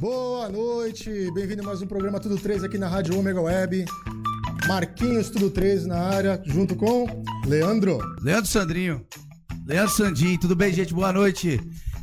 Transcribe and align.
Boa 0.00 0.48
noite, 0.48 1.30
bem-vindo 1.32 1.62
a 1.62 1.66
mais 1.66 1.80
um 1.80 1.86
programa 1.86 2.18
Tudo 2.18 2.36
3 2.36 2.64
aqui 2.64 2.76
na 2.76 2.88
Rádio 2.88 3.18
Ômega 3.18 3.40
Web. 3.40 3.84
Marquinhos 4.66 5.30
Tudo 5.30 5.50
3 5.50 5.86
na 5.86 5.96
área, 5.98 6.42
junto 6.44 6.74
com 6.74 7.06
Leandro. 7.46 7.98
Leandro 8.20 8.50
Sandrinho. 8.50 9.06
Leandro 9.66 9.94
Sandinho, 9.94 10.40
tudo 10.40 10.56
bem, 10.56 10.72
gente? 10.72 10.92
Boa 10.92 11.12
noite. 11.12 11.60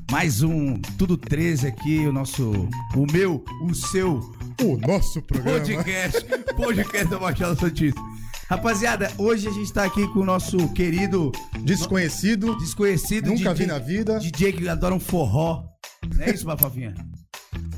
Mais 0.09 0.41
um 0.41 0.79
Tudo 0.97 1.17
13 1.17 1.67
aqui, 1.67 2.00
o 2.07 2.13
nosso, 2.13 2.51
o 2.95 3.06
meu, 3.11 3.44
o 3.63 3.75
seu 3.75 4.19
O 4.63 4.77
nosso 4.77 5.21
programa. 5.21 5.59
podcast, 5.59 6.25
podcast 6.56 7.07
da 7.09 7.19
Baixada 7.19 7.56
Santista. 7.56 8.01
Rapaziada, 8.50 9.11
hoje 9.17 9.47
a 9.47 9.51
gente 9.51 9.71
tá 9.71 9.83
aqui 9.83 10.07
com 10.07 10.21
o 10.21 10.25
nosso 10.25 10.57
querido 10.73 11.31
Desconhecido, 11.63 12.57
desconhecido 12.57 13.27
nunca 13.27 13.53
DJ, 13.53 13.53
vi 13.53 13.65
na 13.67 13.77
vida. 13.77 14.19
DJ 14.19 14.53
que 14.53 14.67
adora 14.67 14.95
um 14.95 15.00
forró. 15.00 15.69
Não 16.15 16.23
é 16.25 16.29
isso, 16.31 16.45
Bafafinha? 16.45 16.93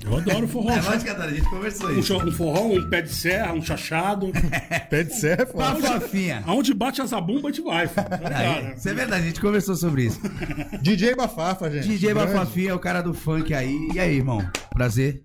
Eu 0.03 0.18
adoro 0.18 0.48
forró. 0.48 0.71
É 0.71 0.81
lógico 0.81 1.03
que 1.03 1.09
a 1.21 1.30
gente 1.30 1.50
conversou 1.50 1.89
Um, 1.89 2.00
isso. 2.00 2.18
um 2.18 2.31
forró, 2.31 2.63
um 2.68 2.89
pé 2.89 3.01
de 3.03 3.09
serra, 3.13 3.53
um 3.53 3.62
chachado. 3.62 4.31
Pé 4.89 5.03
de 5.03 5.13
serra, 5.15 5.45
pô. 5.45 5.57
Bafafinha. 5.59 6.44
Aonde 6.48 6.74
bate 6.74 7.01
asa 7.01 7.21
bomba, 7.21 7.50
a 7.50 7.51
gente 7.51 7.63
vai. 7.63 7.86
Aí? 8.36 8.74
Isso 8.75 8.89
é 8.89 8.94
verdade, 8.94 9.24
a 9.24 9.25
gente 9.27 9.39
conversou 9.39 9.75
sobre 9.75 10.06
isso. 10.06 10.19
DJ 10.81 11.15
Bafafa, 11.15 11.69
gente. 11.69 11.88
DJ 11.88 12.13
Grande. 12.13 12.33
Bafafinha 12.33 12.71
é 12.71 12.74
o 12.74 12.80
cara 12.80 13.01
do 13.01 13.13
funk 13.13 13.53
aí. 13.53 13.77
E 13.94 14.00
aí, 14.00 14.15
irmão? 14.18 14.42
Prazer. 14.71 15.24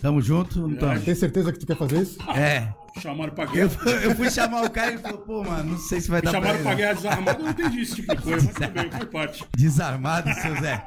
Tamo 0.00 0.20
junto? 0.22 0.74
Tamo? 0.76 1.00
Tem 1.00 1.14
certeza 1.14 1.52
que 1.52 1.58
tu 1.58 1.66
quer 1.66 1.76
fazer 1.76 2.00
isso? 2.02 2.18
É. 2.32 2.72
Chamaram 3.00 3.32
pra 3.32 3.44
Eu, 3.44 3.68
guerra. 3.68 3.90
eu 4.02 4.16
fui 4.16 4.30
chamar 4.30 4.64
o 4.64 4.70
cara 4.70 4.90
e 4.90 4.94
ele 4.94 5.02
falou, 5.02 5.18
pô, 5.18 5.44
mano, 5.44 5.72
não 5.72 5.78
sei 5.78 6.00
se 6.00 6.08
vai 6.10 6.20
dar 6.20 6.30
pra 6.30 6.40
Chamaram 6.40 6.62
pra 6.62 6.70
não. 6.70 6.76
guerra 6.76 6.92
desarmada, 6.94 7.38
eu 7.38 7.44
não 7.44 7.50
entendi 7.52 7.80
esse 7.82 7.94
tipo 7.96 8.16
de 8.16 8.22
coisa, 8.22 8.46
mas 8.46 8.54
tudo 8.54 8.70
bem, 8.72 8.90
faz 8.90 9.04
parte. 9.04 9.44
Desarmado, 9.56 10.34
seu 10.34 10.56
Zé. 10.60 10.82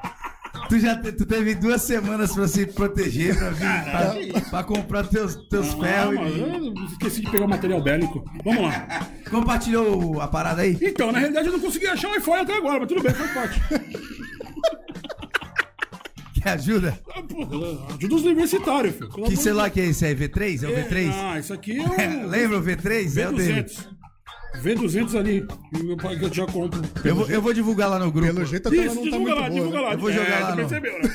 Tu 0.71 0.79
já 0.79 0.95
te- 0.95 1.11
tu 1.11 1.25
teve 1.25 1.53
duas 1.55 1.81
semanas 1.81 2.31
pra 2.33 2.47
se 2.47 2.65
proteger, 2.65 3.37
pra 3.37 3.49
vir, 3.49 4.31
pra, 4.31 4.41
pra 4.49 4.63
comprar 4.63 5.03
teus, 5.05 5.35
teus 5.49 5.67
Ah, 5.73 5.77
ferros. 5.83 6.15
mas 6.15 6.33
e- 6.33 6.85
esqueci 6.93 7.19
de 7.19 7.29
pegar 7.29 7.43
o 7.43 7.49
material 7.49 7.81
bélico. 7.83 8.23
Vamos 8.45 8.61
lá. 8.61 9.05
Compartilhou 9.29 10.21
a 10.21 10.29
parada 10.29 10.61
aí? 10.61 10.77
Então, 10.81 11.11
na 11.11 11.19
realidade, 11.19 11.47
eu 11.47 11.51
não 11.53 11.59
consegui 11.59 11.87
achar 11.87 12.09
o 12.09 12.15
iPhone 12.15 12.39
até 12.43 12.55
agora, 12.55 12.79
mas 12.79 12.87
tudo 12.87 13.03
bem, 13.03 13.13
faz 13.13 13.33
parte. 13.33 13.61
Que 16.33 16.47
ajuda? 16.49 16.97
Ah, 17.13 17.21
pô, 17.21 17.43
Ajuda 17.97 18.15
os 18.15 18.23
universitários, 18.23 18.95
filho. 18.95 19.09
Que 19.09 19.35
celular 19.35 19.69
que 19.69 19.79
é 19.81 19.85
esse? 19.87 20.05
É 20.05 20.15
V3? 20.15 20.63
É 20.63 20.67
o 20.67 20.73
Deus. 20.73 20.87
V3? 20.87 21.11
Ah, 21.13 21.37
isso 21.39 21.53
aqui 21.53 21.77
é 21.79 21.83
o 21.83 22.25
Lembra 22.27 22.57
o 22.57 22.63
V3? 22.63 23.17
É 23.21 23.29
o 23.29 23.33
dele. 23.35 23.65
V200. 24.57 24.75
V200 24.77 25.19
ali, 25.19 25.47
meu 25.83 25.97
pai 25.97 26.17
que 26.17 26.25
eu 26.25 26.33
já 26.33 26.45
compro. 26.45 26.81
Eu 27.03 27.15
vou, 27.15 27.27
eu 27.29 27.41
vou 27.41 27.53
divulgar 27.53 27.89
lá 27.89 27.97
no 27.99 28.11
grupo. 28.11 28.33
Pelo 28.33 28.45
jeito 28.45 28.69
a 28.69 28.75
Isso, 28.75 28.95
não 28.95 29.03
tá 29.03 29.09
divulga 29.09 29.19
muito 29.19 29.35
lá, 29.35 29.41
boa. 29.41 29.49
divulga 29.51 29.77
né? 29.77 29.83
lá. 29.83 29.93
Eu 29.93 29.99
vou 29.99 30.11
jogar 30.11 30.29
é, 30.29 30.39
lá 30.43 30.49
no- 30.51 30.55
percebeu, 30.57 30.93
né? 31.01 31.09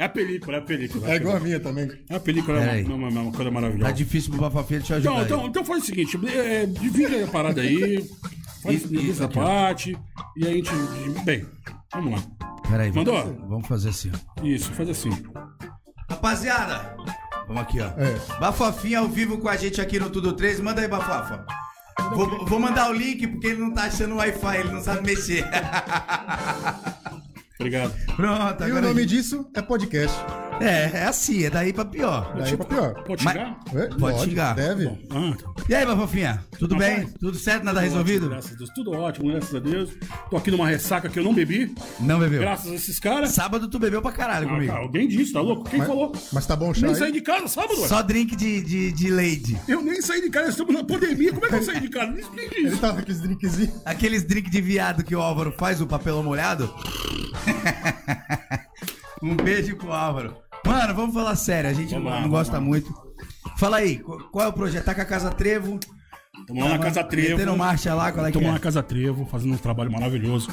É 0.00 0.04
a 0.06 0.08
película, 0.08 0.56
é 0.56 0.58
a 0.58 0.62
película. 0.62 1.08
É 1.10 1.16
igual 1.16 1.36
a 1.36 1.40
minha 1.40 1.60
também. 1.60 1.88
É 2.10 2.16
a 2.16 2.20
película, 2.20 2.58
é 2.58 2.60
Pera 2.60 2.72
aí. 2.72 2.84
uma, 2.84 2.96
uma, 3.08 3.20
uma 3.20 3.30
coisa 3.30 3.44
Tá 3.44 3.50
maravilhosa. 3.52 3.92
difícil 3.92 4.30
pro 4.32 4.40
Bafafinha 4.40 4.80
te 4.80 4.92
ajudar. 4.92 5.10
Então, 5.12 5.22
então, 5.24 5.46
então 5.46 5.64
faz 5.64 5.84
o 5.84 5.86
seguinte, 5.86 6.18
é, 6.26 6.66
divide 6.66 7.14
aí 7.14 7.22
a 7.22 7.26
parada 7.28 7.60
aí, 7.60 8.04
faz 8.60 8.90
Isso, 8.90 9.10
essa 9.12 9.28
parte, 9.28 9.96
e 10.36 10.44
aí 10.46 10.52
a 10.52 10.56
gente... 10.56 10.70
Bem, 11.24 11.46
vamos 11.92 12.12
lá. 12.20 12.26
Peraí, 12.68 12.90
vamos, 12.90 13.12
Mandou? 13.12 13.46
vamos 13.48 13.68
fazer 13.68 13.90
assim. 13.90 14.10
Isso, 14.42 14.72
faz 14.72 14.88
assim. 14.88 15.10
Rapaziada, 16.10 16.96
vamos 17.46 17.62
aqui, 17.62 17.78
ó. 17.80 17.86
É. 17.96 18.38
Bafafinha 18.40 18.98
ao 18.98 19.08
vivo 19.08 19.38
com 19.38 19.48
a 19.48 19.56
gente 19.56 19.80
aqui 19.80 20.00
no 20.00 20.10
Tudo 20.10 20.32
3. 20.32 20.58
Manda 20.60 20.80
aí, 20.80 20.88
Bafafa. 20.88 21.46
Vou, 22.14 22.44
vou 22.46 22.60
mandar 22.60 22.90
o 22.90 22.92
link 22.92 23.26
porque 23.26 23.48
ele 23.48 23.60
não 23.60 23.72
tá 23.72 23.84
achando 23.84 24.14
o 24.14 24.18
Wi-Fi, 24.18 24.56
ele 24.58 24.72
não 24.72 24.82
sabe 24.82 25.04
mexer. 25.06 25.44
Obrigado. 27.58 27.94
Pronto, 28.16 28.62
E 28.62 28.64
o 28.64 28.66
agora. 28.66 28.88
nome 28.88 29.06
disso 29.06 29.48
é 29.54 29.62
podcast. 29.62 30.16
É, 30.60 30.90
é 30.98 31.04
assim, 31.04 31.44
é 31.44 31.50
daí 31.50 31.72
pra 31.72 31.84
pior. 31.84 32.34
Daí 32.38 32.56
pra 32.56 32.66
pior. 32.66 32.94
Pode 33.04 33.24
Mas- 33.24 33.34
chegar? 33.34 33.60
É, 33.74 33.86
Pode 33.98 34.20
xingar. 34.24 34.54
Deve. 34.54 34.86
Ah, 35.10 35.34
E 35.68 35.74
aí, 35.74 35.84
Bafafinha? 35.84 36.44
Tudo 36.58 36.74
Rapaz, 36.74 36.96
bem? 36.96 37.08
Tudo 37.20 37.38
certo? 37.38 37.64
Nada 37.64 37.80
tudo 37.80 37.90
resolvido? 37.90 38.26
ótimo, 38.26 38.30
graças 38.32 38.52
a 38.52 38.56
Deus. 38.56 38.70
Tudo 38.74 38.92
ótimo, 38.92 39.32
graças 39.32 39.54
a 39.54 39.58
Deus. 39.58 39.90
Tô 40.30 40.36
aqui 40.36 40.50
numa 40.50 40.66
ressaca 40.68 41.08
que 41.08 41.18
eu 41.18 41.24
não 41.24 41.34
bebi, 41.34 41.74
Não 42.00 42.18
bebeu? 42.18 42.40
graças 42.40 42.70
a 42.70 42.74
esses 42.74 42.98
caras. 42.98 43.30
Sábado 43.30 43.68
tu 43.68 43.78
bebeu 43.78 44.00
pra 44.00 44.12
caralho 44.12 44.46
Ah, 44.46 44.50
comigo. 44.50 44.72
cara, 44.72 44.84
alguém 44.84 45.08
disse, 45.08 45.32
tá 45.32 45.40
louco? 45.40 45.68
Quem 45.68 45.82
falou? 45.84 46.12
Mas 46.32 46.46
tá 46.46 46.54
bom 46.56 46.70
o 46.70 46.74
chá 46.74 46.82
Nem 46.86 46.94
aí? 46.94 46.98
saí 46.98 47.12
de 47.12 47.20
casa 47.20 47.48
sábado, 47.48 47.80
ué. 47.80 47.88
Só 47.88 48.02
drink 48.02 48.36
de, 48.36 48.62
de, 48.62 48.92
de 48.92 49.10
lady. 49.10 49.58
Eu 49.66 49.82
nem 49.82 50.00
saí 50.00 50.20
de 50.22 50.30
casa, 50.30 50.50
estamos 50.50 50.74
na 50.74 50.84
pandemia. 50.84 51.32
Como 51.32 51.44
é 51.46 51.48
que 51.48 51.54
eu 51.56 51.62
saí 51.62 51.80
de 51.80 51.88
casa? 51.88 52.12
Me 52.12 52.20
explique 52.20 52.56
Ele 52.58 52.68
isso. 52.68 52.78
tava 52.78 53.02
com 53.02 53.10
esse 53.10 53.20
drinkzinho. 53.20 53.72
Aqueles 53.84 54.22
drink 54.24 54.48
de 54.50 54.60
viado 54.60 55.02
que 55.04 55.14
o 55.16 55.20
Álvaro 55.20 55.52
faz, 55.58 55.80
o 55.80 55.86
papelão 55.86 56.22
molhado. 56.22 56.72
um 59.22 59.34
beijo 59.36 59.76
pro 59.76 59.92
Álvaro. 59.92 60.36
Mano, 60.66 60.94
vamos 60.94 61.14
falar 61.14 61.36
sério, 61.36 61.70
a 61.70 61.72
gente 61.72 61.92
Vamos 61.94 62.10
não, 62.10 62.20
lá, 62.22 62.26
gosta 62.28 62.60
muito. 62.60 62.92
Fala 63.56 63.78
aí, 63.78 63.98
qual 64.32 64.46
é 64.46 64.48
o 64.48 64.52
projeto? 64.52 64.84
Tá 64.84 64.94
com 64.94 65.02
a 65.02 65.04
Casa 65.04 65.30
Trevo? 65.30 65.78
Estamos 66.40 66.62
lá 66.62 66.68
na 66.70 66.78
Casa 66.78 67.04
Trevo. 67.04 67.30
Metendo 67.38 67.56
marcha 67.56 67.94
lá, 67.94 68.12
qual 68.12 68.26
é 68.26 68.28
Estamos 68.28 68.46
lá 68.46 68.50
é? 68.50 68.54
na 68.54 68.60
Casa 68.60 68.82
Trevo, 68.82 69.24
fazendo 69.26 69.54
um 69.54 69.58
trabalho 69.58 69.90
maravilhoso. 69.90 70.50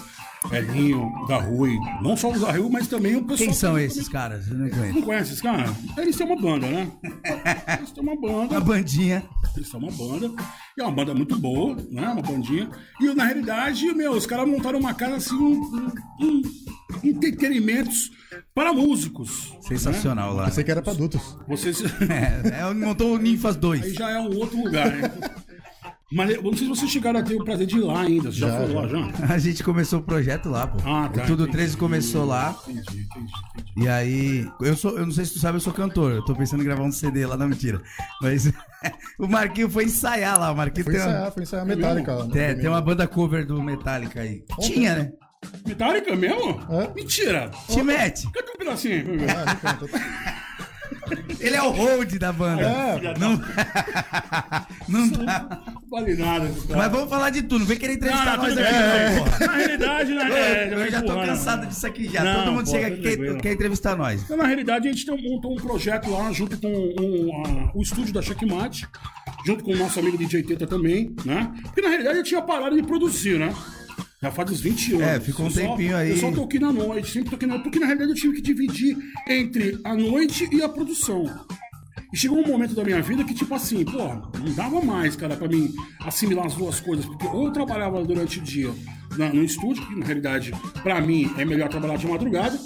Elinho, 0.51 1.11
da 1.27 1.37
Rui. 1.37 1.77
Não 2.01 2.15
só 2.17 2.31
o 2.31 2.39
da 2.39 2.51
Rui, 2.51 2.69
mas 2.69 2.87
também 2.87 3.15
o 3.15 3.21
pessoal. 3.23 3.37
Quem 3.47 3.53
são 3.53 3.75
que- 3.75 3.81
esses 3.81 4.07
caras? 4.07 4.47
Eu 4.47 4.57
não 4.57 4.65
Não 4.67 4.71
conheço. 4.71 5.01
conhece 5.03 5.29
esses 5.31 5.41
caras? 5.41 5.69
Eles 5.97 6.15
têm 6.15 6.25
uma 6.27 6.41
banda, 6.41 6.67
né? 6.67 6.87
Eles 7.77 7.91
têm 7.91 8.03
uma 8.03 8.15
banda. 8.19 8.53
Uma 8.55 8.59
bandinha. 8.61 9.23
Eles 9.55 9.67
são 9.69 9.79
uma 9.79 9.91
banda. 9.91 10.31
E 10.77 10.81
é 10.81 10.83
uma 10.83 10.91
banda 10.91 11.13
muito 11.13 11.37
boa, 11.37 11.75
né? 11.91 12.07
Uma 12.09 12.21
bandinha. 12.21 12.69
E 12.99 13.13
na 13.13 13.25
realidade, 13.25 13.93
meu, 13.93 14.13
os 14.13 14.25
caras 14.25 14.47
montaram 14.47 14.79
uma 14.79 14.93
casa 14.93 15.15
assim, 15.17 15.35
um, 15.35 15.61
um, 16.21 16.41
um 17.03 17.07
entretenimentos 17.07 18.09
para 18.55 18.71
músicos. 18.73 19.53
Sensacional 19.61 20.33
lá. 20.33 20.45
Pensei 20.45 20.63
que 20.63 20.71
era 20.71 20.81
pra 20.81 20.93
adultos. 20.93 21.37
Vocês. 21.47 21.81
É, 22.09 22.61
é, 22.61 22.73
montou 22.73 23.13
o 23.13 23.17
Ninfas 23.17 23.55
Aí 23.55 23.61
2. 23.61 23.93
já 23.93 24.09
é 24.09 24.19
um 24.19 24.35
outro 24.37 24.57
lugar, 24.63 24.89
né? 24.91 25.11
Mas 26.11 26.29
eu 26.31 26.43
não 26.43 26.51
sei 26.53 26.67
se 26.67 26.67
vocês 26.67 26.91
chegaram 26.91 27.19
a 27.19 27.23
ter 27.23 27.35
o 27.35 27.43
prazer 27.43 27.65
de 27.65 27.77
ir 27.77 27.81
lá 27.81 28.01
ainda. 28.01 28.31
Você 28.31 28.39
já, 28.39 28.49
Já, 28.49 28.57
foi 28.65 28.73
lá, 28.73 28.87
já. 28.87 29.33
A 29.33 29.37
gente 29.37 29.63
começou 29.63 29.99
o 29.99 30.03
projeto 30.03 30.49
lá, 30.49 30.67
pô. 30.67 30.77
Ah, 30.85 31.09
tá, 31.09 31.23
o 31.23 31.25
Tudo 31.27 31.43
entendi. 31.43 31.57
13 31.57 31.77
começou 31.77 32.25
lá. 32.25 32.55
Entendi, 32.67 32.79
entendi, 32.81 33.07
entendi. 33.07 33.31
E 33.77 33.87
aí, 33.87 34.47
eu 34.61 34.75
sou, 34.75 34.97
eu 34.97 35.05
não 35.05 35.11
sei 35.13 35.23
se 35.23 35.33
tu 35.33 35.39
sabe, 35.39 35.55
eu 35.57 35.61
sou 35.61 35.71
cantor. 35.71 36.11
Eu 36.11 36.25
tô 36.25 36.35
pensando 36.35 36.61
em 36.61 36.65
gravar 36.65 36.83
um 36.83 36.91
CD 36.91 37.25
lá, 37.25 37.37
não 37.37 37.47
mentira. 37.47 37.81
Mas 38.21 38.51
o 39.17 39.27
Marquinho 39.27 39.69
foi 39.69 39.85
ensaiar 39.85 40.37
lá. 40.37 40.51
O 40.51 40.55
Marquinho 40.57 40.83
Foi 40.83 40.93
tem, 40.93 41.01
uma, 41.01 41.09
ensaiar, 41.11 41.31
foi 41.31 41.43
ensaiar 41.43 41.65
Metallica 41.65 42.13
lá. 42.13 42.23
no 42.25 42.31
tem, 42.31 42.57
tem 42.57 42.69
uma 42.69 42.81
banda 42.81 43.07
cover 43.07 43.45
do 43.45 43.61
Metallica 43.63 44.19
aí. 44.21 44.43
Tinha, 44.59 44.95
né? 44.95 45.11
Metallica 45.65 46.15
mesmo? 46.15 46.59
É. 46.69 46.93
Mentira! 46.93 47.49
Te 47.67 47.81
mete. 47.81 48.29
Canta 48.31 48.51
um 48.51 48.57
pedacinho. 48.57 49.05
Ah. 49.63 50.50
Ele 51.39 51.55
é 51.55 51.61
o 51.63 51.71
hold 51.71 52.13
da 52.17 52.31
banda. 52.31 52.61
É, 52.61 53.17
Não, 53.17 53.41
não 54.87 55.07
dá. 55.09 55.61
Não 55.65 55.81
vale 55.89 56.15
nada. 56.15 56.47
cara. 56.67 56.77
Mas 56.77 56.91
vamos 56.91 57.09
falar 57.09 57.29
de 57.31 57.41
tudo. 57.41 57.59
Não 57.59 57.65
vem 57.65 57.77
querer 57.77 57.93
entrevistar 57.93 58.37
Não, 58.37 58.43
não, 58.43 58.43
nós 58.43 58.57
aqui, 58.57 58.71
não, 58.73 59.23
porra. 59.25 59.39
Na 59.47 59.53
realidade, 59.57 60.13
na 60.13 60.27
Eu, 60.29 60.33
realidade. 60.33 60.81
eu 60.81 60.91
já 60.91 60.99
tô 61.01 61.05
empurrar, 61.07 61.25
cansado 61.27 61.61
não. 61.63 61.69
disso 61.69 61.87
aqui 61.87 62.09
já. 62.09 62.23
Não, 62.23 62.43
Todo 62.43 62.51
mundo 62.53 62.65
pô, 62.65 62.71
chega 62.71 62.87
aqui 62.87 63.01
quer, 63.01 63.37
quer 63.37 63.51
entrevistar 63.53 63.95
nós. 63.97 64.21
Então, 64.23 64.37
na 64.37 64.45
realidade, 64.45 64.87
a 64.87 64.91
gente 64.91 65.05
tem, 65.05 65.31
montou 65.31 65.53
um 65.53 65.57
projeto 65.57 66.09
lá 66.09 66.31
junto 66.31 66.57
com 66.57 66.67
um, 66.67 67.43
a- 67.45 67.71
o 67.75 67.81
estúdio 67.81 68.13
da 68.13 68.21
Checkmate, 68.21 68.87
junto 69.45 69.63
com 69.63 69.71
o 69.73 69.77
nosso 69.77 69.99
amigo 69.99 70.17
DJ 70.17 70.43
Teta 70.43 70.67
também, 70.67 71.15
né? 71.25 71.51
Porque 71.63 71.81
na 71.81 71.89
realidade 71.89 72.17
eu 72.19 72.23
tinha 72.23 72.41
parado 72.41 72.75
de 72.75 72.83
produzir, 72.83 73.37
né? 73.39 73.53
Já 74.23 74.29
faz 74.31 74.51
uns 74.51 74.61
20 74.61 74.93
anos. 74.93 75.07
É, 75.07 75.19
ficou 75.19 75.45
um 75.45 75.49
Eu 75.49 75.53
só- 75.55 75.61
tempinho 75.61 75.97
aí. 75.97 76.09
Eu 76.11 76.17
só 76.17 76.31
toquei 76.31 76.59
na 76.59 76.71
noite, 76.71 77.09
sempre 77.11 77.31
toquei 77.31 77.47
na 77.47 77.55
noite, 77.55 77.63
porque 77.63 77.79
na 77.79 77.87
realidade 77.87 78.11
eu 78.11 78.15
tive 78.15 78.35
que 78.35 78.41
dividir 78.41 78.95
entre 79.27 79.79
a 79.83 79.95
noite 79.95 80.47
e 80.51 80.61
a 80.61 80.69
produção. 80.69 81.23
E 82.13 82.17
chegou 82.17 82.37
um 82.39 82.47
momento 82.47 82.75
da 82.75 82.83
minha 82.83 83.01
vida 83.01 83.23
que, 83.23 83.33
tipo 83.33 83.53
assim, 83.55 83.83
pô, 83.83 83.97
não 83.97 84.53
dava 84.55 84.79
mais, 84.81 85.15
cara, 85.15 85.35
pra 85.35 85.47
mim 85.47 85.73
assimilar 86.01 86.45
as 86.45 86.53
duas 86.55 86.79
coisas. 86.79 87.05
Porque 87.05 87.25
ou 87.25 87.47
eu 87.47 87.51
trabalhava 87.53 88.03
durante 88.03 88.37
o 88.37 88.41
dia 88.43 88.69
na- 89.17 89.33
no 89.33 89.43
estúdio, 89.43 89.87
que 89.87 89.95
na 89.95 90.05
realidade, 90.05 90.51
pra 90.83 91.01
mim, 91.01 91.31
é 91.37 91.43
melhor 91.45 91.69
trabalhar 91.69 91.95
de 91.97 92.05
madrugada. 92.07 92.59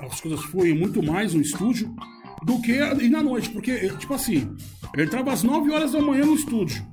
As 0.00 0.20
coisas 0.20 0.40
fluem 0.44 0.78
muito 0.78 1.02
mais 1.02 1.34
no 1.34 1.40
estúdio 1.40 1.92
do 2.44 2.60
que 2.60 2.72
ir 2.72 3.08
na 3.08 3.22
noite. 3.22 3.48
Porque, 3.50 3.88
tipo 3.98 4.14
assim, 4.14 4.54
eu 4.96 5.02
entrava 5.02 5.32
às 5.32 5.42
9 5.42 5.72
horas 5.72 5.90
da 5.92 6.00
manhã 6.00 6.24
no 6.24 6.34
estúdio. 6.36 6.86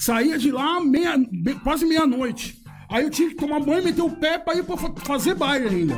Saía 0.00 0.38
de 0.38 0.50
lá 0.50 0.80
meia, 0.80 1.14
quase 1.62 1.84
meia-noite. 1.84 2.57
Aí 2.90 3.04
eu 3.04 3.10
tinha 3.10 3.28
que 3.28 3.34
tomar 3.34 3.60
banho, 3.60 3.84
meter 3.84 4.02
o 4.02 4.10
pé 4.10 4.38
pra 4.38 4.54
ir 4.54 4.64
pra 4.64 4.76
fa- 4.76 4.92
fazer 5.04 5.34
baile 5.34 5.68
ainda. 5.68 5.94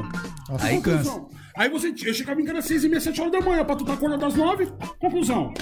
Aí 0.60 0.76
Conclusão. 0.76 1.28
Aí 1.56 1.68
você, 1.68 1.94
eu 2.04 2.14
chegava 2.14 2.40
em 2.40 2.44
casa 2.44 2.58
às 2.60 2.64
6 2.64 2.84
e 2.84 2.88
meia, 2.88 3.00
7 3.00 3.20
horas 3.20 3.32
da 3.32 3.40
manhã, 3.40 3.64
pra 3.64 3.76
tu 3.76 3.82
estar 3.82 3.94
acordado 3.94 4.24
às 4.24 4.34
9. 4.34 4.66
Conclusão. 4.98 5.52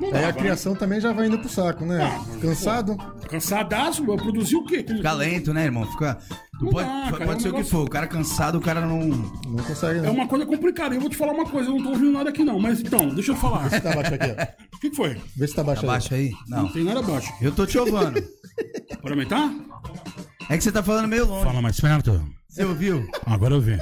Não 0.00 0.08
Aí 0.08 0.14
dava, 0.14 0.28
a 0.28 0.32
criação 0.32 0.74
também 0.74 1.00
já 1.00 1.12
vai 1.12 1.28
indo 1.28 1.38
pro 1.38 1.48
saco, 1.48 1.84
né? 1.86 2.02
Ah, 2.02 2.38
Cansado? 2.40 2.96
né? 2.96 3.06
Cansadaço, 3.28 4.04
eu 4.04 4.16
produzi 4.16 4.56
o 4.56 4.64
quê? 4.64 4.84
Fica 4.86 5.12
lento, 5.12 5.54
né, 5.54 5.64
irmão? 5.66 5.86
Fica. 5.92 6.18
Não 6.60 6.70
pode 6.70 6.88
dá, 6.88 6.94
cara, 7.12 7.16
pode 7.18 7.22
é 7.22 7.24
um 7.36 7.40
ser 7.40 7.48
o 7.48 7.50
que 7.52 7.56
negócio- 7.58 7.66
for. 7.70 7.86
O 7.86 7.90
cara 7.90 8.06
cansado, 8.08 8.58
o 8.58 8.60
cara 8.60 8.80
não. 8.80 8.98
Não 9.06 9.62
consegue, 9.64 10.00
É 10.00 10.02
não. 10.02 10.12
uma 10.12 10.26
coisa 10.26 10.44
complicada. 10.44 10.94
Eu 10.96 11.00
vou 11.00 11.08
te 11.08 11.16
falar 11.16 11.32
uma 11.32 11.46
coisa, 11.46 11.70
eu 11.70 11.76
não 11.76 11.82
tô 11.84 11.90
ouvindo 11.90 12.10
nada 12.12 12.30
aqui 12.30 12.42
não. 12.42 12.58
Mas 12.58 12.80
então, 12.80 13.08
deixa 13.10 13.30
eu 13.32 13.36
falar. 13.36 13.70
Tá 13.70 13.94
baixo 13.94 14.14
aqui, 14.14 14.34
ó. 14.36 14.76
O 14.76 14.80
que, 14.80 14.90
que 14.90 14.96
foi? 14.96 15.16
Vê 15.36 15.46
se 15.46 15.54
tá 15.54 15.62
baixo 15.62 15.82
aí. 15.84 15.88
Abaixa 15.88 16.14
aí? 16.16 16.32
Não 16.48 16.62
Não. 16.64 16.68
tem 16.72 16.82
nada 16.84 16.98
abaixo. 17.00 17.32
Eu 17.40 17.52
tô 17.52 17.64
te 17.64 17.78
ouvindo. 17.78 18.20
Pode 19.00 19.12
aumentar? 19.12 19.50
É 20.48 20.56
que 20.56 20.64
você 20.64 20.72
tá 20.72 20.82
falando 20.82 21.08
meio 21.08 21.26
longe. 21.26 21.44
Fala 21.44 21.62
mais 21.62 21.80
perto. 21.80 22.24
Você 22.48 22.64
ouviu? 22.64 23.08
Agora 23.26 23.54
eu 23.54 23.60
vi. 23.60 23.78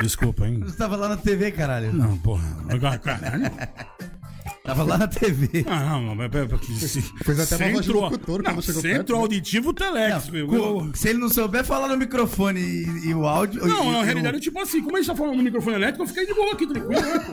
Desculpa, 0.00 0.46
hein? 0.46 0.60
Você 0.60 0.76
tava 0.76 0.96
lá 0.96 1.08
na 1.08 1.16
TV, 1.16 1.52
caralho. 1.52 1.92
Não, 1.92 2.16
porra. 2.18 2.44
Agora, 2.68 2.98
caralho. 2.98 3.50
Tava 4.64 4.84
lá 4.84 4.96
na 4.96 5.08
TV. 5.08 5.64
Ah, 5.66 5.98
não, 6.00 6.14
mas 6.14 6.30
pera, 6.30 6.46
pera, 6.46 6.62
se- 6.62 7.02
Fez 7.24 7.40
até 7.40 7.56
uma 7.56 7.72
voz 7.72 7.78
de 7.80 7.86
centro- 7.92 8.00
locutor 8.00 8.42
não, 8.44 8.52
quando 8.52 8.62
chegou 8.64 8.80
Centro 8.80 8.96
perto, 8.98 9.12
né? 9.14 9.18
auditivo 9.18 9.72
Telex, 9.72 10.28
meu. 10.30 10.46
Co- 10.46 10.90
Se 10.94 11.08
ele 11.08 11.18
não 11.18 11.28
souber 11.28 11.64
falar 11.64 11.88
no 11.88 11.96
microfone 11.96 12.60
e, 12.60 13.08
e 13.08 13.14
o 13.14 13.26
áudio. 13.26 13.66
Não, 13.66 13.88
e- 13.88 13.92
na 13.92 14.02
e 14.02 14.04
realidade, 14.04 14.36
o- 14.36 14.40
tipo 14.40 14.60
assim, 14.60 14.80
como 14.80 14.96
a 14.96 15.00
gente 15.00 15.08
tá 15.08 15.16
falando 15.16 15.36
no 15.36 15.42
microfone 15.42 15.74
elétrico, 15.76 16.04
eu 16.04 16.06
fiquei 16.08 16.26
de 16.26 16.34
boa 16.34 16.52
aqui, 16.52 16.66
tranquilo, 16.66 17.00
né, 17.00 17.18
pô? 17.18 17.32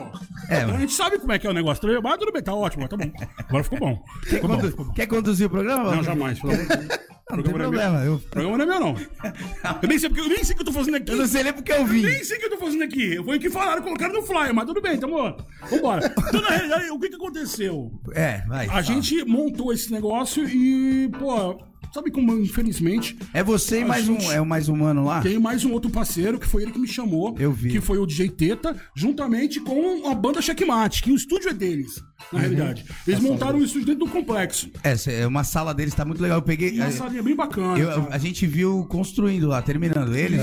É, 0.52 0.56
Então, 0.56 0.66
mas- 0.68 0.76
a 0.76 0.80
gente 0.80 0.92
sabe 0.92 1.18
como 1.20 1.30
é 1.32 1.38
que 1.38 1.46
é 1.46 1.50
o 1.50 1.52
negócio. 1.52 1.80
Mas 2.02 2.18
tudo 2.18 2.32
bem, 2.32 2.42
tá 2.42 2.52
ótimo, 2.54 2.88
tá 2.88 2.96
bom. 2.96 3.12
Agora 3.38 3.62
ficou 3.64 3.78
bom. 3.78 4.02
Quer, 4.24 4.30
Ficou 4.34 4.48
bom, 4.50 4.60
ficou 4.60 4.84
bom. 4.86 4.92
quer 4.92 5.06
conduzir 5.06 5.46
o 5.46 5.50
programa? 5.50 5.94
Não, 5.94 6.02
jamais. 6.02 6.40
pelo 6.40 6.52
amor 6.52 6.66
de 6.66 6.76
Deus. 6.86 7.00
Não, 7.30 7.36
não 7.36 7.44
tem 7.44 7.52
não 7.52 7.60
é 7.60 7.62
problema. 7.62 7.98
Eu, 8.04 8.14
O 8.14 8.18
programa 8.18 8.58
não 8.58 8.64
é 8.64 8.68
meu, 8.68 8.80
não. 8.80 8.96
Eu 9.80 9.88
nem 9.88 9.96
sei, 10.00 10.08
porque, 10.08 10.20
eu 10.24 10.28
nem 10.28 10.42
sei 10.42 10.52
o 10.52 10.56
que 10.56 10.62
eu 10.62 10.66
tô 10.66 10.72
fazendo 10.72 10.96
aqui. 10.96 11.12
eu 11.12 11.16
não 11.16 11.26
sei 11.28 11.44
nem 11.44 11.52
porque 11.52 11.70
eu 11.70 11.86
vim. 11.86 12.02
Nem 12.02 12.24
sei 12.24 12.36
o 12.36 12.40
que 12.40 12.46
eu 12.46 12.50
tô 12.50 12.56
fazendo 12.58 12.82
aqui. 12.82 13.14
Eu 13.14 13.22
fui 13.24 13.36
o 13.36 13.40
que 13.40 13.48
falaram, 13.48 13.82
colocaram 13.82 14.14
no 14.14 14.22
flyer, 14.24 14.52
mas 14.52 14.66
tudo 14.66 14.82
bem, 14.82 14.98
tamo. 14.98 15.36
Vambora. 15.70 16.12
Então, 16.28 16.42
na 16.42 16.48
realidade, 16.48 16.90
o 16.90 16.98
que 16.98 17.08
que 17.08 17.16
aconteceu? 17.20 17.92
É, 18.12 18.42
vai. 18.46 18.66
A 18.66 18.70
fala. 18.70 18.82
gente 18.82 19.24
montou 19.24 19.72
esse 19.72 19.92
negócio 19.92 20.48
e, 20.48 21.08
pô, 21.18 21.58
sabe 21.92 22.10
como, 22.10 22.32
infelizmente, 22.38 23.16
É 23.32 23.42
você 23.42 23.80
e 23.80 23.84
mais 23.84 24.04
gente- 24.04 24.26
um. 24.26 24.32
É 24.32 24.40
o 24.40 24.46
mais 24.46 24.68
um 24.68 24.76
mano 24.76 25.04
lá? 25.04 25.20
tem 25.20 25.38
mais 25.38 25.64
um 25.64 25.72
outro 25.72 25.90
parceiro 25.90 26.38
que 26.38 26.46
foi 26.46 26.62
ele 26.62 26.72
que 26.72 26.78
me 26.78 26.88
chamou. 26.88 27.34
Eu 27.38 27.52
vi. 27.52 27.70
Que 27.70 27.80
foi 27.80 27.98
o 27.98 28.06
DJ 28.06 28.28
Teta, 28.30 28.76
juntamente 28.94 29.60
com 29.60 30.08
a 30.08 30.14
banda 30.14 30.40
Checkmate, 30.42 31.02
que 31.02 31.12
o 31.12 31.16
estúdio 31.16 31.50
é 31.50 31.52
deles, 31.54 31.96
na 32.32 32.36
Uhum. 32.36 32.38
realidade. 32.40 32.84
Eles 33.06 33.20
montaram 33.20 33.58
um 33.58 33.64
estúdio 33.64 33.86
dentro 33.86 34.06
do 34.06 34.10
complexo. 34.10 34.70
É, 34.82 34.96
cê- 34.96 35.12
é 35.20 35.26
uma 35.26 35.44
sala 35.44 35.72
deles, 35.74 35.94
tá 35.94 36.04
muito 36.04 36.22
legal. 36.22 36.38
Eu 36.38 36.42
peguei. 36.42 36.72
Uma 36.76 36.86
é, 36.86 36.90
salinha 36.90 37.22
bem 37.22 37.34
bacana. 37.36 37.78
eu- 37.78 38.08
a 38.10 38.18
gente 38.18 38.46
viu 38.46 38.84
construindo 38.88 39.46
lá, 39.48 39.60
terminando. 39.62 40.14
Eles, 40.16 40.40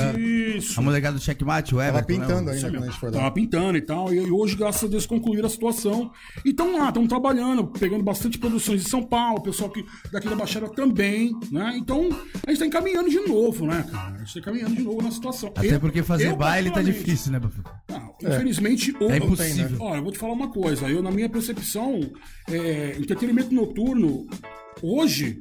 Isso. 0.64 0.80
a 0.80 0.84
molecada 0.84 1.18
do 1.18 1.24
checkmate, 1.24 1.74
o 1.74 1.78
Tava 1.78 1.90
Everton. 2.00 2.14
né, 2.14 2.20
pintando 2.20 2.50
o- 2.50 2.54
ainda 2.54 2.70
quando 2.72 2.84
a 2.84 2.86
gente 2.88 3.00
foi 3.00 3.10
lá. 3.12 3.18
Tava 3.18 3.32
pintando 3.32 3.78
e 3.78 3.82
tal. 3.82 4.14
E, 4.14 4.18
e 4.18 4.32
hoje, 4.32 4.56
graças 4.56 4.84
a 4.84 4.88
Deus, 4.88 5.06
concluíram 5.06 5.48
a 5.48 5.50
situação. 5.50 6.12
E 6.46 6.50
estão 6.50 6.78
lá, 6.78 6.88
estão 6.90 7.08
trabalhando, 7.08 7.66
pegando 7.68 8.04
bastante 8.04 8.38
produções 8.38 8.84
de 8.84 8.90
São 8.90 9.04
Paulo, 9.04 9.40
o 9.40 9.44
pessoal 9.44 9.70
que, 9.70 9.84
daqui 10.12 10.28
da 10.28 10.36
Baixada 10.36 10.68
também, 10.70 11.32
né? 11.52 11.74
Então, 11.78 12.10
a 12.46 12.50
gente 12.52 12.60
tá 12.60 12.66
encaminhando 12.66 13.10
de 13.10 13.20
novo, 13.22 13.66
né, 13.66 13.86
cara? 13.92 14.16
A 14.16 14.18
gente 14.20 14.34
tá 14.34 14.40
encaminhando 14.40 14.76
de 14.76 14.82
novo 14.84 15.02
na 15.02 15.12
situação. 15.12 15.50
Até 15.56 15.74
Eu- 15.76 15.80
porque 15.80 16.04
fazer 16.04 16.28
eu, 16.30 16.36
baile 16.36 16.72
tá 16.72 16.82
difícil, 16.82 17.32
né, 17.32 17.40
Bafu? 17.40 17.62
Infelizmente, 18.22 18.96
ou- 19.00 19.12
É 19.12 19.18
impossível. 19.18 19.78
Olha, 19.82 19.98
eu 19.98 20.04
vou 20.04 20.12
te 20.12 20.18
falar 20.18 20.34
uma 20.34 20.50
coisa. 20.50 20.90
Eu, 20.90 21.02
na 21.04 21.12
minha 21.12 21.30
percepção, 21.30 22.00
é, 22.50 22.96
entretenimento 22.98 23.54
noturno, 23.54 24.26
hoje, 24.82 25.40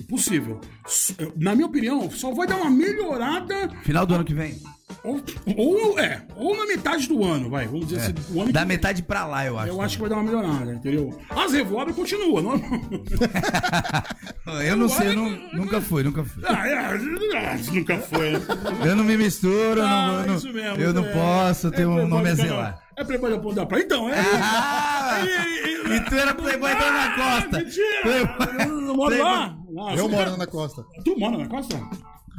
impossível. 0.00 0.60
S- 0.86 1.14
Na 1.36 1.54
minha 1.54 1.66
opinião, 1.66 2.10
só 2.10 2.32
vai 2.32 2.46
dar 2.46 2.56
uma 2.56 2.70
melhorada 2.70 3.68
Final 3.82 4.06
do 4.06 4.14
ano 4.14 4.24
que 4.24 4.34
vem. 4.34 4.56
Ou, 5.04 5.20
ou, 5.56 5.98
é, 5.98 6.22
ou 6.36 6.56
na 6.56 6.66
metade 6.66 7.08
do 7.08 7.24
ano, 7.24 7.48
vai. 7.50 7.66
Vamos 7.66 7.88
dizer 7.88 8.00
assim, 8.00 8.14
o 8.34 8.42
ano 8.42 8.52
Da 8.52 8.60
que- 8.60 8.66
metade 8.66 9.02
pra 9.02 9.26
lá, 9.26 9.44
eu 9.46 9.58
acho. 9.58 9.68
Eu 9.68 9.80
acho 9.82 9.96
que 9.96 10.00
vai 10.02 10.10
dar 10.10 10.16
uma 10.16 10.24
melhorada, 10.24 10.72
entendeu? 10.74 11.18
As 11.30 11.52
revoadas 11.52 11.94
continuam, 11.94 12.42
não? 12.42 12.60
Eu 14.64 14.76
não 14.76 14.88
sei, 14.88 15.08
eu 15.08 15.14
não- 15.16 15.38
nunca 15.52 15.80
fui, 15.80 16.02
nunca 16.02 16.24
fui. 16.24 16.42
Ah, 16.46 16.66
é, 16.66 17.56
isso 17.56 17.74
nunca 17.74 17.98
foi. 17.98 18.32
né? 18.32 18.40
Eu 18.84 18.96
não 18.96 19.04
me 19.04 19.16
misturo, 19.16 19.80
eu 19.80 19.86
Ah, 19.86 20.06
não, 20.06 20.20
eu 20.22 20.26
não- 20.26 20.36
isso 20.36 20.52
mesmo. 20.52 20.82
eu 20.82 20.92
não 20.94 21.04
é- 21.04 21.12
posso, 21.12 21.66
eu 21.66 21.72
é 21.72 21.76
tenho 21.76 21.90
um 21.90 22.08
nome 22.08 22.30
a 22.30 22.34
zelar. 22.34 22.80
É 22.96 23.04
playboy 23.04 23.30
da 23.30 23.36
da 23.62 23.66
praia? 23.66 23.82
Então, 23.84 24.08
é. 24.08 24.14
Ah, 24.18 25.18
E- 25.22 25.96
e 25.96 26.00
tu 26.00 26.14
era 26.14 26.34
playboy 26.34 26.74
da 26.74 26.84
Ana 26.86 27.14
Costa. 27.14 27.58
Mentira! 27.58 28.02
Playboy- 28.02 28.88
Eu 28.88 28.94
moro 28.96 29.18
lá. 29.22 29.56
Ah, 29.90 29.94
Eu 29.94 30.08
moro 30.08 30.36
na 30.36 30.46
costa. 30.46 30.84
Tu 31.04 31.18
mora 31.18 31.36
na 31.38 31.46
costa? 31.46 31.76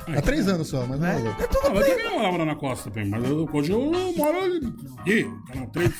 Há 0.07 0.21
três 0.21 0.47
anos 0.47 0.67
só, 0.67 0.85
mas 0.87 0.99
não 0.99 1.07
É, 1.07 1.15
é. 1.15 1.27
é 1.43 1.47
tudo 1.47 1.67
eu 1.77 1.85
também 1.85 2.09
morava 2.13 2.37
lá 2.37 2.45
na 2.45 2.55
costa, 2.55 2.89
bem, 2.89 3.05
mas 3.07 3.23
eu- 3.23 3.47
hoje 3.51 3.71
eu 3.71 3.91
moro 4.17 4.37
aqui, 4.99 5.27
Canal 5.51 5.67
3. 5.67 5.91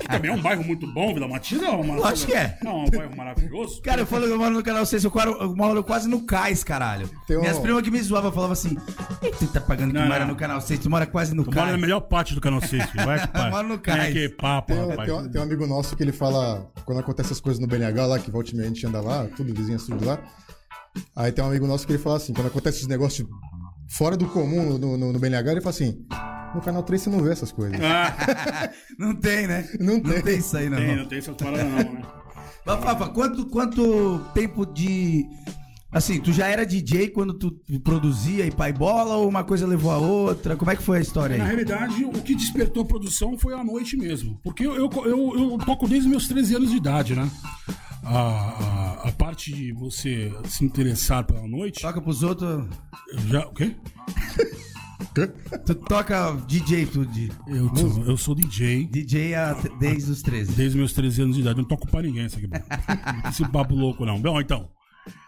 que 0.00 0.08
também 0.08 0.30
é 0.30 0.34
um 0.34 0.40
bairro 0.42 0.64
muito 0.64 0.86
bom, 0.92 1.14
Vila 1.14 1.28
Matilde 1.28 1.64
é 1.64 1.70
uma. 1.70 1.96
Lógico 1.96 2.30
que 2.32 2.36
é. 2.36 2.58
É 2.64 2.68
um 2.68 2.84
bairro 2.86 3.16
maravilhoso. 3.16 3.80
Cara, 3.82 4.02
eu 4.02 4.06
falo 4.06 4.26
que 4.26 4.32
eu 4.32 4.38
moro 4.38 4.54
no 4.54 4.62
canal 4.62 4.84
6, 4.86 5.04
eu 5.04 5.10
quaro- 5.10 5.36
eu 5.40 5.54
moro 5.56 5.82
quase 5.84 6.08
no 6.08 6.22
cais, 6.22 6.62
caralho. 6.64 7.08
Tem 7.26 7.36
um- 7.36 7.40
Minhas 7.40 7.58
primas 7.58 7.82
que 7.82 7.90
me 7.90 8.00
zoavam 8.02 8.32
falavam 8.32 8.52
assim: 8.52 8.76
Ei, 9.22 9.30
tu 9.32 9.46
tá 9.46 9.60
pagando 9.60 9.92
que 9.92 9.98
Não, 9.98 10.06
mora 10.06 10.20
não. 10.20 10.28
no 10.28 10.36
canal 10.36 10.60
6, 10.60 10.78
tu 10.80 10.90
mora 10.90 11.06
quase 11.06 11.34
no 11.34 11.44
Tu 11.44 11.50
mora 11.50 11.62
na 11.62 11.68
cais. 11.72 11.80
melhor 11.80 12.00
parte 12.00 12.34
do 12.34 12.40
Canal 12.40 12.60
6, 12.60 12.84
filho. 12.90 13.04
Vai, 13.06 13.26
pai. 13.26 13.50
Moro 13.50 13.68
no 13.68 13.78
cais. 13.78 14.10
aqui, 14.10 14.28
papo, 14.28 14.72
Tem, 14.74 14.82
um- 14.82 14.88
rapaz. 14.88 15.08
tem 15.08 15.18
um- 15.18 15.28
tem 15.30 15.40
um 15.40 15.44
amigo 15.44 15.66
nosso 15.66 15.96
que 15.96 16.02
ele 16.02 16.12
fala, 16.12 16.66
quando 16.84 16.98
acontece 17.00 17.32
as 17.32 17.40
coisas 17.40 17.60
no 17.60 17.66
BNH 17.66 18.06
lá, 18.06 18.18
que 18.18 18.30
volta 18.30 18.50
e 18.50 18.54
meia 18.56 18.66
a 18.66 18.72
gente 18.72 18.86
anda 18.86 19.00
lá, 19.00 19.26
tudo, 19.36 19.52
vizinhas, 19.54 19.84
tudo 19.84 20.04
lá. 20.04 20.18
Aí 21.16 21.32
tem 21.32 21.44
um 21.44 21.48
amigo 21.48 21.66
nosso 21.66 21.86
que 21.86 21.92
ele 21.92 22.02
fala 22.02 22.16
assim, 22.16 22.32
quando 22.32 22.46
acontece 22.48 22.82
os 22.82 22.86
negócios 22.88 23.26
fora 23.88 24.16
do 24.16 24.26
comum 24.26 24.78
no, 24.78 24.96
no, 24.96 25.12
no 25.12 25.18
BNH, 25.18 25.52
ele 25.52 25.60
fala 25.60 25.74
assim, 25.74 26.04
no 26.54 26.60
canal 26.60 26.82
3 26.82 27.02
você 27.02 27.10
não 27.10 27.20
vê 27.22 27.30
essas 27.32 27.50
coisas. 27.52 27.78
Não 28.98 29.14
tem, 29.14 29.46
né? 29.46 29.68
Não 29.80 29.94
Não 29.94 30.00
tem. 30.02 30.22
tem 30.22 30.38
isso 30.38 30.56
aí, 30.56 30.68
não. 30.70 30.76
tem, 30.78 30.96
não 30.96 31.06
tem 31.06 31.18
essas 31.18 31.34
paradas 31.36 31.64
não, 31.66 31.92
né? 31.94 32.02
Mas, 32.66 32.80
Fafa, 32.82 33.08
quanto, 33.08 33.46
quanto 33.46 34.20
tempo 34.32 34.64
de. 34.64 35.26
Assim, 35.92 36.18
tu 36.20 36.32
já 36.32 36.48
era 36.48 36.64
DJ 36.66 37.08
quando 37.10 37.34
tu 37.34 37.52
produzia 37.84 38.44
e 38.46 38.50
pai 38.50 38.72
bola 38.72 39.16
ou 39.16 39.28
uma 39.28 39.44
coisa 39.44 39.64
levou 39.66 39.92
a 39.92 39.98
outra? 39.98 40.56
Como 40.56 40.70
é 40.70 40.74
que 40.76 40.82
foi 40.82 40.98
a 40.98 41.00
história 41.00 41.36
Na 41.36 41.44
aí? 41.44 41.50
realidade, 41.50 42.04
o 42.04 42.10
que 42.22 42.34
despertou 42.34 42.82
a 42.82 42.86
produção 42.86 43.38
foi 43.38 43.54
a 43.54 43.62
noite 43.62 43.96
mesmo. 43.96 44.40
Porque 44.42 44.66
eu, 44.66 44.74
eu, 44.74 44.90
eu, 45.04 45.50
eu 45.52 45.58
toco 45.64 45.86
desde 45.86 46.08
meus 46.08 46.26
13 46.26 46.56
anos 46.56 46.70
de 46.70 46.76
idade, 46.78 47.14
né? 47.14 47.30
A, 48.04 49.08
a, 49.08 49.12
parte 49.12 49.52
de 49.52 49.72
você 49.72 50.32
se 50.44 50.64
interessar 50.64 51.24
pela 51.24 51.46
noite. 51.46 51.80
Toca 51.80 52.00
pros 52.00 52.22
outros. 52.22 52.66
Já, 53.28 53.46
o 53.46 53.54
quê? 53.54 53.74
Tu 55.64 55.74
toca 55.74 56.32
DJ, 56.48 56.86
tu 56.86 57.06
de 57.06 57.30
Eu, 57.46 57.74
sou- 57.76 58.04
eu 58.04 58.16
sou 58.16 58.34
DJ 58.34 58.84
DJ 58.86 59.34
a- 59.34 59.54
desde 59.78 60.10
os 60.10 60.22
13. 60.22 60.52
desde 60.52 60.76
meus 60.76 60.92
13 60.92 61.22
anos 61.22 61.36
de 61.36 61.42
idade. 61.42 61.58
Eu 61.58 61.62
não 61.62 61.68
toco 61.68 61.86
pra 61.88 62.02
ninguém 62.02 62.26
isso 62.26 62.36
aqui. 62.38 62.48
Esse 63.28 63.48
papo 63.48 63.74
louco, 63.74 64.04
não. 64.04 64.20
Bom, 64.20 64.40
então. 64.40 64.68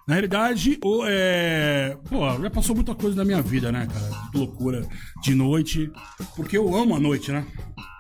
Na 0.06 0.14
realidade, 0.14 0.78
o, 0.84 1.02
é... 1.04 1.96
pô, 2.08 2.20
já 2.40 2.48
passou 2.48 2.76
muita 2.76 2.94
coisa 2.94 3.16
na 3.16 3.24
minha 3.24 3.42
vida, 3.42 3.72
né, 3.72 3.88
cara? 3.92 4.30
De 4.30 4.38
loucura 4.38 4.86
de 5.20 5.34
noite. 5.34 5.90
Porque 6.36 6.56
eu 6.56 6.76
amo 6.76 6.94
a 6.94 7.00
noite, 7.00 7.32
né? 7.32 7.44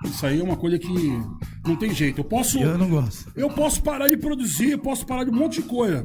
Isso 0.04 0.24
aí 0.24 0.38
é 0.38 0.42
uma 0.44 0.56
coisa 0.56 0.78
que 0.78 0.88
não 1.66 1.74
tem 1.74 1.92
jeito. 1.92 2.20
Eu 2.20 2.24
posso. 2.24 2.60
Eu 2.60 2.78
não 2.78 2.88
gosto. 2.88 3.32
Eu 3.34 3.50
posso 3.50 3.82
parar 3.82 4.08
de 4.08 4.16
produzir, 4.16 4.70
eu 4.70 4.78
posso 4.78 5.04
parar 5.04 5.24
de 5.24 5.30
um 5.30 5.34
monte 5.34 5.60
de 5.60 5.66
coisa. 5.68 6.04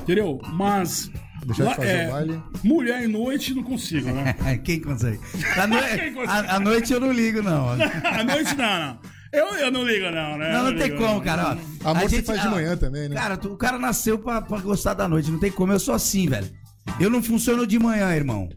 Entendeu? 0.00 0.40
Mas. 0.52 1.08
Deixar 1.46 1.68
de 1.68 1.74
fazer 1.76 2.08
o 2.08 2.10
baile. 2.10 2.42
Mulher 2.64 3.04
e 3.04 3.06
noite 3.06 3.54
não 3.54 3.62
consigo, 3.62 4.10
né? 4.10 4.34
Quem 4.64 4.80
consegue? 4.80 5.20
A, 5.56 5.64
noi- 5.68 5.96
Quem 5.98 6.12
consegue? 6.12 6.48
a- 6.48 6.56
a 6.56 6.60
noite 6.60 6.92
eu 6.92 6.98
não 6.98 7.12
ligo, 7.12 7.40
não. 7.40 7.68
à 8.04 8.24
noite 8.24 8.56
não, 8.56 8.80
não. 8.80 8.98
Eu, 9.32 9.46
eu 9.58 9.70
não 9.70 9.84
ligo, 9.84 10.06
não, 10.10 10.36
né? 10.38 10.52
Não, 10.52 10.64
não 10.64 10.70
Eu 10.72 10.78
tem 10.78 10.88
ligo, 10.90 10.98
como, 10.98 11.14
não. 11.14 11.20
cara. 11.20 11.56
ó. 11.84 11.90
Amor 11.90 12.04
A 12.04 12.08
se 12.08 12.22
faz 12.22 12.42
de 12.42 12.48
manhã 12.48 12.76
também, 12.76 13.08
né? 13.08 13.14
Cara, 13.14 13.36
tu- 13.36 13.52
o 13.52 13.56
cara 13.56 13.78
nasceu 13.78 14.18
pra, 14.18 14.42
pra 14.42 14.58
gostar 14.58 14.94
da 14.94 15.08
noite, 15.08 15.30
não 15.30 15.38
tem 15.38 15.50
como. 15.52 15.72
Eu 15.72 15.78
sou 15.80 15.94
assim, 15.94 16.28
velho. 16.28 16.50
Eu 16.98 17.08
não 17.10 17.22
funciono 17.22 17.66
de 17.66 17.78
manhã, 17.78 18.12
irmão. 18.14 18.48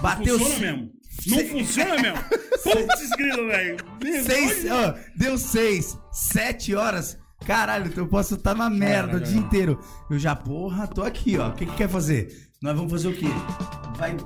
Bateu 0.00 0.38
Funciona 0.38 0.58
mesmo. 0.60 0.90
Não 1.26 1.38
Se- 1.38 1.44
funciona 1.48 2.02
mesmo. 2.02 2.18
Putz, 2.62 3.10
grilo, 3.16 3.46
velho. 3.48 3.76
Seis, 4.24 4.64
ó, 4.70 4.94
deu 5.16 5.38
seis, 5.38 5.98
sete 6.12 6.74
horas. 6.74 7.18
Caralho, 7.46 7.86
então 7.88 8.04
eu 8.04 8.08
posso 8.08 8.34
estar 8.34 8.54
na 8.54 8.70
merda 8.70 9.16
o 9.16 9.20
Caralho. 9.20 9.24
dia 9.26 9.38
inteiro. 9.38 9.80
Eu 10.10 10.18
já, 10.18 10.34
porra, 10.36 10.86
tô 10.86 11.02
aqui, 11.02 11.36
ó. 11.38 11.48
O 11.48 11.52
que, 11.52 11.66
que 11.66 11.74
quer 11.76 11.88
fazer? 11.88 12.28
Nós 12.62 12.76
vamos 12.76 12.92
fazer 12.92 13.08
o 13.08 13.12
quê? 13.14 13.26
Vai. 13.96 14.16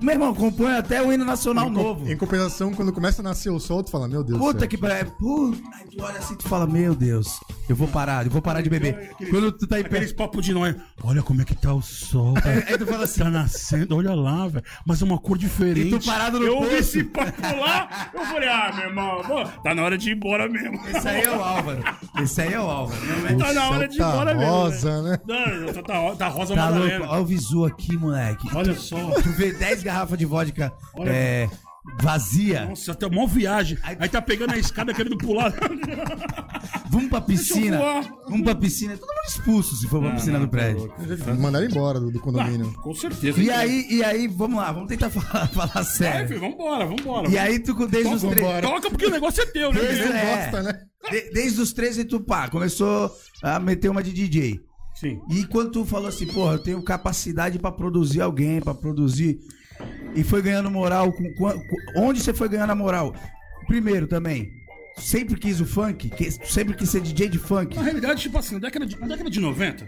Meu 0.00 0.14
irmão, 0.14 0.34
compõe 0.34 0.72
até 0.74 1.02
o 1.02 1.12
hino 1.12 1.24
nacional 1.24 1.68
Em, 1.68 1.70
novo. 1.70 2.10
em 2.10 2.16
compensação, 2.16 2.72
quando 2.72 2.92
começa 2.92 3.22
a 3.22 3.24
nascer 3.24 3.50
o 3.50 3.58
sol, 3.58 3.82
tu 3.82 3.90
fala, 3.90 4.06
meu 4.08 4.22
Deus 4.22 4.38
Puta 4.38 4.60
céu. 4.60 4.68
que 4.68 4.76
pariu. 4.78 5.10
Puta, 5.12 5.58
aí 5.74 5.84
tu 5.96 6.02
olha 6.02 6.18
assim 6.18 6.34
e 6.34 6.36
tu 6.36 6.48
fala, 6.48 6.66
meu 6.66 6.94
Deus, 6.94 7.40
eu 7.68 7.74
vou 7.76 7.88
parar, 7.88 8.24
eu 8.26 8.30
vou 8.30 8.42
parar 8.42 8.60
de 8.60 8.68
beber. 8.70 9.10
Quando 9.30 9.50
tu 9.52 9.66
tá 9.66 9.80
em 9.80 9.82
pé. 9.82 9.88
Aqueles 9.96 10.12
papos 10.12 10.44
de 10.44 10.52
nós. 10.52 10.74
Olha 11.02 11.22
como 11.22 11.40
é 11.42 11.44
que 11.44 11.54
tá 11.54 11.72
o 11.72 11.80
sol. 11.82 12.34
cara. 12.40 12.64
Aí 12.68 12.78
tu 12.78 12.86
fala 12.86 13.04
assim, 13.04 13.20
Tá 13.22 13.30
nascendo, 13.30 13.96
olha 13.96 14.14
lá, 14.14 14.46
velho. 14.48 14.64
Mas 14.86 15.00
é 15.00 15.04
uma 15.04 15.18
cor 15.18 15.38
diferente. 15.38 15.88
E 15.94 15.98
tu 15.98 16.04
parado 16.04 16.38
no 16.38 16.46
Eu 16.46 16.56
ouvi 16.58 16.74
esse 16.76 17.02
papo 17.04 17.40
lá, 17.42 18.10
eu 18.14 18.24
falei, 18.26 18.48
ah, 18.48 18.72
meu 18.76 18.86
irmão, 18.88 19.22
pô, 19.26 19.44
tá 19.62 19.74
na 19.74 19.82
hora 19.82 19.96
de 19.98 20.10
ir 20.10 20.16
embora 20.16 20.48
mesmo. 20.48 20.78
esse 20.88 21.08
aí 21.08 21.22
é 21.22 21.30
o 21.30 21.42
Álvaro. 21.42 21.82
Esse 22.22 22.40
aí 22.42 22.52
é 22.52 22.60
o 22.60 22.64
Álvaro. 22.70 23.00
Não 23.06 23.28
é? 23.28 23.32
O 23.32 23.38
Tá 23.38 23.52
na 23.52 23.70
hora 23.70 23.88
de 23.88 23.94
ir 23.96 23.98
tá 23.98 24.08
embora 24.10 24.34
mesmo. 24.34 24.50
rosa, 24.52 25.02
né? 25.02 25.18
Não, 25.26 25.72
tá, 25.72 25.82
tá, 25.82 26.16
tá 26.16 26.28
rosa 26.28 26.54
Tá. 26.54 26.70
Olha 26.70 27.20
o 27.20 27.24
visu 27.24 27.64
aqui, 27.64 27.96
moleque. 27.96 28.48
Olha 28.54 28.74
só. 28.74 28.96
Tu 29.22 29.30
vê 29.30 29.52
10 29.52 29.82
garrafas 29.86 30.18
de 30.18 30.24
vodka 30.26 30.72
Olha. 30.94 31.10
é, 31.10 31.48
vazia. 32.02 32.66
Nossa, 32.66 32.92
até 32.92 33.06
uma 33.06 33.26
viagem. 33.26 33.78
Aí 33.82 34.08
tá 34.08 34.20
pegando 34.20 34.52
a 34.52 34.58
escada 34.58 34.92
querendo 34.92 35.16
pular. 35.16 35.52
Vamos 36.90 37.08
pra 37.08 37.20
piscina. 37.22 37.80
Vamos 38.28 38.42
pra 38.42 38.54
piscina. 38.54 38.94
É 38.94 38.96
Todo 38.96 39.08
mundo 39.08 39.26
expulso 39.28 39.76
se 39.76 39.86
for 39.88 40.00
pra 40.00 40.12
piscina 40.12 40.38
do 40.38 40.48
prédio. 40.48 40.92
Mandaram 41.38 41.66
embora 41.66 42.00
do, 42.00 42.10
do 42.10 42.20
condomínio. 42.20 42.72
Com 42.82 42.94
certeza. 42.94 43.40
E 43.40 43.50
aí, 43.50 43.86
e 43.90 44.04
aí, 44.04 44.28
vamos 44.28 44.58
lá, 44.58 44.72
vamos 44.72 44.88
tentar 44.88 45.10
falar, 45.10 45.46
falar 45.48 45.66
Vai, 45.72 45.84
sério. 45.84 46.28
filho, 46.28 46.40
vambora, 46.40 46.86
vambora. 46.86 47.28
E 47.28 47.38
aí, 47.38 47.58
tu 47.58 47.74
com- 47.74 47.86
desde 47.86 48.14
os 48.14 48.22
três. 48.22 48.60
Toca 48.62 48.90
porque 48.90 49.06
o 49.06 49.10
negócio 49.10 49.42
é 49.42 49.46
teu, 49.46 49.72
né? 49.72 49.80
Desde, 49.80 50.02
é, 50.04 50.36
gosta, 50.50 50.62
né? 50.62 50.80
de- 51.10 51.30
desde 51.30 51.60
os 51.60 51.72
13 51.72 52.04
tu 52.04 52.20
pá, 52.20 52.48
começou 52.48 53.10
a 53.42 53.58
meter 53.60 53.88
uma 53.88 54.02
de 54.02 54.12
DJ. 54.12 54.60
Sim. 54.94 55.20
E 55.30 55.44
quando 55.44 55.70
tu 55.72 55.84
falou 55.84 56.08
assim, 56.08 56.26
porra, 56.26 56.54
eu 56.54 56.58
tenho 56.58 56.82
capacidade 56.82 57.58
pra 57.58 57.70
produzir 57.70 58.22
alguém, 58.22 58.60
pra 58.60 58.74
produzir. 58.74 59.38
E 60.14 60.22
foi 60.24 60.42
ganhando 60.42 60.70
moral. 60.70 61.12
Com, 61.12 61.32
com- 61.34 61.50
com- 61.60 61.76
onde 61.96 62.20
você 62.20 62.32
foi 62.34 62.48
ganhando 62.48 62.70
a 62.70 62.74
moral? 62.74 63.14
Primeiro 63.66 64.06
também, 64.06 64.52
sempre 64.96 65.36
quis 65.38 65.60
o 65.60 65.66
funk, 65.66 66.08
que- 66.10 66.30
sempre 66.30 66.74
quis 66.74 66.88
ser 66.90 67.00
DJ 67.00 67.28
de 67.28 67.38
funk. 67.38 67.76
Na 67.76 67.82
realidade, 67.82 68.22
tipo 68.22 68.38
assim, 68.38 68.54
na 68.54 68.60
década 68.60 68.86
de, 68.86 68.98
na 68.98 69.06
década 69.08 69.28
de 69.30 69.40
90, 69.40 69.86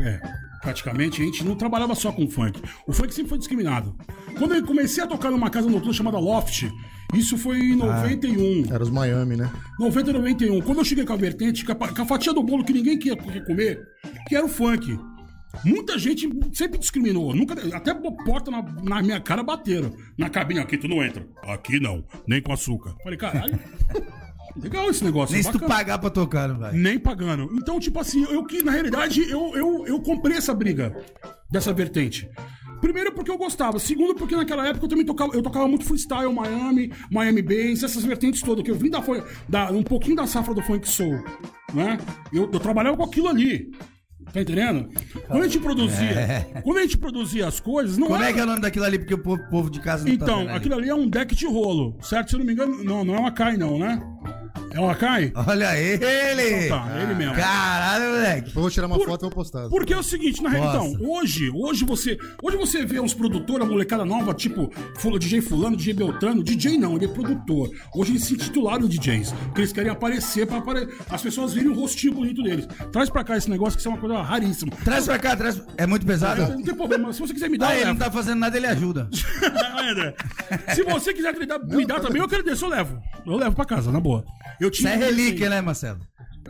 é, 0.00 0.20
praticamente, 0.62 1.20
a 1.20 1.24
gente 1.24 1.44
não 1.44 1.56
trabalhava 1.56 1.94
só 1.94 2.12
com 2.12 2.28
funk. 2.28 2.60
O 2.86 2.92
funk 2.92 3.12
sempre 3.14 3.30
foi 3.30 3.38
discriminado. 3.38 3.96
Quando 4.36 4.54
eu 4.54 4.64
comecei 4.64 5.02
a 5.02 5.06
tocar 5.06 5.30
numa 5.30 5.50
casa 5.50 5.68
noturna 5.68 5.92
chamada 5.92 6.18
Loft, 6.18 6.70
isso 7.14 7.36
foi 7.38 7.58
em 7.58 7.76
91. 7.76 8.66
Era 8.72 8.82
os 8.82 8.90
Miami, 8.90 9.34
né? 9.36 9.50
90 9.80 10.10
e 10.10 10.12
91. 10.12 10.60
Quando 10.60 10.78
eu 10.78 10.84
cheguei 10.84 11.04
com 11.04 11.14
a 11.14 11.16
vertente, 11.16 11.64
com 11.64 11.72
a, 11.72 11.74
pa- 11.74 11.88
com 11.88 12.02
a 12.02 12.06
fatia 12.06 12.32
do 12.34 12.42
bolo 12.42 12.64
que 12.64 12.72
ninguém 12.72 12.98
queria 12.98 13.16
comer, 13.42 13.80
que 14.28 14.36
era 14.36 14.44
o 14.44 14.48
funk. 14.48 14.98
Muita 15.64 15.98
gente 15.98 16.28
sempre 16.52 16.78
discriminou. 16.78 17.34
Nunca, 17.34 17.54
até 17.74 17.94
porta 17.94 18.50
na, 18.50 18.62
na 18.82 19.02
minha 19.02 19.20
cara 19.20 19.42
bateram. 19.42 19.92
Na 20.16 20.28
cabine 20.28 20.60
aqui, 20.60 20.76
tu 20.76 20.88
não 20.88 21.02
entra. 21.02 21.26
Aqui 21.42 21.80
não, 21.80 22.04
nem 22.26 22.40
com 22.40 22.52
açúcar. 22.52 22.94
Falei, 23.02 23.18
caralho. 23.18 23.58
Legal 24.56 24.90
esse 24.90 25.04
negócio. 25.04 25.34
Nem 25.34 25.42
se 25.42 25.52
tu 25.52 25.60
pagar 25.60 25.98
pra 25.98 26.10
tocar, 26.10 26.48
não 26.48 26.58
vai. 26.58 26.72
Nem 26.72 26.98
pagando. 26.98 27.48
Então, 27.54 27.78
tipo 27.78 27.98
assim, 28.00 28.24
eu 28.24 28.44
que, 28.44 28.62
na 28.62 28.72
realidade, 28.72 29.22
eu, 29.30 29.54
eu, 29.54 29.86
eu 29.86 30.00
comprei 30.00 30.36
essa 30.36 30.52
briga 30.52 30.94
dessa 31.50 31.72
vertente. 31.72 32.28
Primeiro 32.80 33.12
porque 33.12 33.30
eu 33.30 33.38
gostava. 33.38 33.78
Segundo 33.78 34.14
porque 34.14 34.36
naquela 34.36 34.66
época 34.66 34.84
eu 34.84 34.88
também 34.88 35.04
tocava, 35.04 35.34
eu 35.34 35.42
tocava 35.42 35.66
muito 35.68 35.84
freestyle, 35.84 36.32
Miami, 36.32 36.92
Miami 37.10 37.42
Bass, 37.42 37.82
essas 37.82 38.04
vertentes 38.04 38.42
todas, 38.42 38.64
que 38.64 38.70
eu 38.70 38.76
vim 38.76 38.90
da, 38.90 39.02
da 39.48 39.70
um 39.70 39.82
pouquinho 39.82 40.16
da 40.16 40.26
safra 40.26 40.54
do 40.54 40.62
funk 40.62 40.88
soul, 40.88 41.22
né? 41.72 41.98
Eu, 42.32 42.48
eu 42.52 42.60
trabalhava 42.60 42.96
com 42.96 43.04
aquilo 43.04 43.28
ali. 43.28 43.70
Tá 44.32 44.40
entendendo? 44.40 44.88
Quando 45.26 45.42
a 45.42 45.46
gente 45.46 45.58
produzia, 45.60 46.46
quando 46.62 46.78
a 46.78 46.82
gente 46.82 46.98
produzia 46.98 47.46
as 47.48 47.60
coisas, 47.60 47.96
não 47.96 48.06
Como 48.08 48.20
era... 48.20 48.30
é 48.30 48.32
que 48.34 48.40
é 48.40 48.42
o 48.42 48.46
nome 48.46 48.60
daquilo 48.60 48.84
ali? 48.84 48.98
Porque 48.98 49.14
o 49.14 49.18
povo, 49.18 49.42
povo 49.50 49.70
de 49.70 49.80
casa 49.80 50.06
não 50.06 50.16
tá 50.16 50.24
Então, 50.24 50.40
ali. 50.40 50.50
aquilo 50.50 50.74
ali 50.74 50.88
é 50.88 50.94
um 50.94 51.08
deck 51.08 51.34
de 51.34 51.46
rolo, 51.46 51.96
certo? 52.02 52.30
Se 52.30 52.34
eu 52.36 52.38
não 52.40 52.46
me 52.46 52.52
engano, 52.52 52.82
não, 52.84 53.04
não 53.04 53.14
é 53.14 53.20
um 53.20 53.26
Akai 53.26 53.56
não, 53.56 53.78
né? 53.78 54.00
É 54.78 54.80
um 54.80 54.88
Akai? 54.88 55.32
Olha 55.34 55.76
ele! 55.76 56.68
Tá, 56.68 56.86
é 56.96 57.02
ele 57.02 57.14
mesmo. 57.14 57.34
Caralho, 57.34 58.04
moleque. 58.12 58.52
Eu 58.54 58.60
vou 58.62 58.70
tirar 58.70 58.86
uma 58.86 58.94
Por- 58.96 59.06
foto 59.08 59.22
e 59.22 59.26
vou 59.26 59.30
postar. 59.32 59.68
Porque 59.68 59.92
é 59.92 59.98
o 59.98 60.04
seguinte, 60.04 60.40
na 60.40 60.48
real, 60.50 60.64
Nossa. 60.72 60.88
então, 60.94 61.10
hoje, 61.10 61.50
hoje 61.52 61.84
você, 61.84 62.16
hoje 62.40 62.56
você 62.56 62.84
vê 62.86 63.00
uns 63.00 63.12
produtores, 63.12 63.66
a 63.66 63.68
molecada 63.68 64.04
nova, 64.04 64.32
tipo 64.34 64.70
fula- 64.96 65.18
DJ 65.18 65.40
fulano, 65.40 65.76
DJ 65.76 65.94
Beltrano, 65.94 66.44
DJ 66.44 66.78
não, 66.78 66.94
ele 66.94 67.06
é 67.06 67.08
produtor. 67.08 67.68
Hoje 67.92 68.12
eles 68.12 68.22
se 68.24 68.34
intitularam 68.34 68.86
DJs, 68.86 69.32
porque 69.46 69.62
eles 69.62 69.72
querem 69.72 69.90
aparecer 69.90 70.46
para 70.46 70.58
apare... 70.58 70.88
as 71.10 71.22
pessoas 71.22 71.52
verem 71.54 71.70
o 71.70 71.74
rostinho 71.74 72.14
bonito 72.14 72.40
deles. 72.40 72.68
Traz 72.92 73.10
pra 73.10 73.24
cá 73.24 73.36
esse 73.36 73.50
negócio 73.50 73.74
que 73.74 73.80
isso 73.80 73.88
é 73.88 73.90
uma 73.90 73.98
coisa 74.00 74.22
raríssima. 74.22 74.70
Traz 74.84 75.06
pra 75.06 75.18
cá, 75.18 75.34
traz. 75.34 75.60
É 75.76 75.86
muito 75.88 76.06
pesado? 76.06 76.40
Não 76.52 76.62
tem 76.62 76.74
problema, 76.76 77.12
se 77.12 77.18
você 77.18 77.34
quiser 77.34 77.50
me 77.50 77.58
dar, 77.58 77.70
Ah, 77.70 77.74
ele 77.76 77.84
não 77.86 77.96
tá 77.96 78.12
fazendo 78.12 78.38
nada, 78.38 78.56
ele 78.56 78.66
ajuda. 78.68 79.10
Aí, 79.74 79.88
André, 79.90 80.14
Se 80.72 80.84
você 80.84 81.12
quiser 81.12 81.34
me 81.36 81.46
dar, 81.46 81.58
me 81.58 81.84
dar 81.84 81.98
também, 81.98 82.18
eu 82.18 82.24
agradeço, 82.26 82.64
eu 82.64 82.68
levo. 82.68 83.02
Eu 83.26 83.36
levo 83.36 83.56
pra 83.56 83.64
casa, 83.64 83.90
na 83.90 83.98
boa. 83.98 84.24
Eu 84.60 84.67
Isso 84.68 84.82
tinha 84.82 84.92
é 84.92 84.96
esse 84.96 85.04
aí. 85.04 85.14
relíquia, 85.14 85.50
né, 85.50 85.60
Marcelo? 85.60 86.00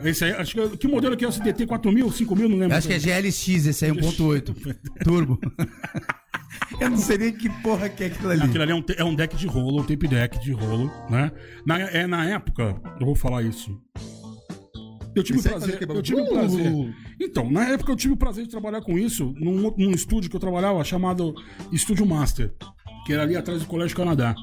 Esse 0.03 0.25
aí, 0.25 0.31
acho 0.31 0.55
que, 0.55 0.77
que 0.77 0.87
modelo 0.87 1.17
que 1.17 1.25
é 1.25 1.27
o 1.27 1.31
CDT 1.31 1.65
4000, 1.65 2.11
5000, 2.11 2.49
não 2.49 2.57
lembro. 2.57 2.73
Eu 2.73 2.77
acho 2.77 2.87
que 2.87 2.93
é 2.93 2.99
GLX, 2.99 3.65
esse 3.65 3.85
aí, 3.85 3.91
1.8. 3.91 4.75
Turbo. 5.03 5.39
Eu 6.79 6.89
não 6.89 6.97
sei 6.97 7.17
nem 7.17 7.33
que 7.33 7.49
porra 7.61 7.89
que 7.89 8.03
é 8.03 8.07
aquilo 8.07 8.29
ali. 8.29 8.41
Aquilo 8.43 8.63
ali 8.63 8.71
é 8.71 8.75
um, 8.75 8.83
é 8.97 9.03
um 9.03 9.15
deck 9.15 9.35
de 9.35 9.47
rolo, 9.47 9.81
um 9.81 9.83
tape 9.83 10.07
deck 10.07 10.39
de 10.39 10.51
rolo, 10.51 10.91
né? 11.09 11.31
Na, 11.65 11.79
é, 11.79 12.07
na 12.07 12.25
época, 12.25 12.79
eu 12.99 13.05
vou 13.05 13.15
falar 13.15 13.43
isso. 13.43 13.77
Eu 15.15 15.23
tive 15.23 15.39
o 15.39 15.41
Isso 15.41 15.49
prazer. 15.49 15.81
Eu 15.81 16.01
tive 16.01 16.21
o 16.21 16.29
prazer. 16.29 16.95
Então, 17.19 17.49
na 17.51 17.67
época 17.67 17.91
eu 17.91 17.95
tive 17.95 18.13
o 18.13 18.17
prazer 18.17 18.45
de 18.45 18.51
trabalhar 18.51 18.81
com 18.81 18.97
isso 18.97 19.33
num, 19.37 19.73
num 19.77 19.91
estúdio 19.91 20.29
que 20.29 20.35
eu 20.35 20.39
trabalhava 20.39 20.83
chamado 20.83 21.33
Estúdio 21.71 22.05
Master, 22.05 22.53
que 23.05 23.13
era 23.13 23.23
ali 23.23 23.35
atrás 23.35 23.59
do 23.59 23.67
Colégio 23.67 23.97
Canadá. 23.97 24.35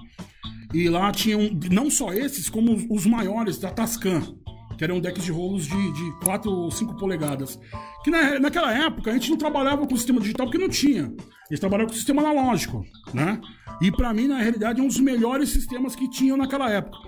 E 0.74 0.88
lá 0.88 1.10
tinham 1.12 1.50
não 1.70 1.90
só 1.90 2.12
esses, 2.12 2.48
como 2.48 2.76
os, 2.90 3.06
maiores 3.06 3.58
da 3.58 3.70
Tascam, 3.70 4.36
que 4.76 4.84
eram 4.84 5.00
decks 5.00 5.24
de 5.24 5.32
rolos 5.32 5.66
de, 5.66 5.92
de 5.92 6.24
4 6.24 6.50
ou 6.50 6.70
5 6.70 6.96
polegadas. 6.96 7.58
Que 8.04 8.10
na, 8.10 8.38
naquela 8.38 8.72
época 8.72 9.10
a 9.10 9.14
gente 9.14 9.30
não 9.30 9.36
trabalhava 9.36 9.86
com 9.86 9.96
sistema 9.96 10.20
digital 10.20 10.46
porque 10.46 10.58
não 10.58 10.68
tinha. 10.68 11.12
Eles 11.48 11.60
trabalhavam 11.60 11.88
com 11.88 11.96
sistema 11.96 12.22
analógico, 12.22 12.84
né? 13.14 13.40
E 13.80 13.90
pra 13.92 14.12
mim, 14.12 14.26
na 14.26 14.38
realidade, 14.38 14.80
é 14.80 14.82
um 14.82 14.88
dos 14.88 14.98
melhores 14.98 15.50
sistemas 15.50 15.94
que 15.94 16.08
tinham 16.08 16.36
naquela 16.36 16.70
época. 16.70 16.98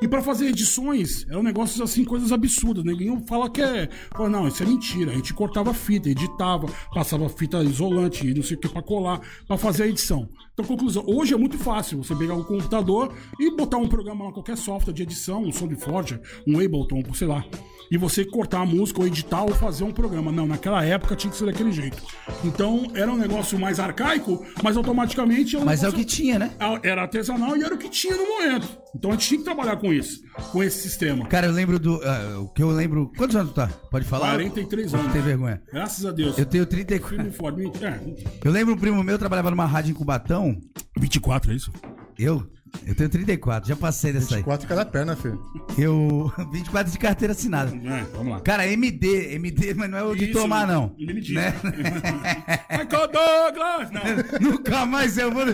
E 0.00 0.06
pra 0.06 0.22
fazer 0.22 0.48
edições, 0.48 1.26
eram 1.28 1.42
negócios 1.42 1.80
assim, 1.80 2.04
coisas 2.04 2.30
absurdas. 2.30 2.84
Ninguém 2.84 3.18
fala 3.26 3.48
que 3.48 3.62
é. 3.62 3.88
Fala, 4.10 4.28
não, 4.28 4.46
isso 4.46 4.62
é 4.62 4.66
mentira. 4.66 5.12
A 5.12 5.14
gente 5.14 5.32
cortava 5.32 5.72
fita, 5.72 6.10
editava, 6.10 6.68
passava 6.92 7.28
fita 7.28 7.62
isolante, 7.62 8.34
não 8.34 8.42
sei 8.42 8.56
o 8.56 8.60
que, 8.60 8.68
pra 8.68 8.82
colar, 8.82 9.20
pra 9.46 9.56
fazer 9.56 9.84
a 9.84 9.86
edição. 9.86 10.28
Então, 10.52 10.64
conclusão, 10.64 11.04
hoje 11.06 11.34
é 11.34 11.36
muito 11.36 11.58
fácil 11.58 12.02
você 12.02 12.14
pegar 12.14 12.34
um 12.34 12.44
computador 12.44 13.12
e 13.40 13.50
botar 13.56 13.78
um 13.78 13.88
programa 13.88 14.32
qualquer 14.32 14.56
software 14.56 14.92
de 14.92 15.02
edição, 15.02 15.42
um 15.42 15.52
SoundForge, 15.52 16.20
um 16.46 16.58
Ableton, 16.58 17.02
sei 17.14 17.28
lá. 17.28 17.44
E 17.90 17.96
você 17.96 18.24
cortar 18.24 18.60
a 18.60 18.66
música, 18.66 19.00
ou 19.00 19.06
editar, 19.06 19.42
ou 19.42 19.54
fazer 19.54 19.84
um 19.84 19.92
programa. 19.92 20.32
Não, 20.32 20.46
naquela 20.46 20.84
época 20.84 21.14
tinha 21.14 21.30
que 21.30 21.36
ser 21.36 21.46
daquele 21.46 21.70
jeito. 21.72 22.02
Então, 22.44 22.90
era 22.94 23.10
um 23.10 23.16
negócio 23.16 23.58
mais 23.58 23.78
arcaico, 23.78 24.44
mas 24.62 24.76
automaticamente 24.76 25.56
Mas 25.58 25.82
é 25.82 25.88
o 25.88 25.92
que 25.92 26.04
tinha, 26.04 26.38
né? 26.38 26.50
era 26.82 27.02
artesanal 27.02 27.56
e 27.56 27.62
era 27.62 27.74
o 27.74 27.78
que 27.78 27.88
tinha 27.88 28.16
no 28.16 28.24
momento. 28.26 28.68
Então 28.94 29.10
a 29.10 29.14
gente 29.14 29.28
tinha 29.28 29.38
que 29.38 29.44
trabalhar 29.44 29.76
com 29.76 29.92
isso, 29.92 30.22
com 30.52 30.62
esse 30.62 30.80
sistema. 30.80 31.26
Cara, 31.26 31.46
eu 31.48 31.52
lembro 31.52 31.78
do. 31.78 32.00
ah, 32.02 32.40
o 32.40 32.48
que 32.48 32.62
eu 32.62 32.70
lembro. 32.70 33.12
Quantos 33.16 33.36
anos 33.36 33.52
tu 33.52 33.54
tá? 33.54 33.68
Pode 33.90 34.06
falar? 34.06 34.30
43 34.32 34.92
Não 34.92 35.00
anos. 35.00 35.12
tem 35.12 35.20
vergonha. 35.22 35.62
Graças 35.70 36.06
a 36.06 36.12
Deus. 36.12 36.38
Eu 36.38 36.46
tenho 36.46 36.64
34. 36.64 37.16
Firme 37.16 37.30
e 37.30 37.32
forte. 37.32 37.84
É, 37.84 38.00
Eu 38.42 38.50
lembro 38.50 38.74
um 38.74 38.78
primo 38.78 39.02
meu 39.04 39.18
trabalhava 39.18 39.50
numa 39.50 39.66
rádio 39.66 39.90
em 39.90 39.94
Cubatão. 39.94 40.58
24, 40.98 41.52
é 41.52 41.54
isso? 41.56 41.70
Eu? 42.18 42.46
Eu 42.84 42.94
tenho 42.94 43.08
34, 43.08 43.68
já 43.68 43.76
passei 43.76 44.12
dessa 44.12 44.36
aí. 44.36 44.42
Quatro 44.42 44.66
em 44.66 44.68
cada 44.68 44.84
perna, 44.84 45.14
filho. 45.16 45.40
Eu. 45.78 46.32
24 46.52 46.92
de 46.92 46.98
carteira 46.98 47.32
assinada. 47.32 47.70
É, 47.76 48.02
vamos 48.16 48.32
lá. 48.32 48.40
Cara, 48.40 48.66
MD, 48.66 49.34
MD, 49.34 49.74
mas 49.74 49.90
não 49.90 49.98
é 49.98 50.02
o 50.02 50.14
de 50.14 50.24
Isso, 50.30 50.32
tomar, 50.38 50.66
não. 50.66 50.94
disse. 50.98 51.32
Né? 51.32 51.54
Michael 52.70 53.08
Douglas! 53.12 53.90
Não, 53.90 54.02
Nunca 54.50 54.84
mais 54.86 55.16
eu 55.18 55.30
vou. 55.32 55.44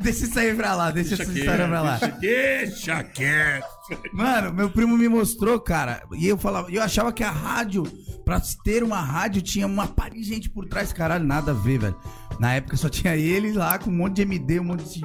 deixa 0.00 0.24
isso 0.24 0.38
aí 0.38 0.54
pra 0.54 0.74
lá, 0.74 0.90
deixa, 0.90 1.16
deixa 1.16 1.22
essa 1.22 1.32
quieto, 1.32 1.42
história 1.44 1.68
pra 1.68 1.82
lá. 1.82 1.96
Deixa, 1.98 2.16
deixa 2.18 3.04
quieto. 3.04 3.80
Mano, 4.12 4.52
meu 4.52 4.70
primo 4.70 4.96
me 4.96 5.08
mostrou, 5.08 5.58
cara, 5.58 6.02
e 6.16 6.26
eu 6.28 6.38
falava, 6.38 6.70
eu 6.70 6.80
achava 6.82 7.12
que 7.12 7.24
a 7.24 7.30
rádio, 7.30 7.82
pra 8.24 8.40
ter 8.62 8.84
uma 8.84 9.00
rádio, 9.00 9.42
tinha 9.42 9.66
uma 9.66 9.86
par 9.88 10.10
de 10.10 10.22
gente 10.22 10.48
por 10.48 10.66
trás, 10.66 10.92
caralho, 10.92 11.24
nada 11.26 11.50
a 11.50 11.54
ver, 11.54 11.78
velho. 11.78 11.96
Na 12.38 12.54
época 12.54 12.76
só 12.76 12.88
tinha 12.88 13.16
ele 13.16 13.52
lá 13.52 13.78
com 13.78 13.90
um 13.90 13.94
monte 13.96 14.16
de 14.16 14.22
MD, 14.22 14.60
um 14.60 14.64
monte 14.64 14.84
de. 15.00 15.04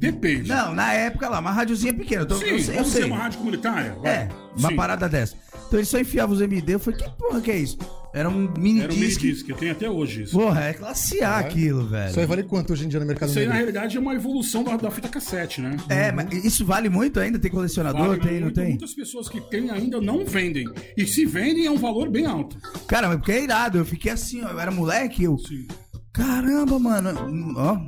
Depende. 0.00 0.48
Não, 0.48 0.74
na 0.74 0.94
época 0.94 1.28
lá, 1.28 1.40
uma 1.40 1.50
rádiozinha 1.50 1.92
pequena. 1.92 2.24
Tô, 2.24 2.36
Sim, 2.36 2.46
eu 2.46 2.58
sei, 2.58 2.78
eu 2.78 2.84
sei. 2.86 3.04
uma 3.04 3.18
rádio 3.18 3.38
comunitária? 3.38 3.94
Vai. 4.00 4.10
É, 4.10 4.28
uma 4.56 4.70
Sim. 4.70 4.76
parada 4.76 5.08
dessa. 5.08 5.36
Então 5.68 5.78
ele 5.78 5.86
só 5.86 5.98
enfiava 5.98 6.32
os 6.32 6.40
MD, 6.40 6.74
eu 6.74 6.80
falei, 6.80 6.98
que 6.98 7.10
porra 7.10 7.40
que 7.40 7.50
é 7.50 7.58
isso? 7.58 7.78
Era 8.12 8.28
um 8.28 8.52
mini 8.58 8.80
Era 8.80 8.92
um 8.92 8.96
mini 8.96 9.06
disc. 9.06 9.20
disc, 9.20 9.48
eu 9.48 9.56
tenho 9.56 9.70
até 9.70 9.88
hoje 9.88 10.22
isso. 10.22 10.32
Porra, 10.36 10.64
é 10.64 10.72
classe 10.72 11.22
A 11.22 11.38
aquilo, 11.38 11.86
velho. 11.86 12.10
Isso 12.10 12.18
aí 12.18 12.26
vale 12.26 12.42
quanto 12.42 12.72
hoje 12.72 12.84
em 12.86 12.88
dia 12.88 12.98
no 12.98 13.06
mercado 13.06 13.28
Isso 13.28 13.38
aí, 13.38 13.46
na 13.46 13.54
realidade, 13.54 13.96
é 13.96 14.00
uma 14.00 14.14
evolução 14.14 14.64
da, 14.64 14.76
da 14.76 14.90
fita 14.90 15.08
cassete, 15.08 15.60
né? 15.60 15.76
É, 15.88 16.10
mas 16.10 16.32
isso 16.44 16.64
vale 16.64 16.88
muito 16.88 17.20
ainda? 17.20 17.38
Tem 17.38 17.50
colecionador? 17.50 18.08
Vale 18.08 18.20
tem, 18.20 18.34
não 18.36 18.40
muito, 18.44 18.54
tem? 18.56 18.70
Muitas 18.70 18.94
pessoas 18.94 19.28
que 19.28 19.40
têm 19.42 19.70
ainda 19.70 20.00
não 20.00 20.24
vendem. 20.24 20.66
E 20.96 21.06
se 21.06 21.24
vendem, 21.26 21.66
é 21.66 21.70
um 21.70 21.78
valor 21.78 22.10
bem 22.10 22.26
alto. 22.26 22.56
Cara, 22.88 23.06
mas 23.06 23.18
porque 23.18 23.32
é 23.32 23.44
irado. 23.44 23.78
Eu 23.78 23.84
fiquei 23.84 24.10
assim, 24.10 24.42
ó, 24.42 24.48
eu 24.48 24.58
era 24.58 24.72
moleque, 24.72 25.22
eu. 25.22 25.38
Sim. 25.38 25.68
Caramba, 26.12 26.80
mano. 26.80 27.10
Ó, 27.56 27.78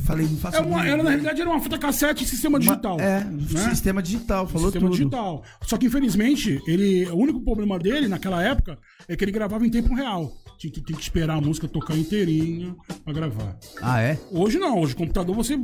falei, 0.00 0.26
não 0.26 0.36
faço 0.36 0.56
É 0.56 0.60
uma, 0.60 0.86
era, 0.86 1.02
na 1.02 1.10
realidade, 1.10 1.40
era 1.40 1.50
uma 1.50 1.60
fita 1.60 1.78
cassete 1.78 2.24
em 2.24 2.26
sistema 2.26 2.58
Uma- 2.58 2.60
digital. 2.60 3.00
É, 3.00 3.24
né? 3.24 3.70
sistema 3.70 4.02
digital, 4.02 4.46
falou 4.46 4.68
sistema 4.70 4.86
tudo. 4.90 4.96
digital. 4.98 5.44
Só 5.62 5.76
que, 5.76 5.86
infelizmente, 5.86 6.60
ele, 6.66 7.06
o 7.10 7.16
único 7.16 7.40
problema 7.40 7.78
dele, 7.78 8.08
naquela 8.08 8.42
época, 8.42 8.78
é 9.08 9.16
que 9.16 9.24
ele 9.24 9.32
gravava 9.32 9.66
em 9.66 9.70
tempo 9.70 9.94
real. 9.94 10.32
Tinha 10.60 10.70
que, 10.70 10.82
tinha 10.82 10.98
que 10.98 11.02
esperar 11.02 11.38
a 11.38 11.40
música 11.40 11.66
tocar 11.66 11.96
inteirinha 11.96 12.76
pra 13.02 13.14
gravar. 13.14 13.58
Ah, 13.80 14.02
é? 14.02 14.20
Hoje 14.30 14.58
não, 14.58 14.78
hoje 14.78 14.92
o 14.92 14.96
computador 14.98 15.34
você. 15.34 15.58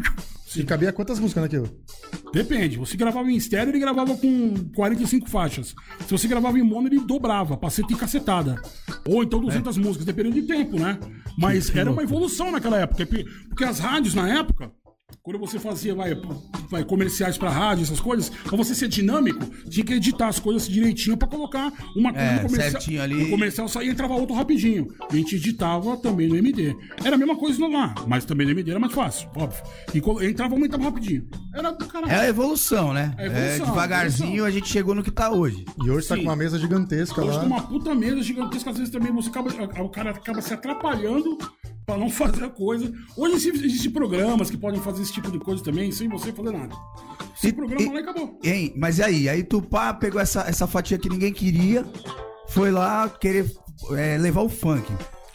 E 0.57 0.65
cabia 0.65 0.91
quantas 0.91 1.19
músicas 1.19 1.43
naquilo? 1.43 1.69
Depende. 2.33 2.79
Você 2.79 2.97
gravava 2.97 3.31
em 3.31 3.37
estéreo, 3.37 3.73
ele 3.73 3.79
gravava 3.79 4.17
com 4.17 4.55
45 4.75 5.29
faixas. 5.29 5.75
Se 6.07 6.11
você 6.11 6.27
gravava 6.27 6.59
em 6.59 6.63
mono, 6.63 6.89
ele 6.89 7.01
dobrava, 7.01 7.59
passeta 7.59 7.93
e 7.93 7.97
cacetada. 7.97 8.59
Ou 9.07 9.23
então 9.23 9.39
200 9.39 9.77
músicas, 9.77 10.07
dependendo 10.07 10.41
de 10.41 10.47
tempo, 10.47 10.81
né? 10.81 10.99
Mas 11.37 11.69
era 11.77 11.91
uma 11.91 12.03
evolução 12.03 12.51
naquela 12.51 12.79
época. 12.79 13.07
Porque 13.51 13.65
as 13.65 13.79
rádios, 13.79 14.15
na 14.15 14.27
época, 14.39 14.73
quando 15.23 15.39
você 15.39 15.59
fazia 15.59 15.95
vai, 15.95 16.15
vai, 16.71 16.85
comerciais 16.85 17.37
pra 17.39 17.51
rádio, 17.51 17.83
essas 17.85 18.01
coisas, 18.01 18.29
pra 18.29 18.57
você 18.57 18.75
ser 18.75 18.89
dinâmico, 18.89 19.45
tinha 19.69 19.85
que 19.85 19.93
editar 19.95 20.29
as 20.29 20.39
coisas 20.41 20.69
direitinho 20.69 21.17
pra 21.17 21.27
colocar 21.29 21.73
uma 21.97 22.13
coisa 22.13 22.27
É, 22.29 22.35
no 22.35 22.41
comercial. 22.49 22.71
certinho 22.71 23.03
ali. 23.03 23.15
No 23.25 23.31
comercial 23.31 23.69
saía 23.69 23.89
e 23.89 23.93
entrava 23.93 24.15
outro 24.15 24.35
rapidinho. 24.35 24.87
A 25.11 25.15
gente 25.17 25.37
editava 25.37 25.97
também 25.97 26.29
no 26.29 26.37
MD. 26.37 26.77
Era 27.05 27.15
a 27.15 27.19
mesma 27.19 27.37
coisa 27.37 27.67
lá, 27.69 27.95
mas 28.07 28.25
também 28.25 28.47
no 28.47 28.53
MD 28.53 28.71
era 28.71 28.81
mais 28.81 28.93
fácil, 28.93 29.29
óbvio. 29.37 29.63
E 29.95 30.01
colo- 30.01 30.23
entrava 30.23 30.55
e 30.55 30.57
aumentava 30.57 30.85
rapidinho. 30.85 31.29
Era 31.55 31.71
do 31.71 31.87
caralho. 31.87 32.13
É 32.13 32.21
a 32.21 32.29
evolução, 32.29 32.93
né? 32.93 33.15
É 33.19 33.23
a 33.23 33.27
evolução, 33.27 33.67
É, 33.67 33.71
devagarzinho 33.71 34.27
evolução. 34.29 34.47
a 34.47 34.51
gente 34.51 34.69
chegou 34.69 34.95
no 34.95 35.03
que 35.05 35.11
tá 35.13 35.31
hoje. 35.31 35.65
E 35.85 35.91
hoje 35.91 36.07
tá 36.09 36.15
Sim. 36.17 36.23
com 36.23 36.29
uma 36.29 36.37
mesa 36.37 36.59
gigantesca 36.59 37.21
Hoje 37.21 37.31
lá. 37.33 37.39
tem 37.41 37.49
uma 37.49 37.63
puta 37.63 37.95
mesa 37.95 38.23
gigantesca, 38.23 38.71
às 38.71 38.77
vezes 38.79 38.93
também 38.93 39.13
você 39.13 39.29
acaba, 39.29 39.51
o 39.83 39.89
cara 39.89 40.11
acaba 40.11 40.41
se 40.41 40.53
atrapalhando 40.55 41.37
Pra 41.87 41.97
não 41.97 42.11
fazer 42.11 42.45
a 42.45 42.49
coisa. 42.51 42.93
Hoje 43.17 43.37
existe- 43.37 43.65
existem 43.65 43.91
programas 43.93 44.51
que 44.51 44.57
podem 44.57 44.81
fazer 44.81 45.03
esse 45.03 45.13
tipo 45.13 45.31
de 45.31 45.39
coisa 45.39 45.63
também, 45.63 45.93
sem 45.93 46.09
você 46.09 46.33
fazer 46.33 46.51
nada. 46.51 46.75
Esse 47.37 47.49
E- 47.49 47.53
programa 47.53 47.83
e- 47.83 47.89
lá 47.89 47.95
e 47.95 48.03
acabou. 48.03 48.41
Hein? 48.43 48.73
Mas 48.77 48.99
e 48.99 49.03
aí? 49.05 49.29
Aí 49.29 49.45
tu 49.45 49.63
pá, 49.63 49.95
pegou 49.95 50.21
essa, 50.21 50.41
essa 50.49 50.67
fatia 50.67 50.99
que 50.99 51.09
ninguém 51.09 51.33
queria, 51.33 51.85
foi 52.49 52.71
lá 52.73 53.09
querer 53.09 53.51
é, 53.97 54.19
levar 54.19 54.41
o 54.43 54.49
funk. 54.49 54.91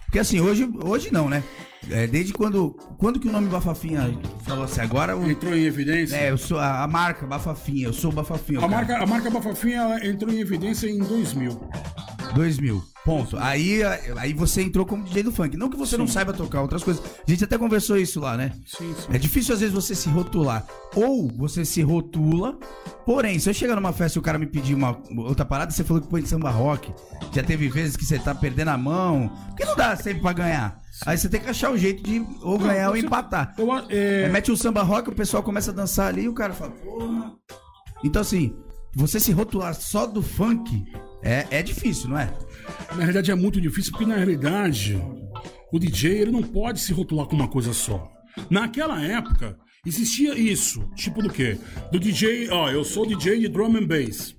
Porque 0.05 0.19
assim, 0.19 0.41
hoje, 0.41 0.69
hoje 0.83 1.09
não, 1.13 1.29
né? 1.29 1.41
É, 1.89 2.05
desde 2.05 2.33
quando. 2.33 2.71
Quando 2.97 3.19
que 3.19 3.27
o 3.27 3.31
nome 3.31 3.47
Bafafinha 3.47 4.13
falou 4.43 4.65
assim? 4.65 4.81
Agora 4.81 5.17
o. 5.17 5.31
Entrou 5.31 5.55
em 5.55 5.63
evidência. 5.63 6.15
É, 6.15 6.29
eu 6.31 6.37
sou 6.37 6.59
a, 6.59 6.83
a 6.83 6.87
marca 6.87 7.25
Bafafinha, 7.25 7.87
eu 7.87 7.93
sou 7.93 8.11
o 8.11 8.13
Bafafinha. 8.13 8.59
A 8.59 8.61
cara. 8.61 8.71
marca, 8.75 8.97
a 8.97 9.05
marca 9.07 9.29
Bafafinha 9.31 9.99
entrou 10.03 10.31
em 10.33 10.39
evidência 10.39 10.87
em 10.87 10.99
2000. 10.99 11.59
2000. 12.33 12.91
Ponto. 13.03 13.35
Aí, 13.39 13.81
aí 14.17 14.31
você 14.31 14.61
entrou 14.61 14.85
como 14.85 15.03
DJ 15.03 15.23
do 15.23 15.31
funk. 15.31 15.57
Não 15.57 15.69
que 15.69 15.77
você 15.77 15.97
não 15.97 16.07
saiba 16.07 16.33
tocar 16.33 16.61
outras 16.61 16.83
coisas. 16.83 17.03
A 17.27 17.29
gente 17.29 17.43
até 17.43 17.57
conversou 17.57 17.97
isso 17.97 18.19
lá, 18.19 18.37
né? 18.37 18.53
Sim, 18.65 18.93
sim. 18.93 19.07
É 19.11 19.17
difícil 19.17 19.55
às 19.55 19.59
vezes 19.59 19.73
você 19.73 19.95
se 19.95 20.07
rotular. 20.07 20.65
Ou 20.95 21.27
você 21.35 21.65
se 21.65 21.81
rotula. 21.81 22.57
Porém, 23.03 23.39
se 23.39 23.49
eu 23.49 23.53
chegar 23.53 23.75
numa 23.75 23.91
festa 23.91 24.17
e 24.17 24.19
o 24.19 24.21
cara 24.21 24.37
me 24.37 24.45
pedir 24.45 24.75
uma 24.75 24.95
outra 25.17 25.43
parada, 25.43 25.71
você 25.71 25.83
falou 25.83 26.01
que 26.01 26.09
põe 26.09 26.23
samba 26.23 26.51
rock. 26.51 26.93
Já 27.31 27.41
teve 27.41 27.67
vezes 27.69 27.97
que 27.97 28.05
você 28.05 28.19
tá 28.19 28.35
perdendo 28.35 28.69
a 28.69 28.77
mão. 28.77 29.31
Porque 29.47 29.65
não 29.65 29.75
dá 29.75 29.95
sempre 29.95 30.21
pra 30.21 30.33
ganhar. 30.33 30.79
Aí 31.05 31.17
você 31.17 31.27
tem 31.27 31.41
que 31.41 31.49
achar 31.49 31.71
o 31.71 31.77
jeito 31.77 32.03
de 32.03 32.23
ou 32.43 32.59
ganhar 32.59 32.89
ou 32.89 32.97
empatar. 32.97 33.55
Eu, 33.57 33.67
é, 33.89 34.29
mete 34.29 34.51
um 34.51 34.55
samba 34.55 34.83
rock, 34.83 35.09
o 35.09 35.15
pessoal 35.15 35.41
começa 35.41 35.71
a 35.71 35.73
dançar 35.73 36.09
ali 36.09 36.23
e 36.23 36.29
o 36.29 36.33
cara 36.33 36.53
fala, 36.53 36.71
porra. 36.71 37.31
Então 38.03 38.21
assim, 38.21 38.55
você 38.95 39.19
se 39.19 39.31
rotular 39.31 39.73
só 39.73 40.05
do 40.05 40.21
funk 40.21 40.85
é, 41.23 41.45
é 41.51 41.63
difícil, 41.63 42.10
não 42.10 42.17
é? 42.17 42.34
Na 42.91 42.97
realidade 42.97 43.31
é 43.31 43.36
muito 43.36 43.62
difícil, 43.62 43.91
porque 43.91 44.05
na 44.05 44.15
realidade 44.15 45.01
o 45.71 45.79
DJ 45.79 46.19
ele 46.19 46.31
não 46.31 46.43
pode 46.43 46.79
se 46.79 46.93
rotular 46.93 47.25
com 47.25 47.36
uma 47.36 47.47
coisa 47.47 47.73
só. 47.73 48.12
Naquela 48.49 49.01
época 49.01 49.57
existia 49.86 50.38
isso, 50.38 50.88
tipo 50.95 51.21
do 51.21 51.29
quê? 51.29 51.57
Do 51.91 51.99
DJ, 51.99 52.49
ó, 52.49 52.69
eu 52.69 52.84
sou 52.84 53.05
DJ 53.05 53.39
de 53.39 53.47
drum 53.47 53.77
and 53.77 53.88
bass. 53.88 54.36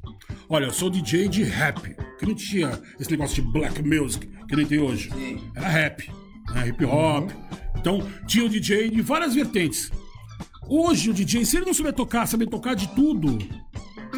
Olha, 0.49 0.67
eu 0.67 0.73
sou 0.73 0.91
DJ 0.91 1.29
de 1.29 1.43
rap, 1.43 1.97
que 2.19 2.27
não 2.27 2.35
tinha 2.35 2.81
esse 2.99 3.11
negócio 3.11 3.43
de 3.43 3.53
black 3.53 3.83
music 3.83 4.29
que 4.49 4.57
nem 4.57 4.67
tem 4.67 4.81
hoje. 4.81 5.11
Era 5.57 5.69
rap, 5.69 6.11
né, 6.55 6.69
hip 6.69 6.85
hop. 6.85 7.31
Então 7.79 8.07
tinha 8.27 8.45
o 8.45 8.49
DJ 8.49 8.91
de 8.91 9.01
várias 9.01 9.35
vertentes. 9.35 9.91
Hoje 10.69 11.11
o 11.11 11.15
DJ, 11.15 11.45
se 11.45 11.57
ele 11.57 11.67
não 11.67 11.75
souber 11.75 11.93
tocar, 11.93 12.27
saber 12.27 12.47
tocar 12.47 12.75
de 12.75 12.89
tudo, 12.95 13.39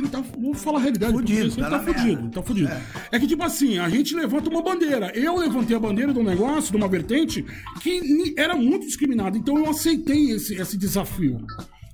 ele 0.04 0.10
tá. 0.10 0.22
Vou 0.38 0.54
falar 0.54 0.78
a 0.78 0.82
realidade. 0.82 1.12
Fudido, 1.12 1.40
ele 1.40 1.50
tá 1.56 1.70
tá 1.70 1.80
fudido, 1.80 2.30
tá 2.30 2.42
fudido. 2.42 2.70
É. 3.12 3.18
que, 3.18 3.26
tipo 3.26 3.42
assim, 3.42 3.78
a 3.78 3.88
gente 3.88 4.14
levanta 4.14 4.48
uma 4.50 4.62
bandeira. 4.62 5.10
Eu 5.14 5.36
levantei 5.38 5.76
a 5.76 5.80
bandeira 5.80 6.12
de 6.12 6.18
um 6.18 6.24
negócio, 6.24 6.70
de 6.70 6.76
uma 6.76 6.88
vertente, 6.88 7.44
que 7.80 8.34
era 8.36 8.54
muito 8.54 8.86
discriminada. 8.86 9.36
Então 9.36 9.56
eu 9.58 9.68
aceitei 9.70 10.30
esse, 10.32 10.54
esse 10.54 10.76
desafio. 10.76 11.44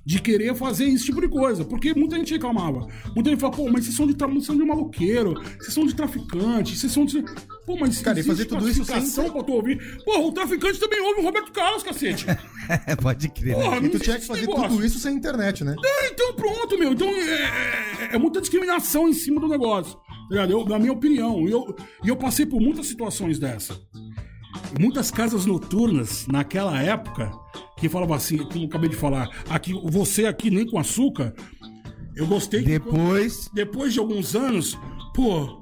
De 0.03 0.19
querer 0.19 0.55
fazer 0.55 0.85
esse 0.85 1.05
tipo 1.05 1.21
de 1.21 1.27
coisa. 1.29 1.63
Porque 1.63 1.93
muita 1.93 2.15
gente 2.17 2.33
reclamava. 2.33 2.87
Muita 3.13 3.29
gente 3.29 3.39
fala, 3.39 3.53
pô, 3.53 3.69
mas 3.69 3.83
vocês 3.85 3.95
são 3.95 4.07
de, 4.07 4.15
tra- 4.15 4.25
vocês 4.27 4.45
são 4.45 4.57
de 4.57 4.63
maloqueiro, 4.65 5.35
vocês 5.59 5.73
são 5.75 5.85
de 5.85 5.93
traficante, 5.93 6.75
vocês 6.75 6.91
são 6.91 7.05
de. 7.05 7.23
Pô, 7.71 7.77
mas. 7.79 8.01
Cara, 8.01 8.19
e 8.19 8.23
fazer 8.23 8.45
tudo 8.45 8.67
isso 8.69 8.83
sem- 8.83 8.95
classificação 8.95 9.31
pra 9.31 9.43
tu 9.43 9.53
ouvir. 9.53 10.03
Pô, 10.03 10.27
o 10.27 10.31
traficante 10.31 10.79
também 10.79 10.99
ouve 11.01 11.21
o 11.21 11.23
Roberto 11.23 11.51
Carlos, 11.51 11.83
cacete. 11.83 12.25
Pode 13.01 13.29
crer. 13.29 13.57
né? 13.57 13.63
Porra, 13.63 13.77
E 13.77 13.81
não 13.81 13.89
tu 13.89 13.99
tinha 13.99 14.19
que 14.19 14.25
fazer 14.25 14.41
negócio. 14.41 14.69
tudo 14.69 14.85
isso 14.85 14.99
sem 14.99 15.15
internet, 15.15 15.63
né? 15.63 15.75
É, 15.83 16.07
então 16.09 16.33
pronto, 16.33 16.77
meu. 16.77 16.93
Então 16.93 17.07
é, 17.07 17.21
é- 18.11 18.15
é 18.15 18.17
muita 18.17 18.41
discriminação 18.41 19.07
em 19.07 19.13
cima 19.13 19.39
do 19.39 19.47
negócio. 19.47 19.93
tá? 20.29 20.45
Eu- 20.49 20.65
na 20.65 20.79
minha 20.79 20.93
opinião. 20.93 21.47
E 21.47 21.51
eu, 21.51 21.75
e 22.03 22.09
eu 22.09 22.15
passei 22.15 22.45
por 22.45 22.59
muitas 22.61 22.87
situações 22.87 23.37
dessa. 23.39 23.79
Muitas 24.79 25.11
casas 25.11 25.45
noturnas 25.45 26.25
naquela 26.27 26.81
época 26.81 27.31
que 27.77 27.89
falavam 27.89 28.15
assim, 28.15 28.37
como 28.37 28.63
eu 28.63 28.67
acabei 28.67 28.89
de 28.89 28.95
falar, 28.95 29.29
aqui, 29.49 29.73
você 29.85 30.25
aqui 30.25 30.49
nem 30.51 30.65
com 30.65 30.77
açúcar. 30.77 31.33
Eu 32.15 32.27
gostei 32.27 32.61
que 32.61 32.67
Depois. 32.69 33.49
depois 33.53 33.93
de 33.93 33.99
alguns 33.99 34.35
anos, 34.35 34.77
pô, 35.15 35.60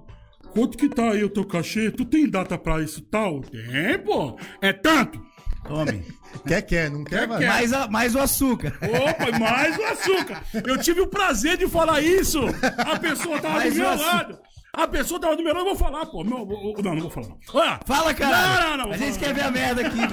quanto 0.54 0.78
que 0.78 0.90
tá 0.90 1.12
aí 1.12 1.24
o 1.24 1.30
teu 1.30 1.46
cachê? 1.46 1.92
Tu 1.92 2.06
tem 2.06 2.30
data 2.30 2.58
pra 2.58 2.82
isso 2.82 3.02
tal? 3.02 3.42
Tem, 3.42 3.98
pô. 4.00 4.38
É 4.62 4.74
tanto. 4.74 5.22
Tome. 5.68 6.04
Quer, 6.48 6.62
quer, 6.62 6.90
não 6.90 7.04
quer, 7.04 7.28
vai. 7.28 7.40
quer. 7.40 7.48
Mais, 7.48 7.74
a- 7.74 7.88
mais 7.88 8.16
o 8.16 8.20
açúcar. 8.20 8.74
Opa, 8.82 9.38
mais 9.40 9.78
o 9.78 9.84
açúcar. 9.84 10.42
Eu 10.66 10.78
tive 10.80 11.02
o 11.02 11.08
prazer 11.08 11.58
de 11.58 11.68
falar 11.68 12.02
isso. 12.02 12.40
A 12.78 12.98
pessoa 13.00 13.40
tava 13.40 13.56
Mais 13.56 13.74
do 13.74 13.80
meu 13.80 13.98
lado. 13.98 14.40
A 14.72 14.88
pessoa 14.88 15.20
tava 15.20 15.36
do 15.36 15.44
meu 15.44 15.54
lado, 15.54 15.68
eu 15.68 15.76
vou 15.76 15.76
falar, 15.76 16.06
pô. 16.06 16.24
Meu, 16.24 16.38
eu- 16.40 16.84
não, 16.84 16.94
não 16.96 17.02
vou 17.02 17.10
falar. 17.10 17.36
Olha, 17.54 17.80
Fala, 17.86 18.14
cara. 18.14 18.38
Não, 18.62 18.78
não, 18.78 18.86
não. 18.86 18.94
A 18.94 18.98
gente 18.98 19.18
quer 19.20 19.34
ver 19.34 19.42
a 19.42 19.52
merda 19.52 19.82
aqui, 19.82 19.98
velho. 19.98 20.12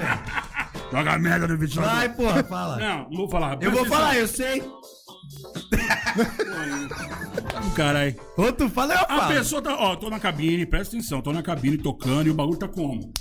Joga 0.90 1.12
a 1.12 1.18
merda 1.18 1.46
no 1.46 1.59
ventilador. 1.59 1.94
Vai, 1.94 2.09
porra, 2.09 2.44
fala. 2.44 2.77
Não, 2.79 2.99
não 3.11 3.16
vou 3.18 3.29
falar. 3.31 3.59
Eu 3.61 3.70
vou 3.70 3.85
falar, 3.87 4.16
eu 4.16 4.27
sei. 4.27 4.62
Caralho. 7.74 8.14
Ou 8.36 8.52
tu 8.52 8.68
fala, 8.68 8.94
eu 8.94 9.00
A 9.00 9.06
falo. 9.06 9.34
pessoa 9.34 9.62
tá. 9.62 9.74
Ó, 9.76 9.96
tô 9.96 10.08
na 10.10 10.20
cabine, 10.20 10.66
presta 10.66 10.96
atenção, 10.96 11.20
tô 11.20 11.32
na 11.32 11.42
cabine 11.42 11.76
tocando 11.78 12.26
e 12.26 12.30
o 12.30 12.34
bagulho 12.34 12.58
tá 12.58 12.68
como? 12.68 13.12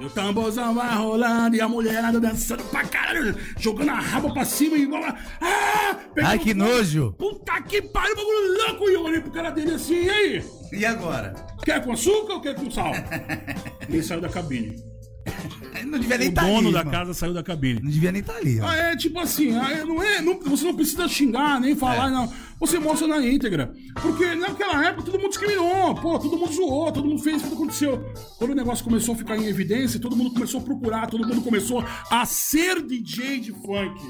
E 0.00 0.04
o 0.04 0.10
tamborzão 0.10 0.74
vai 0.74 0.94
rolando 0.96 1.54
e 1.54 1.60
a 1.60 1.68
mulherada 1.68 2.18
dançando 2.18 2.64
pra 2.64 2.82
caralho, 2.84 3.36
jogando 3.58 3.90
a 3.90 3.94
raba 4.00 4.32
pra 4.32 4.44
cima 4.44 4.76
e 4.76 4.82
igual. 4.82 5.04
a- 5.04 5.16
Ah! 5.40 5.96
Ai, 6.24 6.38
que 6.38 6.52
nojo. 6.54 7.12
Puta 7.12 7.60
que 7.62 7.80
pariu, 7.82 8.16
bagulho 8.16 8.56
louco! 8.66 8.90
E 8.90 8.94
eu 8.94 9.02
olhei 9.04 9.20
pro 9.20 9.30
cara 9.30 9.50
dele 9.50 9.74
assim, 9.74 10.04
e 10.04 10.10
aí? 10.10 10.44
E 10.72 10.84
agora? 10.84 11.34
Quer 11.64 11.84
com 11.84 11.92
açúcar 11.92 12.34
ou 12.34 12.40
quer 12.40 12.54
com 12.56 12.70
sal? 12.70 12.92
Ele 13.88 14.02
saiu 14.02 14.20
da 14.20 14.28
cabine. 14.28 14.74
Não 15.86 15.98
devia 15.98 16.16
nem 16.16 16.28
O 16.28 16.30
estar 16.30 16.42
dono 16.46 16.58
ali. 16.58 16.72
da 16.72 16.78
irmão. 16.78 16.92
casa 16.92 17.12
saiu 17.14 17.34
da 17.34 17.42
cabine. 17.42 17.80
Não 17.82 17.90
devia 17.90 18.10
nem 18.12 18.20
estar 18.20 18.36
ali, 18.36 18.60
ó. 18.60 18.66
Ah, 18.66 18.76
é 18.76 18.96
tipo 18.96 19.18
assim, 19.18 19.54
ah, 19.56 19.70
é, 19.70 19.84
não 19.84 20.02
é, 20.02 20.22
não- 20.22 20.40
você 20.40 20.64
não 20.64 20.74
precisa 20.74 21.06
xingar, 21.08 21.60
nem 21.60 21.74
falar, 21.76 22.10
não. 22.10 22.32
Você 22.60 22.78
mostra 22.78 23.06
na 23.06 23.20
íntegra. 23.26 23.72
Porque 24.00 24.34
naquela 24.34 24.86
época 24.86 25.02
todo 25.04 25.18
mundo 25.20 25.28
discriminou, 25.30 25.94
pô, 25.96 26.18
todo 26.18 26.36
mundo 26.38 26.52
zoou, 26.52 26.90
todo 26.92 27.06
mundo 27.06 27.22
fez, 27.22 27.42
tudo 27.42 27.54
aconteceu. 27.54 27.98
Quando 28.38 28.52
o 28.52 28.54
negócio 28.54 28.84
começou 28.84 29.14
a 29.14 29.18
ficar 29.18 29.36
em 29.36 29.46
evidência, 29.46 30.00
todo 30.00 30.16
mundo 30.16 30.32
começou 30.32 30.60
a 30.60 30.64
procurar, 30.64 31.06
todo 31.08 31.26
mundo 31.26 31.42
começou 31.42 31.84
a 32.10 32.24
ser 32.24 32.80
DJ 32.82 33.40
de 33.40 33.52
funk. 33.52 34.00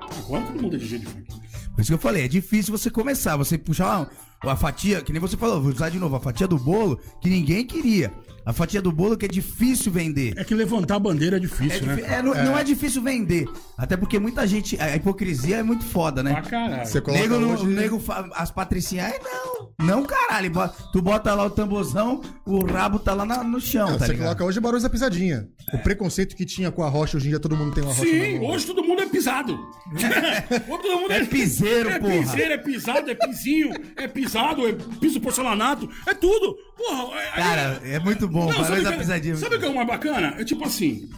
Agora 0.00 0.44
todo 0.46 0.62
mundo 0.62 0.76
é 0.76 0.78
DJ 0.78 0.98
de 1.00 1.06
funk. 1.06 1.26
Por 1.74 1.80
isso 1.80 1.90
que 1.90 1.94
eu 1.94 1.98
falei, 1.98 2.24
é 2.24 2.28
difícil 2.28 2.76
você 2.76 2.90
começar, 2.90 3.36
você 3.36 3.56
puxar 3.56 4.08
uma, 4.42 4.52
a 4.52 4.56
fatia, 4.56 5.00
que 5.00 5.12
nem 5.12 5.20
você 5.20 5.36
falou, 5.36 5.60
vou 5.60 5.72
usar 5.72 5.88
de 5.90 5.98
novo, 5.98 6.16
a 6.16 6.20
fatia 6.20 6.46
do 6.46 6.58
bolo 6.58 6.98
que 7.20 7.30
ninguém 7.30 7.64
queria. 7.66 8.12
A 8.44 8.52
fatia 8.52 8.82
do 8.82 8.90
bolo 8.90 9.16
que 9.16 9.24
é 9.24 9.28
difícil 9.28 9.92
vender. 9.92 10.34
É 10.36 10.42
que 10.44 10.54
levantar 10.54 10.96
a 10.96 10.98
bandeira 10.98 11.36
é 11.36 11.38
É 11.38 11.40
difícil, 11.40 11.80
difí- 11.80 12.02
né? 12.02 12.18
é, 12.18 12.22
não, 12.22 12.34
não 12.34 12.58
é 12.58 12.64
difícil 12.64 13.00
vender. 13.02 13.46
Até 13.78 13.96
porque 13.96 14.18
muita 14.18 14.46
gente. 14.46 14.80
A 14.80 14.96
hipocrisia 14.96 15.56
é 15.58 15.62
muito 15.62 15.84
foda, 15.84 16.22
né? 16.22 16.32
Pra 16.32 16.42
caralho. 16.42 16.86
Você 16.86 17.00
coloca 17.00 17.22
Nego, 17.22 17.34
hoje, 17.36 17.66
nego, 17.66 18.02
as 18.34 18.50
patricinhas, 18.50 19.12
ai 19.12 19.18
não. 19.22 19.62
Não, 19.86 20.02
caralho. 20.04 20.52
Tu 20.92 21.00
bota 21.00 21.34
lá 21.34 21.44
o 21.44 21.50
tamborzão, 21.50 22.20
o 22.46 22.64
rabo 22.64 22.98
tá 22.98 23.14
lá 23.14 23.24
na- 23.24 23.42
no 23.44 23.60
chão, 23.60 23.90
Não, 23.90 23.98
tá 23.98 24.06
você 24.06 24.12
ligado? 24.12 24.26
coloca 24.26 24.44
hoje 24.44 24.60
Barões 24.60 24.82
da 24.82 24.90
Pisadinha. 24.90 25.48
O 25.72 25.78
preconceito 25.78 26.36
que 26.36 26.44
tinha 26.44 26.70
com 26.70 26.82
a 26.82 26.88
rocha, 26.88 27.16
hoje 27.16 27.26
em 27.26 27.30
dia 27.30 27.40
todo 27.40 27.56
mundo 27.56 27.72
tem 27.74 27.82
uma 27.82 27.92
rocha. 27.92 28.08
Sim, 28.08 28.38
hoje 28.40 28.66
todo 28.66 28.82
mundo 28.84 29.02
é 29.02 29.06
pisado. 29.06 29.58
Hoje 29.92 30.82
todo 30.82 31.00
mundo 31.00 31.12
É 31.12 31.24
piseiro, 31.24 31.88
é 31.90 31.98
porra. 31.98 32.12
piseiro, 32.12 32.52
é 32.52 32.58
pisado, 32.58 33.10
é 33.10 33.14
pisinho, 33.14 33.70
é 33.96 34.08
pisado, 34.08 34.66
é 34.68 34.72
piso 35.00 35.20
porcelanato, 35.20 35.88
é 36.06 36.14
tudo. 36.14 36.56
Porra, 36.76 37.14
é- 37.20 37.30
Cara, 37.36 37.80
é 37.84 37.98
muito 37.98 38.28
bom. 38.32 38.40
Não, 38.40 38.46
Barões 38.48 38.66
sabe, 38.68 38.82
da 38.82 38.88
o 38.88 38.92
que- 38.92 38.98
pisadinha. 38.98 39.36
sabe 39.36 39.56
o 39.56 39.58
que 39.60 39.64
é 39.66 39.68
o 39.68 39.74
mais 39.74 39.86
bacana? 39.86 40.34
É 40.38 40.44
tipo 40.44 40.64
assim. 40.64 41.08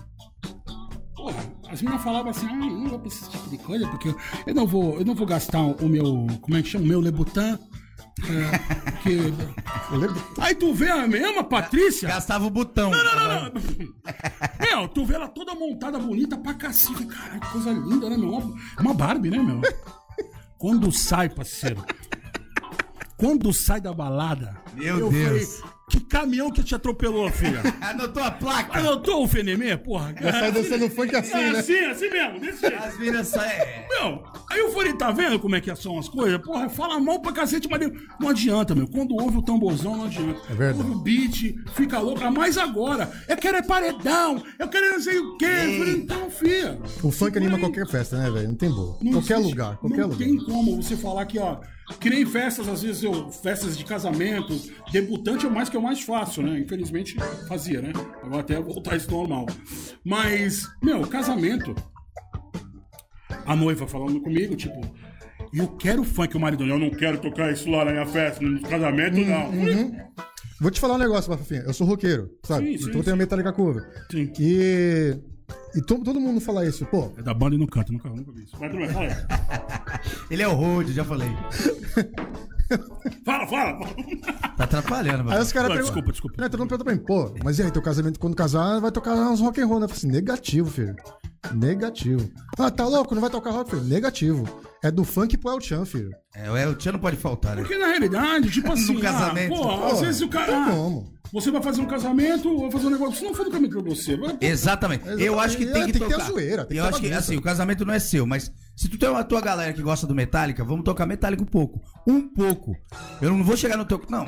Porra, 1.16 1.37
as 1.70 1.81
meninas 1.81 2.05
falavam 2.05 2.31
assim, 2.31 2.46
ah, 2.46 2.55
não 2.55 2.88
vou 2.88 2.98
pra 2.98 3.09
esse 3.09 3.29
tipo 3.31 3.48
de 3.48 3.57
coisa, 3.59 3.88
porque 3.88 4.14
eu 4.46 4.55
não 4.55 4.66
vou, 4.66 4.98
eu 4.98 5.05
não 5.05 5.14
vou 5.14 5.27
gastar 5.27 5.61
o 5.62 5.88
meu. 5.88 6.27
Como 6.42 6.57
é 6.57 6.62
que 6.62 6.68
chama? 6.68 6.85
O 6.85 6.88
meu 6.88 7.00
Lebutan. 7.00 7.59
É, 8.20 8.92
que... 9.03 9.18
Aí 10.40 10.55
tu 10.55 10.72
vê 10.72 10.88
a 10.90 11.07
mesma 11.07 11.42
Patrícia. 11.42 12.09
Gastava 12.09 12.46
o 12.46 12.50
botão. 12.50 12.90
Não, 12.90 13.05
não, 13.05 13.14
não, 13.14 13.29
não. 13.44 13.53
Meu, 14.81 14.88
tu 14.88 15.05
vê 15.05 15.14
ela 15.14 15.29
toda 15.29 15.55
montada, 15.55 15.98
bonita 15.98 16.37
pra 16.37 16.55
cacete. 16.55 17.05
Caralho, 17.07 17.40
que 17.40 17.48
coisa 17.48 17.72
linda, 17.72 18.09
né, 18.11 18.16
meu? 18.16 18.55
É 18.79 18.81
uma 18.81 18.94
Barbie, 18.94 19.31
né, 19.31 19.38
meu? 19.38 19.61
Quando 20.59 20.90
sai, 20.92 21.29
parceiro. 21.29 21.85
Quando 23.16 23.53
sai 23.53 23.81
da 23.81 23.92
balada. 23.92 24.57
Meu 24.74 24.98
eu 24.98 25.11
Deus. 25.11 25.59
Falei, 25.61 25.73
que 25.88 26.01
caminhão 26.01 26.51
que 26.51 26.62
te 26.62 26.75
atropelou, 26.75 27.31
filha? 27.31 27.61
Anotou 27.81 28.23
a 28.23 28.31
placa? 28.31 28.79
Anotou 28.79 29.23
o 29.23 29.29
Fenemê, 29.29 29.77
porra? 29.77 30.14
Já 30.20 30.33
sai 30.33 30.53
dançando 30.53 30.88
funk 30.90 31.14
assim, 31.14 31.33
É 31.37 31.53
né? 31.53 31.59
assim, 31.59 31.79
assim 31.85 32.09
mesmo, 32.11 32.40
desse 32.40 32.61
jeito. 32.62 32.83
As 32.83 32.99
minas 32.99 33.29
saem. 33.29 33.59
Meu, 33.90 34.23
aí 34.51 34.61
eu 34.61 34.73
falei, 34.73 34.92
tá 34.94 35.11
vendo 35.11 35.38
como 35.38 35.55
é 35.57 35.61
que 35.61 35.75
são 35.77 35.99
as 35.99 36.09
coisas? 36.09 36.40
Porra, 36.40 36.68
fala 36.70 36.99
mal 36.99 37.20
pra 37.20 37.33
cacete, 37.33 37.68
mas 37.70 37.81
não 38.18 38.29
adianta, 38.31 38.75
meu. 38.75 38.88
Quando 38.88 39.14
ouve 39.14 39.38
o 39.38 39.42
tamborzão, 39.42 39.97
não 39.97 40.05
adianta. 40.07 40.40
É 40.51 40.55
verdade. 40.55 40.79
Ouve 40.88 40.92
o 40.97 41.01
beat, 41.01 41.55
fica 41.75 41.99
louca. 42.01 42.31
Mas 42.31 42.57
agora, 42.57 43.11
eu 43.29 43.37
quero 43.37 43.59
é 43.59 43.62
paredão, 43.62 44.42
eu 44.59 44.68
quero 44.68 44.90
não 44.92 45.01
sei 45.01 45.18
o 45.18 45.37
quê. 45.37 45.44
Eu 45.44 45.79
falei, 45.79 45.94
então, 45.97 46.31
filha, 46.31 46.79
Cara, 46.79 46.79
O 47.07 47.11
funk 47.12 47.37
anima 47.37 47.55
aí- 47.57 47.61
qualquer 47.61 47.87
festa, 47.87 48.16
né, 48.16 48.31
velho? 48.31 48.49
Não 48.49 48.55
tem 48.57 48.70
boa. 48.70 48.99
não 49.03 49.12
qualquer 49.12 49.35
existe- 49.35 49.51
lugar, 49.51 49.77
qualquer 49.77 49.99
não 50.01 50.09
lugar. 50.09 50.18
tem 50.18 50.37
como 50.38 50.83
você 50.83 50.97
falar 50.97 51.27
que, 51.27 51.38
ó, 51.38 51.59
que 52.01 52.09
nem 52.09 52.25
festas, 52.25 52.68
às 52.68 52.83
vezes 52.83 53.03
eu, 53.03 53.31
festas 53.31 53.77
de 53.77 53.85
casamento, 53.85 54.59
debutante 54.90 55.44
é 55.44 55.49
o 55.49 55.53
mais 55.53 55.68
que 55.68 55.77
é 55.77 55.79
o 55.79 55.83
mais 55.83 56.01
fácil, 56.01 56.42
né? 56.42 56.59
Infelizmente 56.59 57.16
fazia, 57.47 57.83
né? 57.83 57.92
Agora 58.23 58.40
até 58.40 58.61
voltar 58.61 58.97
isso 58.97 59.11
normal. 59.11 59.47
Mas, 60.05 60.66
meu, 60.83 61.03
casamento, 61.07 61.75
a 63.47 63.55
noiva 63.55 63.87
falando 63.87 64.20
comigo, 64.20 64.57
tipo, 64.57 64.81
eu 65.53 65.68
quero 65.77 66.05
funk, 66.05 66.37
o 66.37 66.40
marido, 66.40 66.64
eu 66.64 66.79
não 66.79 66.90
quero 66.90 67.18
tocar 67.18 67.53
isso 67.53 67.70
lá 67.70 67.85
na 67.85 67.92
minha 67.92 68.07
festa, 68.07 68.44
no 68.44 68.61
casamento, 68.62 69.18
não. 69.18 69.51
Uhum. 69.51 69.97
Vou 70.61 70.70
te 70.70 70.81
falar 70.81 70.94
um 70.94 70.99
negócio, 70.99 71.31
Bafafinha. 71.31 71.62
Eu 71.62 71.75
sou 71.75 71.87
roqueiro, 71.87 72.31
sabe? 72.44 72.66
Sim, 72.66 72.79
sim, 72.79 72.88
então 72.88 73.01
eu 73.01 73.05
tenho 73.05 73.14
a 73.14 73.18
Metallica 73.18 73.53
cover. 73.53 73.83
Sim. 74.11 74.33
E. 74.38 75.16
E 75.74 75.82
to- 75.82 75.98
todo 76.04 76.20
mundo 76.20 76.40
fala 76.40 76.64
isso, 76.66 76.84
pô. 76.86 77.10
É 77.16 77.22
da 77.22 77.34
banda 77.34 77.56
e 77.56 77.58
não 77.58 77.66
canta, 77.66 77.92
nunca, 77.92 78.08
nunca 78.08 78.30
vi 78.32 78.44
isso. 78.44 78.56
Fala 78.56 78.70
aí. 79.00 79.16
Ele 80.30 80.42
é 80.42 80.48
o 80.48 80.54
Road, 80.54 80.92
já 80.92 81.04
falei. 81.04 81.28
Fala, 83.24 83.46
fala, 83.46 83.78
fala. 83.78 83.94
Tá 84.56 84.64
atrapalhando, 84.64 85.18
Aí 85.18 85.24
mano. 85.24 85.40
os 85.42 85.52
caras 85.52 85.68
perguntam. 85.68 85.82
desculpa, 85.84 86.12
desculpa. 86.12 86.36
Não, 86.42 86.48
todo 86.48 86.60
mundo 86.60 86.68
pergunta 86.70 86.84
pra 86.84 86.94
mim, 86.94 87.00
pô, 87.00 87.34
mas 87.44 87.58
e 87.58 87.62
aí, 87.62 87.70
teu 87.70 87.82
casamento, 87.82 88.18
quando 88.18 88.34
casar, 88.34 88.80
vai 88.80 88.90
tocar 88.90 89.14
uns 89.14 89.40
rock 89.40 89.60
and 89.60 89.66
roll, 89.66 89.78
né? 89.80 89.84
Eu 89.84 89.88
falei 89.90 89.98
assim, 89.98 90.08
negativo, 90.10 90.70
filho. 90.70 90.96
Negativo. 91.52 92.30
Ah, 92.59 92.70
tá 92.70 92.87
louco? 92.87 93.14
Não 93.14 93.20
vai 93.20 93.30
tocar 93.30 93.50
rock? 93.50 93.70
Falei, 93.70 93.85
negativo. 93.87 94.48
É 94.83 94.90
do 94.90 95.02
funk 95.04 95.37
pro 95.38 95.50
El 95.52 95.61
Chan, 95.61 95.85
filho. 95.85 96.11
É, 96.35 96.50
o 96.50 96.57
El 96.57 96.74
Tchan 96.74 96.92
não 96.92 96.98
pode 96.98 97.16
faltar, 97.16 97.57
né? 97.57 97.62
Porque 97.62 97.76
na 97.78 97.87
realidade, 97.87 98.50
tipo 98.50 98.70
assim, 98.72 98.98
casamento. 98.98 99.54
ah, 99.54 99.59
pô, 99.78 99.85
às 99.87 100.00
vezes 100.00 100.20
o 100.20 100.28
cara. 100.28 100.52
Não 100.52 100.62
ah, 100.62 100.66
tem 100.66 100.74
como. 100.74 101.14
Você 101.33 101.50
vai 101.50 101.62
fazer 101.62 101.80
um 101.80 101.87
casamento, 101.87 102.61
vai 102.61 102.70
fazer 102.70 102.87
um 102.87 102.90
negócio. 102.90 103.16
Se 103.16 103.24
não 103.24 103.35
for 103.35 103.44
do 103.44 103.50
caminho 103.50 103.70
pra 103.70 103.83
você, 103.83 104.16
vai. 104.16 104.37
Exatamente. 104.40 105.04
Eu 105.18 105.40
acho 105.40 105.57
que 105.57 105.64
É, 105.64 105.72
tem 105.72 105.87
que 105.87 105.92
tem 105.92 106.02
que 106.02 106.07
ter 106.07 106.14
tocar. 106.14 106.22
a 106.22 106.26
zoeira, 106.30 106.64
tem 106.64 106.76
que 106.76 106.80
eu 106.80 106.85
ter 106.85 106.90
acho 106.90 107.00
que, 107.00 107.12
assim, 107.12 107.37
o 107.37 107.42
casamento 107.42 107.85
não 107.85 107.92
é 107.92 107.98
seu, 107.98 108.24
mas 108.24 108.52
se 108.76 108.88
tu 108.88 108.96
tem 108.98 109.09
uma 109.09 109.24
tua 109.24 109.40
galera 109.40 109.72
que 109.72 109.83
gosta 109.83 110.07
do 110.07 110.14
Metallica, 110.14 110.62
vamos 110.64 110.85
tocar 110.85 111.07
Metallica 111.07 111.42
um 111.42 111.46
pouco. 111.46 111.80
Um 112.07 112.28
pouco. 112.28 112.76
Eu 113.20 113.30
não 113.30 113.42
vou 113.42 113.57
chegar 113.57 113.76
no 113.76 113.85
teu... 113.85 114.00
Não. 114.09 114.26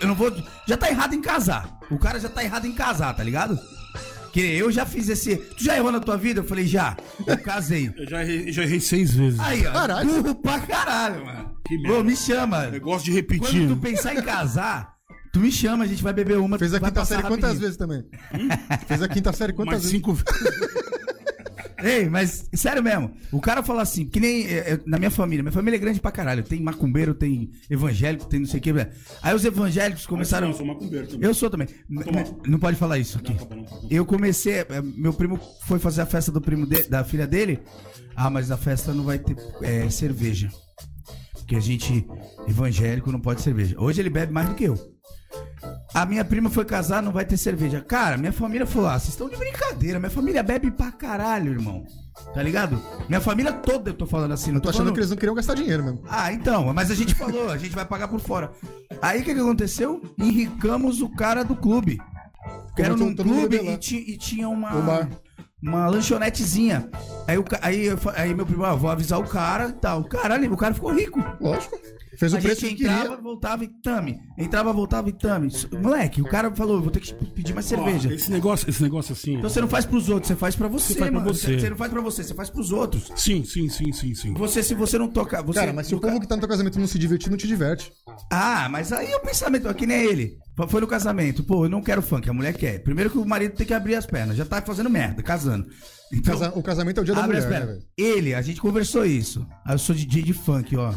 Eu 0.00 0.08
não 0.08 0.14
vou... 0.14 0.32
Já 0.66 0.76
tá 0.76 0.88
errado 0.88 1.12
em 1.14 1.20
casar. 1.20 1.78
O 1.90 1.98
cara 1.98 2.18
já 2.18 2.28
tá 2.30 2.42
errado 2.42 2.66
em 2.66 2.72
casar, 2.72 3.14
tá 3.14 3.22
ligado? 3.22 3.58
Que 4.36 4.42
eu 4.58 4.70
já 4.70 4.84
fiz 4.84 5.08
esse... 5.08 5.34
Tu 5.36 5.64
já 5.64 5.78
errou 5.78 5.90
na 5.90 5.98
tua 5.98 6.18
vida? 6.18 6.40
Eu 6.40 6.44
falei, 6.44 6.66
já. 6.66 6.94
Eu 7.26 7.38
casei. 7.38 7.90
Eu 7.96 8.06
já 8.06 8.20
errei, 8.22 8.52
já 8.52 8.64
errei 8.64 8.80
seis 8.80 9.14
vezes. 9.14 9.40
Aí, 9.40 9.66
ó. 9.66 9.72
Caralho. 9.72 10.22
Burro 10.22 10.34
pra 10.34 10.60
caralho, 10.60 11.24
mano. 11.24 11.56
Que 11.66 11.78
merda. 11.78 11.98
Ô, 12.00 12.04
me 12.04 12.14
chama. 12.14 12.64
Eu 12.66 12.78
gosto 12.82 13.06
de 13.06 13.12
Quando 13.12 13.16
repetir. 13.40 13.66
tu 13.68 13.76
pensar 13.78 14.14
em 14.14 14.20
casar, 14.20 14.92
tu 15.32 15.40
me 15.40 15.50
chama, 15.50 15.84
a 15.84 15.86
gente 15.86 16.02
vai 16.02 16.12
beber 16.12 16.36
uma. 16.36 16.58
Fez 16.58 16.74
a 16.74 16.78
quinta 16.80 17.02
série 17.06 17.22
quantas 17.22 17.54
rapidinho. 17.54 17.60
vezes 17.60 17.76
também? 17.78 18.04
Fez 18.86 19.02
a 19.02 19.08
quinta 19.08 19.32
série 19.32 19.54
quantas 19.54 19.72
Mais 19.72 19.82
vezes? 19.84 19.96
cinco 19.96 20.12
vezes. 20.12 20.85
Ei, 21.78 22.08
mas 22.08 22.48
sério 22.54 22.82
mesmo, 22.82 23.12
o 23.30 23.40
cara 23.40 23.62
fala 23.62 23.82
assim, 23.82 24.06
que 24.06 24.18
nem 24.18 24.46
é, 24.46 24.72
é, 24.72 24.80
na 24.86 24.98
minha 24.98 25.10
família, 25.10 25.42
minha 25.42 25.52
família 25.52 25.76
é 25.76 25.80
grande 25.80 26.00
pra 26.00 26.10
caralho, 26.10 26.42
tem 26.42 26.60
macumbeiro, 26.62 27.14
tem 27.14 27.50
evangélico, 27.68 28.24
tem 28.26 28.40
não 28.40 28.46
sei 28.46 28.60
o 28.60 28.62
que. 28.62 28.70
Aí 29.22 29.34
os 29.34 29.44
evangélicos 29.44 30.06
começaram... 30.06 30.46
Não, 30.48 30.52
eu 30.54 30.56
sou 30.58 30.66
macumbeiro 30.66 31.06
também. 31.06 31.28
Eu 31.28 31.34
sou 31.34 31.50
também. 31.50 31.68
M- 31.90 32.04
Não 32.46 32.58
pode 32.58 32.76
falar 32.78 32.98
isso 32.98 33.18
aqui. 33.18 33.32
Não, 33.34 33.44
tá 33.46 33.54
bom, 33.54 33.64
tá. 33.64 33.76
Eu 33.90 34.06
comecei, 34.06 34.54
é, 34.54 34.66
meu 34.82 35.12
primo 35.12 35.38
foi 35.66 35.78
fazer 35.78 36.00
a 36.00 36.06
festa 36.06 36.32
do 36.32 36.40
primo 36.40 36.66
de- 36.66 36.88
da 36.88 37.04
filha 37.04 37.26
dele. 37.26 37.60
Ah, 38.14 38.30
mas 38.30 38.50
a 38.50 38.56
festa 38.56 38.94
não 38.94 39.04
vai 39.04 39.18
ter 39.18 39.36
é, 39.62 39.88
cerveja. 39.90 40.50
Porque 41.34 41.54
a 41.56 41.60
gente, 41.60 42.06
evangélico, 42.48 43.12
não 43.12 43.20
pode 43.20 43.42
cerveja. 43.42 43.76
Hoje 43.78 44.00
ele 44.00 44.10
bebe 44.10 44.32
mais 44.32 44.48
do 44.48 44.54
que 44.54 44.64
eu. 44.64 44.95
A 45.94 46.04
minha 46.04 46.24
prima 46.24 46.50
foi 46.50 46.64
casar, 46.64 47.02
não 47.02 47.12
vai 47.12 47.24
ter 47.24 47.36
cerveja. 47.36 47.80
Cara, 47.80 48.16
minha 48.16 48.32
família 48.32 48.66
falou: 48.66 48.88
ah, 48.88 48.98
vocês 48.98 49.10
estão 49.10 49.28
de 49.28 49.36
brincadeira. 49.36 49.98
Minha 49.98 50.10
família 50.10 50.42
bebe 50.42 50.70
pra 50.70 50.92
caralho, 50.92 51.52
irmão. 51.52 51.84
Tá 52.34 52.42
ligado? 52.42 52.80
Minha 53.08 53.20
família 53.20 53.52
toda, 53.52 53.90
eu 53.90 53.94
tô 53.94 54.06
falando 54.06 54.32
assim, 54.32 54.50
não 54.50 54.60
Tô 54.60 54.64
tô 54.64 54.68
achando 54.70 54.78
falando... 54.80 54.94
que 54.94 55.00
eles 55.00 55.10
não 55.10 55.16
queriam 55.16 55.34
gastar 55.34 55.54
dinheiro 55.54 55.84
mesmo. 55.84 56.02
Ah, 56.08 56.32
então, 56.32 56.72
mas 56.72 56.90
a 56.90 56.94
gente 56.94 57.14
falou, 57.14 57.50
a 57.50 57.58
gente 57.58 57.74
vai 57.74 57.84
pagar 57.84 58.08
por 58.08 58.20
fora. 58.20 58.52
Aí 59.02 59.20
o 59.20 59.24
que, 59.24 59.34
que 59.34 59.40
aconteceu? 59.40 60.02
Enricamos 60.18 61.00
o 61.00 61.08
cara 61.08 61.44
do 61.44 61.54
clube. 61.54 61.98
Que 62.74 62.82
era 62.82 62.96
num 62.96 63.14
clube 63.14 63.56
e, 63.56 64.12
e 64.12 64.16
tinha 64.18 64.48
uma. 64.48 64.70
Bar. 64.70 65.08
Uma 65.62 65.88
lanchonetezinha. 65.88 66.90
Aí, 67.26 67.38
o, 67.38 67.44
aí, 67.62 67.88
aí 68.14 68.34
meu 68.34 68.46
primo, 68.46 68.64
ah, 68.64 68.74
vou 68.74 68.90
avisar 68.90 69.18
o 69.18 69.26
cara 69.26 69.68
e 69.70 69.72
tal. 69.72 70.04
Caralho, 70.04 70.52
o 70.52 70.56
cara 70.56 70.74
ficou 70.74 70.92
rico. 70.92 71.18
Lógico. 71.40 71.76
Fez 72.18 72.32
o 72.32 72.36
a 72.36 72.40
preço 72.40 72.60
gente 72.62 72.76
que 72.76 72.82
entrava, 72.84 73.02
queria. 73.08 73.16
voltava 73.22 73.64
e 73.64 73.68
tame. 73.82 74.18
Entrava, 74.38 74.72
voltava 74.72 75.08
e 75.08 75.12
tame. 75.12 75.48
Moleque, 75.82 76.20
o 76.22 76.24
cara 76.24 76.50
falou, 76.54 76.80
vou 76.80 76.90
ter 76.90 77.00
que 77.00 77.14
pedir 77.30 77.52
mais 77.54 77.66
cerveja. 77.66 78.12
Esse 78.12 78.30
negócio, 78.30 78.68
esse 78.70 78.82
negócio 78.82 79.12
assim. 79.12 79.34
Então 79.36 79.50
você 79.50 79.60
não 79.60 79.68
faz 79.68 79.84
pros 79.84 80.08
outros, 80.08 80.28
você 80.28 80.36
faz 80.36 80.56
pra 80.56 80.68
você, 80.68 80.92
Você 80.94 80.98
faz 80.98 81.10
pra 81.10 81.20
mano. 81.20 81.32
você. 81.34 81.58
Você 81.60 81.70
não 81.70 81.76
faz 81.76 81.92
pra 81.92 82.00
você, 82.00 82.24
você 82.24 82.34
faz 82.34 82.50
pros 82.50 82.72
outros. 82.72 83.10
Sim, 83.16 83.44
sim, 83.44 83.68
sim, 83.68 83.92
sim, 83.92 84.14
sim. 84.14 84.34
Você, 84.34 84.62
se 84.62 84.74
você 84.74 84.98
não 84.98 85.08
tocar. 85.08 85.42
Você, 85.42 85.60
Cara, 85.60 85.72
mas 85.72 85.86
se 85.86 85.94
o 85.94 86.00
povo 86.00 86.20
que 86.20 86.26
tá 86.26 86.36
no 86.36 86.40
teu 86.40 86.48
casamento 86.48 86.78
não 86.78 86.86
se 86.86 86.98
divertir, 86.98 87.30
não 87.30 87.36
te 87.36 87.46
diverte. 87.46 87.92
Ah, 88.30 88.68
mas 88.70 88.92
aí 88.92 89.10
é 89.12 89.16
o 89.16 89.20
pensamento, 89.20 89.68
ó, 89.68 89.72
que 89.74 89.86
nem 89.86 90.04
ele. 90.04 90.38
Foi 90.68 90.80
no 90.80 90.86
casamento, 90.86 91.44
pô, 91.44 91.66
eu 91.66 91.68
não 91.68 91.82
quero 91.82 92.00
funk, 92.00 92.28
a 92.30 92.32
mulher 92.32 92.54
quer. 92.54 92.78
Primeiro 92.82 93.10
que 93.10 93.18
o 93.18 93.26
marido 93.26 93.54
tem 93.54 93.66
que 93.66 93.74
abrir 93.74 93.94
as 93.94 94.06
pernas, 94.06 94.36
já 94.38 94.44
tá 94.46 94.62
fazendo 94.62 94.88
merda, 94.88 95.22
casando. 95.22 95.66
Então, 96.10 96.32
Casa- 96.38 96.52
O 96.56 96.62
casamento 96.62 96.98
é 96.98 97.02
o 97.02 97.04
dia 97.04 97.14
da 97.14 97.26
mulher, 97.26 97.46
né, 97.50 97.78
ele, 97.96 98.32
a 98.34 98.40
gente 98.40 98.60
conversou 98.60 99.04
isso. 99.04 99.46
Aí 99.66 99.74
eu 99.74 99.78
sou 99.78 99.94
DJ 99.94 100.22
de 100.22 100.32
funk, 100.32 100.74
ó. 100.76 100.94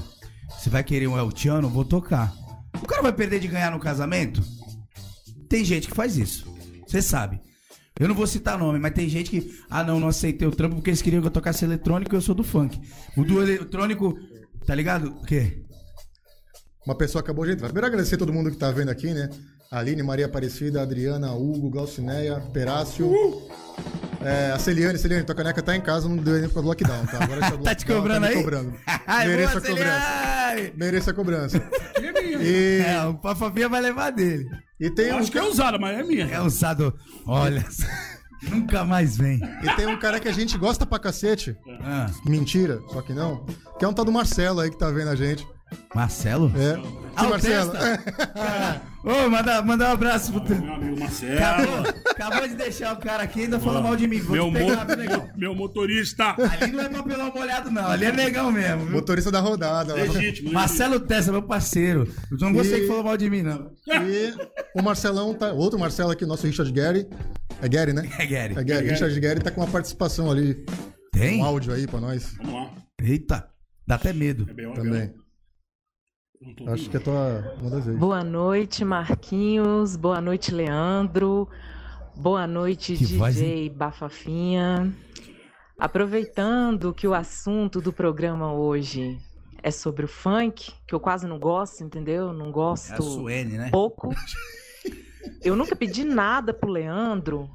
Você 0.58 0.70
vai 0.70 0.84
querer 0.84 1.08
um 1.08 1.18
El 1.18 1.32
Tiano, 1.32 1.70
vou 1.70 1.86
tocar. 1.86 2.34
O 2.82 2.86
cara 2.86 3.02
vai 3.02 3.14
perder 3.14 3.40
de 3.40 3.48
ganhar 3.48 3.72
no 3.72 3.80
casamento? 3.80 4.42
Tem 5.48 5.64
gente 5.64 5.88
que 5.88 5.96
faz 5.96 6.18
isso. 6.18 6.46
Você 6.88 7.02
sabe. 7.02 7.42
Eu 8.00 8.08
não 8.08 8.16
vou 8.16 8.26
citar 8.26 8.58
nome, 8.58 8.80
mas 8.80 8.94
tem 8.94 9.10
gente 9.10 9.30
que. 9.30 9.60
Ah, 9.70 9.84
não, 9.84 10.00
não 10.00 10.08
aceitei 10.08 10.48
o 10.48 10.52
trampo 10.52 10.76
porque 10.76 10.90
eles 10.90 11.02
queriam 11.02 11.22
que 11.22 11.28
eu 11.28 11.32
tocasse 11.32 11.66
eletrônico 11.66 12.16
e 12.16 12.18
eu 12.18 12.22
sou 12.22 12.34
do 12.34 12.44
funk. 12.44 12.80
O 13.18 13.26
do 13.26 13.42
eletrônico, 13.42 14.18
tá 14.66 14.74
ligado? 14.74 15.10
O 15.10 15.26
quê? 15.26 15.66
Uma 16.86 16.96
pessoa 16.96 17.22
acabou 17.22 17.46
de 17.46 17.52
entrar. 17.52 17.68
Primeiro 17.68 17.88
agradecer 17.88 18.16
todo 18.16 18.32
mundo 18.32 18.52
que 18.52 18.58
tá 18.58 18.72
vendo 18.72 18.90
aqui, 18.90 19.14
né? 19.14 19.30
Aline, 19.72 20.02
Maria 20.02 20.26
Aparecida, 20.26 20.82
Adriana, 20.82 21.32
Hugo, 21.34 21.70
Glaucineia, 21.70 22.42
Perácio. 22.52 23.12
É, 24.22 24.52
a 24.52 24.58
Celiane, 24.60 24.98
Celiane, 24.98 25.24
tua 25.24 25.36
caneca 25.36 25.62
tá 25.62 25.76
em 25.76 25.82
casa, 25.82 26.10
não 26.10 26.18
deu 26.18 26.34
nem 26.40 26.50
por 26.50 26.56
causa 26.56 26.62
do 26.64 26.68
lockdown, 26.70 27.06
tá? 27.06 27.24
Agora 27.24 27.40
Tá 27.64 27.76
te 27.76 27.86
lockdown 27.88 27.98
cobrando 28.02 28.22
me 28.22 28.28
aí? 28.28 28.34
cobrando. 28.36 28.74
Ai, 29.08 29.28
Mereço 29.28 29.52
boa, 29.54 29.60
a 29.60 29.70
cobrança. 29.70 30.00
Celiane! 30.50 30.74
Mereço 30.76 31.10
a 31.10 31.14
cobrança. 31.14 31.70
É 31.96 32.12
minha. 32.22 32.38
E, 32.42 32.82
É, 32.82 33.06
o 33.06 33.14
Papafinha 33.14 33.70
vai 33.70 33.80
levar 33.82 34.10
dele. 34.12 34.50
e, 34.80 34.90
tem 34.90 35.08
Eu 35.10 35.16
um, 35.18 35.20
acho 35.20 35.32
que 35.32 35.38
é 35.38 35.44
usada, 35.44 35.78
mas 35.78 35.98
é 36.00 36.04
minha. 36.04 36.26
É 36.26 36.42
usado. 36.42 36.94
Olha, 37.28 37.64
nunca 38.50 38.84
mais 38.84 39.18
vem. 39.18 39.40
e 39.64 39.76
tem 39.76 39.86
um 39.86 40.00
cara 40.00 40.20
que 40.20 40.28
a 40.28 40.34
gente 40.34 40.58
gosta 40.58 40.84
pra 40.86 40.98
cacete. 40.98 41.56
Ah, 41.82 42.08
Mentira, 42.26 42.80
só 42.92 43.02
que 43.04 43.14
não. 43.14 43.46
Que 43.78 43.86
é 43.86 43.88
um 43.88 43.94
tal 43.94 44.04
do 44.04 44.12
Marcelo 44.12 44.60
aí 44.62 44.72
que 44.72 44.78
tá 44.80 44.90
vendo 44.90 45.10
a 45.10 45.16
gente. 45.16 45.48
Marcelo? 45.96 46.52
É. 46.56 46.82
Ah, 47.16 47.26
o 47.26 47.30
Marcelo? 47.32 47.72
Testa? 47.72 48.82
Ô, 49.04 49.30
manda, 49.30 49.62
manda 49.62 49.90
um 49.90 49.92
abraço 49.94 50.32
pro. 50.42 50.56
Meu 50.62 50.74
amigo 50.74 51.00
Marcelo. 51.00 51.40
Acabou, 51.40 52.02
acabou 52.12 52.48
de 52.50 52.56
deixar 52.56 52.94
o 52.94 52.98
cara 52.98 53.24
aqui 53.24 53.40
e 53.40 53.44
ainda 53.44 53.60
falou 53.60 53.82
mal 53.82 53.96
de 53.96 54.08
mim. 54.08 54.20
Vou 54.20 54.34
Meu, 54.36 54.46
te 54.46 54.52
mo 54.52 54.68
pegar, 54.70 54.84
viu, 54.86 54.98
negão? 54.98 55.30
meu 55.38 55.56
motorista. 55.56 56.36
Ali 56.62 56.72
não 56.74 56.82
é 56.84 56.90
papelão 56.90 57.32
molhado, 57.34 57.72
não. 57.72 57.88
Ali 57.88 58.06
é 58.06 58.12
negão 58.12 58.52
mesmo. 58.52 58.84
viu? 58.86 58.92
Motorista 58.92 59.32
da 59.32 59.40
rodada. 59.40 59.94
Legítimo. 59.94 60.52
Marcelo 60.52 61.00
Tessa, 61.00 61.32
meu 61.32 61.42
parceiro. 61.42 62.14
Eu 62.32 62.38
não 62.40 62.54
gostei 62.54 62.80
E- 62.80 62.82
que 62.82 62.88
falou 62.88 63.04
mal 63.04 63.18
de 63.18 63.30
mim, 63.30 63.42
não. 63.42 63.72
E 63.88 64.34
o 64.76 64.82
Marcelão 64.84 65.34
tá. 65.34 65.52
Outro 65.54 65.80
Marcelo 65.80 66.12
aqui, 66.12 66.26
nosso 66.26 66.46
Richard 66.46 66.72
Gary. 66.72 67.08
É 67.62 67.68
Gary, 67.70 67.94
né? 67.94 68.08
É 68.20 68.26
Gary. 68.26 68.56
É 68.58 68.64
Gary. 68.64 68.90
Richard 68.90 69.20
Gary 69.20 69.40
tá 69.42 69.50
com 69.50 69.62
uma 69.62 69.68
participação 69.72 70.30
ali. 70.30 70.64
Tem? 71.12 71.42
Um 71.42 71.46
áudio 71.46 71.74
aí 71.74 71.88
pra 71.88 72.00
nós 72.00 72.36
Vamos 72.38 72.54
lá. 72.54 72.70
Eita, 73.02 73.50
dá 73.88 73.96
até 73.96 74.14
medo. 74.14 74.46
É 74.50 74.54
bem, 74.54 74.72
também. 74.74 75.08
Tô 75.08 75.14
Acho 76.68 76.90
que 76.90 76.96
é 76.96 77.00
tua. 77.00 77.54
Uma 77.60 77.70
das 77.70 77.86
vezes. 77.86 78.00
Boa 78.00 78.24
noite, 78.24 78.86
Marquinhos. 78.86 79.98
Boa 79.98 80.22
noite, 80.22 80.54
Leandro. 80.54 81.50
Boa 82.16 82.48
noite, 82.48 82.94
Que 82.96 83.06
DJ 83.06 83.18
voz, 83.18 83.78
Bafafinha. 83.78 84.94
Aproveitando 85.78 86.94
que 86.94 87.06
o 87.08 87.14
assunto 87.14 87.82
do 87.82 87.92
programa 87.92 88.54
hoje 88.54 89.18
é 89.62 89.70
sobre 89.70 90.06
o 90.06 90.08
funk, 90.08 90.72
que 90.88 90.96
eu 90.96 91.00
quase 91.00 91.28
não 91.28 91.38
gosto, 91.38 91.84
entendeu? 91.84 92.32
Não 92.32 92.46
É 92.46 92.50
a 92.50 92.52
gosto 92.54 93.04
Suene, 93.04 93.58
né? 93.58 93.70
pouco. 93.70 94.16
Eu 95.44 95.58
nunca 95.58 95.76
pedi 95.76 96.06
nada 96.06 96.54
pro 96.54 96.72
Leandro 96.72 97.50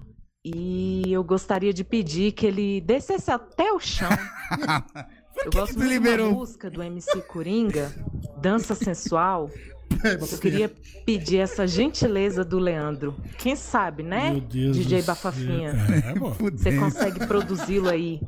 e 0.45 1.11
eu 1.11 1.25
gostaria 1.25 1.73
de 1.73 1.83
pedir 1.85 2.33
que 2.33 2.47
ele 2.47 2.83
descesse 2.83 3.31
até 3.31 3.73
o 3.73 3.81
chão. 3.81 4.11
Eu 5.37 5.51
que 5.51 5.59
gosto 5.59 5.77
muito 5.79 5.89
liberou? 5.91 6.31
da 6.31 6.37
música 6.37 6.71
do 6.71 6.83
MC 6.83 7.21
Coringa, 7.23 7.93
Dança 8.41 8.75
Sensual. 8.75 9.51
É, 10.03 10.15
Eu 10.15 10.39
queria 10.39 10.73
pedir 11.07 11.39
essa 11.39 11.67
gentileza 11.67 12.45
do 12.45 12.59
Leandro. 12.59 13.15
Quem 13.39 13.55
sabe, 13.55 14.03
né? 14.03 14.33
Meu 14.33 14.41
Deus 14.41 14.77
DJ 14.77 15.03
Bafafinha. 15.03 15.71
É. 15.71 16.51
Você 16.51 16.77
consegue 16.77 17.27
produzi-lo 17.27 17.89
aí 17.89 18.21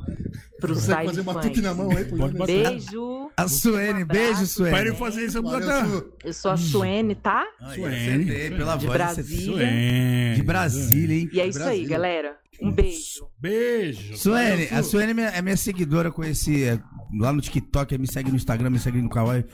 Consegue 0.60 0.94
baile 0.94 1.08
fazer 1.08 1.20
uma 1.20 1.40
tupi 1.40 1.60
na 1.60 1.74
mão 1.74 1.90
aí. 1.90 2.04
Pode. 2.04 2.46
Beijo. 2.46 3.30
A 3.36 3.48
Suene, 3.48 4.04
Um 4.04 4.06
beijo, 4.06 4.46
Suene. 4.46 4.92
fazer 4.96 5.26
isso, 5.26 5.38
eu. 5.38 6.12
Eu 6.24 6.32
sou 6.32 6.50
a 6.50 6.56
Suene, 6.56 7.14
tá? 7.14 7.46
Suene. 7.74 7.94
acertei 7.94 8.50
pela 8.50 8.76
De 8.76 8.86
voz. 8.86 8.96
Brasília. 8.98 9.52
Suene. 9.52 10.34
De 10.34 10.42
Brasília, 10.42 11.16
hein? 11.16 11.30
E 11.32 11.40
é 11.40 11.46
isso 11.46 11.62
aí, 11.62 11.84
galera. 11.84 12.36
Um 12.62 12.70
beijo. 12.72 13.26
Beijo. 13.38 14.16
Suene, 14.16 14.68
a 14.70 14.82
Suene 14.82 15.10
é 15.10 15.14
minha, 15.14 15.28
é 15.28 15.42
minha 15.42 15.56
seguidora, 15.56 16.10
conheci 16.10 16.64
é, 16.64 16.78
lá 17.18 17.32
no 17.32 17.40
TikTok, 17.40 17.96
me 17.98 18.06
segue 18.10 18.30
no 18.30 18.36
Instagram, 18.36 18.70
me 18.70 18.78
segue 18.78 19.00
no 19.00 19.08
Kawaii. 19.10 19.44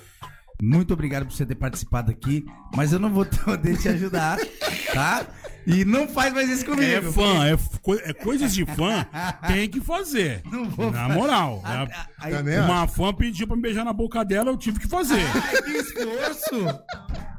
Muito 0.62 0.94
obrigado 0.94 1.24
por 1.26 1.32
você 1.32 1.44
ter 1.44 1.56
participado 1.56 2.10
aqui, 2.12 2.44
mas 2.76 2.92
eu 2.92 2.98
não 3.00 3.10
vou 3.12 3.24
poder 3.26 3.76
te 3.80 3.88
ajudar, 3.88 4.38
tá? 4.94 5.26
E 5.66 5.84
não 5.84 6.06
faz 6.06 6.32
mais 6.32 6.48
isso 6.50 6.64
comigo. 6.64 6.84
É 6.84 7.02
fã, 7.02 7.46
é, 7.46 8.10
é 8.10 8.12
coisas 8.12 8.52
de 8.54 8.64
fã, 8.66 9.04
tem 9.48 9.68
que 9.68 9.80
fazer. 9.80 10.42
Não 10.50 10.68
vou 10.68 10.90
Na 10.90 11.06
fazer. 11.06 11.14
moral. 11.18 11.62
né? 11.64 11.88
Aí- 12.18 12.32
Também 12.32 12.58
Uma 12.60 12.86
fã 12.88 13.12
pediu 13.14 13.46
pra 13.46 13.54
me 13.56 13.62
beijar 13.62 13.84
na 13.84 13.92
boca 13.92 14.24
dela, 14.24 14.50
eu 14.50 14.56
tive 14.56 14.80
que 14.80 14.88
fazer. 14.88 15.20
Ai, 15.34 15.62
que 15.62 15.70
esforço! 15.70 16.78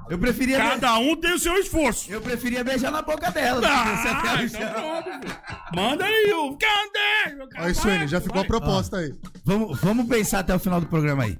Eu 0.10 0.18
preferia, 0.20 0.58
Cada 0.58 0.98
um 0.98 1.16
tem 1.16 1.34
o 1.34 1.40
seu 1.40 1.56
esforço. 1.58 2.12
eu 2.12 2.20
preferia 2.22 2.64
beijar 2.64 2.92
na 2.92 3.02
boca 3.02 3.32
dela. 3.32 3.62
Ah, 3.66 4.44
então 4.44 4.72
pronto, 4.72 5.22
filho. 5.22 5.36
Manda 5.76 6.06
aí 6.06 6.34
o 6.34 6.58
cadê? 6.58 7.36
meu 7.36 7.48
Aí, 7.56 7.74
Suene, 7.74 8.08
já 8.08 8.20
ficou 8.20 8.38
a 8.40 8.42
Vai. 8.42 8.48
proposta 8.48 8.98
aí. 8.98 9.14
Vamos, 9.46 9.80
vamos 9.80 10.08
pensar 10.08 10.40
até 10.40 10.54
o 10.54 10.60
final 10.60 10.80
do 10.82 10.88
programa 10.88 11.24
aí. 11.24 11.38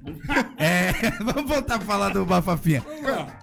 É, 0.58 0.92
vamos 1.22 1.48
voltar 1.48 1.76
a 1.76 1.80
falar 1.80 2.08
do 2.10 2.24
Bafafinha. 2.24 2.82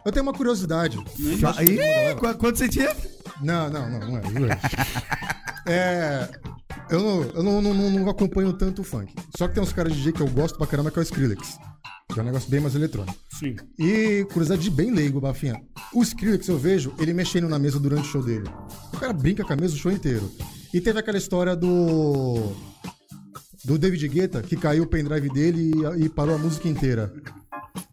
Eu 0.05 0.11
tenho 0.11 0.23
uma 0.23 0.33
curiosidade. 0.33 0.97
Ih, 1.19 2.15
qu- 2.19 2.35
quanto 2.37 2.57
você 2.57 2.67
tinha? 2.67 2.95
Não, 3.41 3.69
não, 3.69 3.89
não, 3.89 3.99
não 3.99 4.17
é. 4.17 4.21
Não 4.21 4.51
é. 5.65 6.29
Eu, 6.89 6.99
não, 6.99 7.23
eu 7.23 7.43
não, 7.43 7.61
não, 7.61 7.73
não- 7.91 8.09
acompanho 8.09 8.51
tanto 8.53 8.81
o 8.81 8.83
funk. 8.83 9.13
Só 9.37 9.47
que 9.47 9.53
tem 9.55 9.63
uns 9.63 9.73
caras 9.73 9.93
de 9.93 9.99
DJ 9.99 10.13
que 10.13 10.21
eu 10.21 10.27
gosto 10.27 10.57
pra 10.57 10.67
caramba, 10.67 10.91
que 10.91 10.99
é 10.99 11.01
o 11.01 11.03
Skrillex. 11.03 11.57
Que 12.13 12.19
é 12.19 12.23
um 12.23 12.25
negócio 12.25 12.49
bem 12.49 12.59
mais 12.59 12.75
eletrônico. 12.75 13.15
Sim. 13.39 13.55
E 13.79 14.25
curiosidade 14.25 14.61
de 14.61 14.69
bem 14.69 14.91
leigo, 14.91 15.21
Bafinha. 15.21 15.61
O 15.93 16.01
Skrillex 16.03 16.47
eu 16.49 16.57
vejo 16.57 16.93
ele 16.99 17.13
mexendo 17.13 17.47
na 17.47 17.57
mesa 17.57 17.79
durante 17.79 18.01
o 18.07 18.11
show 18.11 18.23
dele. 18.23 18.49
O 18.93 18.97
cara 18.97 19.13
brinca 19.13 19.43
com 19.45 19.53
a 19.53 19.55
mesa 19.55 19.73
o 19.73 19.77
show 19.77 19.91
inteiro. 19.91 20.29
E 20.73 20.81
teve 20.81 20.99
aquela 20.99 21.17
história 21.17 21.55
do. 21.55 22.51
Do 23.63 23.77
David 23.77 24.07
Guetta, 24.07 24.41
que 24.41 24.57
caiu 24.57 24.83
o 24.83 24.87
pendrive 24.87 25.29
dele 25.29 25.71
e, 25.99 26.05
e 26.05 26.09
parou 26.09 26.33
a 26.35 26.37
música 26.37 26.67
inteira. 26.67 27.13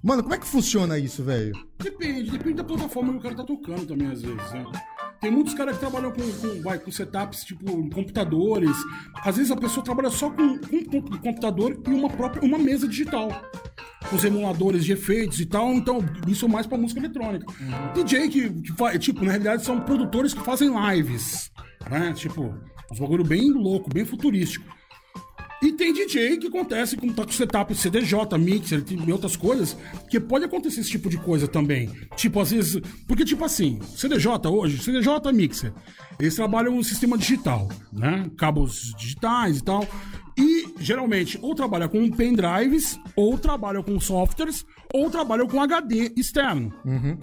Mano, 0.03 0.23
como 0.23 0.35
é 0.35 0.39
que 0.39 0.47
funciona 0.47 0.99
isso, 0.99 1.23
velho? 1.23 1.53
Depende, 1.79 2.31
depende 2.31 2.55
da 2.57 2.65
plataforma 2.65 3.13
que 3.13 3.19
o 3.19 3.23
cara 3.23 3.35
tá 3.35 3.45
tocando 3.45 3.85
também, 3.87 4.09
às 4.11 4.23
vezes, 4.23 4.37
né? 4.53 4.65
Tem 5.21 5.31
muitos 5.31 5.55
caras 5.55 5.75
que 5.75 5.81
trabalham 5.81 6.13
com, 6.13 6.23
com, 6.23 6.63
vai, 6.63 6.79
com 6.79 6.91
setups, 6.91 7.45
tipo, 7.45 7.65
computadores. 7.91 8.77
Às 9.25 9.37
vezes 9.37 9.51
a 9.51 9.57
pessoa 9.57 9.85
trabalha 9.85 10.11
só 10.11 10.31
com, 10.31 10.59
com 10.59 11.19
computador 11.19 11.81
e 11.87 11.91
uma 11.91 12.09
própria 12.09 12.43
uma 12.43 12.59
mesa 12.59 12.87
digital. 12.87 13.29
Com 14.09 14.17
os 14.17 14.25
emuladores 14.25 14.85
de 14.85 14.93
efeitos 14.93 15.41
e 15.41 15.47
tal, 15.47 15.73
então 15.73 15.99
isso 16.27 16.47
é 16.47 16.49
mais 16.49 16.67
pra 16.67 16.79
música 16.79 17.01
eletrônica. 17.01 17.47
DJ 17.95 18.29
que, 18.29 18.49
que 18.49 18.73
faz, 18.75 18.99
tipo, 18.99 19.25
na 19.25 19.33
realidade 19.33 19.65
são 19.65 19.81
produtores 19.81 20.33
que 20.33 20.41
fazem 20.41 20.71
lives, 20.93 21.51
né? 21.91 22.13
Tipo, 22.15 22.55
uns 22.91 22.99
bagulho 22.99 23.25
bem 23.25 23.51
louco, 23.51 23.91
bem 23.93 24.05
futurístico. 24.05 24.78
E 25.61 25.73
tem 25.73 25.93
DJ 25.93 26.37
que 26.37 26.47
acontece 26.47 26.97
como 26.97 27.13
tá 27.13 27.25
com 27.25 27.33
setup 27.33 27.75
CDJ, 27.75 28.15
mixer 28.39 28.85
e 28.91 29.13
outras 29.13 29.37
coisas, 29.37 29.77
que 30.09 30.21
pode 30.21 30.45
acontecer 30.45 30.81
esse 30.81 30.91
tipo 30.91 31.09
de 31.09 31.19
coisa 31.19 31.49
também. 31.49 31.91
Tipo, 32.15 32.41
às 32.41 32.51
vezes. 32.53 32.81
Porque, 33.07 33.25
tipo 33.25 33.45
assim, 33.45 33.81
CDJ 33.97 34.49
hoje, 34.49 34.79
CDJ 34.79 35.33
mixer, 35.33 35.73
eles 36.19 36.37
trabalham 36.37 36.77
no 36.77 36.85
sistema 36.85 37.19
digital, 37.19 37.69
né? 37.93 38.31
Cabos 38.37 38.95
digitais 38.97 39.59
e 39.59 39.65
tal. 39.65 39.87
E 40.37 40.69
geralmente 40.79 41.37
ou 41.43 41.53
trabalha 41.53 41.89
com 41.89 42.09
pendrives, 42.13 42.99
ou 43.17 43.37
trabalham 43.37 43.83
com 43.83 43.99
softwares, 43.99 44.65
ou 44.95 45.11
trabalham 45.11 45.49
com 45.49 45.61
HD 45.61 46.13
externo, 46.17 46.73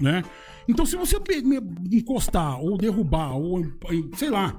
né? 0.02 0.21
Então, 0.67 0.86
se 0.86 0.95
você 0.95 1.17
encostar, 1.91 2.60
ou 2.60 2.78
derrubar, 2.78 3.36
ou, 3.38 3.63
sei 4.15 4.30
lá, 4.30 4.56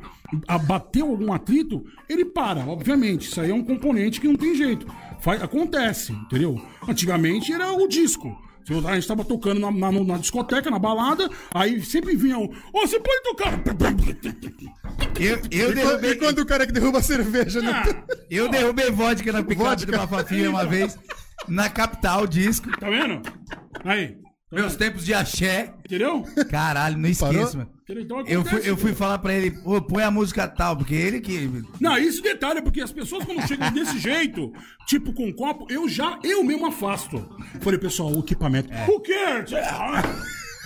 abater 0.46 1.02
algum 1.02 1.32
atrito, 1.32 1.84
ele 2.08 2.24
para, 2.24 2.60
obviamente. 2.66 3.28
Isso 3.28 3.40
aí 3.40 3.50
é 3.50 3.54
um 3.54 3.64
componente 3.64 4.20
que 4.20 4.28
não 4.28 4.36
tem 4.36 4.54
jeito. 4.54 4.86
Faz- 5.20 5.42
acontece, 5.42 6.12
entendeu? 6.12 6.60
Antigamente 6.88 7.52
era 7.52 7.72
o 7.72 7.88
disco. 7.88 8.36
A 8.88 8.94
gente 8.96 9.06
tava 9.06 9.24
tocando 9.24 9.60
na, 9.60 9.70
na- 9.70 9.92
na 9.92 10.18
discoteca, 10.18 10.68
na 10.70 10.78
balada, 10.78 11.28
aí 11.54 11.80
sempre 11.82 12.16
vinha 12.16 12.36
um. 12.38 12.46
Ô, 12.72 12.80
você 12.80 12.98
pode 12.98 13.22
tocar! 13.22 13.62
Eu, 15.20 15.38
eu 15.50 15.70
E, 15.70 15.74
derrubei, 15.74 16.10
e 16.12 16.16
quando 16.16 16.38
o 16.40 16.46
cara 16.46 16.66
que 16.66 16.72
derruba 16.72 16.98
a 16.98 17.02
cerveja 17.02 17.60
no. 17.62 17.70
Ah, 17.70 17.84
eu 18.30 18.48
derrubei 18.48 18.90
vodka 18.90 19.32
na 19.32 19.42
picape 19.42 19.68
Vodka. 19.68 19.92
do 19.92 19.98
Bafafinha 19.98 20.50
uma 20.50 20.64
vez, 20.66 20.98
na 21.48 21.68
capital 21.70 22.26
disco. 22.26 22.68
tá 22.78 22.90
vendo? 22.90 23.22
Aí. 23.84 24.16
Meus 24.50 24.76
tempos 24.76 25.04
de 25.04 25.12
axé. 25.12 25.74
Entendeu? 25.84 26.22
Caralho, 26.48 26.96
não 26.96 27.12
Parou? 27.14 27.34
esqueço, 27.34 27.58
mano. 27.58 27.70
Entendeu? 27.82 28.02
Então 28.04 28.24
Eu 28.26 28.44
fui, 28.44 28.60
eu 28.64 28.76
fui 28.76 28.94
falar 28.94 29.18
pra 29.18 29.34
ele, 29.34 29.50
põe 29.88 30.04
a 30.04 30.10
música 30.10 30.46
tal, 30.46 30.76
porque 30.76 30.94
ele 30.94 31.20
que. 31.20 31.64
Não, 31.80 31.98
isso 31.98 32.22
detalhe, 32.22 32.62
porque 32.62 32.80
as 32.80 32.92
pessoas 32.92 33.24
quando 33.24 33.46
chegam 33.46 33.72
desse 33.72 33.98
jeito, 33.98 34.52
tipo 34.86 35.12
com 35.12 35.32
copo, 35.32 35.66
eu 35.68 35.88
já, 35.88 36.18
eu 36.22 36.44
mesmo 36.44 36.66
afasto. 36.66 37.28
Falei, 37.60 37.78
pessoal, 37.78 38.12
o 38.12 38.20
equipamento. 38.20 38.68
O 38.88 39.00
quê? 39.00 39.44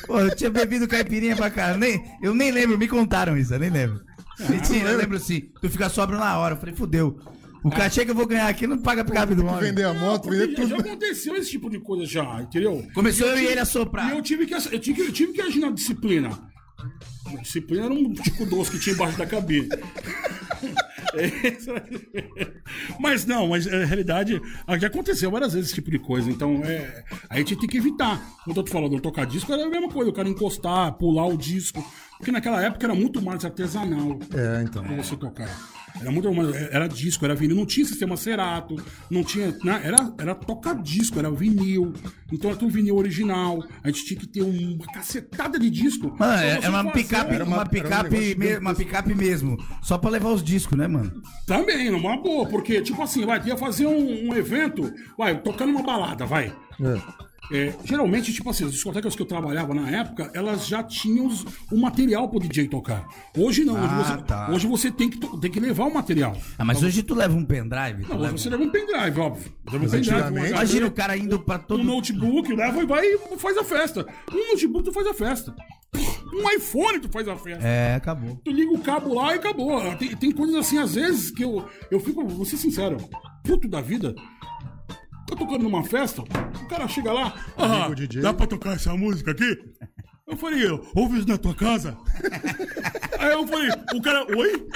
Pô, 0.07 0.21
eu 0.21 0.35
tinha 0.37 0.51
bebido 0.51 0.87
caipirinha 0.87 1.35
pra 1.35 1.51
caralho. 1.51 1.79
Nem, 1.79 2.05
eu 2.23 2.35
nem 2.35 2.51
lembro, 2.51 2.77
me 2.79 2.87
contaram 2.88 3.37
isso, 3.37 3.55
eu 3.55 3.59
nem 3.59 3.71
lembro. 3.71 4.01
Mentira, 4.49 4.90
eu 4.90 4.99
lembro 4.99 5.19
sim. 5.19 5.51
Tu 5.61 5.71
fica 5.71 5.88
sóbrio 5.88 6.19
na 6.19 6.38
hora. 6.38 6.55
Eu 6.55 6.59
falei, 6.59 6.75
fudeu. 6.75 7.19
O 7.64 7.70
cachê 7.70 8.05
que 8.05 8.11
eu 8.11 8.14
vou 8.14 8.27
ganhar 8.27 8.49
aqui 8.49 8.66
não 8.66 8.79
paga 8.79 9.05
picape 9.05 9.35
do 9.35 9.44
homem. 9.46 9.61
Vender 9.61 9.85
a 9.85 9.92
moto, 9.94 10.31
vender 10.31 10.57
já, 10.57 10.62
já 10.66 10.77
tudo. 10.77 10.88
aconteceu 10.88 11.37
esse 11.37 11.51
tipo 11.51 11.68
de 11.68 11.79
coisa 11.79 12.07
já, 12.07 12.40
entendeu? 12.42 12.87
Começou 12.94 13.27
eu 13.27 13.35
e 13.35 13.37
tive- 13.40 13.51
ele 13.53 13.61
a 13.61 13.62
E 13.62 13.66
soprar. 13.66 14.11
eu 14.14 14.23
tive 14.23 14.46
que, 14.46 14.55
eu 14.55 14.61
tive, 14.81 14.94
que- 14.94 15.09
eu 15.09 15.12
tive 15.12 15.33
que 15.33 15.40
agir 15.42 15.61
na 15.61 15.70
disciplina. 15.70 16.31
A 17.27 17.37
disciplina 17.42 17.85
era 17.85 17.94
um 17.94 18.12
tipo 18.14 18.46
doce 18.46 18.70
que 18.73 18.79
tinha 18.81 18.94
embaixo 18.94 19.16
da 19.18 19.27
cabine. 19.27 19.68
Essa- 21.14 21.83
mas 22.99 23.25
não, 23.27 23.49
mas 23.49 23.66
na 23.66 23.85
realidade 23.85 24.40
já 24.79 24.87
aconteceu 24.87 25.31
várias 25.31 25.53
vezes 25.53 25.68
esse 25.68 25.75
tipo 25.75 25.90
de 25.90 25.99
coisa. 25.99 26.31
Então 26.31 26.62
é, 26.64 27.05
a 27.29 27.37
gente 27.38 27.57
tem 27.57 27.68
que 27.68 27.79
evitar. 27.79 28.20
Quando 28.44 28.57
eu 28.57 28.62
tô 28.62 28.70
falando 28.70 28.94
de 28.96 29.03
tocar 29.03 29.27
disco, 29.27 29.53
era 29.53 29.64
a 29.64 29.68
mesma 29.68 29.88
coisa, 29.88 30.11
o 30.11 30.14
cara 30.14 30.29
encostar, 30.29 30.92
pular 30.94 31.27
o 31.27 31.37
disco. 31.37 31.85
Porque 32.18 32.31
naquela 32.33 32.62
época 32.62 32.87
era 32.87 32.94
muito 32.94 33.20
mais 33.23 33.44
artesanal 33.44 34.18
É, 34.35 34.62
então. 34.62 34.83
pra 34.85 34.96
você 34.96 35.16
tocar. 35.16 35.49
Era 36.00 36.11
muito 36.11 36.29
era 36.70 36.87
disco, 36.88 37.24
era 37.24 37.35
vinil, 37.35 37.57
não 37.57 37.66
tinha 37.66 37.87
sistema 37.87 38.16
Cerato, 38.16 38.76
não 39.11 39.22
tinha, 39.24 39.48
né? 39.64 39.81
era 39.85 40.12
era 40.18 40.35
toca 40.35 40.74
disco, 40.74 41.18
era 41.18 41.31
vinil. 41.31 41.92
Então 42.33 42.50
era 42.50 42.59
tudo 42.59 42.72
vinil 42.72 42.96
original. 42.96 43.62
A 43.83 43.88
gente 43.88 44.05
tinha 44.05 44.20
que 44.20 44.26
ter 44.26 44.42
uma 44.42 44.85
cacetada 44.92 45.59
de 45.59 45.68
disco. 45.70 46.14
Mano, 46.18 46.33
é, 46.42 46.59
é 46.62 46.68
uma 46.68 46.90
picape, 46.92 47.35
Era 47.35 47.44
uma- 47.44 47.57
uma 47.57 47.62
era 47.62 47.68
um 47.68 47.70
picape, 47.70 48.11
negócio 48.11 48.38
me- 48.38 48.57
uma 48.59 48.74
picape 48.74 49.14
mesmo. 49.14 49.57
Só 49.83 49.98
pra 49.98 50.11
levar 50.11 50.31
os 50.31 50.42
discos, 50.42 50.76
né, 50.79 50.87
mano? 50.87 51.12
Também, 51.46 51.90
numa 51.90 52.16
boa, 52.16 52.46
porque 52.48 52.81
tipo 52.83 53.03
assim, 53.03 53.24
vai, 53.26 53.42
ia 53.46 53.57
fazer 53.57 53.87
um, 53.87 54.29
um 54.31 54.35
evento, 54.35 54.92
vai, 55.18 55.40
tocando 55.40 55.70
uma 55.70 55.83
balada, 55.83 56.24
vai. 56.26 56.55
É. 56.81 57.30
É, 57.53 57.75
geralmente, 57.85 58.33
tipo 58.33 58.49
assim, 58.49 58.65
as 58.65 58.73
discotecas 58.73 59.17
que 59.17 59.23
eu 59.23 59.27
trabalhava 59.27 59.75
na 59.75 59.91
época, 59.91 60.31
elas 60.35 60.67
já 60.69 60.83
tinham 60.85 61.29
o 61.71 61.77
material 61.77 62.29
pro 62.29 62.39
DJ 62.39 62.69
tocar. 62.69 63.05
Hoje 63.37 63.65
não, 63.65 63.75
hoje, 63.75 63.85
Ah, 63.91 64.03
você, 64.05 64.23
tá. 64.23 64.51
hoje 64.53 64.67
você 64.69 64.91
tem 64.91 65.11
que, 65.11 65.19
to- 65.19 65.37
tem 65.39 65.51
que 65.51 65.59
levar 65.59 65.85
o 65.87 65.93
material. 65.93 66.37
Ah, 66.59 66.65
mas 66.65 66.83
hoje 66.83 67.03
tu 67.03 67.15
leva 67.15 67.35
um 67.37 67.45
pendrive? 67.45 68.05
tu 68.05 68.11
Não, 68.11 68.19
leva- 68.19 68.35
hoje 68.35 68.45
você 68.45 68.51
leva 68.51 68.63
um 68.63 68.71
pendrive, 68.71 69.21
óbvio. 69.21 69.53
Leva 69.71 69.85
um 69.85 69.89
pendrive, 69.91 69.97
um 69.97 69.99
antigamente- 70.17 70.39
HD, 70.47 70.51
Imagina 70.55 70.87
o 70.87 70.91
cara 70.93 71.17
indo 71.17 71.41
pra 71.41 71.59
todo. 71.59 71.81
um 71.81 71.85
notebook, 71.85 72.53
leva 72.55 72.83
e 72.83 72.87
vai 72.87 73.05
e 73.05 73.19
faz 73.37 73.57
a 73.59 73.65
festa. 73.65 74.07
Um 74.33 74.51
notebook 74.53 74.85
tu 74.85 74.93
faz 74.93 75.07
a 75.09 75.15
festa. 75.15 75.55
Um 76.33 76.49
iPhone 76.57 77.01
tu 77.01 77.09
faz 77.11 77.27
a 77.27 77.37
festa. 77.37 77.66
É, 77.66 77.97
acabou. 77.97 78.41
Tu 78.45 78.53
liga 78.53 78.72
o 78.72 78.79
cabo 78.79 79.12
lá 79.14 79.35
e 79.35 79.39
acabou. 79.39 79.81
Tem, 79.97 80.14
tem 80.14 80.31
coisas 80.31 80.55
assim, 80.55 80.79
às 80.79 80.95
vezes, 80.95 81.33
que 81.33 81.43
eu, 81.43 81.64
eu 81.91 81.99
fico, 81.99 82.24
vou 82.29 82.45
ser 82.45 82.57
sincero, 82.59 82.97
puto 83.43 83.66
da 83.66 83.81
vida. 83.81 84.14
Tô 85.31 85.37
tocando 85.37 85.62
numa 85.62 85.85
festa, 85.85 86.22
o 86.22 86.66
cara 86.66 86.89
chega 86.89 87.12
lá, 87.12 87.33
ah, 87.57 87.89
dá 88.20 88.35
pra 88.35 88.49
tocar 88.49 88.74
essa 88.74 88.93
música 88.97 89.31
aqui? 89.31 89.59
Eu 90.26 90.37
falei, 90.37 90.68
ouve 90.95 91.18
isso 91.18 91.28
na 91.28 91.39
tua 91.39 91.55
casa? 91.55 91.97
Aí 93.16 93.33
eu 93.33 93.47
falei, 93.47 93.70
o 93.95 94.03
cara, 94.03 94.26
oi? 94.37 94.66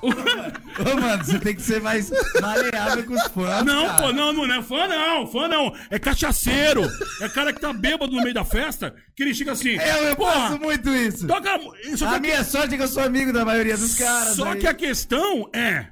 Ô, 0.02 0.08
mano, 0.98 1.24
você 1.24 1.38
tem 1.38 1.54
que 1.54 1.60
ser 1.60 1.80
mais 1.80 2.10
maleável 2.40 3.04
com 3.04 3.12
os 3.14 3.22
fãs. 3.28 3.64
Não, 3.64 3.86
cara. 3.86 4.02
pô, 4.02 4.12
não, 4.12 4.32
não 4.32 4.54
é 4.54 4.62
fã 4.62 4.88
não, 4.88 5.26
fã 5.26 5.46
não. 5.46 5.74
É 5.90 5.98
cachaceiro. 5.98 6.88
É 7.20 7.28
cara 7.28 7.52
que 7.52 7.60
tá 7.60 7.70
bêbado 7.72 8.10
no 8.10 8.22
meio 8.22 8.32
da 8.34 8.44
festa, 8.44 8.94
que 9.14 9.22
ele 9.22 9.34
chega 9.34 9.52
assim. 9.52 9.76
Eu, 9.76 10.04
eu 10.04 10.16
"Porra, 10.16 10.32
faço 10.32 10.58
muito 10.58 10.88
isso. 10.88 11.26
Toca. 11.26 11.60
Isso 11.84 12.04
A 12.06 12.12
aqui 12.12 12.20
minha 12.20 12.42
sorte 12.44 12.74
é 12.74 12.76
que 12.78 12.82
eu 12.82 12.88
sou 12.88 13.02
amigo 13.02 13.30
da 13.30 13.44
maioria 13.44 13.76
dos 13.76 13.94
caras. 13.98 14.36
Só 14.36 14.52
aí. 14.52 14.60
que 14.60 14.66
a 14.66 14.72
questão 14.74 15.50
é. 15.54 15.88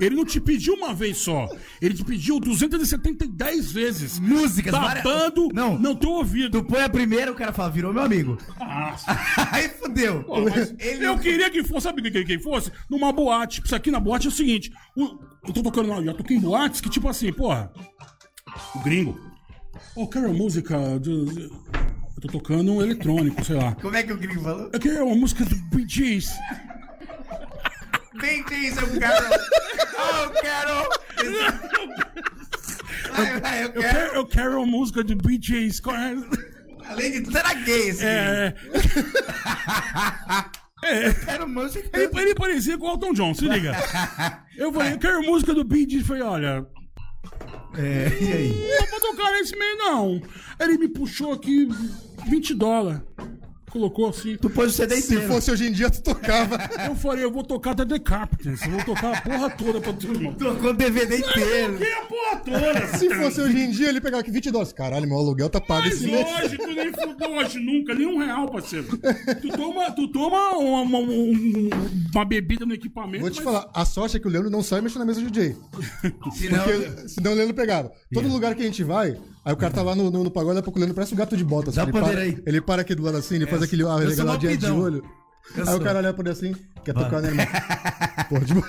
Ele 0.00 0.16
não 0.16 0.24
te 0.24 0.40
pediu 0.40 0.74
uma 0.74 0.94
vez 0.94 1.18
só. 1.18 1.48
Ele 1.80 1.94
te 1.94 2.04
pediu 2.04 2.40
270 2.40 3.26
vezes. 3.72 4.18
Músicas, 4.18 4.72
várias- 4.72 5.04
Babando 5.04 5.48
Não. 5.52 5.78
não 5.78 5.94
teu 5.94 6.10
ouvido. 6.10 6.60
Tu 6.60 6.64
põe 6.66 6.82
a 6.82 6.88
primeira, 6.88 7.30
o 7.30 7.34
cara 7.34 7.52
fala, 7.52 7.70
virou 7.70 7.92
meu 7.92 8.02
amigo. 8.02 8.38
Ah, 8.58 8.96
Aí 9.52 9.68
fudeu. 9.68 10.24
pô, 10.24 10.38
Ele- 10.78 11.04
Eu 11.06 11.18
queria 11.18 11.50
que 11.50 11.62
fosse, 11.62 11.82
sabe 11.84 12.00
o 12.00 12.04
que 12.10 12.24
quem 12.24 12.38
fosse? 12.40 12.72
Numa 12.88 13.12
boate. 13.12 13.62
Isso 13.64 13.74
aqui 13.76 13.90
na 13.90 14.00
boate 14.00 14.26
é 14.26 14.30
o 14.30 14.32
seguinte: 14.32 14.72
o- 14.96 15.18
eu 15.46 15.52
tô 15.52 15.62
tocando 15.62 15.88
lá, 15.90 16.02
já 16.02 16.14
toquei 16.14 16.36
em 16.36 16.40
boates 16.40 16.80
que, 16.80 16.88
tipo 16.90 17.08
assim, 17.08 17.32
porra, 17.32 17.70
o 18.74 18.78
gringo. 18.80 19.18
Oh, 19.94 20.06
quero 20.06 20.32
música. 20.32 20.98
Do, 20.98 21.30
eu 21.30 22.20
tô 22.20 22.28
tocando 22.28 22.72
um 22.72 22.82
eletrônico, 22.82 23.44
sei 23.44 23.56
lá. 23.56 23.74
Como 23.76 23.96
é 23.96 24.02
que 24.02 24.12
o 24.12 24.16
gringo 24.18 24.42
falou? 24.42 24.70
Eu 24.72 24.80
quero 24.80 25.06
uma 25.06 25.16
música 25.16 25.44
do 25.44 25.54
Bee 25.74 25.86
Gees. 25.88 26.30
Bem 28.18 28.44
isso, 28.52 28.80
eu 28.80 28.98
quero. 28.98 29.26
Oh, 29.96 30.16
eu 30.24 30.30
quero. 30.42 30.88
Vai, 33.40 33.64
eu 33.64 33.72
quero. 33.72 34.14
eu 34.14 34.26
quero 34.26 34.66
música 34.66 35.02
do 35.04 35.14
Gees. 35.40 35.80
Qual 35.80 35.94
é? 35.96 36.16
Além 36.86 37.12
de 37.12 37.20
tudo, 37.22 37.38
era 37.38 37.54
gay 37.54 37.88
esse 37.90 38.02
gringo. 38.04 38.10
É, 38.12 38.54
Eu 41.06 41.14
quero 41.26 41.46
música. 41.46 41.90
ele, 41.92 42.10
ele 42.20 42.34
parecia 42.34 42.78
com 42.78 42.86
o 42.86 42.90
Elton 42.92 43.12
John, 43.12 43.34
se 43.34 43.46
liga. 43.46 43.72
Eu 44.56 44.72
falei, 44.72 44.94
eu 44.94 44.98
quero 44.98 45.22
música 45.22 45.52
do 45.54 45.62
Bee 45.62 45.86
Gees. 45.88 46.06
Falei, 46.06 46.22
olha, 46.22 46.66
É, 47.76 48.08
e 48.20 48.32
aí? 48.32 48.68
não 48.80 48.86
vou 48.88 49.00
tocar 49.00 49.30
nesse 49.32 49.54
meio, 49.56 49.76
não. 49.76 50.22
Ele 50.58 50.78
me 50.78 50.88
puxou 50.88 51.32
aqui 51.34 51.68
20 52.26 52.54
dólares. 52.54 53.02
Colocou 53.70 54.08
assim. 54.08 54.36
Tu 54.36 54.50
pôs 54.50 54.72
o 54.72 54.76
CD 54.76 54.96
Se 54.96 55.14
inteiro. 55.14 55.32
fosse 55.32 55.50
hoje 55.50 55.66
em 55.68 55.72
dia, 55.72 55.88
tu 55.90 56.02
tocava. 56.02 56.58
Eu 56.88 56.94
falei, 56.96 57.24
eu 57.24 57.30
vou 57.30 57.44
tocar 57.44 57.74
da 57.74 57.86
The 57.86 57.98
Carpenters. 57.98 58.62
Eu 58.62 58.70
vou 58.72 58.84
tocar 58.84 59.16
a 59.16 59.20
porra 59.20 59.50
toda 59.50 59.80
pra 59.80 59.92
todo 59.92 60.18
mundo. 60.20 60.36
Trocou 60.36 60.70
o 60.70 60.74
DVD 60.74 61.18
inteiro. 61.18 61.78
Que 61.78 61.84
a 61.92 62.00
porra 62.02 62.36
toda. 62.44 62.86
Se 62.98 63.08
fosse 63.14 63.40
hoje 63.40 63.58
em 63.58 63.70
dia, 63.70 63.88
ele 63.88 64.00
pegava 64.00 64.20
aqui 64.22 64.30
20 64.30 64.50
dólares. 64.50 64.72
Caralho, 64.72 65.06
meu 65.06 65.18
aluguel 65.18 65.48
tá 65.48 65.60
pago 65.60 65.82
Mas 65.84 65.94
esse 65.94 66.06
mês. 66.06 66.26
hoje, 66.42 66.56
tu 66.58 66.66
nem 66.66 66.92
fudeu 66.92 67.30
hoje 67.32 67.58
nunca, 67.60 67.94
nem 67.94 68.06
um 68.06 68.18
real, 68.18 68.48
parceiro. 68.50 68.86
Tu 69.40 69.48
toma, 69.56 69.90
tu 69.92 70.08
toma 70.08 70.56
uma, 70.56 70.80
uma, 70.82 70.98
um- 70.98 71.70
uma 72.14 72.24
bebida 72.24 72.66
no 72.66 72.74
equipamento. 72.74 73.20
Vou 73.22 73.30
te 73.30 73.36
mas- 73.36 73.44
falar, 73.44 73.70
a 73.72 73.84
sorte 73.84 74.16
é 74.16 74.20
que 74.20 74.26
o 74.26 74.30
Leandro 74.30 74.50
não 74.50 74.62
sai 74.62 74.80
mexendo 74.80 75.00
na 75.00 75.04
mesa 75.06 75.20
do 75.20 75.30
DJ. 75.30 75.54
Senão, 76.34 76.64
Porque 76.64 77.08
senão 77.08 77.32
o 77.32 77.34
Leandro 77.34 77.54
pegava. 77.54 77.92
Todo 78.12 78.28
lugar 78.28 78.54
que 78.54 78.62
a 78.62 78.66
gente 78.66 78.82
vai, 78.82 79.16
aí 79.44 79.52
o 79.52 79.56
cara 79.56 79.72
tá 79.72 79.82
lá 79.82 79.94
no, 79.94 80.10
no, 80.10 80.24
no 80.24 80.30
pagode, 80.30 80.60
pouco 80.62 80.78
o 80.78 80.80
Leandro 80.80 80.94
parece 80.94 81.14
um 81.14 81.16
gato 81.16 81.36
de 81.36 81.44
botas. 81.44 81.74
Dá 81.74 81.82
ele, 81.82 81.92
pra 81.92 82.00
para, 82.02 82.12
ver 82.12 82.18
aí. 82.22 82.42
ele 82.46 82.60
para 82.60 82.82
aqui 82.82 82.94
do 82.94 83.02
lado 83.02 83.16
assim, 83.18 83.36
ele 83.36 83.46
faz 83.46 83.59
aquele 83.64 83.82
ah, 83.84 83.96
regaladinha 83.96 84.56
de 84.56 84.66
olho. 84.70 85.04
Eu 85.56 85.62
aí 85.62 85.68
sou. 85.70 85.76
o 85.78 85.80
cara 85.80 85.98
olha 85.98 86.12
por 86.14 86.24
ele 86.26 86.30
assim, 86.32 86.54
quer 86.84 86.92
tocar, 86.94 87.20
né, 87.22 87.28
irmão? 87.28 87.46
Porra, 88.28 88.44
de 88.44 88.54
boa. 88.54 88.66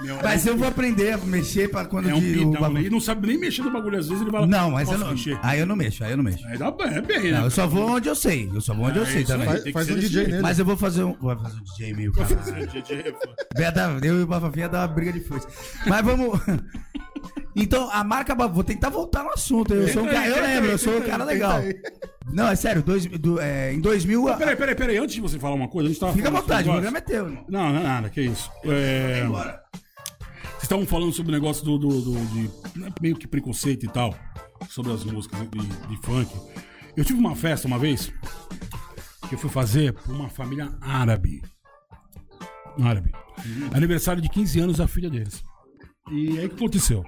Meu, 0.00 0.16
mas 0.20 0.44
eu 0.44 0.56
vou 0.56 0.66
aprender 0.66 1.12
a 1.12 1.18
mexer 1.18 1.70
pra 1.70 1.84
quando 1.84 2.10
é 2.10 2.14
um 2.14 2.18
de- 2.18 2.40
o 2.40 2.50
bagulho- 2.50 2.72
né? 2.74 2.82
E 2.82 2.90
não 2.90 2.98
sabe 3.00 3.28
nem 3.28 3.38
mexer 3.38 3.62
no 3.62 3.70
bagulho, 3.70 3.96
às 4.00 4.08
vezes 4.08 4.20
ele 4.22 4.32
vai 4.32 4.40
lá. 4.40 4.46
Não, 4.48 4.72
mas 4.72 4.88
eu 4.88 4.94
"Posso 4.94 5.04
não. 5.04 5.12
mexer?" 5.12 5.38
Aí 5.40 5.60
eu 5.60 5.66
não 5.66 5.76
mexo, 5.76 6.02
aí 6.02 6.10
eu 6.10 6.16
não 6.16 6.24
mexo. 6.24 6.44
Aí 6.48 6.58
dá 6.58 6.72
bem, 6.72 6.88
é 6.88 7.00
bem, 7.00 7.22
né? 7.30 7.38
Não, 7.38 7.44
eu 7.44 7.50
só 7.52 7.68
vou 7.68 7.88
onde 7.88 8.08
eu 8.08 8.14
sei. 8.16 8.50
Eu 8.52 8.60
só 8.60 8.74
vou 8.74 8.86
onde 8.86 8.98
eu 8.98 9.04
É 9.04 9.06
sei 9.06 9.24
também. 9.24 9.46
Faz, 9.46 9.70
faz 9.70 9.90
um 9.90 9.94
DJ 9.94 10.26
nele. 10.26 10.42
Mas 10.42 10.58
eu 10.58 10.64
vou 10.64 10.76
fazer 10.76 11.04
um. 11.04 11.14
Vou 11.20 11.36
fazer 11.38 11.56
um 11.56 11.62
DJ 11.62 11.94
meio 11.94 12.12
cara. 12.12 12.28
Vai 13.56 13.72
dar- 13.72 14.04
Eu 14.04 14.18
e 14.18 14.22
o 14.24 14.26
Bafafinha 14.26 14.68
dar 14.68 14.80
uma 14.80 14.88
briga 14.88 15.12
de 15.12 15.20
foice. 15.20 15.46
Mas 15.86 16.04
vamos. 16.04 16.40
Então, 17.54 17.90
a 17.90 18.02
marca. 18.02 18.34
Vou 18.48 18.64
tentar 18.64 18.88
voltar 18.88 19.22
no 19.24 19.30
assunto. 19.30 19.74
Eu 19.74 19.88
sou 19.88 20.02
um 20.04 20.06
cara. 20.06 20.26
Eu 20.28 20.42
lembro, 20.42 20.70
eu 20.70 20.78
sou 20.78 20.96
um 20.98 21.02
cara 21.02 21.24
legal. 21.24 21.60
Não, 22.32 22.48
é 22.48 22.56
sério, 22.56 22.82
dois, 22.82 23.04
do- 23.06 23.40
é, 23.40 23.72
em 23.74 23.80
2000. 23.80 24.28
a- 24.28 24.36
Peraí, 24.36 24.56
peraí, 24.56 24.74
peraí. 24.74 24.96
Antes 24.96 25.14
de 25.16 25.20
você 25.20 25.38
falar 25.38 25.54
uma 25.54 25.68
coisa, 25.68 25.88
a 25.88 25.92
gente 25.92 26.00
tava 26.00 26.12
Fica 26.14 26.28
à 26.28 26.30
vontade, 26.30 26.68
o 26.68 26.72
programa 26.72 26.98
é 26.98 27.00
teu. 27.00 27.26
irmão. 27.26 27.44
Não, 27.48 27.72
não 27.72 27.80
é 27.80 27.82
nada, 27.82 28.08
que 28.08 28.20
isso. 28.22 28.50
É... 28.64 29.24
Vocês 29.26 30.62
estavam 30.62 30.86
falando 30.86 31.12
sobre 31.12 31.32
o 31.32 31.34
negócio 31.34 31.64
do, 31.64 31.76
do, 31.78 31.88
do- 32.00 32.26
de 32.32 32.50
né, 32.78 32.88
meio 33.00 33.16
que 33.16 33.26
preconceito 33.26 33.84
e 33.84 33.88
tal, 33.88 34.14
sobre 34.70 34.92
as 34.92 35.04
músicas 35.04 35.40
de, 35.50 35.58
de 35.88 35.96
funk. 36.06 36.30
Eu 36.96 37.04
tive 37.04 37.18
uma 37.18 37.34
festa 37.34 37.66
uma 37.66 37.78
vez 37.78 38.12
que 39.28 39.34
eu 39.34 39.38
fui 39.38 39.50
fazer 39.50 39.92
pra 39.92 40.12
uma 40.12 40.28
família 40.30 40.72
árabe. 40.80 41.42
Árabe. 42.82 43.12
Aniversário 43.74 44.22
de 44.22 44.28
15 44.28 44.60
anos 44.60 44.76
da 44.78 44.86
filha 44.86 45.10
deles. 45.10 45.42
E 46.10 46.38
aí 46.38 46.46
o 46.46 46.48
que 46.50 46.56
aconteceu? 46.56 47.04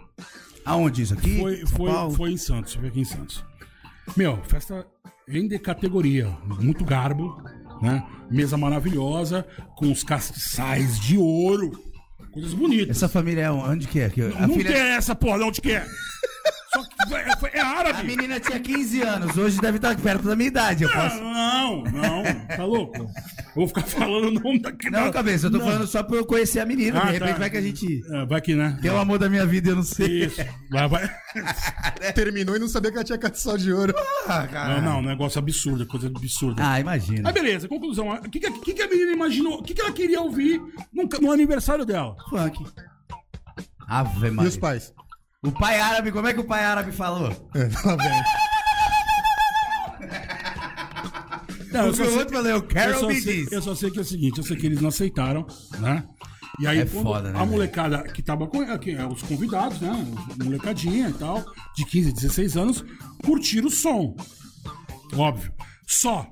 Aonde 0.64 1.02
isso 1.02 1.14
aqui? 1.14 1.38
Foi, 1.38 1.66
foi, 1.66 1.90
foi 2.16 2.30
em 2.32 2.36
Santos, 2.36 2.74
foi 2.74 2.88
aqui 2.88 3.00
em 3.00 3.04
Santos. 3.04 3.44
Meu, 4.16 4.42
festa 4.44 4.86
em 5.28 5.46
de 5.48 5.58
categoria, 5.58 6.28
muito 6.60 6.84
garbo, 6.84 7.42
né? 7.82 8.04
Mesa 8.30 8.56
maravilhosa, 8.56 9.46
com 9.76 9.90
os 9.90 10.02
castiçais 10.02 10.98
de 11.00 11.16
ouro, 11.18 11.72
coisas 12.32 12.54
bonitas. 12.54 12.90
Essa 12.96 13.08
família 13.08 13.42
é 13.42 13.50
onde 13.50 13.86
que 13.88 14.00
é? 14.00 14.08
Que 14.10 14.22
a, 14.22 14.46
Não 14.46 14.54
filha- 14.54 14.72
tem 14.72 14.80
essa 14.80 15.14
porra, 15.14 15.38
de 15.38 15.44
onde 15.44 15.60
que 15.60 15.72
é? 15.72 15.86
Só 16.74 16.82
que 16.82 17.14
é, 17.14 17.58
é 17.58 17.60
a 17.60 17.66
árabe. 17.66 18.02
menina 18.04 18.40
tinha 18.40 18.58
15 18.58 19.00
anos, 19.02 19.36
hoje 19.36 19.60
deve 19.60 19.76
estar 19.76 19.96
perto 19.96 20.26
da 20.26 20.34
minha 20.36 20.48
idade. 20.48 20.84
Eu 20.84 20.90
posso... 20.92 21.16
Não, 21.22 21.82
não, 21.84 22.22
tá 22.56 22.64
louco? 22.64 23.10
Vou 23.54 23.68
ficar 23.68 23.82
falando 23.82 24.26
o 24.28 24.40
nome 24.40 24.58
daqui. 24.60 24.90
Não, 24.90 25.10
cabeça, 25.12 25.46
eu 25.46 25.50
tô 25.52 25.58
Não. 25.58 25.64
falando 25.64 25.86
só 25.86 26.02
pra 26.02 26.16
eu 26.16 26.26
conhecer 26.26 26.58
a 26.60 26.66
menina. 26.66 27.00
Ah, 27.00 27.06
de 27.06 27.12
repente 27.12 27.32
tá. 27.34 27.38
vai 27.38 27.50
que 27.50 27.56
a 27.56 27.60
gente. 27.60 28.02
É, 28.10 28.26
vai 28.26 28.40
que, 28.40 28.54
né? 28.54 28.76
Que 28.80 28.88
é 28.88 28.92
o 28.92 28.98
amor 28.98 29.18
da 29.18 29.28
minha 29.30 29.46
vida, 29.46 29.70
eu 29.70 29.76
não 29.76 29.82
sei. 29.84 30.24
Isso. 30.24 30.42
Vai, 30.70 30.88
vai. 30.88 31.10
Terminou 32.14 32.56
e 32.56 32.58
não 32.58 32.66
sabia 32.68 32.90
que 32.90 32.96
ela 32.96 33.04
tinha 33.04 33.18
castiçal 33.18 33.56
de 33.56 33.72
ouro. 33.72 33.94
Ah, 34.26 34.46
cara. 34.48 34.80
Não, 34.80 34.94
não, 34.94 35.02
negócio 35.02 35.38
absurdo, 35.38 35.86
coisa 35.86 36.08
absurda. 36.08 36.62
Ah, 36.66 36.80
imagina. 36.80 37.28
Aí 37.28 37.32
beleza, 37.34 37.68
conclusão. 37.68 38.08
O 38.10 38.28
que, 38.28 38.40
que, 38.40 38.74
que 38.74 38.82
a 38.82 38.88
menina 38.88 39.12
imaginou? 39.12 39.60
O 39.60 39.62
que, 39.62 39.72
que 39.72 39.80
ela 39.80 39.92
queria 39.92 40.20
ouvir 40.20 40.60
no, 40.92 41.08
no 41.20 41.30
aniversário 41.30 41.84
dela? 41.84 42.16
Funk. 42.28 42.64
Ave 43.86 44.26
E 44.26 44.30
Maria. 44.30 44.48
os 44.48 44.56
pais? 44.56 44.92
O 45.44 45.52
pai 45.52 45.78
árabe, 45.78 46.10
como 46.10 46.26
é 46.26 46.32
que 46.32 46.40
o 46.40 46.44
pai 46.44 46.64
árabe 46.64 46.90
falou? 46.90 47.28
É, 47.54 47.68
lá 47.86 47.96
vem. 47.96 48.22
Não, 51.70 51.90
Porque 51.92 52.02
o 52.02 52.18
outro 52.18 52.34
falou, 52.36 52.50
eu 52.50 52.68
eu 52.72 53.00
só, 53.00 53.10
sei, 53.10 53.48
eu 53.50 53.62
só 53.62 53.74
sei 53.74 53.90
que 53.90 53.98
é 53.98 54.02
o 54.02 54.04
seguinte, 54.04 54.38
eu 54.38 54.44
sei 54.44 54.56
que 54.56 54.64
eles 54.64 54.80
não 54.80 54.88
aceitaram, 54.88 55.44
né? 55.80 56.04
E 56.60 56.68
aí, 56.68 56.78
É 56.78 56.86
foda, 56.86 57.32
né, 57.32 57.38
a 57.40 57.44
molecada 57.44 58.04
que 58.04 58.22
tava 58.22 58.46
com 58.46 58.60
aqui, 58.60 58.92
é, 58.92 59.04
os 59.04 59.22
convidados, 59.22 59.80
né? 59.80 59.92
Molecadinha 60.42 61.08
e 61.08 61.12
tal, 61.12 61.44
de 61.76 61.84
15, 61.84 62.12
16 62.12 62.56
anos, 62.56 62.84
curtiram 63.24 63.66
o 63.66 63.70
som. 63.70 64.14
Óbvio. 65.16 65.52
Só. 65.86 66.26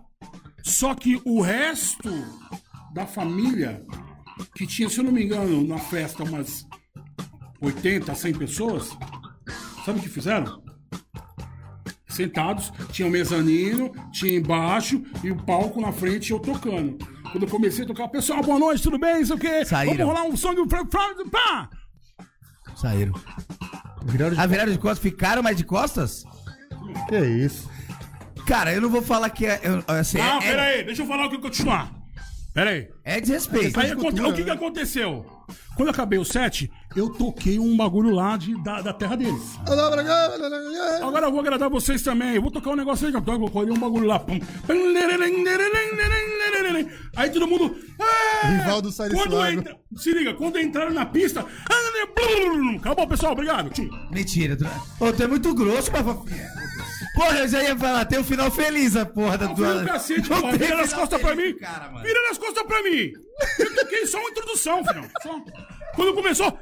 Só 0.63 0.95
que 0.95 1.21
o 1.25 1.41
resto 1.41 2.09
da 2.95 3.05
família, 3.05 3.83
que 4.55 4.65
tinha, 4.65 4.89
se 4.89 4.99
eu 4.99 5.05
não 5.05 5.13
me 5.13 5.25
engano, 5.25 5.67
na 5.67 5.79
festa 5.79 6.23
umas 6.23 6.65
80, 7.63 8.15
100 8.15 8.35
pessoas, 8.35 8.91
sabe 9.85 9.99
o 9.99 10.03
que 10.03 10.09
fizeram? 10.09 10.63
Sentados, 12.09 12.71
tinha 12.91 13.09
o 13.09 13.11
mezanino, 13.11 13.91
tinha 14.13 14.37
embaixo 14.37 15.03
e 15.25 15.31
o 15.31 15.37
palco 15.37 15.81
na 15.81 15.93
frente 15.93 16.29
e 16.29 16.33
eu 16.33 16.39
tocando. 16.39 16.99
Quando 17.31 17.45
eu 17.45 17.49
comecei 17.49 17.85
a 17.85 17.89
tocar, 17.89 18.09
pessoal, 18.09 18.43
boa 18.43 18.59
noite, 18.59 18.83
tudo 18.83 18.99
bem? 18.99 19.23
Isso 19.23 19.35
o 19.35 19.39
quê? 19.39 19.65
Saíram. 19.65 19.97
Vamos 19.97 20.15
rolar 20.15 20.29
um 20.29 20.37
som 20.37 20.55
de. 20.55 20.63
Pá! 21.31 21.71
Saíram. 22.77 23.15
Viraram 24.05 24.35
de... 24.35 24.41
Ah, 24.41 24.47
viraram 24.47 24.73
de 24.73 24.79
costas? 24.79 24.99
Ficaram 24.99 25.43
mais 25.43 25.57
de 25.57 25.65
costas? 25.65 26.25
Que 27.09 27.19
isso? 27.19 27.71
Cara, 28.47 28.75
eu 28.75 28.81
não 28.81 28.91
vou 28.91 29.01
falar 29.01 29.31
que 29.31 29.47
é. 29.47 29.61
eu- 29.63 29.83
assim, 29.87 30.19
Não, 30.19 30.43
é, 30.43 30.49
é, 30.51 30.61
aí, 30.61 30.85
deixa 30.85 31.03
eu 31.03 31.07
falar 31.07 31.27
o 31.27 31.31
que 31.31 31.37
eu 31.37 31.41
continuar. 31.41 31.91
Pera 32.55 32.71
aí. 32.71 32.89
é 33.03 33.21
desrespeito. 33.21 33.79
Aí 33.81 33.95
cultura, 33.97 34.29
o 34.29 34.33
que, 34.35 34.43
que 34.43 34.49
né? 34.51 34.55
aconteceu? 34.55 35.25
Quando 35.75 35.89
eu 35.89 35.93
acabei 35.93 36.19
o 36.19 36.25
set, 36.25 36.71
eu 36.95 37.09
toquei 37.09 37.59
um 37.59 37.75
bagulho 37.77 38.11
lá 38.11 38.37
de, 38.37 38.55
da, 38.63 38.83
da 38.83 38.93
terra 38.93 39.17
deles. 39.17 39.59
Agora 41.03 41.27
eu 41.27 41.31
vou 41.31 41.41
agradar 41.41 41.71
vocês 41.71 42.03
também. 42.03 42.35
Eu 42.35 42.43
vou 42.43 42.51
tocar 42.51 42.71
um 42.71 42.77
negócio 42.77 43.07
aí, 43.07 43.15
eu 43.15 43.39
vou 43.39 43.51
colher 43.51 43.73
um 43.73 43.79
bagulho 43.79 44.07
lá. 44.07 44.23
Aí 47.17 47.31
todo 47.31 47.47
mundo. 47.49 47.75
"Ah!" 47.99 48.49
Rivaldo 48.49 48.91
sai 48.93 49.11
Quando 49.11 49.47
entra- 49.47 49.77
Se 49.97 50.13
liga, 50.13 50.35
quando 50.35 50.59
entraram 50.59 50.93
na 50.93 51.07
pista. 51.07 51.45
Acabou, 52.79 53.07
pessoal, 53.07 53.33
obrigado. 53.33 53.71
Mentira. 54.11 54.57
Tu... 54.57 54.67
Ô, 55.01 55.13
tu 55.13 55.23
é 55.23 55.27
muito 55.27 55.55
grosso, 55.55 55.91
Bafafinha. 55.91 56.47
Porra, 57.15 57.41
eu 57.41 57.49
já 57.49 57.63
ia 57.63 57.77
falar, 57.77 58.05
tem 58.07 58.19
um 58.19 58.25
final 58.25 58.51
feliz 58.51 58.97
a 58.97 59.05
porra 59.05 59.37
da 59.37 59.47
Não, 59.47 59.55
tua. 59.55 59.85
cacete, 59.85 60.31
Não 60.31 60.41
porra. 60.41 60.59
tem 60.59 60.67
Vira 60.67 60.77
nas 60.79 60.93
costas 60.95 61.21
pra 61.21 61.35
mim. 61.37 61.55
Cara, 61.59 61.91
mano. 61.91 62.03
Vira 62.05 62.21
nas 62.29 62.39
costas 62.39 62.63
pra 62.67 62.83
mim. 62.83 63.13
Eu 63.59 63.75
toquei 63.75 64.07
só 64.07 64.19
uma 64.19 64.31
introdução, 64.31 64.85
filhão. 64.85 65.05
Só. 65.23 65.41
Quando 65.95 66.15
começou. 66.15 66.59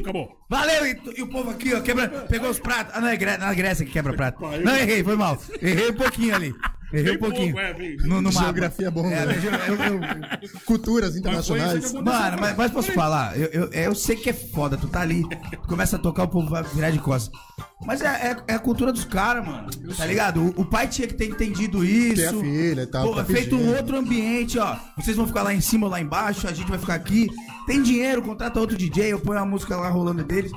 Acabou. 0.00 0.28
Valeu, 0.50 0.86
e, 0.86 1.00
e 1.16 1.22
o 1.22 1.28
povo 1.28 1.50
aqui, 1.50 1.74
ó, 1.74 1.80
quebra, 1.80 2.08
pegou 2.28 2.50
os 2.50 2.58
pratos. 2.58 2.92
Ah, 2.94 3.00
não, 3.00 3.08
é 3.08 3.38
na 3.38 3.54
Grécia 3.54 3.86
que 3.86 3.92
quebra 3.92 4.12
prato. 4.12 4.40
Não, 4.62 4.76
errei, 4.76 5.02
foi 5.02 5.16
mal. 5.16 5.38
Errei 5.62 5.90
um 5.90 5.94
pouquinho 5.94 6.34
ali. 6.34 6.54
Errei 6.92 7.16
um 7.16 7.18
pouquinho. 7.18 7.52
pouco, 7.52 7.66
é, 7.66 7.74
bem. 7.74 7.96
No, 7.96 8.20
no 8.22 8.32
mapa. 8.32 8.44
Geografia 8.44 8.86
é 8.86 8.90
bom, 8.90 9.06
É, 9.10 9.26
né? 9.26 9.26
mas 9.26 9.44
eu- 9.44 9.52
eu- 9.52 10.02
eu- 10.04 10.60
Culturas 10.64 11.16
internacionais. 11.16 11.92
Mano, 11.92 12.36
mas, 12.40 12.56
mas 12.56 12.70
posso 12.70 12.92
falar? 12.92 13.36
Eu, 13.36 13.48
eu, 13.48 13.72
eu 13.72 13.94
sei 13.94 14.14
que 14.14 14.30
é 14.30 14.32
foda, 14.32 14.76
tu 14.76 14.86
tá 14.86 15.00
ali, 15.00 15.22
tu 15.50 15.66
começa 15.68 15.96
a 15.96 15.98
tocar, 15.98 16.22
o 16.24 16.28
povo 16.28 16.48
vai 16.48 16.62
virar 16.62 16.90
de 16.90 17.00
costas. 17.00 17.36
Mas 17.84 18.00
é, 18.00 18.06
é- 18.06 18.36
é 18.48 18.54
a 18.54 18.58
cultura 18.58 18.90
dos 18.90 19.04
caras, 19.04 19.46
mano. 19.46 19.68
Tá 19.96 20.06
ligado? 20.06 20.40
O, 20.40 20.62
o 20.62 20.64
pai 20.64 20.88
tinha 20.88 21.06
que 21.06 21.12
ter 21.14 21.26
entendido 21.28 21.84
isso. 21.84 22.14
Ter 22.16 22.26
a 22.28 22.32
filha 22.32 22.82
e 22.82 22.86
tal, 22.86 23.06
Pô, 23.08 23.14
tá 23.16 23.20
é 23.20 23.24
feito 23.24 23.54
um 23.54 23.58
pedindo. 23.58 23.76
outro 23.76 23.96
ambiente, 23.98 24.58
ó. 24.58 24.76
Vocês 24.96 25.14
vão 25.16 25.26
ficar 25.26 25.42
lá 25.42 25.52
em 25.52 25.60
cima 25.60 25.84
ou 25.86 25.92
lá 25.92 26.00
embaixo, 26.00 26.48
a 26.48 26.52
gente 26.54 26.68
vai 26.70 26.78
ficar 26.78 26.94
aqui. 26.94 27.28
Tem 27.66 27.82
dinheiro, 27.82 28.22
contrata 28.22 28.58
outro 28.60 28.76
DJ, 28.78 29.12
eu 29.12 29.20
ponho 29.20 29.38
a 29.40 29.44
música 29.44 29.76
lá 29.76 29.90
rolando 29.90 30.24
deles. 30.24 30.50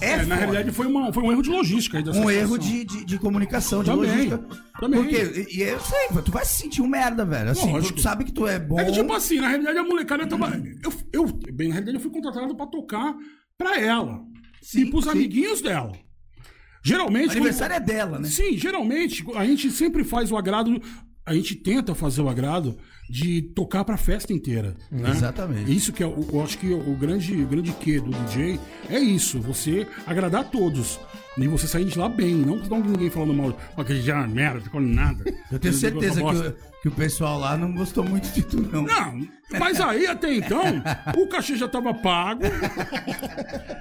É, 0.00 0.10
É, 0.12 0.24
na 0.26 0.36
realidade 0.36 0.70
foi, 0.70 0.86
uma, 0.86 1.12
foi 1.12 1.22
um 1.24 1.32
erro 1.32 1.42
de 1.42 1.50
logística 1.50 1.96
aí 1.98 2.04
um 2.04 2.06
situação. 2.12 2.30
erro 2.30 2.58
de, 2.58 2.84
de, 2.84 3.04
de 3.06 3.18
comunicação, 3.18 3.82
de 3.82 3.90
Também, 3.90 4.10
logística. 4.10 4.38
também. 4.78 5.00
Porque, 5.02 5.46
e, 5.50 5.58
e 5.58 5.62
eu 5.62 5.80
sei, 5.80 6.08
tu 6.24 6.30
vai 6.30 6.44
se 6.44 6.62
sentir 6.62 6.80
um 6.80 6.86
merda, 6.86 7.24
velho. 7.24 7.50
Assim, 7.50 7.72
Lógico. 7.72 7.94
tu 7.96 8.02
sabe 8.02 8.24
que 8.24 8.32
tu 8.32 8.46
é 8.46 8.58
bom. 8.60 8.78
É 8.78 8.84
que, 8.84 8.92
tipo 8.92 9.12
assim, 9.12 9.40
na 9.40 9.48
realidade 9.48 9.78
a 9.78 9.82
molecada 9.82 10.26
tava. 10.28 10.62
Eu, 10.82 10.92
eu, 11.12 11.26
bem, 11.52 11.68
na 11.68 11.74
realidade, 11.74 11.96
eu 11.96 12.00
fui 12.00 12.10
contratado 12.10 12.54
pra 12.54 12.66
tocar 12.66 13.14
pra 13.58 13.80
ela. 13.80 14.20
Sim, 14.62 14.82
e 14.82 14.90
pros 14.90 15.04
sim. 15.06 15.10
amiguinhos 15.10 15.60
dela. 15.60 15.90
Geralmente. 16.82 17.28
o 17.28 17.32
aniversário 17.32 17.76
é 17.76 17.80
dela, 17.80 18.18
né? 18.18 18.28
Sim, 18.28 18.56
geralmente 18.56 19.24
a 19.34 19.44
gente 19.44 19.70
sempre 19.70 20.04
faz 20.04 20.30
o 20.30 20.36
agrado. 20.36 20.80
A 21.24 21.34
gente 21.34 21.54
tenta 21.54 21.94
fazer 21.94 22.20
o 22.20 22.28
agrado 22.28 22.76
de 23.08 23.42
tocar 23.54 23.84
pra 23.84 23.96
festa 23.96 24.32
inteira. 24.32 24.74
Né? 24.90 25.10
Exatamente. 25.10 25.72
Isso 25.72 25.92
que 25.92 26.02
é, 26.02 26.06
eu 26.06 26.42
acho 26.42 26.58
que 26.58 26.72
o 26.72 26.96
grande, 26.96 27.32
o 27.40 27.46
grande 27.46 27.72
quê 27.72 28.00
do 28.00 28.10
DJ 28.10 28.58
é 28.88 28.98
isso, 28.98 29.38
você 29.38 29.86
agradar 30.04 30.40
a 30.40 30.44
todos. 30.44 30.98
E 31.38 31.48
você 31.48 31.66
sair 31.66 31.84
de 31.86 31.98
lá 31.98 32.08
bem, 32.08 32.34
não 32.34 32.56
não 32.56 32.80
ninguém 32.80 33.08
falando 33.10 33.32
mal, 33.32 33.58
"Ó, 33.76 33.80
aquele 33.82 34.02
já 34.02 34.22
é 34.22 34.26
merda, 34.26 34.60
ficou 34.60 34.80
nada. 34.80 35.24
Eu 35.50 35.58
tenho 35.58 35.72
certeza 35.74 36.20
que 36.20 36.26
o, 36.48 36.54
que 36.82 36.88
o 36.88 36.92
pessoal 36.92 37.38
lá 37.38 37.56
não 37.56 37.72
gostou 37.72 38.04
muito 38.04 38.28
de 38.32 38.42
tu, 38.42 38.60
não. 38.70 38.82
Não, 38.82 39.26
mas 39.58 39.80
aí 39.80 40.06
até 40.06 40.34
então, 40.34 40.62
o 41.16 41.26
cachê 41.28 41.56
já 41.56 41.68
tava 41.68 41.94
pago, 41.94 42.42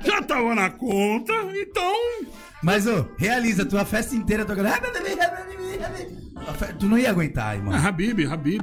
já 0.05 0.21
tava 0.21 0.55
na 0.55 0.69
conta, 0.69 1.33
então. 1.55 1.93
Mas, 2.63 2.85
ô, 2.87 3.05
realiza, 3.17 3.65
tua 3.65 3.83
festa 3.83 4.15
inteira 4.15 4.45
tocando. 4.45 4.67
A 6.47 6.53
fe- 6.53 6.73
Tu 6.79 6.85
não 6.87 6.97
ia 6.97 7.09
aguentar, 7.09 7.49
Ah, 7.49 7.55
irmão. 7.55 7.73
Habib, 7.73 8.25
Habib. 8.25 8.61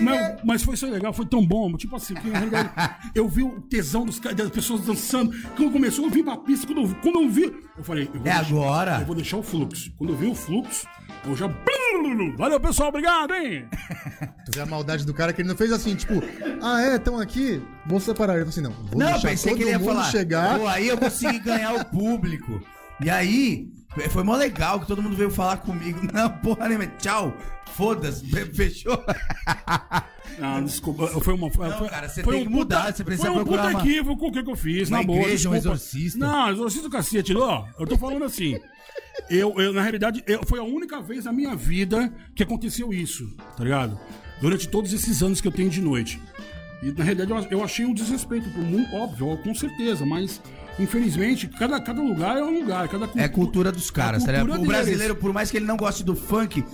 Mas, 0.00 0.36
mas 0.44 0.62
foi 0.62 0.74
isso 0.74 0.86
legal, 0.90 1.12
foi 1.12 1.26
tão 1.26 1.44
bom. 1.44 1.76
Tipo 1.76 1.96
assim, 1.96 2.14
eu 3.14 3.28
vi 3.28 3.42
o 3.42 3.60
tesão 3.62 4.04
dos, 4.04 4.18
das 4.18 4.50
pessoas 4.50 4.80
dançando. 4.82 5.32
Quando 5.56 5.72
começou, 5.72 6.04
eu 6.04 6.10
vim 6.10 6.22
pra 6.24 6.36
pista. 6.36 6.66
Quando 6.66 6.82
eu, 6.82 6.96
quando 7.02 7.20
eu 7.22 7.25
vi, 7.28 7.52
eu 7.76 7.84
falei, 7.84 8.04
eu 8.12 8.20
vou 8.20 8.20
É 8.20 8.34
deixar- 8.34 8.40
agora. 8.46 8.98
Eu 9.00 9.06
vou 9.06 9.14
deixar 9.16 9.36
o 9.38 9.42
fluxo. 9.42 9.92
Quando 9.96 10.10
eu 10.12 10.16
vi 10.16 10.26
o 10.26 10.34
fluxo, 10.34 10.86
eu 11.24 11.36
já. 11.36 11.48
Valeu, 12.36 12.60
pessoal, 12.60 12.90
obrigado, 12.90 13.32
hein? 13.34 13.66
Tu 14.46 14.52
vê 14.54 14.60
a 14.60 14.66
maldade 14.66 15.04
do 15.04 15.12
cara 15.14 15.32
que 15.32 15.40
ele 15.40 15.48
não 15.48 15.56
fez 15.56 15.72
assim, 15.72 15.94
tipo, 15.96 16.14
ah, 16.62 16.82
é, 16.82 16.96
estão 16.96 17.18
aqui, 17.18 17.60
vamos 17.86 18.04
separar. 18.04 18.34
Ele 18.34 18.44
falou 18.44 18.50
assim, 18.50 18.60
não, 18.60 18.70
vou 18.88 18.98
Não, 18.98 19.06
deixar 19.12 19.28
pensei 19.28 19.50
todo 19.52 19.58
que 19.58 19.64
ele 19.64 19.70
ia 19.72 19.78
mundo 19.78 19.88
falar. 19.94 20.10
chegar. 20.10 20.58
Pô, 20.58 20.66
aí 20.68 20.86
eu 20.88 20.98
consegui 20.98 21.38
ganhar 21.40 21.74
o 21.74 21.84
público. 21.86 22.60
E 23.00 23.10
aí, 23.10 23.68
foi 24.10 24.22
mó 24.22 24.36
legal 24.36 24.80
que 24.80 24.86
todo 24.86 25.02
mundo 25.02 25.16
veio 25.16 25.30
falar 25.30 25.58
comigo. 25.58 26.00
Não, 26.12 26.30
porra 26.38 26.68
nenhuma, 26.68 26.86
tchau. 26.98 27.36
Foda-se, 27.74 28.24
fechou? 28.54 29.02
Ah, 30.38 30.60
desculpa, 30.60 31.06
foi 31.22 31.32
uma. 31.32 31.50
Foi, 31.50 31.66
Não, 31.68 31.88
cara, 31.88 32.08
você 32.10 32.22
foi 32.22 32.34
tem 32.34 32.42
um 32.42 32.46
que 32.46 32.52
mudar, 32.52 32.80
puta- 32.86 32.92
você 32.96 33.04
precisa 33.04 33.28
Foi 33.28 33.36
um 33.40 33.44
procurar 33.44 33.62
puta 33.68 33.74
uma- 33.78 33.88
equívoco 33.88 34.32
que, 34.32 34.42
que 34.42 34.50
eu 34.50 34.56
fiz, 34.56 34.88
uma 34.90 34.98
na 34.98 35.04
boa. 35.04 35.18
igreja, 35.20 35.48
um 35.48 35.52
desculpa. 35.52 35.76
exorcista. 35.76 36.18
Não, 36.18 36.50
exorcista 36.50 36.90
cacete, 36.90 37.34
ó. 37.34 37.64
Eu 37.78 37.86
tô 37.86 37.96
falando 37.96 38.22
assim. 38.24 38.58
Eu, 39.30 39.54
eu, 39.58 39.72
na 39.72 39.80
realidade, 39.80 40.22
eu- 40.26 40.40
foi 40.44 40.58
a 40.58 40.62
única 40.62 41.00
vez 41.00 41.24
na 41.24 41.32
minha 41.32 41.56
vida 41.56 42.12
que 42.34 42.42
aconteceu 42.42 42.92
isso, 42.92 43.26
tá 43.56 43.64
ligado? 43.64 43.98
Durante 44.40 44.68
todos 44.68 44.92
esses 44.92 45.22
anos 45.22 45.40
que 45.40 45.48
eu 45.48 45.52
tenho 45.52 45.70
de 45.70 45.80
noite. 45.80 46.20
E 46.82 46.92
na 46.92 47.02
realidade 47.04 47.30
eu, 47.30 47.58
eu 47.58 47.64
achei 47.64 47.86
um 47.86 47.94
desrespeito 47.94 48.50
pro 48.50 48.60
mundo, 48.62 48.86
óbvio, 48.94 49.38
com 49.38 49.54
certeza, 49.54 50.04
mas 50.04 50.42
infelizmente, 50.78 51.48
cada, 51.48 51.80
cada 51.80 52.00
lugar 52.00 52.36
é 52.36 52.42
um 52.42 52.60
lugar. 52.60 52.88
Cada 52.88 53.08
É 53.16 53.24
a 53.24 53.28
cultura 53.28 53.70
dos 53.72 53.90
caras, 53.90 54.22
É 54.22 54.26
tá 54.26 54.32
ligado? 54.32 54.46
cultura 54.48 54.64
O 54.64 54.68
brasileiro, 54.68 55.16
por 55.16 55.32
mais 55.32 55.50
que 55.50 55.56
ele 55.56 55.66
não 55.66 55.76
goste 55.76 56.02
do 56.04 56.14
funk. 56.14 56.64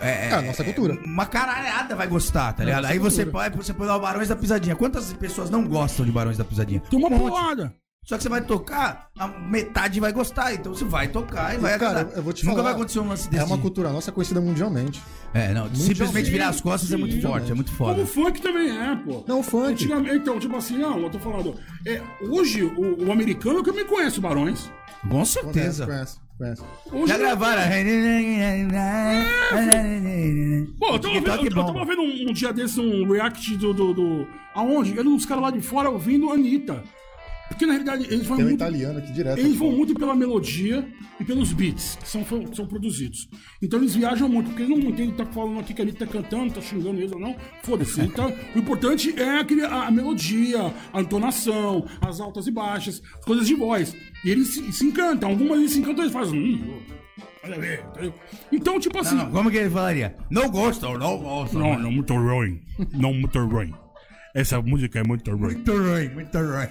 É, 0.00 0.28
É 0.28 0.32
a 0.32 0.42
nossa 0.42 0.62
cultura. 0.62 0.98
Uma 1.04 1.24
caralhada 1.26 1.94
vai 1.96 2.06
gostar, 2.06 2.52
tá 2.52 2.64
ligado? 2.64 2.82
nossa 2.82 2.92
Aí 2.92 2.98
você 2.98 3.24
cultura. 3.24 3.50
pode, 3.50 3.56
você 3.64 3.72
põe 3.72 3.86
lá 3.86 3.96
o 3.96 4.00
Barões 4.00 4.28
da 4.28 4.36
Pisadinha. 4.36 4.76
Quantas 4.76 5.12
pessoas 5.14 5.48
não 5.48 5.66
gostam 5.66 6.04
de 6.04 6.12
Barões 6.12 6.36
da 6.36 6.44
Pisadinha? 6.44 6.80
Tem 6.80 6.98
uma 6.98 7.08
Um 7.08 7.18
porrada. 7.18 7.74
Só 8.06 8.16
que 8.16 8.22
você 8.22 8.28
vai 8.28 8.40
tocar, 8.40 9.08
a 9.18 9.26
metade 9.26 9.98
vai 9.98 10.12
gostar. 10.12 10.54
Então 10.54 10.72
você 10.72 10.84
vai 10.84 11.08
tocar 11.08 11.56
e 11.56 11.58
vai 11.58 11.76
Cara, 11.76 12.00
agradar. 12.02 12.16
eu 12.16 12.22
vou 12.22 12.32
te 12.32 12.44
Nunca 12.44 12.58
falar. 12.58 12.68
vai 12.68 12.74
acontecer 12.74 13.00
um 13.00 13.08
lance 13.08 13.28
desse. 13.28 13.42
É 13.42 13.44
uma 13.44 13.58
cultura 13.58 13.90
nossa 13.90 14.12
conhecida 14.12 14.40
mundialmente. 14.40 15.02
É, 15.34 15.52
não. 15.52 15.68
Simplesmente 15.74 16.30
virar 16.30 16.50
as 16.50 16.60
costas 16.60 16.92
é 16.92 16.96
muito 16.96 17.16
Sim. 17.16 17.22
forte, 17.22 17.50
é 17.50 17.54
muito 17.54 17.72
Como 17.72 17.90
foda. 17.90 18.02
o 18.02 18.06
funk 18.06 18.40
também 18.40 18.70
é, 18.70 18.94
pô. 18.94 19.24
Não, 19.26 19.40
o 19.40 19.42
funk. 19.42 19.72
Antigamente, 19.72 20.16
então, 20.18 20.38
tipo 20.38 20.54
assim, 20.56 20.78
não, 20.78 21.00
eu 21.00 21.10
tô 21.10 21.18
falando. 21.18 21.56
É, 21.84 22.00
hoje, 22.30 22.62
o, 22.62 23.06
o 23.08 23.10
americano 23.10 23.60
que 23.60 23.70
eu 23.70 23.74
me 23.74 23.84
conheço, 23.84 24.20
Barões. 24.20 24.70
Com 25.10 25.24
certeza. 25.24 25.86
conhece, 25.86 26.18
conhece. 26.38 26.62
Hoje, 26.92 27.08
Já 27.08 27.18
gravaram? 27.18 27.62
Pô, 30.78 30.86
eu 30.94 30.98
tava, 30.98 31.14
vendo, 31.14 31.24
TikTok 31.24 31.46
eu, 31.46 31.56
eu 31.56 31.66
tava 31.66 31.84
vendo 31.84 32.02
um, 32.02 32.30
um 32.30 32.32
dia 32.32 32.52
desses 32.52 32.78
um 32.78 33.10
react 33.10 33.56
do. 33.56 33.72
do, 33.72 33.92
do 33.92 34.26
aonde? 34.54 34.98
Eram 34.98 35.12
uns 35.12 35.26
caras 35.26 35.42
lá 35.42 35.50
de 35.50 35.60
fora 35.60 35.90
ouvindo 35.90 36.30
a 36.30 36.34
Anitta. 36.34 36.82
Porque 37.48 37.64
na 37.64 37.72
realidade 37.72 38.04
eles 38.04 38.26
vão 38.26 38.36
Tem 38.36 38.44
um 38.44 38.48
muito. 38.50 38.60
italiano 38.60 38.98
aqui 38.98 39.12
direto. 39.12 39.38
Eles 39.38 39.56
vão 39.56 39.72
muito 39.72 39.94
pela 39.94 40.14
melodia 40.14 40.86
e 41.18 41.24
pelos 41.24 41.52
beats 41.52 41.96
que 42.02 42.08
são, 42.08 42.22
que 42.24 42.56
são 42.56 42.66
produzidos. 42.66 43.28
Então 43.62 43.78
eles 43.78 43.94
viajam 43.94 44.28
muito, 44.28 44.48
porque 44.50 44.62
eles 44.62 44.76
não 44.76 44.90
entendem 44.90 45.10
que 45.12 45.16
tá 45.16 45.26
falando 45.26 45.60
aqui 45.60 45.72
que 45.72 45.80
a 45.80 45.84
Anitta 45.84 46.04
tá 46.06 46.12
cantando, 46.12 46.54
tá 46.54 46.60
xingando 46.60 46.98
eles 47.00 47.12
ou 47.12 47.18
não. 47.20 47.36
Foda-se. 47.62 48.00
Então, 48.00 48.32
o 48.54 48.58
importante 48.58 49.14
é 49.18 49.38
aquele, 49.38 49.64
a, 49.64 49.86
a 49.86 49.90
melodia, 49.90 50.74
a 50.92 51.00
entonação, 51.00 51.86
as 52.00 52.20
altas 52.20 52.46
e 52.46 52.50
baixas, 52.50 53.00
as 53.18 53.24
coisas 53.24 53.46
de 53.46 53.54
voz. 53.54 53.94
E 54.24 54.30
eles 54.30 54.48
se, 54.48 54.72
se 54.72 54.84
encantam. 54.84 55.30
Algumas 55.30 55.58
eles 55.58 55.70
se 55.72 55.78
encantam 55.78 56.00
e 56.04 56.06
eles 56.08 56.12
fazem. 56.12 56.38
Hum, 56.38 56.78
olha 57.44 57.54
a 57.54 57.58
ver. 57.58 57.84
entendeu? 57.90 58.14
Então, 58.50 58.80
tipo 58.80 58.98
assim. 58.98 59.14
Não, 59.14 59.24
não, 59.26 59.32
como 59.32 59.50
que 59.50 59.56
ele 59.56 59.70
falaria? 59.70 60.16
Não 60.28 60.50
gosto, 60.50 60.86
não 60.98 61.16
gosto. 61.18 61.58
Não, 61.58 61.78
não, 61.78 61.92
muito 61.92 62.12
ruim. 62.12 62.60
Não, 62.92 63.14
muito 63.14 63.38
ruim. 63.38 63.72
Essa 64.36 64.60
música 64.60 64.98
é 64.98 65.02
muito 65.02 65.30
ruim. 65.30 65.54
Muito 65.54 65.72
ruim, 65.72 66.08
muito 66.10 66.38
ruim. 66.38 66.68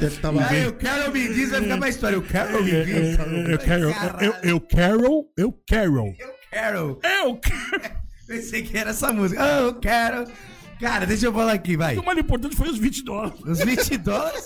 Deve 0.00 0.16
tava 0.16 0.40
Ah, 0.42 0.56
eu 0.56 0.72
quero 0.72 1.12
me 1.12 1.28
diz, 1.28 1.50
vai 1.50 1.60
ficar 1.60 1.76
mais 1.76 1.94
história. 1.94 2.16
Eu 2.16 2.22
quero 2.22 2.64
me 2.64 2.70
diz. 2.84 3.18
Eu 3.18 3.58
quero, 3.58 3.90
eu, 4.22 4.34
eu 4.42 4.60
quero, 4.60 5.28
eu 5.36 5.52
quero. 5.66 6.14
Eu 6.16 6.32
quero. 6.50 6.98
Eu 7.04 7.36
quero. 7.36 7.94
Pensei 8.26 8.62
que 8.62 8.78
era 8.78 8.90
essa 8.90 9.12
música. 9.12 9.44
Ah, 9.44 9.60
eu 9.60 9.74
quero. 9.74 10.24
Cara, 10.80 11.04
deixa 11.04 11.26
eu 11.26 11.32
falar 11.34 11.52
aqui, 11.52 11.76
vai. 11.76 11.94
O 11.98 12.02
mais 12.06 12.16
importante 12.18 12.56
foi 12.56 12.70
os 12.70 12.78
20 12.78 13.04
dólares. 13.04 13.38
Os 13.44 13.58
20 13.62 13.98
dólares, 13.98 14.44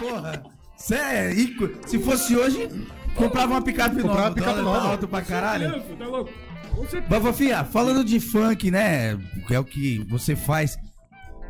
porra. 0.00 0.42
Cê 0.76 0.96
é 0.96 1.32
rico. 1.32 1.70
Se 1.86 1.96
fosse 2.00 2.36
hoje, 2.36 2.68
comprava 3.14 3.52
uma 3.52 3.62
picape 3.62 4.02
nova. 4.02 4.08
Comprava 4.08 4.26
uma 4.30 4.34
picape 4.34 4.56
tá 4.56 4.62
nova. 4.62 4.88
alto 4.88 5.06
pra 5.06 5.22
caralho. 5.22 5.66
É, 5.76 5.78
Tá 5.96 6.06
louco? 6.06 6.32
Com 6.76 6.82
certeza. 6.82 7.06
Mas, 7.08 7.22
Fafia, 7.22 7.64
falando 7.64 8.04
de 8.04 8.20
funk, 8.20 8.70
né? 8.70 9.18
É 9.50 9.58
o 9.58 9.64
que 9.64 9.98
você 10.08 10.36
faz. 10.36 10.78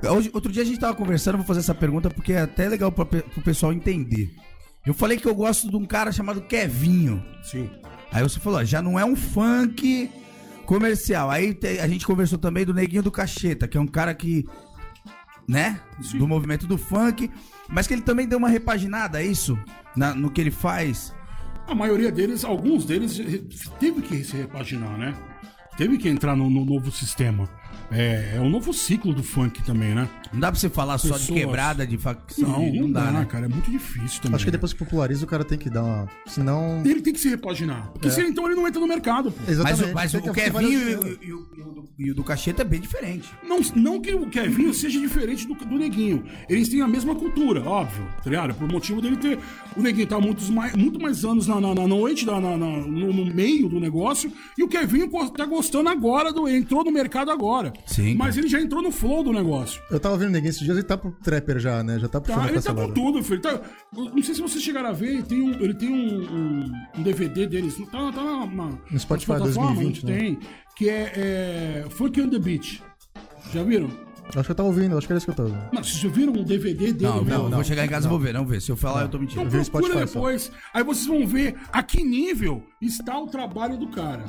Hoje, 0.08 0.30
outro 0.32 0.52
dia 0.52 0.62
a 0.62 0.64
gente 0.66 0.78
tava 0.78 0.94
conversando, 0.94 1.38
vou 1.38 1.46
fazer 1.46 1.60
essa 1.60 1.74
pergunta 1.74 2.08
porque 2.10 2.32
é 2.32 2.42
até 2.42 2.68
legal 2.68 2.92
pra, 2.92 3.04
pro 3.04 3.22
pessoal 3.42 3.72
entender. 3.72 4.30
Eu 4.86 4.94
falei 4.94 5.18
que 5.18 5.26
eu 5.26 5.34
gosto 5.34 5.68
de 5.68 5.76
um 5.76 5.84
cara 5.84 6.12
chamado 6.12 6.42
Kevinho. 6.42 7.24
Sim. 7.42 7.68
Aí 8.12 8.22
você 8.22 8.38
falou, 8.38 8.60
ó, 8.60 8.64
já 8.64 8.80
não 8.80 8.98
é 9.00 9.04
um 9.04 9.16
funk 9.16 10.08
comercial. 10.64 11.28
Aí 11.30 11.52
te- 11.54 11.80
a 11.80 11.88
gente 11.88 12.06
conversou 12.06 12.38
também 12.38 12.64
do 12.64 12.72
Neguinho 12.74 13.02
do 13.02 13.10
Cacheta, 13.10 13.66
que 13.66 13.76
é 13.76 13.80
um 13.80 13.86
cara 13.86 14.14
que, 14.14 14.46
né, 15.48 15.80
Sim. 16.00 16.18
do 16.18 16.28
movimento 16.28 16.66
do 16.68 16.78
funk, 16.78 17.28
mas 17.68 17.86
que 17.88 17.94
ele 17.94 18.02
também 18.02 18.28
deu 18.28 18.38
uma 18.38 18.48
repaginada, 18.48 19.20
é 19.20 19.26
isso? 19.26 19.58
Na- 19.96 20.14
no 20.14 20.30
que 20.30 20.40
ele 20.40 20.52
faz. 20.52 21.12
A 21.66 21.74
maioria 21.74 22.12
deles, 22.12 22.44
alguns 22.44 22.84
deles, 22.84 23.18
teve 23.80 24.00
que 24.00 24.22
se 24.22 24.36
repaginar, 24.36 24.96
né? 24.96 25.14
Teve 25.76 25.98
que 25.98 26.08
entrar 26.08 26.36
no, 26.36 26.48
no 26.48 26.64
novo 26.64 26.90
sistema. 26.90 27.48
É, 27.90 28.32
é 28.36 28.40
um 28.40 28.48
novo 28.50 28.72
ciclo 28.72 29.12
do 29.14 29.22
funk 29.22 29.62
também, 29.62 29.94
né? 29.94 30.08
Não 30.32 30.40
dá 30.40 30.50
pra 30.50 30.58
você 30.58 30.68
falar 30.68 30.98
só 30.98 31.08
de 31.16 31.20
Pessoas. 31.20 31.38
quebrada, 31.38 31.86
de 31.86 31.96
facção. 31.96 32.48
Não, 32.48 32.72
não, 32.82 32.90
dá, 32.92 33.12
né? 33.12 33.24
cara. 33.24 33.46
É 33.46 33.48
muito 33.48 33.70
difícil 33.70 34.20
também. 34.20 34.34
Acho 34.36 34.44
que 34.44 34.50
depois 34.50 34.72
que 34.72 34.78
populariza, 34.80 35.24
o 35.24 35.28
cara 35.28 35.44
tem 35.44 35.56
que 35.56 35.70
dar 35.70 35.82
uma. 35.84 36.08
Senão. 36.26 36.82
Ele 36.84 37.00
tem 37.00 37.12
que 37.12 37.20
se 37.20 37.28
repaginar. 37.28 37.90
Porque 37.92 38.10
senão 38.10 38.28
então 38.28 38.44
ele 38.46 38.56
não 38.56 38.66
entra 38.66 38.80
no 38.80 38.88
mercado, 38.88 39.30
pô. 39.30 39.38
Mas, 39.40 39.50
Exatamente. 39.50 39.90
o- 39.90 39.94
mas 39.94 40.12
tem 40.12 40.20
o 40.30 40.32
Kevinho 40.32 40.72
e, 40.72 40.94
várias- 40.96 41.18
e 41.22 41.32
o- 41.32 41.46
e 41.98 42.06
e 42.10 42.12
do 42.12 42.22
Cacheta 42.22 42.60
é 42.60 42.64
bem 42.64 42.78
diferente. 42.80 43.32
Não, 43.42 43.58
não 43.74 44.00
que 44.00 44.12
o 44.14 44.26
Kevinho 44.28 44.74
seja 44.74 45.00
diferente 45.00 45.46
do, 45.46 45.54
do 45.54 45.78
Neguinho. 45.78 46.24
Eles 46.48 46.68
têm 46.68 46.82
a 46.82 46.86
mesma 46.88 47.14
cultura, 47.14 47.62
óbvio, 47.66 48.04
tá 48.22 48.28
ligado? 48.28 48.54
Por 48.54 48.70
motivo 48.70 49.00
dele 49.00 49.16
ter. 49.16 49.38
O 49.74 49.80
Neguinho 49.80 50.06
tá 50.06 50.20
muitos 50.20 50.50
mais, 50.50 50.74
muito 50.74 51.00
mais 51.00 51.24
anos 51.24 51.46
na, 51.46 51.58
na, 51.60 51.74
na 51.74 51.86
noite, 51.88 52.26
na, 52.26 52.38
na- 52.40 52.56
no, 52.58 53.12
no 53.12 53.34
meio 53.34 53.68
do 53.68 53.80
negócio. 53.80 54.30
E 54.58 54.62
o 54.62 54.68
Kevinho 54.68 55.08
go- 55.08 55.30
tá 55.30 55.46
gostando 55.46 55.88
agora, 55.88 56.32
do, 56.32 56.46
entrou 56.48 56.84
no 56.84 56.90
mercado 56.90 57.30
agora. 57.30 57.65
Sim, 57.86 58.14
Mas 58.14 58.36
ele 58.36 58.48
já 58.48 58.60
entrou 58.60 58.82
no 58.82 58.90
flow 58.90 59.22
do 59.22 59.32
negócio. 59.32 59.80
Eu 59.90 59.98
tava 60.00 60.16
vendo 60.16 60.32
ninguém 60.32 60.50
esses 60.50 60.60
dias, 60.62 60.76
ele 60.76 60.86
tá 60.86 60.96
pro 60.96 61.10
trapper 61.22 61.58
já, 61.58 61.82
né? 61.82 61.98
Já 61.98 62.08
tá 62.08 62.20
puxando 62.20 62.42
Tá, 62.44 62.48
ele 62.50 62.60
tá 62.62 62.74
com 62.74 62.92
tudo, 62.92 63.22
filho. 63.22 63.40
Tá, 63.40 63.60
não 63.92 64.22
sei 64.22 64.34
se 64.34 64.40
vocês 64.42 64.62
chegaram 64.62 64.88
a 64.90 64.92
ver, 64.92 65.08
ele 65.14 65.22
tem 65.22 65.42
um, 65.42 65.50
ele 65.54 65.74
tem 65.74 65.88
um, 65.90 66.22
um- 66.22 66.72
um 66.98 67.02
DVD 67.02 67.46
deles. 67.46 67.76
Tá, 67.90 68.12
tá 68.12 68.22
na, 68.24 68.46
na, 68.46 68.64
No 68.90 68.98
Spotify 68.98 69.32
nas 69.32 69.40
plataformas, 69.40 69.74
2020, 69.78 70.06
né? 70.06 70.18
Tem, 70.18 70.38
que 70.76 70.88
é, 70.88 71.12
é 71.84 71.90
Funk 71.90 72.20
on 72.20 72.28
the 72.30 72.38
Beach. 72.38 72.82
Já 73.52 73.62
viram? 73.62 73.90
Acho 74.34 74.42
que 74.42 74.50
eu 74.50 74.54
tava 74.56 74.68
ouvindo, 74.68 74.98
acho 74.98 75.06
que 75.06 75.12
era 75.12 75.18
isso 75.18 75.26
que 75.26 75.30
eu 75.30 75.36
tava 75.36 75.48
ouvindo. 75.50 75.68
Não, 75.72 75.84
vocês 75.84 75.98
já 75.98 76.08
viram 76.08 76.32
um 76.32 76.42
DVD 76.42 76.92
dele? 76.92 76.96
Não, 77.00 77.24
meu? 77.24 77.42
não, 77.44 77.50
vou 77.50 77.64
chegar 77.64 77.84
em 77.84 77.88
casa 77.88 78.08
e 78.08 78.10
vou 78.10 78.18
ver, 78.18 78.34
não 78.34 78.44
ver. 78.44 78.60
Se 78.60 78.72
eu 78.72 78.76
falar, 78.76 79.02
eu 79.02 79.08
tô 79.08 79.18
mentindo. 79.20 79.42
Então 79.42 79.50
procura 79.50 79.64
Spotify 79.64 79.92
só. 80.00 80.04
depois. 80.18 80.52
Aí 80.74 80.82
vocês 80.82 81.06
vão 81.06 81.24
ver 81.26 81.54
a 81.72 81.80
que 81.82 82.02
nível 82.02 82.62
está 82.82 83.16
o 83.20 83.28
trabalho 83.28 83.76
do 83.78 83.86
cara. 83.88 84.24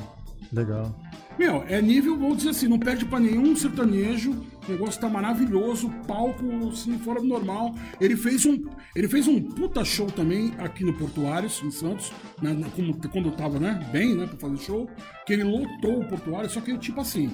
Legal. 0.52 0.94
Meu, 1.38 1.62
é 1.68 1.80
nível, 1.80 2.16
vou 2.18 2.34
dizer 2.34 2.50
assim, 2.50 2.66
não 2.66 2.78
perde 2.78 3.04
pra 3.04 3.20
nenhum 3.20 3.54
sertanejo. 3.54 4.32
O 4.68 4.72
negócio 4.72 5.00
tá 5.00 5.08
maravilhoso, 5.08 5.88
palco 6.06 6.44
assim, 6.68 6.98
fora 6.98 7.20
do 7.20 7.26
normal. 7.26 7.74
Ele 8.00 8.16
fez 8.16 8.44
um, 8.44 8.64
ele 8.94 9.08
fez 9.08 9.28
um 9.28 9.40
puta 9.40 9.84
show 9.84 10.08
também 10.08 10.52
aqui 10.58 10.84
no 10.84 10.92
Portuários, 10.92 11.62
em 11.64 11.70
Santos, 11.70 12.12
né, 12.42 12.56
como- 12.74 12.94
quando 13.10 13.26
eu 13.26 13.32
tava, 13.32 13.58
né, 13.60 13.88
bem, 13.92 14.14
né, 14.16 14.26
pra 14.26 14.36
fazer 14.36 14.58
show. 14.64 14.90
Que 15.26 15.34
ele 15.34 15.44
lotou 15.44 16.00
o 16.00 16.04
Portuários, 16.08 16.52
só 16.52 16.60
que 16.60 16.76
tipo 16.76 17.00
assim, 17.00 17.30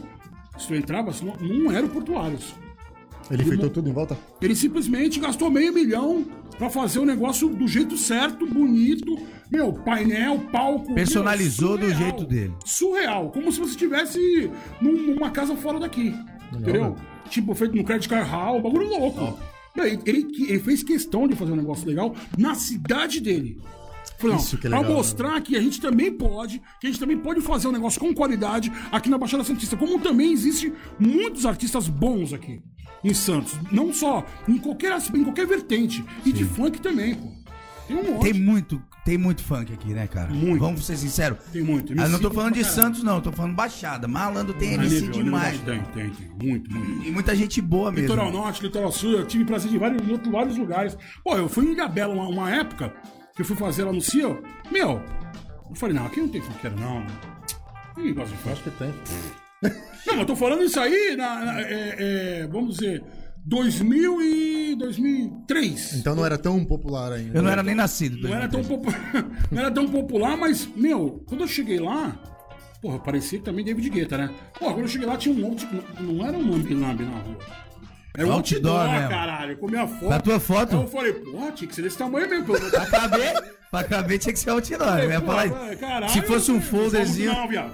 se 0.58 0.68
tu 0.68 0.74
entrava, 0.74 1.10
não, 1.22 1.34
não 1.48 1.72
era 1.72 1.86
o 1.86 1.88
Portuários. 1.88 2.54
Ele 3.30 3.42
fritou 3.42 3.70
tudo 3.70 3.88
em 3.88 3.92
volta? 3.92 4.18
Ele 4.40 4.54
simplesmente 4.54 5.18
gastou 5.18 5.50
meio 5.50 5.72
milhão 5.72 6.26
pra 6.58 6.68
fazer 6.68 6.98
o 6.98 7.06
negócio 7.06 7.48
do 7.48 7.66
jeito 7.66 7.96
certo, 7.96 8.46
bonito. 8.46 9.16
Meu, 9.54 9.72
painel, 9.72 10.38
palco. 10.50 10.94
Personalizou 10.94 11.76
do 11.78 11.84
surreal. 11.86 12.00
jeito 12.00 12.24
dele. 12.26 12.54
Surreal. 12.64 13.30
Como 13.30 13.52
se 13.52 13.58
você 13.60 13.70
estivesse 13.72 14.50
num- 14.80 15.14
numa 15.14 15.30
casa 15.30 15.54
fora 15.56 15.78
daqui. 15.78 16.14
entendeu? 16.52 16.94
Tipo, 17.30 17.54
feito 17.54 17.74
no 17.76 17.84
Credit 17.84 18.08
Card 18.08 18.28
Hall, 18.30 18.60
bagulho 18.62 18.88
louco. 18.88 19.38
Meu, 19.76 19.84
Ele, 19.86 20.00
ele, 20.06 20.26
ele 20.48 20.60
fez 20.60 20.82
questão 20.82 21.26
de 21.26 21.34
fazer 21.34 21.52
um 21.52 21.56
negócio 21.56 21.86
legal 21.86 22.14
na 22.38 22.54
cidade 22.54 23.20
dele. 23.20 23.60
Falei, 24.18 24.36
Isso 24.36 24.54
não, 24.54 24.60
que 24.60 24.66
é 24.66 24.70
pra 24.70 24.78
legal, 24.80 24.94
mostrar 24.94 25.40
que 25.40 25.56
a 25.56 25.60
gente 25.60 25.80
também 25.80 26.12
pode, 26.12 26.60
que 26.80 26.86
a 26.86 26.90
gente 26.90 27.00
também 27.00 27.16
pode 27.18 27.40
fazer 27.40 27.66
um 27.66 27.72
negócio 27.72 27.98
com 27.98 28.14
qualidade 28.14 28.70
aqui 28.92 29.08
na 29.10 29.18
Baixada 29.18 29.42
Santista. 29.42 29.76
Como 29.76 29.98
também 29.98 30.32
existe 30.32 30.72
muitos 30.98 31.44
artistas 31.46 31.88
bons 31.88 32.32
aqui 32.32 32.60
em 33.02 33.12
Santos. 33.14 33.54
Não 33.72 33.92
só, 33.92 34.24
em 34.48 34.58
qualquer, 34.58 34.96
em 35.14 35.24
qualquer 35.24 35.46
vertente. 35.46 36.04
E 36.24 36.32
de 36.32 36.44
funk 36.44 36.80
também, 36.80 37.14
pô. 37.16 37.43
Tem 37.86 37.96
um. 37.96 38.18
Tem 38.20 38.32
muito, 38.32 38.82
tem 39.04 39.18
muito 39.18 39.42
funk 39.42 39.72
aqui, 39.72 39.92
né, 39.92 40.06
cara? 40.06 40.30
Muito. 40.30 40.60
Vamos 40.60 40.86
ser 40.86 40.96
sinceros. 40.96 41.38
Tem 41.52 41.62
muito. 41.62 41.92
Ah, 42.00 42.08
não 42.08 42.18
tô 42.18 42.30
falando 42.30 42.54
de 42.54 42.60
caralho. 42.62 42.74
Santos, 42.82 43.02
não. 43.02 43.20
Tô 43.20 43.30
falando 43.30 43.54
Baixada. 43.54 44.08
Malandro 44.08 44.54
tem 44.54 44.74
MC 44.74 44.94
nível, 45.06 45.22
demais. 45.22 45.60
Tem, 45.60 45.82
tem, 45.94 46.10
tem. 46.10 46.28
Muito, 46.48 46.70
muito. 46.72 47.06
E 47.06 47.10
muita 47.10 47.34
gente 47.36 47.60
boa 47.60 47.90
mesmo. 47.92 48.06
Litoral 48.08 48.32
Norte, 48.32 48.62
Litoral 48.62 48.90
Sul, 48.92 49.12
eu 49.12 49.26
tive 49.26 49.44
prazer 49.44 49.70
de 49.70 49.78
vários, 49.78 50.00
em 50.08 50.30
vários 50.30 50.56
lugares. 50.56 50.96
Pô, 51.22 51.36
eu 51.36 51.48
fui 51.48 51.66
em 51.66 51.72
Ilhabela 51.72 52.14
uma, 52.14 52.28
uma 52.28 52.50
época 52.50 52.92
que 53.34 53.42
eu 53.42 53.46
fui 53.46 53.56
fazer 53.56 53.84
lá 53.84 53.92
no 53.92 54.00
CIO. 54.00 54.42
Meu, 54.72 55.02
eu 55.68 55.74
falei, 55.76 55.94
não, 55.94 56.06
aqui 56.06 56.20
não 56.20 56.28
tem 56.28 56.40
funkeiro, 56.40 56.76
não. 56.80 57.04
Ninguém 57.96 58.14
gosta 58.14 58.30
de 58.34 58.42
funk. 58.42 58.52
Acho 58.52 58.62
que 58.62 58.70
tem. 58.70 58.94
Não, 60.06 60.20
eu 60.20 60.26
tô 60.26 60.36
falando 60.36 60.62
isso 60.62 60.78
aí, 60.78 61.16
na, 61.16 61.44
na- 61.44 61.60
é, 61.62 61.94
é, 62.42 62.46
vamos 62.46 62.76
dizer, 62.76 63.02
2000 63.44 64.22
e 64.22 64.74
2003. 64.76 65.94
Então 65.96 66.14
não 66.14 66.24
era 66.24 66.38
tão 66.38 66.64
popular 66.64 67.12
ainda. 67.12 67.36
Eu 67.38 67.42
não 67.42 67.50
era 67.50 67.62
nem 67.62 67.74
nascido. 67.74 68.28
Não 68.28 68.34
era, 68.34 68.48
tão 68.48 68.62
popu- 68.64 68.90
não 69.50 69.58
era 69.60 69.70
tão 69.70 69.88
popular, 69.88 70.36
mas, 70.36 70.66
meu, 70.74 71.22
quando 71.26 71.42
eu 71.42 71.48
cheguei 71.48 71.78
lá, 71.78 72.16
porra, 72.80 72.98
parecia 72.98 73.40
também 73.40 73.64
David 73.64 73.90
Guetta, 73.90 74.16
né? 74.18 74.30
Porra, 74.58 74.72
quando 74.72 74.84
eu 74.86 74.88
cheguei 74.88 75.06
lá 75.06 75.16
tinha 75.16 75.34
um 75.34 75.38
monte, 75.38 75.66
não, 76.00 76.14
não 76.14 76.26
era 76.26 76.36
um 76.36 76.50
lambi-lambi 76.50 77.04
na 77.04 77.18
rua. 77.18 77.38
Era 78.16 78.28
um 78.28 78.32
Outdoor 78.32 78.70
outdoor, 78.80 78.92
mesmo. 78.94 79.08
caralho, 79.08 79.56
com 79.58 79.66
minha 79.68 79.88
foto. 79.88 80.08
Da 80.08 80.20
tua 80.20 80.38
foto? 80.40 80.76
Aí 80.76 80.82
eu 80.82 80.88
falei, 80.88 81.12
porra, 81.14 81.50
tinha 81.50 81.66
que 81.68 81.74
ser 81.74 81.82
desse 81.82 81.98
tamanho 81.98 82.30
mesmo. 82.30 82.46
pelo- 82.46 82.70
Pra 82.70 82.86
caber, 82.86 83.44
pra 83.80 83.84
caber 83.84 84.18
tinha 84.18 84.32
que 84.32 84.38
ser 84.38 84.50
outdoor. 84.50 84.98
Eu 84.98 85.10
ia 85.10 85.20
falar. 85.20 85.48
Porra, 85.48 85.76
caralho, 85.76 86.08
Se 86.12 86.22
fosse 86.22 86.50
um 86.52 86.60
folderzinho. 86.60 87.32
Não, 87.32 87.48
viado. 87.48 87.72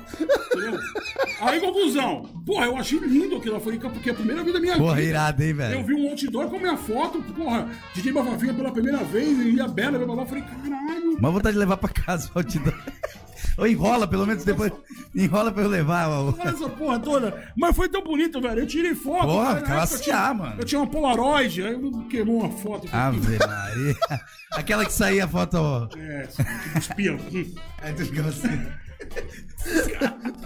Aí, 1.41 1.61
conclusão. 1.61 2.23
Porra, 2.47 2.67
eu 2.67 2.77
achei 2.77 2.99
lindo 2.99 3.37
aquilo. 3.37 3.57
Eu 3.57 3.61
falei, 3.61 3.79
porque 3.79 4.11
é 4.11 4.13
a 4.13 4.17
primeira 4.17 4.43
vez 4.43 4.53
da 4.55 4.61
minha 4.61 4.77
Porra, 4.77 4.97
vida. 4.97 5.09
irado, 5.09 5.43
hein, 5.43 5.51
Eu 5.51 5.57
velho? 5.57 5.85
vi 5.87 5.95
um 5.95 6.09
outdoor 6.11 6.49
com 6.49 6.57
a 6.57 6.61
minha 6.61 6.77
foto, 6.77 7.23
porra, 7.35 7.69
DJ 7.95 8.13
Bafafinha 8.13 8.55
pela 8.55 8.71
primeira 8.73 8.99
vez, 9.05 9.39
e 9.39 9.51
ia 9.51 9.69
Bela, 9.69 9.99
blá, 9.99 10.07
blá, 10.07 10.15
blá. 10.17 10.25
Eu 10.25 10.29
falei, 10.29 10.45
caralho. 10.45 11.17
Uma 11.19 11.31
vontade 11.31 11.53
de 11.55 11.59
levar 11.59 11.77
pra 11.77 11.89
casa 11.89 12.31
o 12.35 12.39
outdoor. 12.39 12.75
Ou 13.59 13.67
enrola, 13.67 14.07
pelo 14.07 14.27
menos 14.27 14.43
depois. 14.45 14.73
Enrola 15.15 15.53
pra 15.53 15.63
eu 15.65 15.69
levar. 15.69 16.09
Olha 16.09 16.35
essa 16.49 16.69
porra 16.69 16.99
toda. 16.99 17.53
Mas 17.57 17.77
foi 17.77 17.89
tão 17.89 18.03
bonito, 18.03 18.41
velho. 18.41 18.61
Eu 18.61 18.67
tirei 18.67 18.95
foto. 18.95 19.27
Porra, 19.27 19.55
cara, 19.57 19.61
na 19.61 19.67
classe 19.67 19.95
época 19.95 19.99
eu 19.99 20.05
tinha- 20.15 20.17
A, 20.29 20.35
mano. 20.35 20.55
Eu 20.59 20.65
tinha 20.65 20.81
uma 20.81 20.87
Polaroid, 20.91 21.63
aí 21.63 21.73
eu 21.73 21.91
queimou 22.09 22.41
uma 22.41 22.51
foto. 22.51 22.89
Ave 22.93 23.19
Maria. 23.39 23.97
Aquela 24.53 24.85
que 24.85 24.93
saía 24.93 25.25
a 25.25 25.29
foto. 25.29 25.89
É, 25.97 26.27
tipo 26.27 26.79
espião. 26.79 27.17
Assim. 28.29 28.67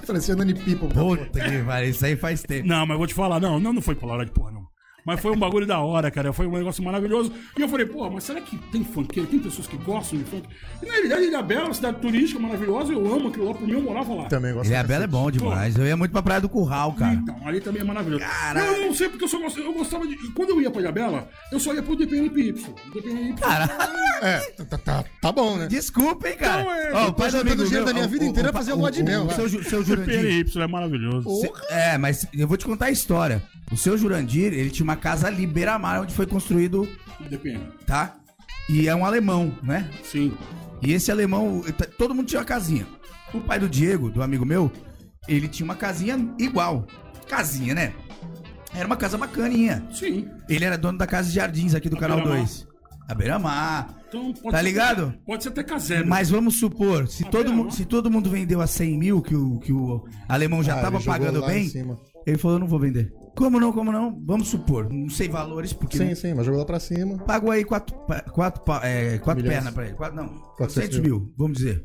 Parecia 0.06 0.36
Nani 0.36 0.54
People. 0.54 0.88
Puta 0.88 1.40
que 1.40 1.62
pariu, 1.64 1.90
isso 1.90 2.04
aí 2.04 2.16
faz 2.16 2.42
tempo. 2.42 2.66
Não, 2.68 2.86
mas 2.86 2.96
vou 2.96 3.06
te 3.06 3.14
falar, 3.14 3.40
não, 3.40 3.58
não, 3.58 3.72
não 3.72 3.82
foi 3.82 3.94
Polaroid, 3.94 4.30
porra, 4.32 4.52
não. 4.52 4.73
Mas 5.04 5.20
foi 5.20 5.32
um 5.32 5.38
bagulho 5.38 5.66
da 5.66 5.78
hora, 5.80 6.10
cara. 6.10 6.32
Foi 6.32 6.46
um 6.46 6.52
negócio 6.52 6.82
maravilhoso. 6.82 7.30
E 7.58 7.60
eu 7.60 7.68
falei, 7.68 7.84
porra, 7.84 8.10
mas 8.10 8.24
será 8.24 8.40
que 8.40 8.56
tem 8.56 8.82
funkeiro? 8.82 9.28
Tem 9.28 9.38
pessoas 9.38 9.66
que 9.66 9.76
gostam 9.76 10.18
de 10.18 10.24
funk? 10.24 10.48
E 10.82 10.86
na 10.86 10.92
realidade, 10.92 11.24
Ilha 11.24 11.42
Bela 11.42 11.60
é 11.62 11.64
uma 11.66 11.74
cidade 11.74 11.98
turística 12.00 12.40
maravilhosa. 12.40 12.92
Eu 12.92 13.06
amo 13.12 13.28
aquilo 13.28 13.46
lá. 13.48 13.54
Por 13.54 13.66
mim, 13.66 13.72
eu 13.74 13.82
morava 13.82 14.14
lá. 14.14 14.24
Também 14.26 14.54
gosto. 14.54 14.68
Ilha 14.70 14.82
Bela 14.82 15.04
é 15.04 15.06
bom 15.06 15.30
demais. 15.30 15.76
Eu 15.76 15.86
ia 15.86 15.96
muito 15.96 16.12
pra 16.12 16.22
Praia 16.22 16.40
do 16.40 16.48
Curral, 16.48 16.92
cara. 16.94 17.12
Então, 17.14 17.36
ali 17.46 17.60
também 17.60 17.82
é 17.82 17.84
maravilhoso. 17.84 18.24
Caralho. 18.24 18.66
Eu 18.66 18.86
não 18.86 18.94
sei 18.94 19.08
porque 19.10 19.24
eu 19.24 19.28
só 19.28 19.38
gostava, 19.38 19.66
eu 19.66 19.74
gostava 19.74 20.06
de. 20.06 20.16
Quando 20.32 20.50
eu 20.50 20.60
ia 20.62 20.70
pra 20.70 20.80
Ilha 20.80 20.92
Bela, 20.92 21.28
eu 21.52 21.60
só 21.60 21.74
ia 21.74 21.82
pro 21.82 21.96
DPNPY. 21.96 22.52
DPNPY. 22.52 23.34
Caralho. 23.40 23.72
É, 24.22 24.38
tá, 24.64 24.78
tá, 24.78 25.04
tá 25.20 25.32
bom, 25.32 25.56
né? 25.58 25.66
Desculpa, 25.66 26.28
hein, 26.28 26.36
cara. 26.38 26.64
Não, 26.64 26.72
é, 26.72 26.92
Ó, 26.94 27.04
eu 27.04 27.08
o 27.08 27.12
pai 27.12 27.30
tô 27.30 27.36
do 27.36 27.40
amigo 27.42 27.56
juntando 27.56 27.64
dinheiro 27.66 27.84
da 27.86 27.92
minha 27.92 28.06
o- 28.06 28.08
vida 28.08 28.24
o- 28.24 28.28
inteira 28.28 28.48
o- 28.48 28.52
pra 28.52 28.60
fazer 28.60 28.72
o- 28.72 28.76
lua 28.76 28.90
de 28.90 29.02
mel. 29.02 29.28
Seu, 29.30 29.48
Ju- 29.48 29.62
seu 29.64 29.84
Jurandir. 29.84 30.44
DPNY 30.44 30.62
é 30.62 30.66
maravilhoso. 30.66 31.28
É, 31.68 31.98
mas 31.98 32.26
eu 32.32 32.48
vou 32.48 32.56
te 32.56 32.64
contar 32.64 32.86
a 32.86 32.90
história. 32.90 33.42
O 33.72 33.76
seu 33.76 33.96
Jurandir, 33.98 34.52
ele 34.52 34.70
tinha 34.70 34.84
uma 34.94 35.00
casa 35.00 35.26
ali, 35.26 35.46
beira-mar, 35.46 36.02
onde 36.02 36.14
foi 36.14 36.26
construído, 36.26 36.88
tá? 37.86 38.16
E 38.68 38.88
é 38.88 38.94
um 38.94 39.04
alemão, 39.04 39.52
né? 39.62 39.90
Sim. 40.02 40.32
E 40.82 40.92
esse 40.92 41.10
alemão, 41.10 41.60
t- 41.62 41.86
todo 41.98 42.14
mundo 42.14 42.26
tinha 42.26 42.40
uma 42.40 42.46
casinha. 42.46 42.86
O 43.32 43.40
pai 43.40 43.58
do 43.58 43.68
Diego, 43.68 44.10
do 44.10 44.22
amigo 44.22 44.44
meu, 44.46 44.70
ele 45.28 45.48
tinha 45.48 45.64
uma 45.64 45.74
casinha 45.74 46.16
igual. 46.38 46.86
Casinha, 47.28 47.74
né? 47.74 47.92
Era 48.74 48.86
uma 48.86 48.96
casa 48.96 49.18
bacaninha. 49.18 49.86
Sim. 49.92 50.28
Ele 50.48 50.64
era 50.64 50.76
dono 50.78 50.98
da 50.98 51.06
Casa 51.06 51.28
de 51.28 51.34
Jardins 51.34 51.74
aqui 51.74 51.88
do 51.88 51.96
Canal 51.96 52.18
Beira-Mar. 52.18 52.38
2. 52.38 52.66
A 53.08 53.14
beira-mar. 53.14 53.94
Então, 54.08 54.32
pode 54.32 54.50
Tá 54.50 54.58
ser- 54.58 54.62
ligado? 54.64 55.14
Pode 55.26 55.42
ser 55.42 55.48
até 55.50 55.62
caseiro. 55.62 56.06
Mas 56.08 56.30
vamos 56.30 56.58
supor, 56.58 57.06
se 57.06 57.24
A 57.24 57.28
todo, 57.28 57.52
mundo, 57.52 57.72
se 57.72 57.84
todo 57.84 58.10
mundo 58.10 58.30
vendeu 58.30 58.60
a 58.60 58.66
100 58.66 58.98
mil, 58.98 59.20
que 59.22 59.34
o, 59.34 59.58
que 59.58 59.72
o 59.72 60.04
alemão 60.28 60.62
já 60.62 60.78
Ah, 60.78 60.82
tava 60.82 61.00
pagando 61.00 61.44
bem, 61.44 61.70
ele 62.26 62.38
falou, 62.38 62.56
eu 62.56 62.60
não 62.60 62.66
vou 62.66 62.78
vender. 62.78 63.12
Como 63.34 63.58
não, 63.58 63.72
como 63.72 63.90
não? 63.90 64.22
Vamos 64.24 64.48
supor, 64.48 64.88
não 64.92 65.10
sei 65.10 65.28
valores, 65.28 65.72
porque 65.72 65.96
Sim, 65.98 66.14
sim, 66.14 66.34
mas 66.34 66.46
jogou 66.46 66.60
lá 66.60 66.66
pra 66.66 66.78
cima. 66.78 67.18
pagou 67.18 67.50
aí 67.50 67.64
quatro, 67.64 67.94
quatro, 68.32 68.62
é, 68.82 69.18
quatro 69.18 69.42
Milhões. 69.42 69.56
pernas 69.58 69.74
pra 69.74 69.84
ele. 69.86 69.94
Quatro, 69.94 70.16
não, 70.16 70.28
400 70.28 70.56
400 70.56 70.98
mil, 71.00 71.32
vamos 71.36 71.58
dizer. 71.58 71.84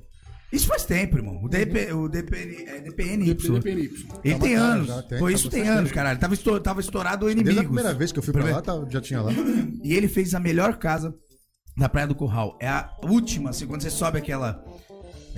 Isso 0.51 0.65
faz 0.67 0.83
tempo, 0.83 1.15
irmão. 1.17 1.43
O, 1.43 1.47
DP, 1.47 1.93
o 1.93 2.09
DPN, 2.09 2.55
é, 2.67 2.79
DPNY. 2.81 3.33
DPNY. 3.35 3.75
Ele 3.77 3.89
Tá 3.89 4.21
tem 4.23 4.33
bacana, 4.55 4.63
anos. 4.73 4.87
já 4.87 5.01
tem, 5.03 5.19
Pô, 5.19 5.25
tá 5.25 5.31
isso 5.31 5.49
tem 5.49 5.67
anos, 5.67 5.91
caralho. 5.91 6.19
Tava, 6.19 6.33
estou, 6.33 6.59
tava 6.59 6.79
estourado 6.79 7.27
o 7.27 7.29
inimigos. 7.29 7.53
Desde 7.53 7.65
a 7.65 7.69
primeira 7.69 7.93
vez 7.93 8.11
que 8.11 8.17
eu 8.17 8.23
fui 8.23 8.33
pra 8.33 8.43
lá, 8.45 8.59
tá- 8.61 8.83
já 8.89 8.99
tinha 8.99 9.21
lá. 9.21 9.31
E 9.83 9.93
ele 9.93 10.07
fez 10.07 10.33
a 10.33 10.39
melhor 10.39 10.77
casa 10.77 11.13
na 11.77 11.87
Praia 11.87 12.07
do 12.07 12.15
Curral. 12.15 12.57
É 12.59 12.67
a 12.67 12.89
última, 13.03 13.51
assim, 13.51 13.67
quando 13.67 13.81
você 13.83 13.91
sobe 13.91 14.17
aquela. 14.17 14.63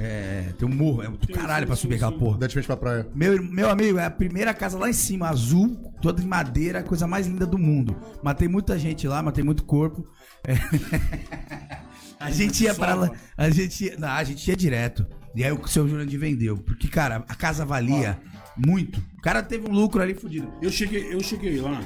É, 0.03 0.51
tem 0.57 0.67
um 0.67 0.73
morro, 0.73 1.03
é 1.03 1.07
do 1.07 1.27
caralho 1.27 1.67
pra 1.67 1.75
subir 1.75 1.93
aquela 1.93 2.11
porra. 2.11 2.39
Dá 2.39 2.47
de 2.47 2.53
frente 2.53 2.65
pra 2.65 2.75
praia. 2.75 3.07
Meu, 3.13 3.43
meu 3.43 3.69
amigo, 3.69 3.99
é 3.99 4.05
a 4.05 4.09
primeira 4.09 4.51
casa 4.51 4.75
lá 4.75 4.89
em 4.89 4.93
cima, 4.93 5.29
azul, 5.29 5.75
toda 6.01 6.19
de 6.19 6.27
madeira, 6.27 6.79
a 6.79 6.83
coisa 6.83 7.05
mais 7.05 7.27
linda 7.27 7.45
do 7.45 7.55
mundo. 7.55 7.95
Matei 8.23 8.47
muita 8.47 8.79
gente 8.79 9.07
lá, 9.07 9.21
matei 9.21 9.43
muito 9.43 9.63
corpo. 9.63 10.03
É. 10.43 10.55
A 12.19 12.29
gente 12.29 12.63
ia 12.63 12.75
pra 12.75 12.93
lá, 12.93 13.11
a 13.35 13.49
gente 13.49 13.85
ia, 13.85 13.97
não, 13.97 14.07
a 14.09 14.23
gente 14.23 14.47
ia 14.47 14.55
direto. 14.55 15.07
E 15.35 15.43
aí 15.43 15.51
o 15.51 15.67
seu 15.67 15.87
Jurandir 15.87 16.19
vendeu. 16.19 16.55
Porque, 16.55 16.87
cara, 16.87 17.25
a 17.27 17.33
casa 17.33 17.65
valia 17.65 18.21
muito. 18.55 19.03
O 19.17 19.21
cara 19.23 19.41
teve 19.41 19.67
um 19.67 19.73
lucro 19.73 20.03
ali 20.03 20.13
fudido. 20.13 20.53
Eu 20.61 20.69
cheguei, 20.69 21.11
eu 21.11 21.19
cheguei 21.19 21.59
lá. 21.59 21.81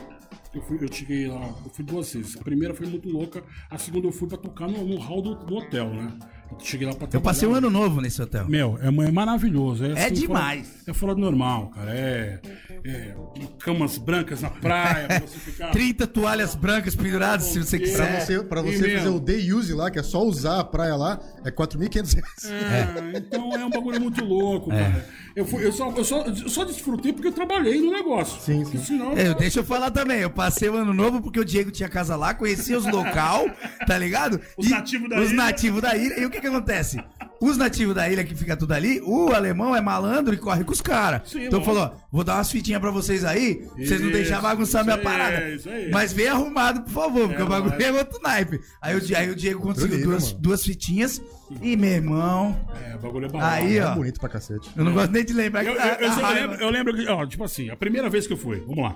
Eu, 0.53 0.61
fui, 0.61 0.78
eu 0.82 0.91
cheguei 0.91 1.28
lá, 1.28 1.55
eu 1.63 1.72
fui 1.74 1.86
duas 1.86 2.13
vezes. 2.13 2.36
A 2.36 2.43
primeira 2.43 2.74
foi 2.74 2.86
muito 2.86 3.07
louca, 3.07 3.43
a 3.70 3.78
segunda 3.78 4.07
eu 4.07 4.11
fui 4.11 4.28
pra 4.28 4.38
tocar 4.38 4.68
no, 4.68 4.86
no 4.86 4.97
hall 4.97 5.22
do, 5.22 5.36
do 5.36 5.55
hotel, 5.55 5.93
né? 5.93 6.11
Eu 6.51 6.59
cheguei 6.59 6.87
lá 6.87 6.93
pra 6.93 7.07
Eu 7.11 7.21
passei 7.21 7.47
um 7.47 7.51
trabalhar. 7.51 7.67
ano 7.75 7.79
novo 7.83 8.01
nesse 8.01 8.21
hotel. 8.21 8.47
Meu, 8.47 8.77
é, 8.81 8.87
é 8.87 9.11
maravilhoso. 9.11 9.83
É, 9.85 9.89
É 9.89 10.05
assim, 10.05 10.13
demais. 10.13 10.67
Fora, 10.67 10.81
é 10.87 10.93
fora 10.93 11.15
do 11.15 11.21
normal, 11.21 11.71
cara. 11.75 11.91
É, 11.93 12.39
é 12.85 13.15
camas 13.59 13.97
brancas 13.97 14.41
na 14.41 14.49
praia, 14.49 15.07
pra 15.07 15.19
você 15.21 15.37
ficar. 15.51 15.71
30 15.71 16.07
toalhas 16.07 16.55
brancas 16.55 16.95
penduradas, 16.95 17.45
se 17.47 17.59
você 17.59 17.77
Pra 17.79 17.87
Pra 17.87 18.05
quiser. 18.07 18.25
você, 18.25 18.43
pra 18.43 18.61
você 18.61 18.71
fazer 18.77 18.87
mesmo. 18.87 19.15
o 19.15 19.19
day 19.19 19.51
use 19.53 19.73
lá, 19.73 19.89
que 19.91 19.99
é 19.99 20.03
só 20.03 20.23
usar 20.23 20.59
a 20.59 20.63
praia 20.63 20.95
lá, 20.95 21.19
é 21.43 21.51
4.500 21.51 22.13
reais. 22.13 22.45
É, 22.45 23.17
Então 23.17 23.51
é 23.53 23.65
um 23.65 23.69
bagulho 23.69 23.99
muito 24.01 24.23
louco, 24.23 24.69
cara. 24.69 25.05
Eu, 25.35 25.45
fui, 25.45 25.65
eu, 25.65 25.71
só, 25.73 25.91
eu, 25.91 26.03
só, 26.05 26.21
eu 26.21 26.47
só 26.49 26.63
desfrutei 26.63 27.11
porque 27.11 27.27
eu 27.27 27.33
trabalhei 27.33 27.81
no 27.81 27.91
negócio. 27.91 28.39
Sim, 28.41 28.63
sim. 28.63 28.77
Senão, 28.77 29.11
Eu, 29.17 29.35
deixa 29.35 29.59
eu 29.59 29.65
falar 29.65 29.91
também, 29.91 30.19
eu 30.21 30.29
passei 30.29 30.69
o 30.69 30.75
ano 30.77 30.93
novo 30.93 31.21
porque 31.21 31.37
o 31.39 31.43
Diego 31.43 31.71
tinha 31.71 31.89
casa 31.89 32.15
lá, 32.15 32.33
conhecia 32.33 32.77
os 32.77 32.85
local, 32.85 33.45
tá 33.85 33.97
ligado? 33.97 34.39
Os 34.57 34.69
nativos 34.69 35.09
da 35.09 35.19
Os 35.19 35.27
ilha. 35.31 35.35
nativos 35.35 35.81
da 35.81 35.97
ilha. 35.97 36.19
E 36.21 36.25
o 36.25 36.29
que 36.36 36.41
que 36.41 36.47
acontece? 36.47 37.03
os 37.41 37.57
nativos 37.57 37.93
da 37.93 38.09
ilha 38.09 38.23
que 38.23 38.33
fica 38.33 38.55
tudo 38.55 38.73
ali, 38.73 39.01
o 39.03 39.31
alemão 39.33 39.75
é 39.75 39.81
malandro 39.81 40.33
e 40.33 40.38
corre 40.38 40.63
com 40.63 40.71
os 40.71 40.81
caras. 40.81 41.21
Então 41.36 41.59
lógico. 41.59 41.65
falou, 41.65 41.95
vou 42.11 42.23
dar 42.23 42.36
umas 42.36 42.49
fitinhas 42.49 42.79
pra 42.81 42.89
vocês 42.91 43.23
aí, 43.25 43.55
pra 43.55 43.86
vocês 43.86 44.01
não 44.01 44.09
deixarem 44.09 44.41
bagunçar 44.41 44.83
minha 44.83 44.95
aí, 44.95 45.03
parada. 45.03 45.49
isso 45.49 45.69
aí. 45.69 45.91
Mas 45.91 46.13
vem 46.13 46.27
arrumado, 46.27 46.81
por 46.83 46.91
favor, 46.91 47.27
porque 47.27 47.41
É 47.41 47.45
o 47.45 47.47
bagulho 47.47 47.75
é 47.83 47.91
outro 47.91 48.19
naipe. 48.21 48.59
Aí 48.81 48.95
o, 48.97 49.17
aí 49.17 49.29
o 49.29 49.36
Diego 49.36 49.59
conseguiu 49.61 50.01
duas, 50.03 50.27
mano. 50.29 50.39
duas 50.41 50.63
fitinhas 50.63 51.21
e, 51.61 51.75
meu 51.75 51.89
irmão, 51.91 52.57
É, 52.89 52.95
o 52.95 52.99
bagulho 52.99 53.25
é 53.25 53.29
barato. 53.29 53.53
aí, 53.63 53.77
É 53.77 53.86
ó, 53.86 53.95
bonito 53.95 54.19
pra 54.19 54.29
cacete. 54.29 54.69
eu 54.75 54.83
não 54.86 54.93
gosto 54.93 55.11
nem 55.11 55.23
de 55.25 55.33
lembrar 55.33 55.63
Eu, 55.65 55.73
que 55.73 55.77
eu, 55.77 55.83
a- 55.83 55.97
eu 56.19 56.25
a 56.25 56.29
lembro, 56.31 56.55
eu 56.61 56.69
lembro 56.69 56.95
que, 56.95 57.07
ó, 57.07 57.25
tipo 57.27 57.43
assim, 57.43 57.69
a 57.69 57.75
primeira 57.75 58.09
vez 58.09 58.25
que 58.25 58.33
eu 58.33 58.38
fui, 58.38 58.59
vamos 58.65 58.83
lá. 58.83 58.95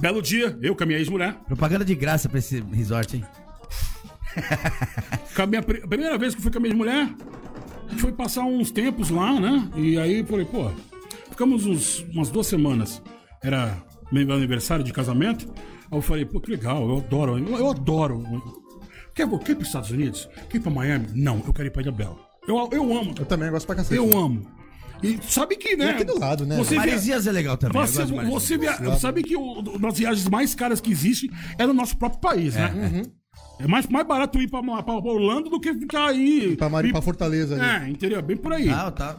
Belo 0.00 0.20
dia, 0.20 0.58
eu 0.60 0.74
com 0.74 0.82
a 0.82 0.86
minha 0.86 0.98
ex-mulher. 0.98 1.34
Propaganda 1.46 1.84
de 1.84 1.94
graça 1.94 2.28
pra 2.28 2.38
esse 2.40 2.60
resort, 2.72 3.16
hein? 3.16 3.24
Com 5.34 5.42
a 5.42 5.46
minha 5.46 5.60
a 5.60 5.62
primeira 5.88 6.18
vez 6.18 6.34
que 6.34 6.38
eu 6.40 6.42
fui 6.42 6.52
com 6.52 6.58
a 6.58 6.60
minha 6.60 6.74
mulher, 6.74 7.08
foi 7.98 8.12
passar 8.12 8.42
uns 8.44 8.70
tempos 8.70 9.10
lá, 9.10 9.38
né? 9.40 9.68
E 9.76 9.98
aí 9.98 10.24
falei, 10.24 10.44
pô, 10.44 10.70
ficamos 11.30 11.66
uns, 11.66 12.00
umas 12.12 12.30
duas 12.30 12.46
semanas. 12.46 13.02
Era 13.42 13.76
meu 14.12 14.30
aniversário 14.32 14.84
de 14.84 14.92
casamento. 14.92 15.46
Aí 15.90 15.98
eu 15.98 16.02
falei, 16.02 16.24
pô, 16.24 16.40
que 16.40 16.50
legal, 16.50 16.88
eu 16.88 16.98
adoro, 16.98 17.38
eu, 17.38 17.56
eu 17.58 17.70
adoro. 17.70 18.22
Quer, 19.14 19.28
quer 19.28 19.52
ir 19.52 19.54
para 19.54 19.62
os 19.62 19.66
Estados 19.68 19.90
Unidos? 19.90 20.28
Quer 20.48 20.56
ir 20.58 20.60
para 20.60 20.70
Miami? 20.72 21.06
Não, 21.14 21.42
eu 21.46 21.52
quero 21.52 21.68
ir 21.68 21.70
para 21.70 21.82
Ilha 21.82 21.92
Bela. 21.92 22.16
Eu, 22.46 22.68
eu 22.72 22.96
amo, 22.98 23.14
Eu 23.18 23.24
também 23.24 23.50
gosto 23.50 23.66
pra 23.66 23.76
cacete. 23.76 23.96
eu 23.96 24.16
amo. 24.16 24.44
E 25.02 25.18
sabe 25.22 25.56
que, 25.56 25.76
né? 25.76 25.86
E 25.86 25.90
aqui 25.90 26.04
do 26.04 26.18
lado, 26.18 26.46
né? 26.46 26.56
Você 26.56 26.70
via- 26.70 26.78
Maresias 26.80 27.26
é 27.26 27.32
legal 27.32 27.56
também. 27.56 27.80
Você, 27.86 28.04
você 28.06 28.56
via- 28.56 28.96
sabe 28.96 29.22
que 29.22 29.36
o, 29.36 29.42
uma 29.42 29.88
das 29.88 29.98
viagens 29.98 30.28
mais 30.28 30.54
caras 30.54 30.80
que 30.80 30.90
existe 30.90 31.30
é 31.58 31.66
no 31.66 31.74
nosso 31.74 31.96
próprio 31.96 32.20
país, 32.20 32.54
né? 32.54 32.72
É 33.04 33.23
mais, 33.68 33.86
mais 33.86 34.06
barato 34.06 34.40
ir 34.42 34.48
pra, 34.48 34.60
pra 34.82 34.94
Orlando 34.94 35.48
do 35.48 35.60
que 35.60 35.72
ficar 35.74 36.06
aí. 36.08 36.56
Pra, 36.56 36.68
Mari, 36.68 36.88
ir- 36.88 36.92
pra 36.92 37.00
Fortaleza 37.00 37.54
ali. 37.54 37.86
É, 37.86 37.88
entendeu? 37.88 38.20
Bem 38.20 38.36
por 38.36 38.52
aí. 38.52 38.68
Ah, 38.68 38.90
tá. 38.90 39.16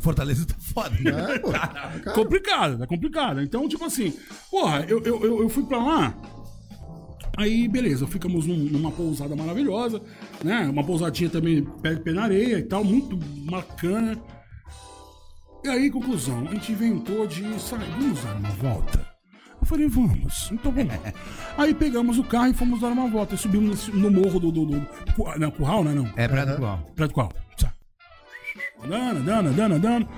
Fortaleza 0.00 0.44
tá 0.46 0.54
foda. 0.58 0.90
né? 1.00 1.34
É, 1.34 1.38
pô. 1.38 1.50
complicado, 2.12 2.82
é 2.82 2.86
complicado. 2.86 3.40
Então, 3.40 3.66
tipo 3.68 3.84
assim, 3.84 4.12
porra, 4.50 4.84
eu, 4.88 5.02
eu, 5.02 5.24
eu, 5.24 5.42
eu 5.42 5.48
fui 5.48 5.64
pra 5.64 5.78
lá. 5.78 6.14
Aí, 7.36 7.66
beleza, 7.66 8.06
ficamos 8.06 8.46
num- 8.46 8.56
numa 8.68 8.90
pousada 8.92 9.34
maravilhosa, 9.34 10.02
né? 10.44 10.68
Uma 10.68 10.84
pousadinha 10.84 11.30
também 11.30 11.64
pé, 11.64 11.96
pé 11.96 12.12
na 12.12 12.24
areia 12.24 12.58
e 12.58 12.62
tal, 12.62 12.84
muito 12.84 13.16
bacana. 13.50 14.18
E 15.64 15.68
aí, 15.68 15.90
conclusão, 15.90 16.46
a 16.46 16.52
gente 16.54 16.72
inventou 16.72 17.26
de 17.26 17.40
sair, 17.58 17.80
vamos 17.98 18.22
dar 18.22 18.34
uma 18.36 18.50
volta. 18.50 19.11
Eu 19.62 19.66
falei, 19.66 19.86
vamos, 19.88 20.50
então 20.50 20.72
vamos. 20.72 20.92
aí 21.56 21.72
pegamos 21.72 22.18
o 22.18 22.24
carro 22.24 22.48
e 22.48 22.54
fomos 22.54 22.80
dar 22.80 22.88
uma 22.88 23.08
volta. 23.08 23.36
Subimos 23.36 23.86
no 23.88 24.10
morro 24.10 24.40
do. 24.40 24.50
do, 24.50 24.66
do, 24.66 24.80
do 24.80 25.38
não, 25.38 25.52
curral, 25.52 25.84
né? 25.84 25.94
Não. 25.94 26.10
É 26.16 26.26
Praia 26.26 26.46
do 26.46 26.56
Qual. 26.56 26.78
Praia 26.96 27.08
do 27.08 27.14
qual? 27.14 27.32
Tá. 27.56 27.72
Andando, 28.84 29.20
andando, 29.20 29.48
andando, 29.50 29.74
andando. 29.76 30.08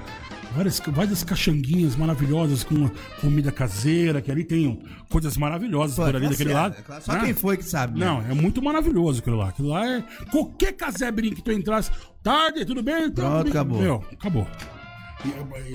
Várias, 0.57 0.81
várias 0.87 1.25
caixanguinhas 1.25 1.97
maravilhosas 1.97 2.65
com 2.65 2.89
comida 3.21 3.53
caseira, 3.53 4.23
que 4.23 4.31
ali 4.31 4.45
tem 4.45 4.83
coisas 5.11 5.37
maravilhosas 5.37 5.97
por 5.97 6.17
ali 6.17 6.29
daquele 6.29 6.53
lado. 6.53 6.77
Só 7.03 7.13
né? 7.13 7.25
quem 7.25 7.35
foi 7.35 7.59
que 7.59 7.65
sabe. 7.65 7.99
né? 7.99 8.07
Não, 8.07 8.23
é 8.23 8.33
muito 8.33 8.63
maravilhoso 8.63 9.21
aquilo 9.21 9.37
lá. 9.37 9.49
Aquilo 9.51 9.69
lá 9.69 9.87
é. 9.87 10.03
Qualquer 10.31 10.73
casebrinho 10.73 11.35
que 11.35 11.43
tu 11.43 11.53
entrasse. 11.53 11.91
Tarde, 12.23 12.65
tudo 12.65 12.83
bem? 12.83 13.11
Tudo 13.11 13.17
Pronto, 13.17 13.43
bem. 13.43 13.51
acabou. 13.51 13.83
Meu, 13.83 14.05
acabou. 14.13 14.47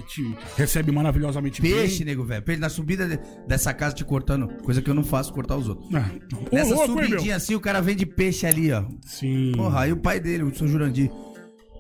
Te 0.07 0.35
recebe 0.57 0.91
maravilhosamente 0.91 1.61
Peixe, 1.61 1.97
bem. 1.99 2.05
nego, 2.07 2.23
velho. 2.23 2.41
Peixe 2.43 2.61
na 2.61 2.69
subida 2.69 3.07
de- 3.07 3.19
dessa 3.47 3.73
casa 3.73 3.95
te 3.95 4.05
cortando. 4.05 4.47
Coisa 4.63 4.81
que 4.81 4.89
eu 4.89 4.93
não 4.93 5.03
faço, 5.03 5.33
cortar 5.33 5.57
os 5.57 5.67
outros. 5.67 5.87
Ah, 5.93 6.09
ô, 6.51 6.55
Nessa 6.55 6.73
louco, 6.75 6.87
subidinha 7.01 7.35
assim, 7.35 7.55
o 7.55 7.59
cara 7.59 7.81
vende 7.81 8.05
peixe 8.05 8.45
ali, 8.45 8.71
ó. 8.71 8.83
Sim. 9.05 9.51
Porra, 9.55 9.81
aí 9.81 9.91
o 9.91 9.97
pai 9.97 10.19
dele, 10.19 10.43
o 10.43 10.55
seu 10.55 10.67
Jurandir. 10.67 11.09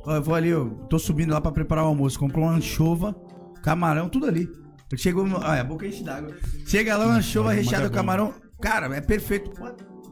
Ó, 0.05 0.15
eu 0.15 0.21
vou 0.23 0.33
ali, 0.35 0.49
eu 0.49 0.69
tô 0.89 0.97
subindo 0.97 1.31
lá 1.31 1.41
pra 1.41 1.51
preparar 1.51 1.83
o 1.83 1.87
almoço. 1.87 2.17
Comprou 2.19 2.45
uma 2.45 2.53
anchova, 2.53 3.15
camarão, 3.63 4.09
tudo 4.09 4.25
ali. 4.25 4.47
Chegou. 4.95 5.23
Olha, 5.27 5.61
a 5.61 5.63
boca 5.63 5.85
enche 5.85 6.03
d'água. 6.03 6.35
Chega 6.65 6.97
lá, 6.97 7.05
uma 7.05 7.15
anchova 7.17 7.51
recheada 7.53 7.85
é 7.85 7.89
com 7.89 7.95
camarão. 7.95 8.33
Cara, 8.59 8.93
é 8.95 9.01
perfeito. 9.01 9.51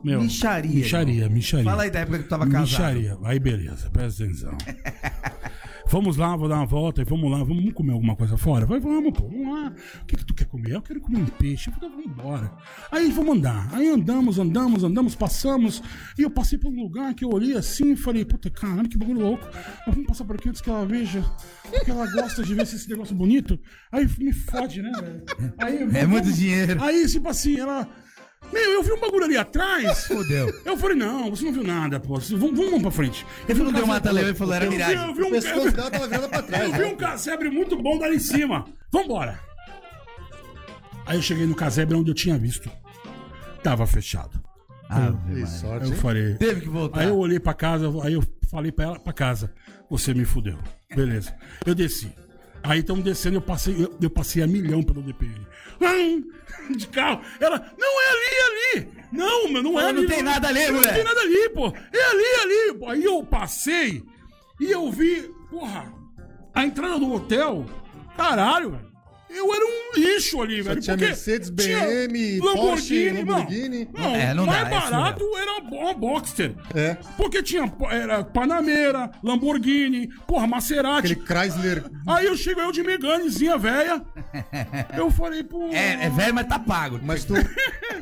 Meu, 0.04 0.22
Micharia. 0.22 0.76
Micharia, 0.76 1.28
micharia. 1.28 1.66
Fala 1.66 1.84
aí 1.84 1.90
da 1.90 2.00
época 2.02 2.20
que 2.20 2.24
tu 2.26 2.30
tava 2.30 2.46
casado. 2.46 2.62
Micharia. 2.96 3.18
Aí 3.24 3.40
beleza, 3.40 3.90
presta 3.90 4.24
atenção. 4.24 4.56
vamos 5.90 6.18
lá, 6.18 6.36
vou 6.36 6.48
dar 6.48 6.56
uma 6.58 6.66
volta 6.66 7.02
e 7.02 7.06
vamos 7.06 7.32
lá, 7.32 7.44
vamos 7.44 7.74
comer 7.74 7.94
alguma 7.94 8.16
coisa 8.16 8.38
fora? 8.38 8.66
Vai, 8.66 8.80
vamos, 8.80 9.14
pô, 9.18 9.28
vamos 9.28 9.48
lá. 9.48 9.74
O 10.02 10.06
que, 10.06 10.18
que 10.18 10.26
tu 10.26 10.34
quer 10.34 10.46
comer? 10.46 10.74
Eu 10.74 10.82
quero 10.82 11.00
comer 11.02 11.20
um 11.20 11.26
peixe. 11.26 11.72
Falei, 11.72 11.90
vamos 11.90 12.06
embora. 12.06 12.52
Aí 12.92 13.12
vamos 13.12 13.38
andar. 13.38 13.70
Aí 13.74 13.88
andamos, 13.88 14.40
andamos, 14.40 14.84
andamos, 14.84 15.16
passamos. 15.16 15.82
E 16.18 16.22
eu 16.22 16.30
passei 16.30 16.58
por 16.58 16.72
um 16.72 16.76
lugar 16.76 17.14
que 17.14 17.24
eu 17.24 17.30
olhei 17.30 17.56
assim 17.56 17.92
e 17.94 17.96
falei, 17.96 18.26
puta, 18.26 18.50
caralho, 18.50 18.90
que 18.90 18.98
bagulho 18.98 19.20
louco. 19.20 19.48
Mas 19.86 19.96
vamos 19.96 20.08
passar 20.08 20.26
por 20.26 20.36
aqui 20.36 20.50
antes 20.50 20.62
que 20.62 20.70
ela 20.70 20.86
veja. 20.86 21.24
Que 21.84 21.92
ela 21.92 22.10
gosta 22.12 22.44
de 22.44 22.54
ver 22.54 22.64
esse 22.64 22.90
negócio 22.90 23.16
bonito. 23.16 23.60
Aí 23.92 24.08
me 24.20 24.34
fode, 24.34 24.82
né, 24.82 24.92
velho? 25.02 25.24
Aí, 25.58 25.98
É 25.98 26.06
muito 26.06 26.32
dinheiro. 26.32 26.82
Aí, 26.82 27.06
tipo 27.08 27.28
assim, 27.30 27.60
ela. 27.60 27.88
Meu, 28.54 28.72
eu 28.72 28.84
vi 28.84 28.92
um 28.94 29.00
bagulho 29.00 29.26
ali 29.26 29.36
atrás. 29.38 30.06
Fudeu. 30.08 30.54
Eu 30.64 30.78
falei, 30.78 30.96
não, 30.96 31.30
você 31.30 31.44
não 31.46 31.52
viu 31.54 31.64
nada, 31.64 32.00
pô. 32.00 32.18
Vamos, 32.18 32.58
vamos 32.58 32.82
pra 32.82 32.92
frente. 32.92 33.26
Eu 33.48 33.56
vi 33.56 33.62
não 33.64 33.72
deu 33.72 33.82
casebre- 33.82 33.94
mata-leão 33.94 34.30
e 34.30 34.34
falou, 34.36 34.54
era 34.54 34.66
Eu 34.66 34.72
vi- 34.72 34.78
miragem. 34.78 35.08
Eu 35.08 35.14
vi 35.14 35.24
um, 35.24 35.30
pescoço 35.32 35.68
eu 35.68 35.72
dela 35.72 35.92
tava 35.92 36.08
virando 36.08 36.30
pra 36.30 36.42
trás. 36.44 36.72
vi 36.78 36.84
um 36.84 36.96
casebre 36.96 37.50
muito 37.50 37.82
bom 37.82 37.98
dali 38.00 38.16
em 38.16 38.20
cima. 38.20 38.66
Vambora. 38.92 39.40
Aí 41.06 41.18
eu 41.18 41.22
cheguei 41.22 41.46
no 41.46 41.56
casebre 41.56 41.96
onde 41.96 42.12
eu 42.12 42.16
tinha 42.16 42.38
visto. 42.38 42.70
Tava 43.64 43.86
fechado. 43.88 44.40
Ah, 44.90 45.12
Que 45.12 45.30
Maria. 45.30 45.46
sorte, 45.48 45.86
Eu 45.88 45.92
hein? 45.94 45.98
falei. 46.00 46.36
Teve 46.36 46.62
que 46.62 46.70
voltar. 46.70 47.02
Aí 47.02 47.08
eu 47.08 47.18
olhei 47.18 47.40
pra 47.40 47.54
casa, 47.54 47.88
aí 48.04 48.14
eu 48.14 48.24
falei 48.50 48.72
pra 48.72 48.86
ela, 48.86 49.00
pra 49.00 49.12
casa, 49.12 49.54
você 49.90 50.14
me 50.14 50.24
fudeu. 50.24 50.58
Beleza. 50.96 51.34
Eu 51.66 51.76
desci. 51.76 52.10
Aí 52.64 52.80
estamos 52.80 53.04
descendo, 53.04 53.36
eu 53.38 53.42
passei, 53.42 53.76
eu, 53.78 53.98
eu 54.02 54.10
passei 54.10 54.42
a 54.42 54.48
milhão 54.48 54.82
pelo 54.84 55.02
DPN. 55.02 55.36
De 56.70 56.88
carro. 56.88 57.22
Ela, 57.40 57.72
não 57.78 58.02
é 58.02 58.10
ali, 58.10 58.82
ali. 58.82 58.98
Não, 59.12 59.52
mas 59.52 59.64
não 59.64 59.80
é 59.80 59.86
ali. 59.86 60.02
não 60.02 60.08
tem 60.08 60.22
nada 60.22 60.48
ali, 60.50 60.66
não 60.66 60.74
mulher. 60.74 60.88
Não 60.88 60.96
tem 60.96 61.04
nada 61.04 61.22
ali, 61.22 61.50
pô. 61.50 61.68
É 61.68 62.04
ali, 62.12 62.42
ali. 62.42 62.78
Pô. 62.78 62.90
Aí 62.90 63.04
eu 63.04 63.24
passei 63.24 64.04
e 64.60 64.72
eu 64.72 64.92
vi, 64.92 65.32
porra, 65.50 65.92
a 66.54 66.66
entrada 66.66 67.00
do 67.00 67.14
hotel. 67.14 67.66
Caralho, 68.16 68.72
velho. 68.72 68.87
Eu 69.30 69.54
era 69.54 69.66
um 69.66 70.00
lixo 70.00 70.42
ali, 70.42 70.62
velho. 70.62 70.80
tinha 70.82 70.96
Mercedes, 70.98 71.52
tinha 71.58 71.80
BM, 71.86 72.40
Porsche, 72.40 73.10
Lamborghini. 73.12 73.90
Não, 73.94 74.16
É, 74.16 74.34
não 74.34 74.44
o 74.44 74.48
mais 74.48 74.62
dá, 74.62 74.68
é 74.68 74.80
barato 74.80 75.24
era 75.38 75.52
uma 75.62 75.94
Boxster. 75.94 76.56
É. 76.74 76.96
Porque 77.18 77.44
tinha 77.44 77.72
era 77.92 78.24
Panamera, 78.24 79.12
Lamborghini, 79.24 80.08
porra, 80.26 80.48
Maserati. 80.48 81.12
Aquele 81.14 81.28
Chrysler. 81.28 81.84
Aí 82.08 82.26
eu 82.26 82.38
chego 82.38 82.62
eu 82.62 82.72
de 82.72 82.82
Meganezinha 82.84 83.58
velha. 83.58 84.02
Eu 84.98 85.12
falei, 85.12 85.44
pô. 85.44 85.68
É, 85.72 86.06
é 86.06 86.10
velho, 86.10 86.34
mas 86.34 86.48
tá 86.48 86.58
pago. 86.60 87.00
Mas 87.04 87.24
tu, 87.24 87.34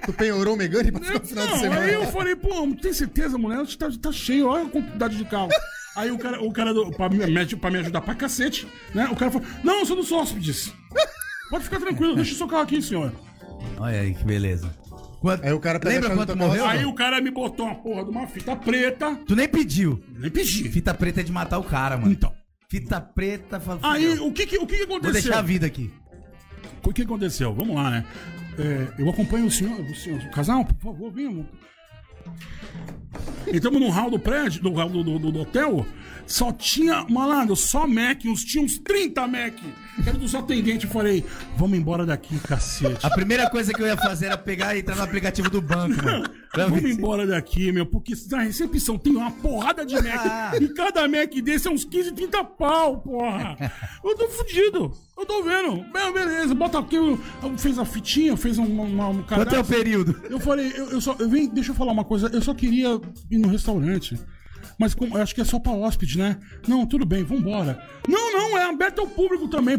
tu 0.05 0.13
penhorou 0.13 0.53
o 0.53 0.57
Megane 0.57 0.91
pra 0.91 1.01
ficar 1.01 1.19
no 1.19 1.25
final 1.25 1.45
de 1.47 1.51
Não, 1.53 1.59
semana. 1.59 1.81
aí 1.81 1.93
eu 1.93 2.05
falei, 2.07 2.35
pô, 2.35 2.49
tem 2.81 2.93
certeza, 2.93 3.37
mulher? 3.37 3.65
Tá, 3.77 3.89
tá 4.01 4.11
cheio, 4.11 4.47
olha 4.47 4.65
a 4.65 4.69
quantidade 4.69 5.17
de 5.17 5.25
carro. 5.25 5.49
Aí 5.95 6.11
o 6.11 6.17
cara, 6.17 6.41
o 6.43 6.51
cara 6.51 6.73
do, 6.73 6.91
pra, 6.91 7.09
me, 7.09 7.25
me- 7.25 7.55
pra 7.55 7.71
me 7.71 7.79
ajudar 7.79 8.01
pra 8.01 8.13
cacete, 8.15 8.67
né? 8.93 9.07
O 9.11 9.15
cara 9.15 9.31
falou: 9.31 9.47
Não, 9.63 9.79
eu 9.79 9.85
sou 9.85 9.95
dos 9.95 10.11
hóspedes. 10.11 10.73
Pode 11.49 11.63
ficar 11.63 11.79
tranquilo, 11.79 12.15
deixa 12.15 12.33
o 12.33 12.37
seu 12.37 12.47
carro 12.47 12.63
aqui, 12.63 12.81
senhor. 12.81 13.11
Olha 13.77 14.01
aí, 14.01 14.13
que 14.13 14.23
beleza. 14.23 14.69
Quanto- 15.19 15.43
Aí 15.43 15.53
o 15.53 15.59
cara 15.59 15.79
pega 15.79 15.95
Lembra 15.95 16.15
quanto 16.15 16.37
morreu? 16.37 16.65
Aí 16.65 16.85
o 16.85 16.93
cara 16.93 17.19
me 17.21 17.31
botou 17.31 17.65
uma 17.65 17.75
porra 17.75 18.03
de 18.03 18.09
uma 18.11 18.27
fita 18.27 18.55
preta. 18.55 19.15
Tu 19.27 19.35
nem 19.35 19.47
pediu. 19.47 20.03
Nem 20.17 20.29
pedi. 20.29 20.69
Fita 20.69 20.93
preta 20.93 21.21
é 21.21 21.23
de 21.23 21.31
matar 21.31 21.57
o 21.57 21.63
cara, 21.63 21.97
mano. 21.97 22.11
Então. 22.11 22.31
Fita 22.69 22.99
preta... 23.01 23.59
fala- 23.59 23.79
Aí 23.83 24.19
o 24.19 24.31
que 24.31 24.45
que, 24.45 24.57
o 24.57 24.67
que, 24.67 24.77
que 24.77 24.85
Vou 24.85 24.97
aconteceu? 24.97 25.13
deixar 25.23 25.39
a 25.39 25.41
vida 25.41 25.65
aqui. 25.65 25.91
O 26.83 26.93
que 26.93 27.01
aconteceu? 27.03 27.53
Vamos 27.53 27.75
lá, 27.75 27.89
né? 27.89 28.05
É, 28.57 29.01
eu 29.01 29.09
acompanho 29.09 29.45
o 29.47 29.51
senhor, 29.51 29.79
o 29.79 29.95
senhor, 29.95 30.19
o 30.19 30.31
casal, 30.31 30.63
por 30.65 30.77
favor, 30.77 31.11
venham. 31.11 31.45
Entramos 33.51 33.79
no 33.79 33.89
hall 33.89 34.09
do 34.09 34.19
prédio, 34.19 34.63
no 34.63 34.73
hall 34.73 34.89
do, 34.89 35.03
do- 35.03 35.19
do- 35.19 35.31
do 35.31 35.39
hotel, 35.41 35.85
só 36.25 36.51
tinha, 36.51 37.05
malandro, 37.07 37.55
só 37.55 37.87
Mac, 37.87 38.25
uns, 38.25 38.43
tinha 38.43 38.63
uns 38.63 38.79
30 38.79 39.27
Mac. 39.27 39.53
Era 40.05 40.17
dos 40.17 40.33
atendentes, 40.35 40.85
eu 40.85 40.89
falei, 40.91 41.23
vamos 41.55 41.77
embora 41.77 42.05
daqui, 42.05 42.37
cacete. 42.39 43.05
A 43.05 43.09
primeira 43.11 43.49
coisa 43.49 43.71
que 43.71 43.81
eu 43.81 43.85
ia 43.87 43.95
fazer 43.95 44.25
era 44.27 44.37
pegar 44.37 44.75
e 44.75 44.79
entrar 44.79 44.95
no 44.95 45.03
aplicativo 45.03 45.49
do 45.49 45.61
banco, 45.61 46.03
mano. 46.03 46.25
Vamos 46.55 46.81
ver 46.81 46.91
embora 46.91 47.27
daqui, 47.27 47.69
meu, 47.73 47.85
porque 47.85 48.13
na 48.31 48.39
recepção 48.39 48.97
tem 48.97 49.13
uma 49.13 49.29
porrada 49.29 49.85
de 49.85 49.93
Mac. 49.95 50.21
Ah. 50.25 50.51
e 50.59 50.69
cada 50.69 51.05
Mac 51.05 51.29
desse 51.43 51.67
é 51.67 51.71
uns 51.71 51.83
15, 51.83 52.13
30 52.13 52.43
pau, 52.45 52.97
porra. 53.01 53.57
Eu 54.01 54.15
tô 54.15 54.29
fudido. 54.29 54.93
Eu 55.17 55.25
tô 55.25 55.43
vendo. 55.43 55.77
Bem, 55.93 56.13
beleza, 56.13 56.53
bota 56.53 56.79
aqui. 56.79 56.95
eu- 56.95 57.19
eu- 57.41 57.57
Fez 57.57 57.79
a 57.79 57.85
fitinha, 57.85 58.35
fez 58.35 58.57
um, 58.57 58.65
uma, 58.65 59.07
um 59.09 59.23
Quanto 59.23 59.55
é 59.55 59.59
o 59.59 59.63
período? 59.65 60.21
Eu 60.29 60.39
falei, 60.39 60.73
eu, 60.75 60.89
eu 60.91 61.01
só. 61.01 61.15
Eu 61.19 61.29
vim, 61.29 61.47
deixa 61.47 61.71
eu 61.71 61.75
falar 61.75 61.91
uma 61.93 62.03
coisa, 62.03 62.29
eu 62.33 62.41
só 62.41 62.53
queria 62.53 62.99
ir 63.31 63.37
no 63.37 63.47
restaurante. 63.47 64.19
Mas 64.77 64.93
como, 64.93 65.17
eu 65.17 65.21
acho 65.21 65.33
que 65.33 65.39
é 65.41 65.45
só 65.45 65.57
pra 65.57 65.71
hóspede, 65.71 66.17
né? 66.17 66.37
Não, 66.67 66.85
tudo 66.85 67.05
bem, 67.05 67.23
vambora. 67.23 67.81
Não, 68.07 68.33
não, 68.33 68.57
é 68.57 68.65
aberto 68.65 68.99
ao 68.99 69.07
público 69.07 69.47
também. 69.47 69.77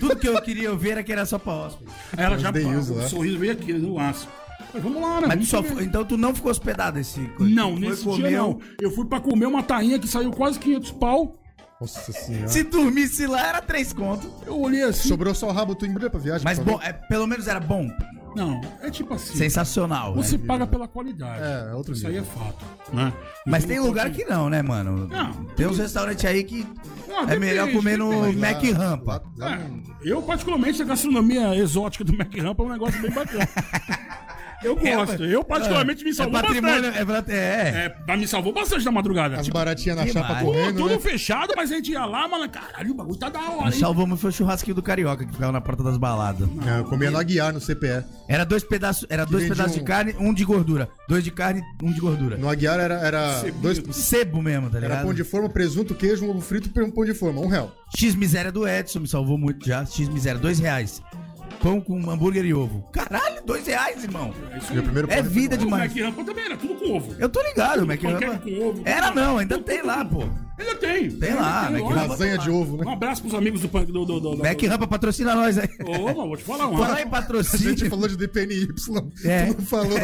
Tudo 0.00 0.16
que 0.16 0.28
eu 0.28 0.40
queria 0.42 0.70
ouvir 0.72 0.90
era 0.90 1.02
que 1.02 1.12
era 1.12 1.24
só 1.24 1.38
pra 1.38 1.52
hóspede. 1.54 1.90
Aí 2.16 2.24
ela 2.24 2.38
já. 2.38 2.50
Os 2.50 2.54
The 2.54 2.66
Use 2.76 2.92
o 2.92 2.96
lá. 2.96 3.08
sorriso 3.08 3.38
veio 3.38 3.52
aqui, 3.52 3.72
no 3.72 3.94
laço. 3.94 4.28
Mas 4.74 4.82
vamos 4.82 5.00
lá, 5.02 5.20
né? 5.22 5.26
Mas 5.28 5.40
tu 5.40 5.46
só 5.46 5.62
foi- 5.62 5.84
então 5.84 6.04
tu 6.04 6.16
não 6.16 6.34
ficou 6.34 6.50
hospedado 6.50 6.98
esse. 6.98 7.20
Não, 7.38 7.76
nesse 7.78 8.04
comeu. 8.04 8.16
dia 8.28 8.38
não. 8.38 8.60
Eu 8.80 8.90
fui 8.90 9.04
pra 9.06 9.20
comer 9.20 9.46
uma 9.46 9.62
tainha 9.62 9.98
que 9.98 10.08
saiu 10.08 10.30
quase 10.32 10.58
500 10.58 10.90
pau. 10.92 11.41
Nossa 11.82 12.12
senhora. 12.12 12.48
Se 12.48 12.62
dormisse 12.62 13.26
lá, 13.26 13.46
era 13.48 13.60
três 13.62 13.92
contos. 13.92 14.28
Eu 14.46 14.58
olhei 14.60 14.82
assim. 14.82 15.08
Sobrou 15.08 15.34
só 15.34 15.48
o 15.48 15.52
rabo 15.52 15.74
tu 15.74 15.84
embrulha 15.86 16.08
pra 16.10 16.20
viagem. 16.20 16.44
Mas 16.44 16.58
por 16.58 16.64
bom, 16.64 16.80
é, 16.82 16.92
pelo 16.92 17.26
menos 17.26 17.46
era 17.48 17.60
bom. 17.60 17.88
Não, 18.34 18.60
é 18.80 18.90
tipo 18.90 19.12
assim. 19.12 19.36
Sensacional. 19.36 20.14
Você 20.14 20.38
né? 20.38 20.44
paga 20.46 20.66
pela 20.66 20.88
qualidade. 20.88 21.42
É, 21.42 21.70
é 21.70 21.74
outro 21.74 21.92
Isso 21.92 22.06
aí 22.06 22.16
é 22.16 22.20
nível. 22.20 22.32
fato. 22.34 22.64
Né? 22.90 23.12
Mas 23.46 23.64
tem 23.66 23.76
não 23.78 23.86
lugar 23.86 24.10
que 24.10 24.24
não, 24.24 24.48
né, 24.48 24.62
mano? 24.62 25.06
Não. 25.06 25.32
Tem 25.54 25.66
uns 25.66 25.76
restaurantes 25.78 26.24
aí 26.24 26.42
que 26.42 26.66
Ah, 27.10 27.24
é 27.24 27.26
depende, 27.26 27.40
melhor 27.40 27.70
comer 27.72 27.98
no 27.98 28.10
depende. 28.10 28.36
Mac 28.38 28.62
Lá- 28.62 28.78
Rampa. 28.78 29.22
lá- 29.36 29.48
lá 29.48 29.54
É, 29.54 29.58
não- 29.68 29.82
eu, 30.02 30.22
particularmente, 30.22 30.80
a 30.80 30.84
gastronomia 30.86 31.54
exótica 31.56 32.02
do 32.04 32.16
Mac 32.16 32.34
Rampa 32.34 32.62
é 32.62 32.66
um 32.66 32.70
negócio 32.70 33.02
bem 33.02 33.10
bacana. 33.10 33.46
Eu 34.62 34.76
gosto. 34.76 35.24
Eu, 35.24 35.42
particularmente, 35.44 36.04
me 36.04 36.10
É 36.10 36.14
salvou 36.14 36.40
patrimônio, 36.40 36.92
bastante. 37.06 37.30
é, 37.32 37.34
é. 37.36 37.68
É, 37.86 37.96
mas 38.06 38.20
me 38.20 38.26
salvou 38.28 38.52
bastante 38.52 38.84
da 38.84 38.90
madrugada. 38.90 39.36
As 39.36 39.44
Tipo, 39.44 39.58
baratinhas 39.58 39.96
na 39.96 40.06
chapa 40.06 40.40
correndo, 40.42 40.76
tudo 40.76 40.90
né? 40.94 40.98
fechado, 41.00 41.52
mas 41.56 41.70
a 41.72 41.74
gente 41.76 41.90
ia 41.92 42.04
lá, 42.04 42.26
mano. 42.28 42.48
Caralho, 42.48 42.90
o 42.90 42.94
bagulho 42.94 43.16
tá 43.18 43.28
da 43.28 43.40
hora, 43.40 43.64
Nós 43.66 43.74
hein? 43.74 43.80
salvamos 43.80 44.20
foi 44.20 44.30
o 44.30 44.32
churrasquinho 44.32 44.74
do 44.74 44.82
Carioca, 44.82 45.24
que 45.24 45.32
ficava 45.32 45.52
na 45.52 45.60
porta 45.60 45.82
das 45.82 45.96
baladas. 45.96 46.48
É, 46.66 46.78
eu 46.80 46.84
comia 46.84 47.10
no 47.10 47.18
Aguiar, 47.18 47.52
no 47.52 47.60
CPE. 47.60 48.04
Era 48.28 48.44
dois 48.44 48.62
pedaços, 48.64 49.06
era 49.10 49.24
dois 49.24 49.48
pedaços 49.48 49.74
de 49.74 49.80
um- 49.80 49.84
carne, 49.84 50.14
um 50.18 50.32
de 50.32 50.44
gordura. 50.44 50.88
Dois 51.08 51.24
de 51.24 51.30
carne, 51.30 51.62
um 51.82 51.92
de 51.92 52.00
gordura. 52.00 52.36
No 52.36 52.48
Aguiar 52.48 52.78
era, 52.80 52.94
era 52.94 53.42
dois... 53.60 53.82
Sebo 53.92 54.40
mesmo, 54.42 54.70
tá 54.70 54.78
Era 54.78 54.86
ligado? 54.88 55.04
pão 55.04 55.14
de 55.14 55.24
forma, 55.24 55.48
presunto, 55.48 55.94
queijo, 55.94 56.24
um 56.24 56.30
ovo 56.30 56.40
frito 56.40 56.70
e 56.74 56.82
um 56.82 56.90
pão 56.90 57.04
de 57.04 57.14
forma. 57.14 57.40
Um 57.40 57.46
real. 57.48 57.72
X 57.96 58.14
miséria 58.14 58.50
do 58.50 58.66
Edson, 58.66 59.00
me 59.00 59.08
salvou 59.08 59.36
muito 59.36 59.66
já. 59.66 59.84
X 59.84 60.08
miséria, 60.08 60.40
dois 60.40 60.58
reais. 60.58 61.02
Pão 61.62 61.80
com 61.80 62.10
hambúrguer 62.10 62.44
e 62.44 62.52
ovo. 62.52 62.82
Caralho, 62.92 63.40
dois 63.46 63.66
reais, 63.66 64.02
irmão. 64.02 64.34
É 64.52 64.58
isso 64.58 64.66
aí. 64.70 64.74
Meu 64.74 64.82
primeiro 64.82 65.10
É 65.12 65.22
pão 65.22 65.30
vida 65.30 65.54
O 65.54 65.58
demais. 65.58 65.94
Mac 65.94 66.02
Rampa 66.04 66.24
também 66.24 66.44
era 66.44 66.56
tudo 66.56 66.74
com 66.74 66.96
ovo. 66.96 67.14
Eu 67.18 67.28
tô 67.28 67.40
ligado, 67.42 67.86
Mac 67.86 68.00
Panqueca 68.00 68.32
Rampa. 68.32 68.44
com 68.50 68.68
ovo. 68.68 68.82
Era 68.84 69.10
não, 69.12 69.38
ainda 69.38 69.58
tem 69.60 69.80
lá, 69.82 70.04
pô. 70.04 70.24
Ainda 70.58 70.74
tem. 70.76 71.10
Tem 71.10 71.34
lá. 71.34 71.68
Rampa. 71.68 71.94
Lasanha 72.08 72.36
de 72.38 72.50
ovo, 72.50 72.76
Um 72.76 72.84
né? 72.84 72.92
abraço 72.92 73.22
pros 73.22 73.34
amigos 73.34 73.60
do... 73.60 73.68
pan- 73.68 73.84
do, 73.84 73.92
do, 74.04 74.04
do, 74.04 74.20
do 74.36 74.38
Mac 74.38 74.60
Rampa 74.62 74.86
patrocina 74.86 75.34
nós 75.34 75.56
aí. 75.58 75.68
Ô, 75.86 76.02
mano, 76.04 76.14
vou 76.28 76.36
te 76.36 76.42
falar 76.44 76.66
um. 76.68 76.76
Falar 76.76 76.88
em 76.88 76.92
A 76.92 76.96
gente 76.98 77.10
patrocínio. 77.10 77.90
falou 77.90 78.08
de 78.08 78.16
DPNY. 78.16 78.68
É. 79.24 79.46
Tu 79.46 79.56
não 79.58 79.66
falou. 79.66 79.98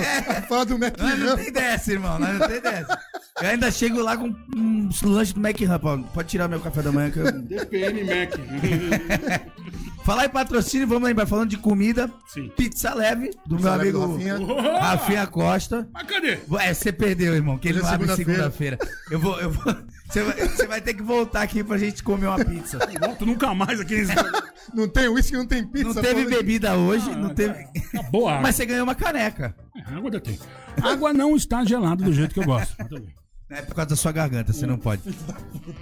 Fala 0.48 0.64
do 0.64 0.78
Mac 0.78 0.96
Nós 0.98 1.18
não 1.18 1.26
Rampa. 1.28 1.42
tem 1.42 1.52
dessa, 1.52 1.92
irmão. 1.92 2.18
Nós 2.18 2.38
não 2.38 2.48
tem 2.48 2.60
dessa. 2.60 2.98
Eu 3.42 3.48
ainda 3.50 3.70
chego 3.70 4.00
lá 4.00 4.16
com 4.16 4.34
um 4.56 4.88
lanche 5.04 5.34
do 5.34 5.40
Mac 5.40 5.60
Rampa. 5.60 5.88
ó. 5.94 5.98
Pode 6.14 6.28
tirar 6.28 6.48
meu 6.48 6.60
café 6.60 6.82
da 6.82 6.92
manhã 6.92 7.10
que 7.10 7.18
eu... 7.18 7.32
DPN 7.32 8.04
Mac. 8.04 8.38
Falar 10.08 10.24
em 10.24 10.30
patrocínio, 10.30 10.88
vamos 10.88 11.06
lembrar, 11.06 11.26
falando 11.26 11.50
de 11.50 11.58
comida, 11.58 12.10
Sim. 12.28 12.50
pizza 12.56 12.94
leve, 12.94 13.28
do 13.44 13.56
Pizza 13.56 13.68
meu 13.68 13.78
leve 13.78 13.92
do 13.92 14.02
amigo 14.02 14.54
Rafinha. 14.54 14.80
Rafinha 14.80 15.26
Costa. 15.26 15.86
Mas 15.92 16.06
cadê? 16.06 16.38
É, 16.60 16.72
você 16.72 16.90
perdeu, 16.90 17.34
irmão, 17.34 17.58
que 17.58 17.68
ele 17.68 17.80
não 17.80 17.90
é 17.90 17.92
abre 17.92 18.16
segunda-feira. 18.16 18.78
segunda-feira. 18.78 18.78
Eu 19.10 19.20
vou, 19.20 19.38
eu 19.38 19.50
vou. 19.50 19.76
Você 20.08 20.22
vai, 20.22 20.48
você 20.48 20.66
vai 20.66 20.80
ter 20.80 20.94
que 20.94 21.02
voltar 21.02 21.42
aqui 21.42 21.62
pra 21.62 21.76
gente 21.76 22.02
comer 22.02 22.26
uma 22.26 22.42
pizza. 22.42 22.78
Volto 22.98 23.26
nunca 23.26 23.52
mais 23.54 23.78
aqui 23.78 23.96
nesse... 23.96 24.14
Não 24.72 24.88
tem 24.88 25.08
uísque, 25.08 25.34
não 25.34 25.46
tem 25.46 25.66
pizza. 25.66 25.92
Não 25.92 26.02
teve 26.02 26.24
bebida 26.26 26.74
hoje, 26.76 27.10
não 27.14 27.34
teve. 27.34 27.66
Boa 28.10 28.32
água. 28.32 28.42
Mas 28.42 28.56
você 28.56 28.66
ganhou 28.66 28.84
uma 28.84 28.94
caneca. 28.94 29.54
É, 29.74 29.94
água 29.94 30.20
tem. 30.20 30.38
Água 30.82 31.12
não 31.12 31.36
está 31.36 31.64
gelada 31.64 32.04
do 32.04 32.12
jeito 32.12 32.34
que 32.34 32.40
eu 32.40 32.44
gosto. 32.44 32.74
Mas 32.78 32.88
tudo 32.88 33.00
bem. 33.02 33.14
É 33.50 33.62
por 33.62 33.74
causa 33.74 33.88
da 33.90 33.96
sua 33.96 34.12
garganta, 34.12 34.52
você 34.52 34.66
não 34.66 34.76
pode. 34.76 35.00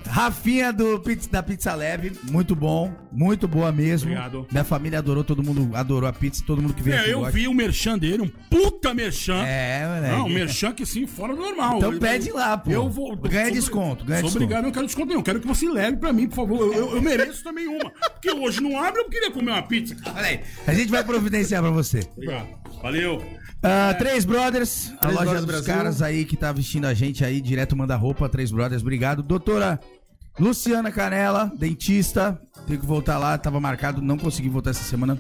Rafinha 0.07 0.73
do 0.73 1.01
pizza, 1.01 1.29
da 1.29 1.43
Pizza 1.43 1.75
Leve, 1.75 2.13
muito 2.31 2.55
bom, 2.55 2.93
muito 3.11 3.49
boa 3.49 3.73
mesmo. 3.73 4.09
Obrigado. 4.11 4.47
Minha 4.53 4.63
família 4.63 5.01
adorou, 5.01 5.25
todo 5.25 5.43
mundo 5.43 5.75
adorou 5.75 6.09
a 6.09 6.13
pizza, 6.13 6.45
todo 6.47 6.63
mundo 6.63 6.75
que 6.75 6.83
veio 6.83 6.97
É, 6.97 7.01
aqui 7.01 7.11
eu 7.11 7.19
gosta. 7.19 7.33
vi 7.37 7.49
o 7.49 7.53
merchan 7.55 7.99
dele, 7.99 8.23
um 8.23 8.29
puta 8.29 8.95
merchan. 8.95 9.43
É, 9.45 9.85
moleque. 9.85 10.17
Não, 10.17 10.27
um 10.27 10.29
merchan 10.29 10.73
que 10.73 10.87
sim, 10.87 11.09
fora 11.09 11.35
do 11.35 11.43
normal. 11.43 11.79
Então 11.79 11.93
Eu- 11.93 11.99
pede 11.99 12.31
lá, 12.31 12.57
pô. 12.57 12.71
Eu 12.71 12.89
vou. 12.89 13.17
Ganha 13.17 13.51
desconto, 13.51 14.05
ganha 14.05 14.21
sou 14.21 14.29
desconto. 14.29 14.45
obrigado, 14.45 14.63
eu 14.63 14.67
não 14.67 14.73
quero 14.73 14.87
desconto 14.87 15.09
nenhum. 15.09 15.23
Quero 15.23 15.41
que 15.41 15.47
você 15.49 15.69
leve 15.69 15.97
pra 15.97 16.13
mim, 16.13 16.29
por 16.29 16.37
favor. 16.37 16.61
Eu, 16.61 16.73
eu- 16.73 16.95
eu 16.97 17.03
mereço 17.03 17.43
também 17.43 17.67
uma. 17.67 17.91
Porque 18.13 18.31
hoje 18.31 18.61
não 18.63 18.81
abre, 18.81 19.01
eu 19.01 19.09
queria 19.09 19.33
comer 19.33 19.51
uma 19.51 19.63
pizza. 19.63 19.97
Olha 20.15 20.25
aí, 20.27 20.41
a 20.69 20.73
gente 20.73 20.89
vai 20.91 21.03
providenciar 21.03 21.63
pra 21.63 21.71
você. 21.73 22.07
Obrigado. 22.17 22.47
Valeu. 22.83 23.23
Ah, 23.63 23.95
Três 23.99 24.25
Brothers, 24.25 24.93
a 24.95 24.97
Três 24.99 25.15
loja 25.15 25.25
Brothers 25.31 25.41
dos 25.47 25.47
Brasil. 25.47 25.75
caras 25.75 26.03
aí 26.03 26.25
que 26.25 26.37
tá 26.37 26.53
vestindo 26.53 26.87
a 26.87 26.95
gente 26.95 27.25
aí, 27.25 27.41
direto 27.41 27.77
manda 27.77 27.97
roupa, 27.97 28.29
Três 28.29 28.51
Brothers, 28.53 28.83
obrigado. 28.83 29.23
Doutora 29.23 29.81
Luciana 30.39 30.93
Canela, 30.93 31.51
dentista, 31.59 32.41
tenho 32.67 32.79
que 32.79 32.87
voltar 32.87 33.19
lá, 33.19 33.37
tava 33.39 33.59
marcado, 33.59 34.03
não 34.03 34.19
consegui 34.19 34.49
voltar 34.49 34.71
essa 34.71 34.85
semana. 34.85 35.19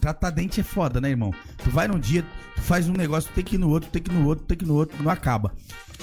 Tratar 0.00 0.30
dente 0.30 0.60
é 0.60 0.64
foda, 0.64 1.00
né, 1.00 1.10
irmão? 1.10 1.32
Tu 1.62 1.70
vai 1.70 1.86
num 1.88 1.98
dia, 1.98 2.24
tu 2.54 2.62
faz 2.62 2.88
um 2.88 2.92
negócio, 2.92 3.30
tem 3.34 3.44
que 3.44 3.56
ir 3.56 3.58
no 3.58 3.68
outro, 3.68 3.90
tem 3.90 4.02
que 4.02 4.10
ir 4.10 4.14
no 4.14 4.26
outro, 4.26 4.44
tem 4.44 4.56
que 4.56 4.64
ir 4.64 4.68
no 4.68 4.74
outro, 4.74 5.02
não 5.02 5.10
acaba. 5.10 5.52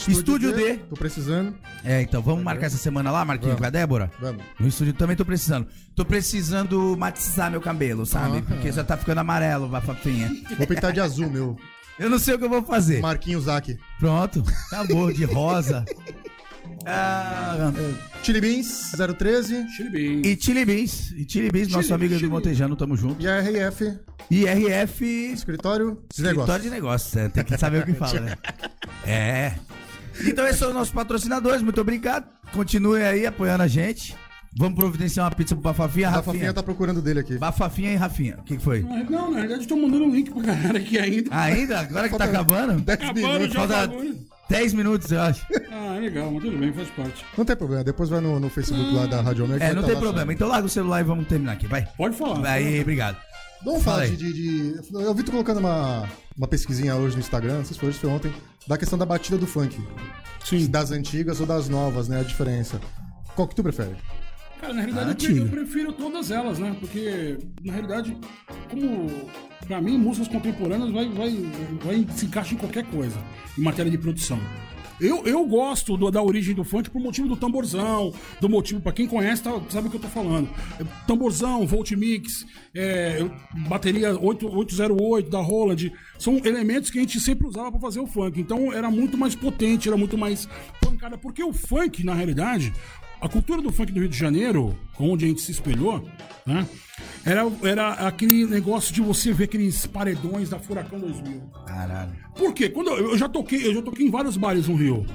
Estúdio, 0.08 0.54
D. 0.54 0.76
Tô 0.90 0.96
precisando. 0.96 1.56
É, 1.84 2.02
então, 2.02 2.22
vamos 2.22 2.44
marcar 2.44 2.66
essa 2.66 2.78
semana 2.78 3.12
lá, 3.12 3.24
Marquinhos, 3.24 3.58
com 3.58 3.66
a 3.66 3.70
Débora? 3.70 4.12
Vamos. 4.20 4.44
No 4.60 4.68
estúdio 4.68 4.94
também 4.94 5.16
tô 5.16 5.26
precisando. 5.26 5.68
Tô 5.96 6.04
precisando 6.04 6.96
matizar 6.98 7.52
meu 7.52 7.62
cabelo, 7.62 8.06
sabe? 8.06 8.40
Ah. 8.40 8.42
Porque 8.42 8.72
já 8.72 8.84
tá 8.84 8.98
ficando 8.98 9.20
amarelo, 9.20 9.68
bafafinha. 9.68 10.32
Vou 10.58 10.66
pintar 10.66 10.92
de 10.92 11.00
azul, 11.00 11.30
meu. 11.30 11.58
Eu 11.98 12.10
não 12.10 12.18
sei 12.18 12.34
o 12.34 12.40
que 12.40 12.46
eu 12.46 12.50
vou 12.50 12.64
fazer. 12.64 13.02
Marquinhos 13.02 13.44
Zac. 13.44 13.78
Pronto, 14.00 14.44
acabou, 14.66 15.14
de 15.14 15.26
rosa. 15.26 15.86
Ah, 16.86 17.72
Chili 18.24 18.42
Beans 18.42 18.92
013. 19.18 19.68
Chile 19.76 19.90
bem. 19.90 20.22
e 20.26 20.38
Chili 20.40 20.66
Beans, 20.66 21.12
e 21.12 21.26
Chili 21.30 21.50
Beans, 21.52 21.68
nosso 21.70 21.84
Chili- 21.84 21.94
amigo 21.96 22.14
do 22.16 22.20
Chili- 22.20 22.32
Montejano, 22.32 22.76
tamo 22.76 22.96
junto. 22.98 23.22
E 23.22 23.28
a 23.28 23.40
RF, 23.42 24.00
E 24.30 24.46
RF, 24.46 25.06
escritório 25.34 25.92
de 26.10 26.16
escritório 26.22 26.38
negócio. 26.40 26.62
de 26.64 26.70
negócios, 26.70 27.16
é, 27.16 27.30
tem 27.30 27.44
que 27.44 27.58
saber 27.58 27.84
o 27.84 27.86
que 27.86 27.94
fala, 27.94 28.20
né? 28.22 28.36
É. 29.06 29.54
Então 30.26 30.46
esses 30.46 30.60
são 30.60 30.70
os 30.70 30.74
nossos 30.76 30.94
patrocinadores, 30.94 31.62
muito 31.62 31.82
obrigado. 31.82 32.26
Continue 32.54 33.02
aí 33.02 33.26
apoiando 33.26 33.64
a 33.64 33.68
gente. 33.68 34.16
Vamos 34.56 34.76
providenciar 34.76 35.26
uma 35.26 35.36
pizza 35.36 35.56
pro 35.56 35.64
Bafafinha, 35.64 36.08
A 36.10 36.12
Rafinha. 36.12 36.34
Rafinha 36.36 36.54
tá 36.54 36.62
procurando 36.62 37.02
dele 37.02 37.22
aqui. 37.22 37.38
Bafafinha 37.40 37.92
e 37.92 37.96
Rafinha. 37.96 38.38
O 38.40 38.44
que, 38.44 38.58
que 38.58 38.64
foi? 38.64 38.84
Não, 39.10 39.32
na 39.32 39.40
verdade, 39.40 39.64
eu 39.64 39.68
tô 39.68 39.76
mandando 39.76 40.06
um 40.06 40.12
link 40.14 40.30
pra 40.32 40.44
galera 40.44 40.78
aqui 40.78 41.00
ainda. 41.00 41.36
Ainda? 41.36 41.80
Agora 41.80 42.08
que 42.08 42.16
tá 42.18 42.26
acabando? 42.26 42.80
10 42.80 43.00
Acabando 43.00 43.16
minutos. 43.20 43.52
já 43.54 43.68
Falta. 43.68 43.88
10 44.50 44.74
minutos, 44.74 45.12
eu 45.12 45.22
acho. 45.22 45.46
Ah, 45.72 45.98
legal, 46.00 46.30
mas 46.32 46.44
tudo 46.44 46.58
bem, 46.58 46.72
faz 46.74 46.90
parte. 46.92 47.26
Não 47.38 47.46
tem 47.46 47.56
problema, 47.56 47.84
depois 47.84 48.10
vai 48.10 48.20
no, 48.22 48.40
no 48.40 48.50
Facebook 48.50 48.94
lá 48.94 49.06
da 49.06 49.22
Rádio 49.22 49.46
Omega. 49.46 49.64
É, 49.64 49.74
não 49.74 49.82
tá 49.82 49.88
tem 49.90 49.98
problema. 50.00 50.34
Então 50.34 50.48
larga 50.48 50.66
o 50.68 50.70
celular 50.70 51.02
e 51.02 51.04
vamos 51.04 51.28
terminar 51.28 51.54
aqui, 51.54 51.66
vai. 51.68 51.88
Pode 51.98 52.16
falar. 52.16 52.46
Aí, 52.48 52.82
obrigado. 52.82 53.18
Vamos 53.64 53.82
Fala 53.84 54.04
falar 54.04 54.10
de, 54.16 54.18
de, 54.18 54.34
de- 54.82 54.94
Eu 54.94 55.14
vi 55.14 55.24
tu 55.24 55.32
colocando 55.32 55.58
uma, 55.60 56.08
uma 56.38 56.48
pesquisinha 56.48 56.96
hoje 56.96 57.16
no 57.16 57.22
Instagram, 57.22 57.60
não 57.60 57.66
sei 57.66 57.74
se 57.74 57.80
foi 57.80 57.90
hoje, 57.90 57.98
foi 58.00 58.10
ontem, 58.10 58.34
da 58.68 58.78
questão 58.78 59.00
da 59.00 59.06
batida 59.06 59.38
do 59.38 59.48
funk. 59.48 59.82
Sim. 60.44 60.68
Das 60.70 60.92
antigas 60.92 61.40
ou 61.40 61.46
das 61.46 61.70
novas, 61.70 62.10
né? 62.10 62.20
A 62.20 62.24
diferença. 62.24 62.80
Qual 63.36 63.48
que 63.48 63.56
tu 63.56 63.64
prefere? 63.64 63.96
Cara, 64.60 64.74
na 64.74 64.82
realidade, 64.82 65.26
Ah, 65.28 65.30
eu, 65.32 65.36
pre- 65.36 65.40
eu 65.40 65.48
prefiro 65.66 65.94
todas 65.94 66.30
elas, 66.30 66.60
né? 66.60 66.76
Porque, 66.80 67.38
na 67.64 67.72
realidade, 67.74 68.18
como 68.70 69.30
pra 69.66 69.82
mim, 69.82 69.98
músicas 69.98 70.28
contemporâneas 70.28 70.92
vai, 70.92 71.08
vai, 71.10 71.30
vai 71.84 72.08
se 72.16 72.26
encaixa 72.26 72.54
em 72.54 72.58
qualquer 72.58 72.86
coisa, 72.86 73.18
em 73.58 73.62
matéria 73.62 73.92
de 73.92 73.98
produção. 73.98 74.40
Eu, 75.02 75.26
eu 75.26 75.44
gosto 75.46 75.98
do- 75.98 76.12
da 76.12 76.22
origem 76.22 76.54
do 76.54 76.64
funk 76.64 76.90
por 76.90 77.02
motivo 77.02 77.28
do 77.28 77.36
tamborzão, 77.36 78.14
do 78.40 78.48
motivo, 78.48 78.80
pra 78.80 78.92
quem 78.94 79.08
conhece, 79.08 79.42
tá- 79.42 79.60
sabe 79.70 79.88
o 79.88 79.90
que 79.92 79.98
eu 79.98 80.02
tô 80.02 80.08
falando. 80.08 80.48
É, 80.80 80.84
Tamborzão, 81.08 81.66
Volt 81.66 81.92
Mix, 81.94 82.46
é, 82.76 83.28
bateria 83.68 84.18
8, 84.18 84.48
808 84.48 85.30
da 85.30 85.40
Roland, 85.40 85.92
são 86.20 86.40
elementos 86.46 86.90
que 86.92 87.00
a 87.00 87.02
gente 87.02 87.20
sempre 87.20 87.48
usava 87.48 87.72
pra 87.72 87.82
fazer 87.82 88.00
o 88.00 88.08
funk. 88.08 88.40
Então 88.40 88.72
era 88.72 88.90
muito 88.92 89.18
mais 89.18 89.36
potente, 89.36 89.90
era 89.90 89.98
muito 89.98 90.18
mais 90.18 90.48
pancada. 90.80 91.18
Porque 91.18 91.44
o 91.44 91.52
funk, 91.52 92.04
na 92.06 92.14
realidade, 92.14 92.72
a 93.26 93.30
cultura 93.30 93.62
do 93.62 93.72
funk 93.72 93.92
do 93.92 94.00
Rio 94.00 94.10
de 94.10 94.18
Janeiro, 94.18 94.78
onde 95.00 95.26
a 95.26 95.28
gente 95.28 95.42
se 95.42 95.52
espelhou, 95.52 96.08
né? 96.46 96.66
Era, 97.26 97.44
era 97.64 97.94
aquele 98.08 98.46
negócio 98.46 98.94
de 98.94 99.02
você 99.02 99.32
ver 99.32 99.46
aqueles 99.46 99.86
paredões 99.88 100.50
da 100.50 100.60
Furacão 100.60 101.00
2000. 101.00 101.42
Caralho. 101.66 102.12
Por 102.36 102.54
quê? 102.54 102.70
Quando 102.70 102.90
eu, 102.92 103.12
eu 103.12 103.18
já 103.18 103.30
toquei, 103.30 103.66
eu 103.66 103.74
já 103.74 103.82
toquei 103.82 104.06
em 104.06 104.12
vários 104.12 104.36
bares 104.38 104.68
no 104.68 104.76
Rio. 104.76 105.06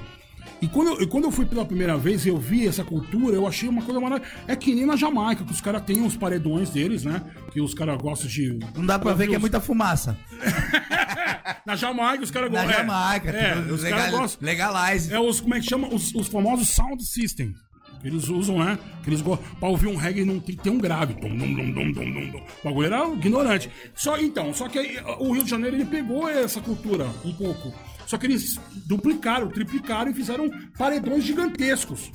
E 0.60 0.66
quando 0.66 1.00
eu, 1.00 1.08
quando 1.08 1.24
eu 1.24 1.30
fui 1.30 1.44
pela 1.46 1.64
primeira 1.64 1.96
vez 1.96 2.24
e 2.26 2.30
eu 2.30 2.36
vi 2.38 2.66
essa 2.66 2.82
cultura, 2.82 3.36
eu 3.36 3.46
achei 3.46 3.68
uma 3.68 3.82
coisa 3.82 4.00
maravilhosa. 4.00 4.32
É 4.48 4.56
que 4.56 4.74
nem 4.74 4.86
na 4.86 4.96
Jamaica, 4.96 5.44
que 5.44 5.52
os 5.52 5.60
caras 5.60 5.82
têm 5.82 6.04
os 6.04 6.16
paredões 6.16 6.70
deles, 6.70 7.04
né? 7.04 7.22
Que 7.52 7.60
os 7.60 7.74
caras 7.74 7.96
gostam 8.00 8.28
de. 8.28 8.58
Não 8.74 8.84
dá 8.84 8.98
pra 8.98 9.12
ver 9.14 9.28
que 9.28 9.34
é 9.34 9.36
os- 9.36 9.40
muita 9.40 9.60
fumaça. 9.60 10.16
Na 11.64 11.76
Jamaica, 11.76 12.24
os 12.24 12.30
caras 12.30 12.50
Na 12.50 12.62
gostam. 12.64 12.78
Jamaica, 12.86 13.30
é, 13.30 13.54
tipo, 13.62 13.74
os 13.74 13.84
caras 13.84 14.10
gostam. 14.10 14.46
legalize. 14.46 15.12
É 15.12 15.20
os, 15.20 15.40
como 15.40 15.54
é 15.54 15.60
que 15.60 15.66
chama? 15.66 15.88
Os, 15.94 16.14
os 16.14 16.26
famosos 16.28 16.68
sound 16.70 17.04
system. 17.04 17.52
Que 18.00 18.08
eles 18.08 18.28
usam, 18.28 18.58
né? 18.58 18.78
Que 19.02 19.10
eles 19.10 19.20
gostam. 19.20 19.46
Pra 19.58 19.68
ouvir 19.68 19.88
um 19.88 19.96
reggae 19.96 20.24
não 20.24 20.38
tem 20.38 20.56
que 20.56 20.62
ter 20.62 20.70
um 20.70 20.78
grave. 20.78 21.14
Dum, 21.14 21.36
dum, 21.36 21.54
dum, 21.54 21.72
dum, 21.72 21.92
dum, 21.92 22.12
dum, 22.12 22.30
dum. 22.30 22.38
O 22.38 22.64
bagulho 22.64 22.86
era 22.86 23.08
ignorante. 23.08 23.70
Só, 23.94 24.18
então, 24.18 24.54
só 24.54 24.68
que 24.68 24.78
aí, 24.78 24.98
o 25.18 25.32
Rio 25.32 25.44
de 25.44 25.50
Janeiro 25.50 25.76
ele 25.76 25.84
pegou 25.84 26.28
essa 26.28 26.60
cultura 26.60 27.06
um 27.24 27.32
pouco. 27.32 27.72
Só 28.06 28.16
que 28.16 28.26
eles 28.26 28.58
duplicaram, 28.86 29.48
triplicaram 29.48 30.10
e 30.10 30.14
fizeram 30.14 30.48
paredões 30.78 31.24
gigantescos. 31.24 32.10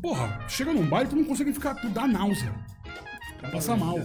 Porra, 0.00 0.44
chega 0.48 0.72
num 0.72 0.86
baile, 0.86 1.08
tu 1.08 1.16
não 1.16 1.24
consegue 1.24 1.52
ficar, 1.52 1.74
tu 1.76 1.88
dá 1.88 2.06
náusea. 2.06 2.52
Passa 3.52 3.76
mal. 3.76 4.00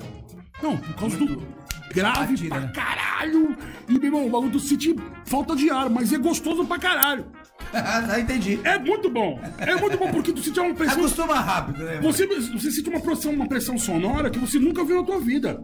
Não, 0.61 0.77
por 0.77 0.95
causa 0.95 1.17
do 1.17 1.47
grave 1.93 2.47
pra 2.47 2.59
né? 2.59 2.71
caralho. 2.73 3.57
E, 3.87 3.93
meu 3.93 4.05
irmão, 4.05 4.27
o 4.27 4.29
bagulho 4.29 4.51
tu 4.51 4.59
sente 4.59 4.95
falta 5.25 5.55
de 5.55 5.69
ar, 5.69 5.89
mas 5.89 6.13
é 6.13 6.17
gostoso 6.17 6.65
pra 6.65 6.79
caralho. 6.79 7.25
ah, 7.73 8.19
entendi. 8.19 8.59
É 8.63 8.77
muito 8.77 9.09
bom. 9.09 9.39
É 9.57 9.75
muito 9.75 9.97
bom 9.97 10.11
porque 10.11 10.31
tu 10.31 10.41
sente 10.41 10.59
uma 10.59 10.73
pressão. 10.73 10.99
Acostuma 10.99 11.39
rápido, 11.39 11.83
né? 11.83 11.99
Você, 12.01 12.25
você 12.25 12.71
sente 12.71 12.89
uma 12.89 12.99
pressão, 12.99 13.33
uma 13.33 13.47
pressão 13.47 13.77
sonora 13.77 14.29
que 14.29 14.39
você 14.39 14.59
nunca 14.59 14.83
viu 14.83 14.97
na 14.97 15.03
tua 15.03 15.19
vida. 15.19 15.59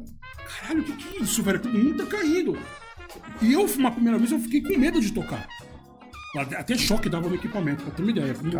Caralho, 0.45 0.81
o 0.81 0.83
que, 0.83 0.91
que 0.93 1.17
é 1.17 1.21
isso, 1.21 1.41
velho? 1.41 1.59
Todo 1.59 1.77
mundo 1.77 2.03
tá 2.03 2.17
caindo. 2.17 2.57
E 3.41 3.53
eu, 3.53 3.65
uma 3.65 3.91
primeira 3.91 4.17
vez, 4.17 4.31
eu 4.31 4.39
fiquei 4.39 4.61
com 4.61 4.77
medo 4.77 4.99
de 4.99 5.11
tocar. 5.11 5.47
Até- 6.35 6.75
choque 6.75 7.09
dava 7.09 7.29
no 7.29 7.35
equipamento, 7.35 7.83
pra 7.83 7.93
ter 7.93 8.01
uma 8.01 8.11
ideia. 8.11 8.33
Como, 8.33 8.51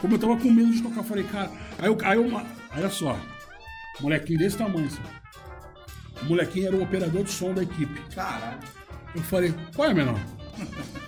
como, 0.00 0.14
eu 0.14 0.18
tava 0.18 0.36
com 0.36 0.50
medo 0.50 0.72
de 0.72 0.82
tocar, 0.82 1.00
eu 1.00 1.04
falei, 1.04 1.24
cara. 1.24 1.50
Aí 1.78 1.86
eu. 1.86 1.98
Aí 2.02 2.16
eu 2.16 2.42
olha 2.76 2.90
só. 2.90 3.18
Molequinho 4.00 4.38
desse 4.38 4.56
tamanho, 4.56 4.86
assim. 4.86 5.02
O 6.22 6.24
molequinho 6.26 6.68
era 6.68 6.76
o 6.76 6.82
operador 6.82 7.22
de 7.22 7.30
som 7.30 7.52
da 7.52 7.62
equipe. 7.62 8.00
Caralho. 8.14 8.58
Eu 9.14 9.22
falei, 9.22 9.54
qual 9.74 9.90
é, 9.90 9.94
menor? 9.94 10.18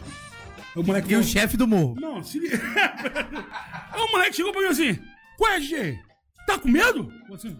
o 0.77 0.83
moleque 0.83 1.13
E 1.13 1.17
o 1.17 1.23
chefe 1.23 1.57
do 1.57 1.67
morro. 1.67 1.97
não, 2.01 2.23
se 2.23 2.39
liga. 2.39 2.59
O 3.97 4.13
moleque 4.13 4.37
chegou 4.37 4.53
pra 4.53 4.63
mim 4.63 4.69
assim: 4.69 4.99
Qual 5.37 5.51
é, 5.53 5.61
DJ? 5.61 5.99
Tá 6.47 6.59
com 6.59 6.69
medo? 6.69 7.13
Assim, 7.33 7.57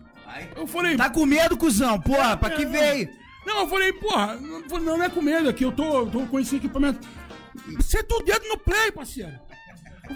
eu 0.57 0.67
falei: 0.67 0.97
Tá 0.97 1.11
com 1.11 1.27
medo, 1.27 1.57
cuzão? 1.57 2.01
Porra, 2.01 2.37
pra 2.37 2.51
que 2.51 2.63
É, 2.63 2.67
veio? 2.67 3.09
Não, 3.47 3.61
eu 3.61 3.69
falei: 3.69 3.93
Porra, 3.93 4.37
não, 4.37 4.81
não 4.81 5.03
é 5.03 5.09
com 5.09 5.21
medo 5.21 5.49
aqui, 5.49 5.65
eu 5.65 5.73
tô, 5.73 6.07
tô 6.07 6.21
com 6.27 6.39
esse 6.41 6.57
equipamento. 6.57 7.07
Senta 7.81 8.15
o 8.15 8.23
dedo 8.23 8.47
no 8.49 8.57
play, 8.59 8.91
parceiro. 8.93 9.33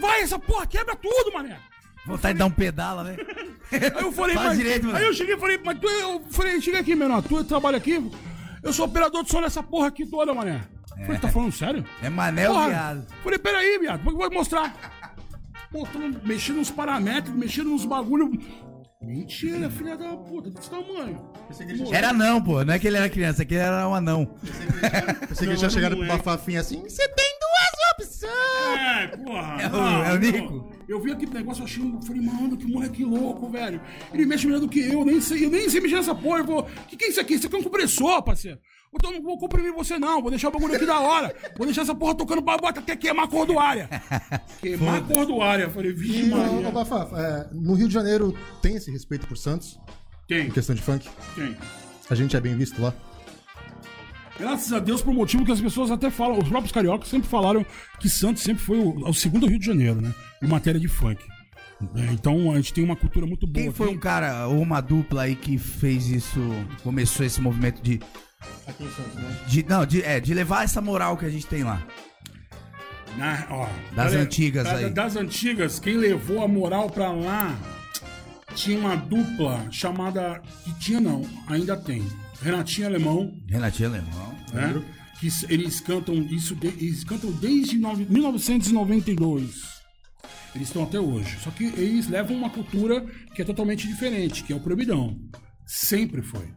Vai, 0.01 0.23
essa 0.23 0.39
porra 0.39 0.67
quebra 0.67 0.97
tudo, 0.97 1.33
mané. 1.33 1.59
Vontade 2.07 2.35
de 2.35 2.39
dar 2.39 2.47
um 2.47 2.51
pedala, 2.51 3.03
né? 3.05 3.17
Aí 3.73 4.03
eu 4.03 4.13
falei, 4.13 4.35
Fala 4.37 4.49
mas, 4.49 4.59
direito, 4.59 4.87
mano. 4.87 4.99
Aí 4.99 5.05
eu 5.05 5.15
cheguei 5.15 5.35
e 5.37 5.39
falei, 5.39 5.59
mas 5.65 5.79
tu, 5.79 5.87
eu 5.89 6.21
falei, 6.31 6.61
chega 6.61 6.81
aqui, 6.81 6.95
menor, 6.95 7.23
tu 7.23 7.43
trabalha 7.45 7.77
aqui? 7.79 8.03
Eu 8.63 8.73
sou 8.73 8.87
operador 8.87 9.23
de 9.25 9.31
som 9.31 9.41
dessa 9.41 9.63
porra 9.63 9.89
aqui 9.89 10.05
toda, 10.07 10.35
mané. 10.35 10.63
Eu 10.99 11.07
Falei, 11.07 11.21
tá 11.21 11.29
falando 11.29 11.53
sério? 11.53 11.85
É 12.03 12.09
Manel 12.09 12.53
Porra. 12.53 12.69
viado. 12.69 13.07
Falei, 13.23 13.39
peraí, 13.39 13.79
viado, 13.79 14.01
é 14.01 14.13
vou 14.13 14.31
mostrar? 14.31 14.75
Mostrando, 15.73 16.21
mexendo 16.25 16.57
nos 16.57 16.71
paramétricos, 16.71 17.39
mexendo 17.39 17.71
nos 17.71 17.85
bagulho. 17.85 18.31
Mentira, 19.03 19.69
filha 19.69 19.97
da 19.97 20.17
puta, 20.17 20.51
desse 20.51 20.71
tamanho. 20.71 21.21
Era 21.93 22.13
não, 22.13 22.43
pô. 22.43 22.65
Não 22.65 22.73
é 22.73 22.79
que 22.79 22.87
ele 22.87 22.97
era 22.97 23.09
criança, 23.11 23.43
é 23.43 23.45
que 23.45 23.55
ele 23.55 23.63
era 23.63 23.87
um 23.89 23.95
anão. 23.95 24.25
Pensei 25.29 25.47
que 25.47 25.53
eles 25.53 25.61
já 25.61 25.69
chegaram 25.69 25.97
com 25.97 26.05
é. 26.05 26.07
uma 26.07 26.19
fafinha 26.19 26.61
assim. 26.61 26.83
Você 26.83 27.07
tem. 27.09 27.24
É, 29.03 29.07
porra. 29.09 29.63
É 29.63 29.67
o- 29.67 29.71
não, 29.73 30.05
é 30.05 30.13
o. 30.15 30.19
Nico? 30.19 30.73
Eu 30.87 31.01
vi 31.01 31.13
aquele 31.13 31.33
negócio, 31.33 31.63
eu 31.63 31.65
achei, 31.65 31.83
um- 31.83 32.01
falei, 32.03 32.21
mano, 32.23 32.57
que 32.57 32.67
moleque 32.67 33.05
louco, 33.05 33.49
velho. 33.49 33.81
Ele 34.13 34.27
mexe 34.27 34.47
melhor 34.47 34.61
do 34.61 34.69
que 34.69 34.81
eu, 34.81 35.05
nem 35.05 35.21
sei, 35.21 35.45
eu 35.47 35.51
nem 35.51 35.69
sei 35.69 35.81
mexer 35.81 35.97
nessa 35.97 36.15
porra. 36.15 36.39
Eu 36.41 36.45
vou, 36.45 36.63
que 36.89 36.97
que 36.97 37.05
é 37.07 37.09
isso 37.09 37.21
aqui? 37.21 37.35
Isso 37.35 37.47
aqui 37.47 37.57
é 37.57 37.59
um 37.59 37.63
compressor, 37.63 38.23
parceiro. 38.23 38.59
Então 38.97 39.11
não 39.11 39.23
vou 39.23 39.37
comprimir 39.39 39.73
você 39.73 39.99
não, 39.99 40.21
vou 40.23 40.31
deixar 40.31 40.49
o 40.49 40.53
bagulho 40.53 40.77
aqui 40.77 40.87
da 40.87 41.01
hora. 41.01 41.35
Vou 41.57 41.67
deixar 41.67 41.83
essa 41.83 41.95
porra 41.95 42.15
tocando 42.15 42.41
babota 42.41 42.79
até 42.79 42.95
queimar 42.95 43.25
a 43.25 43.29
cordoária. 43.29 43.89
Queimar 44.63 44.99
a 44.99 45.01
cordoária. 45.01 45.65
Eu 45.65 45.71
falei, 45.71 45.93
vixe, 45.93 46.25
mano. 46.29 46.63
É, 47.17 47.49
no 47.53 47.75
Rio 47.75 47.89
de 47.89 47.95
Janeiro 47.95 48.37
tem 48.63 48.77
esse 48.77 48.91
respeito 48.93 49.27
por 49.27 49.37
Santos? 49.37 49.81
Tem, 50.29 50.47
Em 50.47 50.51
questão 50.51 50.75
de 50.77 50.83
funk? 50.83 51.09
tem. 51.35 51.57
A 52.09 52.15
gente 52.15 52.37
é 52.37 52.41
bem 52.41 52.55
visto 52.57 52.81
lá? 52.81 52.95
Graças 54.39 54.73
a 54.73 54.79
Deus, 54.81 55.01
por 55.01 55.11
um 55.11 55.15
motivo 55.15 55.45
que 55.45 55.53
as 55.53 55.61
pessoas 55.61 55.91
até 55.91 56.11
falam, 56.11 56.39
os 56.39 56.49
próprios 56.49 56.73
cariocas 56.73 57.09
sempre 57.09 57.29
falaram 57.29 57.65
que 58.01 58.09
Santos 58.09 58.43
sempre 58.43 58.65
foi 58.65 58.79
o, 58.79 59.09
o 59.09 59.15
segundo 59.15 59.47
Rio 59.47 59.59
de 59.59 59.67
Janeiro, 59.67 60.01
né? 60.01 60.13
Em 60.43 60.47
matéria 60.49 60.81
de 60.81 60.89
funk. 60.89 61.23
É, 61.97 62.13
então 62.13 62.51
a 62.53 62.57
gente 62.57 62.73
tem 62.73 62.83
uma 62.83 62.97
cultura 62.97 63.27
muito 63.27 63.47
boa. 63.47 63.63
Quem 63.65 63.73
foi 63.73 63.89
aqui. 63.89 63.97
um 63.97 64.01
cara 64.01 64.47
ou 64.49 64.61
uma 64.61 64.81
dupla 64.81 65.23
aí 65.23 65.37
que 65.37 65.57
fez 65.59 66.09
isso, 66.09 66.41
começou 66.83 67.25
esse 67.25 67.41
movimento 67.41 67.81
de. 67.83 68.01
Aqui 68.67 68.85
em 68.85 68.91
Santos, 68.91 69.15
né? 69.15 69.37
de 69.47 69.63
não, 69.65 69.87
de, 69.87 70.03
é, 70.03 70.19
de 70.21 70.35
levar 70.35 70.65
essa 70.65 70.81
moral 70.81 71.17
que 71.17 71.25
a 71.27 71.31
gente 71.31 71.47
tem 71.47 71.63
lá. 71.63 71.83
Na- 73.17 73.47
ó, 73.51 73.67
Das 73.95 74.07
galera, 74.07 74.23
antigas 74.23 74.65
da- 74.65 74.77
aí. 74.77 74.91
Das 74.91 75.17
antigas, 75.17 75.79
quem 75.79 75.97
levou 75.97 76.43
a 76.43 76.49
moral 76.49 76.91
pra 76.91 77.11
lá 77.13 77.57
tinha 78.55 78.79
uma 78.79 78.97
dupla 78.97 79.67
chamada. 79.71 80.43
Que 80.65 80.73
tinha 80.81 81.01
não, 81.01 81.23
ainda 81.49 81.77
tem. 81.77 82.03
Renatinho 82.45 82.87
Alemão, 82.87 83.41
Renatinho 83.49 83.89
Alemão. 83.89 84.35
né? 84.53 84.83
Que 85.19 85.29
eles 85.49 85.81
cantam 85.81 86.15
isso, 86.25 86.55
de- 86.55 86.67
eles 86.67 87.03
cantam 87.05 87.31
desde 87.33 87.79
nove- 87.79 88.07
1992. 88.09 89.63
Eles 90.55 90.69
estão 90.69 90.83
até 90.85 91.01
hoje. 91.01 91.39
Só 91.41 91.51
que 91.51 91.65
eles 91.65 92.09
levam 92.09 92.37
uma 92.37 92.51
cultura 92.51 93.01
que 93.35 93.43
é 93.43 93.45
totalmente 93.45 93.89
diferente, 93.89 94.43
que 94.45 94.53
é 94.53 94.57
o 94.57 94.61
proibidão. 94.61 95.19
Sempre 95.67 96.23
foi. 96.23 96.49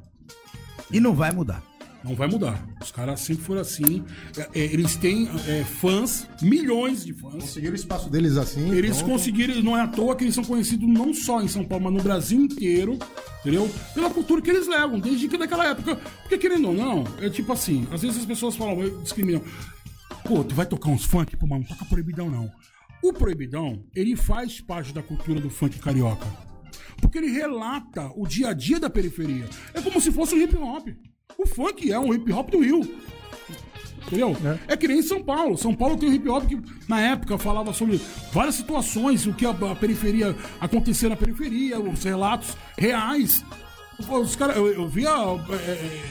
E 0.92 1.00
não 1.00 1.16
vai 1.16 1.32
mudar. 1.32 1.64
Não 2.08 2.16
vai 2.16 2.28
mudar. 2.28 2.66
Os 2.82 2.92
caras 2.92 3.20
sempre 3.20 3.44
foram 3.44 3.62
assim. 3.62 4.04
É, 4.38 4.60
é, 4.60 4.64
eles 4.66 4.96
têm 4.96 5.30
é, 5.48 5.64
fãs, 5.64 6.28
milhões 6.42 7.04
de 7.04 7.14
fãs. 7.14 7.34
Conseguiram 7.34 7.74
o 7.74 7.76
espaço 7.76 8.10
deles 8.10 8.38
assim. 8.38 8.72
Eles 8.72 8.98
pronto. 8.98 9.12
conseguiram, 9.12 9.62
não 9.62 9.78
é 9.78 9.82
à 9.82 9.88
toa 9.88 10.16
que 10.16 10.24
eles 10.24 10.36
são 10.36 10.44
conhecidos 10.44 10.88
não 10.88 11.14
só 11.14 11.42
em 11.42 11.48
São 11.48 11.66
Paulo, 11.66 11.86
mas 11.86 11.94
no 11.94 12.02
Brasil 12.02 12.40
inteiro, 12.40 12.98
entendeu? 13.42 13.70
Pela 13.94 14.10
cultura 14.10 14.42
que 14.42 14.50
eles 14.50 14.68
levam, 14.68 15.00
desde 15.00 15.28
que 15.28 15.38
daquela 15.38 15.68
época. 15.68 15.96
Porque 16.22 16.38
querendo 16.38 16.70
ou 16.70 16.74
não, 16.74 17.04
é 17.20 17.30
tipo 17.30 17.52
assim, 17.52 17.88
às 17.92 18.02
vezes 18.02 18.20
as 18.20 18.26
pessoas 18.26 18.56
falam, 18.56 19.02
discriminam. 19.02 19.42
Pô, 20.24 20.44
tu 20.44 20.56
vai 20.56 20.66
tocar 20.66 20.90
uns 20.90 21.06
funk, 21.06 21.36
pô, 21.38 21.46
mas 21.48 21.60
não 21.60 21.68
toca 21.68 21.86
proibidão, 21.86 22.30
não. 22.30 22.52
O 23.04 23.14
proibidão, 23.14 23.84
ele 23.96 24.16
faz 24.16 24.60
parte 24.60 24.94
da 24.94 25.04
cultura 25.04 25.40
do 25.40 25.50
funk 25.50 25.78
carioca. 25.80 26.26
Porque 27.00 27.18
ele 27.18 27.32
relata 27.32 28.12
o 28.16 28.28
dia 28.28 28.50
a 28.50 28.54
dia 28.54 28.80
da 28.80 28.90
periferia. 28.90 29.48
É 29.74 29.82
como 29.82 30.02
se 30.02 30.12
fosse 30.12 30.36
um 30.36 30.42
hip 30.42 30.56
hop. 30.58 30.88
O 31.36 31.48
funk 31.48 31.92
é 31.92 32.00
um 32.00 32.14
hip 32.14 32.32
hop 32.32 32.50
do 32.50 32.60
Rio. 32.60 32.82
Entendeu? 34.06 34.38
É. 34.68 34.78
que 34.78 34.88
nem 34.88 35.02
São 35.02 35.22
Paulo. 35.22 35.58
São 35.58 35.76
Paulo 35.76 35.98
tem 35.98 36.10
um 36.10 36.14
hip 36.14 36.30
hop 36.30 36.46
que, 36.46 36.58
na 36.88 37.02
época, 37.02 37.38
falava 37.38 37.74
sobre 37.74 38.00
várias 38.32 38.56
situações, 38.56 39.26
o 39.26 39.34
que 39.34 39.46
a, 39.46 39.50
a 39.50 39.76
periferia 39.76 40.36
acontecia 40.62 41.10
na 41.10 41.16
periferia, 41.16 41.80
os 41.80 42.04
relatos 42.04 42.56
reais. 42.78 43.44
Os 44.00 44.36
cara, 44.36 44.54
eu, 44.54 44.68
eu 44.68 44.88
via 44.88 45.10
é, 45.10 45.72
é, 45.72 46.02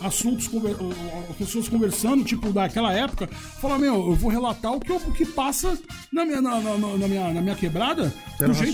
assuntos, 0.00 0.48
conver- 0.48 0.76
as 1.28 1.36
pessoas 1.36 1.68
conversando, 1.68 2.24
tipo, 2.24 2.52
daquela 2.52 2.92
época, 2.92 3.26
falar, 3.60 3.78
meu, 3.78 3.94
eu 3.94 4.14
vou 4.14 4.30
relatar 4.30 4.72
o 4.72 4.80
que, 4.80 4.90
eu- 4.90 4.96
o 4.96 5.12
que 5.12 5.24
passa 5.26 5.78
na 6.12 6.24
minha, 6.24 6.40
na, 6.40 6.60
na- 6.60 6.76
na- 6.78 7.08
minha, 7.08 7.32
na 7.32 7.40
minha 7.42 7.54
quebrada. 7.54 8.12
Do 8.48 8.54
jeito, 8.54 8.72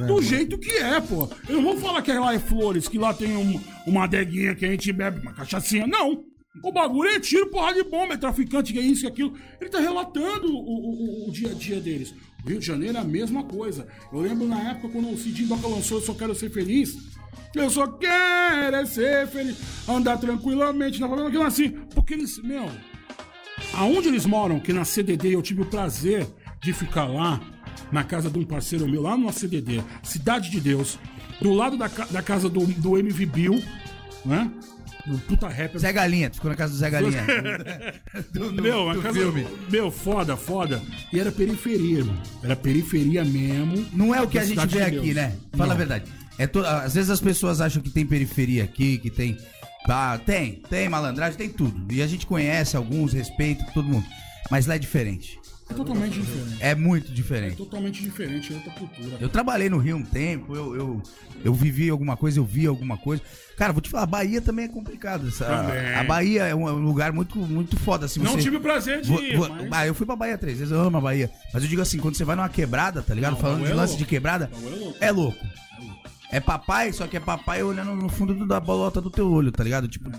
né? 0.00 0.06
do 0.06 0.22
jeito 0.22 0.58
que 0.58 0.72
é, 0.72 1.00
pô. 1.00 1.28
Eu 1.48 1.56
não 1.56 1.62
vou 1.62 1.76
falar 1.78 2.02
que 2.02 2.12
lá 2.12 2.34
é 2.34 2.38
flores, 2.38 2.88
que 2.88 2.98
lá 2.98 3.12
tem 3.14 3.36
um- 3.36 3.60
uma 3.86 4.04
adeguinha 4.04 4.54
que 4.54 4.64
a 4.64 4.70
gente 4.70 4.92
bebe, 4.92 5.20
uma 5.20 5.32
cachaçinha. 5.32 5.86
Não. 5.86 6.22
O 6.64 6.72
bagulho 6.72 7.10
é 7.10 7.20
tiro, 7.20 7.50
porra 7.50 7.74
de 7.74 7.82
bomba, 7.82 8.14
é 8.14 8.16
traficante, 8.16 8.72
que 8.72 8.78
é 8.78 8.82
isso, 8.82 9.02
que 9.02 9.06
é 9.06 9.10
aquilo. 9.10 9.34
Ele 9.60 9.68
tá 9.68 9.78
relatando 9.78 10.46
o, 10.46 10.58
o- 10.58 11.28
o- 11.28 11.32
dia 11.32 11.50
a 11.50 11.54
dia 11.54 11.80
deles. 11.80 12.14
Rio 12.46 12.58
de 12.60 12.64
Janeiro 12.66 12.96
é 12.96 13.00
a 13.00 13.04
mesma 13.04 13.42
coisa. 13.44 13.86
Eu 14.12 14.20
lembro 14.20 14.46
na 14.46 14.70
época 14.70 14.88
quando 14.88 15.10
o 15.10 15.18
Cidinho 15.18 15.48
Doca 15.48 15.66
lançou 15.68 15.98
Eu 15.98 16.04
Só 16.04 16.14
Quero 16.14 16.34
Ser 16.34 16.48
Feliz. 16.50 16.96
Eu 17.54 17.70
só 17.70 17.86
quero 17.86 18.76
é 18.76 18.84
ser 18.86 19.26
feliz, 19.28 19.56
andar 19.88 20.18
tranquilamente 20.18 21.00
na 21.00 21.08
favela 21.08 21.30
nasci. 21.30 21.70
Porque 21.94 22.12
eles, 22.14 22.38
meu, 22.42 22.70
aonde 23.74 24.08
eles 24.08 24.26
moram, 24.26 24.60
que 24.60 24.72
na 24.72 24.84
CDD 24.84 25.34
eu 25.34 25.42
tive 25.42 25.62
o 25.62 25.66
prazer 25.66 26.26
de 26.62 26.72
ficar 26.72 27.04
lá, 27.06 27.40
na 27.92 28.02
casa 28.04 28.28
de 28.30 28.38
um 28.38 28.44
parceiro 28.44 28.88
meu, 28.88 29.02
lá 29.02 29.16
no 29.16 29.32
CDD, 29.32 29.82
Cidade 30.02 30.50
de 30.50 30.60
Deus, 30.60 30.98
do 31.40 31.52
lado 31.52 31.76
da, 31.76 31.86
da 31.88 32.22
casa 32.22 32.48
do, 32.48 32.66
do 32.66 32.98
MV 32.98 33.26
Bill, 33.26 33.62
né? 34.24 34.50
Do 35.06 35.18
puta 35.18 35.46
rapper. 35.46 35.78
Zé 35.78 35.92
Galinha, 35.92 36.28
tu 36.28 36.34
ficou 36.36 36.50
na 36.50 36.56
casa 36.56 36.72
do 36.72 36.78
Zé 36.78 36.90
Galinha. 36.90 37.24
do, 38.34 38.50
do- 38.50 38.62
Meu, 38.62 38.92
do 38.92 39.00
casa, 39.02 39.18
filme. 39.20 39.46
meu, 39.70 39.88
foda, 39.90 40.36
foda. 40.36 40.82
E 41.12 41.20
era 41.20 41.30
periferia, 41.30 41.98
irmão. 41.98 42.16
Era 42.42 42.56
periferia 42.56 43.24
mesmo. 43.24 43.86
Não 43.92 44.12
é 44.12 44.20
o 44.20 44.26
que 44.26 44.36
a 44.36 44.44
gente 44.44 44.66
vê 44.66 44.82
aqui, 44.82 44.96
Deus. 45.00 45.14
né? 45.14 45.36
Fala 45.52 45.66
Não. 45.68 45.74
a 45.74 45.78
verdade. 45.78 46.04
É 46.38 46.46
to... 46.46 46.60
Às 46.64 46.94
vezes 46.94 47.10
as 47.10 47.20
pessoas 47.20 47.60
acham 47.60 47.82
que 47.82 47.90
tem 47.90 48.04
periferia 48.06 48.64
aqui, 48.64 48.98
que 48.98 49.10
tem. 49.10 49.36
Ah, 49.88 50.18
tem, 50.24 50.54
tem 50.68 50.88
malandragem, 50.88 51.36
tem 51.38 51.48
tudo. 51.48 51.92
E 51.92 52.02
a 52.02 52.06
gente 52.06 52.26
conhece 52.26 52.76
alguns, 52.76 53.12
respeita 53.12 53.64
todo 53.72 53.88
mundo. 53.88 54.04
Mas 54.50 54.66
lá 54.66 54.74
é 54.74 54.78
diferente. 54.78 55.38
É 55.68 55.74
totalmente 55.74 56.20
diferente. 56.20 56.56
É 56.60 56.74
muito 56.76 57.12
diferente. 57.12 57.56
Totalmente 57.56 58.00
diferente, 58.02 58.52
é 58.52 58.56
outra 58.56 58.70
cultura. 58.72 59.16
Eu 59.20 59.28
trabalhei 59.28 59.68
no 59.68 59.78
Rio 59.78 59.96
um 59.96 60.02
tempo, 60.04 60.54
eu, 60.54 60.76
eu, 60.76 61.02
eu 61.44 61.52
vivi 61.54 61.88
alguma 61.90 62.16
coisa, 62.16 62.38
eu 62.38 62.44
vi 62.44 62.66
alguma 62.66 62.96
coisa. 62.96 63.20
Cara, 63.56 63.72
vou 63.72 63.80
te 63.82 63.90
falar, 63.90 64.04
a 64.04 64.06
Bahia 64.06 64.40
também 64.40 64.66
é 64.66 64.68
complicado. 64.68 65.26
essa- 65.26 65.44
Também. 65.44 65.94
A 65.94 66.04
Bahia 66.04 66.44
é 66.44 66.54
um, 66.54 66.68
é 66.68 66.72
um 66.72 66.84
lugar 66.84 67.12
muito, 67.12 67.36
muito 67.38 67.76
foda. 67.78 68.06
Assim, 68.06 68.20
Não 68.20 68.32
você... 68.32 68.42
tive 68.42 68.56
o 68.58 68.60
prazer 68.60 69.00
de 69.02 69.08
Vou- 69.08 69.20
ir, 69.22 69.36
vou- 69.36 69.48
mas... 69.48 69.68
Ah, 69.72 69.86
eu 69.86 69.94
fui 69.94 70.06
pra 70.06 70.14
Bahia 70.14 70.38
três 70.38 70.58
vezes, 70.58 70.72
eu 70.72 70.80
amo 70.80 70.98
a 70.98 71.00
Bahia. 71.00 71.30
Mas 71.52 71.62
eu 71.64 71.68
digo 71.68 71.82
assim, 71.82 71.98
quando 71.98 72.14
você 72.16 72.24
vai 72.24 72.36
numa 72.36 72.48
quebrada, 72.48 73.02
tá 73.02 73.12
ligado? 73.12 73.32
Não, 73.32 73.40
Falando 73.40 73.56
de 73.58 73.62
bagulho 73.64 73.76
é 73.76 73.80
lance 73.80 73.92
louco. 73.94 74.04
de 74.04 74.08
quebrada, 74.08 74.50
é 74.52 74.68
louco. 74.68 74.96
é 75.00 75.10
louco. 75.12 75.46
É 76.30 76.40
papai, 76.40 76.92
só 76.92 77.06
que 77.06 77.16
é 77.16 77.20
papai 77.20 77.62
olhando 77.62 77.94
no 77.94 78.08
fundo 78.08 78.34
do- 78.34 78.46
da 78.46 78.58
bolota 78.60 79.00
do 79.00 79.10
teu 79.10 79.30
olho, 79.30 79.52
tá 79.52 79.62
ligado? 79.62 79.86
Tipo, 79.88 80.10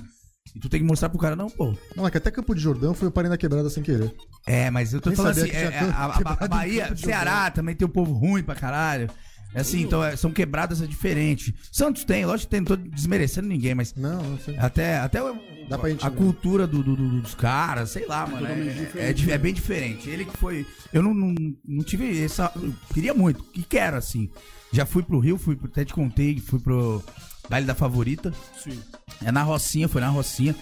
e 0.55 0.59
tu 0.59 0.69
tem 0.69 0.79
que 0.79 0.85
mostrar 0.85 1.09
pro 1.09 1.19
cara, 1.19 1.35
não, 1.35 1.49
pô. 1.49 1.75
Não, 1.95 2.07
é 2.07 2.11
que 2.11 2.17
até 2.17 2.31
Campo 2.31 2.55
de 2.55 2.61
Jordão 2.61 2.93
foi 2.93 3.07
o 3.09 3.11
parei 3.11 3.29
na 3.29 3.37
quebrada 3.37 3.69
sem 3.69 3.83
querer. 3.83 4.13
É, 4.47 4.71
mas 4.71 4.93
eu 4.93 5.01
tô 5.01 5.09
Nem 5.09 5.17
falando 5.17 5.37
assim, 5.37 5.49
é, 5.51 5.63
é, 5.63 5.79
a, 5.79 6.05
a- 6.05 6.37
a 6.45 6.47
Bahia, 6.47 6.95
Ceará 6.95 7.51
também 7.51 7.75
tem 7.75 7.85
um 7.87 7.91
povo 7.91 8.13
ruim 8.13 8.41
pra 8.43 8.55
caralho. 8.55 9.09
É 9.53 9.61
assim, 9.61 9.81
então 9.81 10.03
é, 10.03 10.15
são 10.15 10.31
quebradas 10.31 10.81
é 10.81 10.85
diferente. 10.85 11.53
Santos 11.71 12.03
tem, 12.03 12.25
lógico 12.25 12.47
que 12.47 12.51
tem, 12.51 12.59
não 12.59 12.67
tô 12.67 12.75
desmerecendo 12.75 13.47
ninguém, 13.47 13.73
mas 13.75 13.93
Não, 13.95 14.21
não 14.21 14.37
sei. 14.39 14.57
até, 14.57 14.97
até 14.99 15.23
o- 15.23 15.37
Dá 15.69 15.77
pra 15.77 15.89
gente 15.89 16.05
a 16.05 16.09
ver. 16.09 16.17
cultura 16.17 16.65
do, 16.67 16.81
do- 16.83 16.95
do- 16.95 17.21
dos 17.21 17.33
caras, 17.35 17.89
sei 17.91 18.05
lá, 18.05 18.25
mano. 18.27 18.45
É, 18.47 19.09
é, 19.09 19.13
di- 19.13 19.25
né? 19.27 19.33
é 19.33 19.37
bem 19.37 19.53
diferente. 19.53 20.09
Ele 20.09 20.25
que 20.25 20.37
foi. 20.37 20.65
Eu 20.93 21.01
não, 21.03 21.13
não, 21.13 21.33
não 21.65 21.83
tive 21.83 22.23
essa. 22.23 22.51
eu 22.55 22.73
queria 22.93 23.13
muito, 23.13 23.43
e 23.53 23.63
quero, 23.63 23.97
assim. 23.97 24.29
Já 24.71 24.85
fui 24.85 25.01
pro 25.03 25.19
Rio, 25.19 25.37
fui 25.37 25.55
pro, 25.55 25.67
até 25.67 25.85
te 25.85 25.93
contei, 25.93 26.39
fui 26.39 26.59
pro 26.59 27.03
baile 27.49 27.65
da 27.65 27.73
favorita. 27.75 28.33
Sim. 28.61 28.79
É 29.25 29.31
na 29.31 29.43
Rocinha, 29.43 29.87
foi 29.87 30.01
na 30.01 30.09
Rocinha. 30.09 30.55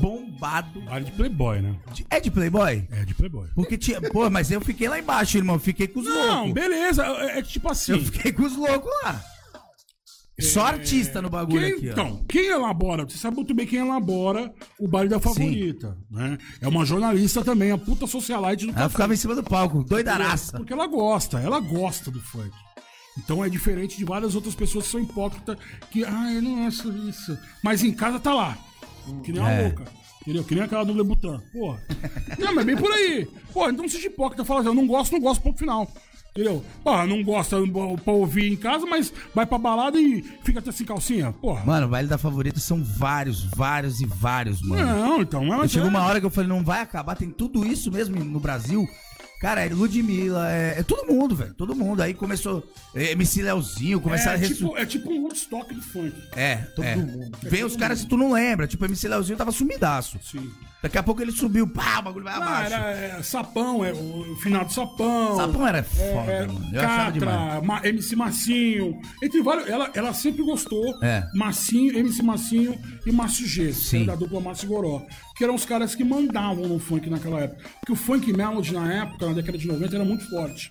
Bombado. 0.00 0.82
Área 0.88 1.04
de 1.04 1.12
Playboy, 1.12 1.62
né? 1.62 1.74
de- 1.94 2.06
é 2.10 2.20
de 2.20 2.30
Playboy? 2.30 2.86
É 2.90 3.04
de 3.04 3.14
Playboy. 3.14 3.48
Porque 3.54 3.76
tinha. 3.78 4.00
Pô, 4.02 4.28
mas 4.30 4.50
eu 4.50 4.60
fiquei 4.60 4.88
lá 4.88 4.98
embaixo, 4.98 5.36
irmão. 5.38 5.58
Fiquei 5.58 5.88
com 5.88 6.00
os 6.00 6.06
Não, 6.06 6.36
loucos. 6.36 6.52
beleza. 6.52 7.04
É, 7.04 7.38
é 7.38 7.42
tipo 7.42 7.70
assim. 7.70 7.92
Eu 7.92 8.00
fiquei 8.04 8.32
com 8.32 8.42
os 8.44 8.54
loucos 8.56 8.90
lá. 9.02 9.22
Só 10.40 10.66
artista 10.66 11.20
no 11.20 11.28
bagulho 11.28 11.62
Quem, 11.66 11.72
aqui, 11.74 11.88
ó. 11.88 11.92
então, 11.92 12.24
quem 12.28 12.46
elabora, 12.46 13.02
você 13.04 13.18
sabe 13.18 13.34
muito 13.34 13.52
bem 13.52 13.66
quem 13.66 13.80
elabora 13.80 14.52
o 14.78 14.86
baile 14.86 15.08
da 15.10 15.18
favorita, 15.18 15.98
né? 16.08 16.38
É 16.60 16.68
uma 16.68 16.84
jornalista 16.86 17.42
também, 17.42 17.72
a 17.72 17.78
puta 17.78 18.06
socialite 18.06 18.64
do 18.66 18.70
Ela 18.70 18.82
café. 18.82 18.88
ficava 18.90 19.14
em 19.14 19.16
cima 19.16 19.34
do 19.34 19.42
palco, 19.42 19.82
doidaraça. 19.82 20.56
Porque 20.58 20.72
ela 20.72 20.86
gosta, 20.86 21.40
ela 21.40 21.58
gosta 21.58 22.08
do 22.12 22.20
funk. 22.20 22.52
Então 23.16 23.44
é 23.44 23.48
diferente 23.48 23.96
de 23.96 24.04
várias 24.04 24.34
outras 24.34 24.54
pessoas 24.54 24.84
que 24.86 24.90
são 24.92 25.00
hipócritas, 25.00 25.56
que, 25.90 26.04
ah, 26.04 26.32
eu 26.32 26.42
não 26.42 26.66
acho 26.66 26.90
isso. 27.08 27.36
Mas 27.62 27.82
em 27.82 27.92
casa 27.92 28.20
tá 28.20 28.32
lá. 28.34 28.56
Que 29.24 29.32
nem 29.32 29.40
uma 29.40 29.50
É. 29.50 29.62
louca. 29.68 29.84
Entendeu? 30.22 30.44
Que 30.44 30.54
nem 30.54 30.64
aquela 30.64 30.84
do 30.84 30.92
Lebutan. 30.92 31.40
Porra. 31.52 31.80
Não, 32.38 32.54
mas 32.54 32.58
é 32.58 32.64
bem 32.66 32.76
por 32.76 32.92
aí. 32.92 33.26
Pô, 33.52 33.68
então 33.68 33.82
não 33.82 33.88
seja 33.88 34.06
hipócrita. 34.08 34.44
Fala 34.44 34.60
assim, 34.60 34.68
eu 34.68 34.74
não 34.74 34.86
gosto, 34.86 35.12
não 35.12 35.20
gosto, 35.20 35.40
ponto 35.40 35.58
final. 35.58 35.90
Entendeu? 36.32 36.62
Porra, 36.84 37.06
não 37.06 37.24
gosta 37.24 37.56
pra 38.04 38.12
ouvir 38.12 38.52
em 38.52 38.56
casa, 38.56 38.84
mas 38.86 39.12
vai 39.34 39.46
pra 39.46 39.56
balada 39.58 39.98
e 39.98 40.22
fica 40.44 40.58
até 40.58 40.70
sem 40.70 40.86
calcinha. 40.86 41.32
Porra. 41.32 41.64
Mano, 41.64 41.86
o 41.86 41.88
baile 41.90 42.06
da 42.08 42.18
favorita 42.18 42.60
são 42.60 42.84
vários, 42.84 43.42
vários 43.44 44.00
e 44.02 44.06
vários, 44.06 44.60
mano. 44.62 44.86
Não, 44.86 45.22
então. 45.22 45.44
Mas 45.46 45.72
Chegou 45.72 45.88
é- 45.88 45.90
uma 45.90 46.04
hora 46.04 46.20
que 46.20 46.26
eu 46.26 46.30
falei, 46.30 46.48
não 46.48 46.62
vai 46.62 46.82
acabar, 46.82 47.16
tem 47.16 47.30
tudo 47.30 47.66
isso 47.66 47.90
mesmo 47.90 48.22
no 48.22 48.38
Brasil. 48.38 48.86
Cara, 49.38 49.64
é 49.64 49.68
Ludmilla, 49.68 50.50
é, 50.50 50.80
é 50.80 50.82
todo 50.82 51.06
mundo, 51.06 51.36
velho, 51.36 51.54
todo 51.54 51.74
mundo. 51.74 52.02
Aí 52.02 52.12
começou 52.12 52.68
é, 52.94 53.12
MC 53.12 53.40
Leozinho, 53.42 54.00
começaram 54.00 54.32
É 54.32 54.44
a 54.44 54.48
ressu... 54.48 54.54
tipo, 54.54 54.76
é 54.76 54.84
tipo 54.84 55.12
um 55.12 55.22
Woodstock 55.22 55.72
do 55.72 55.80
funk. 55.82 56.12
É, 56.34 56.56
todo 56.56 56.84
mundo. 56.84 57.30
Vem 57.42 57.64
os 57.64 57.76
caras 57.76 58.02
que 58.02 58.08
tu 58.08 58.16
não 58.16 58.32
lembra, 58.32 58.66
tipo, 58.66 58.84
MC 58.84 59.06
Leozinho 59.06 59.38
tava 59.38 59.52
sumidaço. 59.52 60.18
Sim. 60.22 60.50
Daqui 60.80 60.96
a 60.96 61.02
pouco 61.02 61.20
ele 61.20 61.32
subiu, 61.32 61.66
pá, 61.66 61.98
o 61.98 62.02
bagulho 62.02 62.24
vai 62.24 62.34
Não, 62.36 62.42
abaixo. 62.42 62.72
era 62.72 62.90
é, 62.92 63.22
Sapão, 63.22 63.84
é, 63.84 63.92
o 63.92 64.36
finado 64.40 64.72
Sapão. 64.72 65.34
Sapão 65.34 65.66
era 65.66 65.82
foda, 65.82 66.30
é, 66.30 66.46
mano. 66.46 66.70
Eu 66.72 66.80
achava 66.80 67.10
demais. 67.12 67.36
Catra, 67.36 67.60
Ma- 67.66 67.80
MC 67.84 68.14
Massinho. 68.14 69.00
Entre 69.20 69.42
vários. 69.42 69.68
Ela, 69.68 69.90
ela 69.92 70.14
sempre 70.14 70.44
gostou. 70.44 70.84
É. 71.02 71.24
Massinho, 71.34 71.98
MC 71.98 72.22
Massinho 72.22 72.78
e 73.04 73.10
Márcio 73.10 73.44
G. 73.46 73.72
Sim. 73.72 74.04
Da 74.06 74.14
dupla 74.14 74.40
Márcio 74.40 74.68
Goró. 74.68 75.04
Que 75.36 75.42
eram 75.42 75.56
os 75.56 75.64
caras 75.64 75.96
que 75.96 76.04
mandavam 76.04 76.68
no 76.68 76.78
funk 76.78 77.10
naquela 77.10 77.40
época. 77.40 77.60
Porque 77.80 77.92
o 77.92 77.96
funk 77.96 78.32
melody 78.32 78.72
na 78.72 78.92
época, 78.92 79.26
na 79.26 79.32
década 79.32 79.58
de 79.58 79.66
90, 79.66 79.96
era 79.96 80.04
muito 80.04 80.28
forte. 80.30 80.70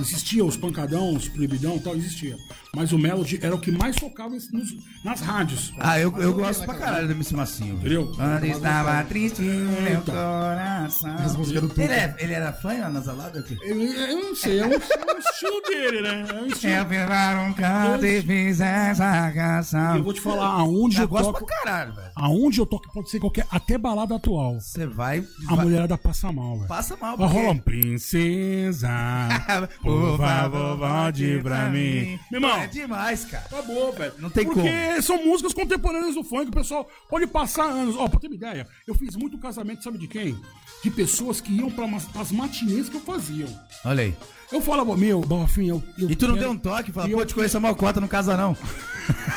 Existia 0.00 0.44
os 0.44 0.56
pancadão, 0.56 1.14
os 1.14 1.28
proibidão 1.28 1.76
e 1.76 1.80
tal, 1.80 1.94
existia. 1.94 2.34
Mas 2.74 2.92
o 2.92 2.98
melody 2.98 3.38
era 3.42 3.54
o 3.54 3.58
que 3.58 3.70
mais 3.70 3.96
tocava 3.96 4.30
nos- 4.30 4.76
nas 5.04 5.20
rádios. 5.20 5.72
Ah, 5.78 5.98
eu, 5.98 6.12
eu 6.20 6.32
gosto 6.34 6.64
pra 6.64 6.74
caralho 6.74 7.06
do 7.06 7.12
MC 7.12 7.34
Massinho. 7.34 7.74
Entendeu? 7.76 8.12
Quando 8.14 8.44
estava 8.44 9.02
triste, 9.04 9.42
meu 9.42 10.00
coração. 10.02 11.14
As 11.16 11.36
músicas 11.36 11.62
do. 11.62 11.80
Ele, 11.80 11.92
é, 11.92 12.14
ele 12.18 12.32
era 12.32 12.52
fã 12.52 12.72
anasalado 12.84 13.38
aqui? 13.38 13.56
Eu, 13.62 13.80
eu 13.80 14.16
não 14.22 14.34
sei, 14.34 14.58
é 14.60 14.66
um, 14.66 14.72
é 14.72 14.76
um 14.76 15.18
estilo 15.18 15.62
dele, 15.68 16.00
né? 16.02 16.24
É 16.28 16.34
um 16.34 16.46
estilo. 16.46 16.72
Eu 16.74 17.44
um 17.48 17.52
canto 17.52 18.06
e 18.06 18.22
fiz 18.22 18.60
essa 18.60 19.30
canção. 19.32 19.96
Eu 19.96 20.04
vou 20.04 20.12
te 20.12 20.20
falar 20.20 20.46
aonde 20.46 20.96
eu, 20.96 21.02
Eu 21.02 21.08
gosto 21.08 21.32
toco. 21.32 21.46
pra 21.46 21.56
caralho, 21.62 21.94
velho. 21.94 22.08
Aonde 22.14 22.58
eu 22.60 22.66
toco 22.66 22.92
pode 22.92 23.10
ser 23.10 23.20
qualquer. 23.20 23.46
Até 23.50 23.76
balada 23.78 24.14
atual. 24.16 24.60
Você 24.60 24.86
vai. 24.86 25.24
A 25.48 25.54
vai- 25.54 25.64
mulherada 25.64 25.96
passa 25.98 26.30
mal, 26.32 26.56
velho. 26.56 26.68
Passa 26.68 26.96
mal, 26.96 27.16
Ela 27.18 27.26
rola 27.26 27.50
um 27.50 27.58
porque... 27.58 27.78
princesa. 27.80 28.88
Por 29.82 30.18
favor, 30.18 30.76
volte 30.76 31.40
pra 31.42 31.68
mim. 31.70 32.18
Meu 32.30 32.40
irmão, 32.40 32.63
É 32.64 32.66
demais, 32.66 33.24
cara. 33.24 33.44
acabou, 33.46 33.92
velho. 33.92 34.12
Não 34.18 34.30
tem 34.30 34.44
Porque 34.44 35.02
são 35.02 35.24
músicas 35.24 35.52
contemporâneas 35.54 36.14
do 36.14 36.24
funk. 36.24 36.48
O 36.48 36.52
pessoal 36.52 36.88
pode 37.08 37.26
passar 37.26 37.64
anos. 37.64 37.96
Ó, 37.96 38.08
pra 38.08 38.18
ter 38.20 38.26
uma 38.28 38.36
ideia, 38.36 38.66
eu 38.86 38.94
fiz 38.94 39.16
muito 39.16 39.38
casamento, 39.38 39.84
sabe 39.84 39.98
de 39.98 40.06
quem? 40.08 40.36
De 40.82 40.90
pessoas 40.90 41.40
que 41.40 41.52
iam 41.52 41.70
pra 41.70 41.86
as 42.20 42.32
matinês 42.32 42.88
que 42.88 42.96
eu 42.96 43.00
fazia. 43.00 43.46
Olha 43.84 44.04
aí. 44.04 44.14
Eu 44.52 44.60
falava, 44.60 44.96
meu, 44.96 45.20
Bofinho, 45.20 45.82
eu, 45.98 46.04
eu. 46.04 46.10
E 46.10 46.14
tu 46.16 46.26
não 46.28 46.34
quero- 46.34 46.46
deu 46.46 46.52
um 46.52 46.58
toque? 46.58 46.92
Fala, 46.92 47.08
pô, 47.08 47.20
eu- 47.20 47.26
te 47.26 47.34
conheço 47.34 47.56
a 47.56 47.60
malcota, 47.60 48.00
não 48.00 48.08
casa 48.08 48.36
não. 48.36 48.56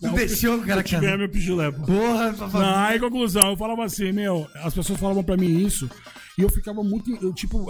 Não, 0.00 0.14
deixou 0.14 0.56
o 0.56 0.62
cara 0.66 0.80
eu 0.80 0.84
te 0.84 0.98
ganhar 0.98 1.16
meu 1.16 1.28
pijulé. 1.28 1.70
Porra. 1.70 2.32
Não, 2.52 2.76
aí 2.86 2.98
conclusão, 2.98 3.50
eu 3.50 3.56
falava 3.56 3.84
assim, 3.84 4.10
meu, 4.10 4.48
as 4.56 4.74
pessoas 4.74 4.98
falavam 4.98 5.22
pra 5.22 5.36
mim 5.36 5.64
isso, 5.64 5.88
e 6.36 6.42
eu 6.42 6.48
ficava 6.48 6.82
muito, 6.82 7.16
eu, 7.24 7.32
tipo, 7.32 7.68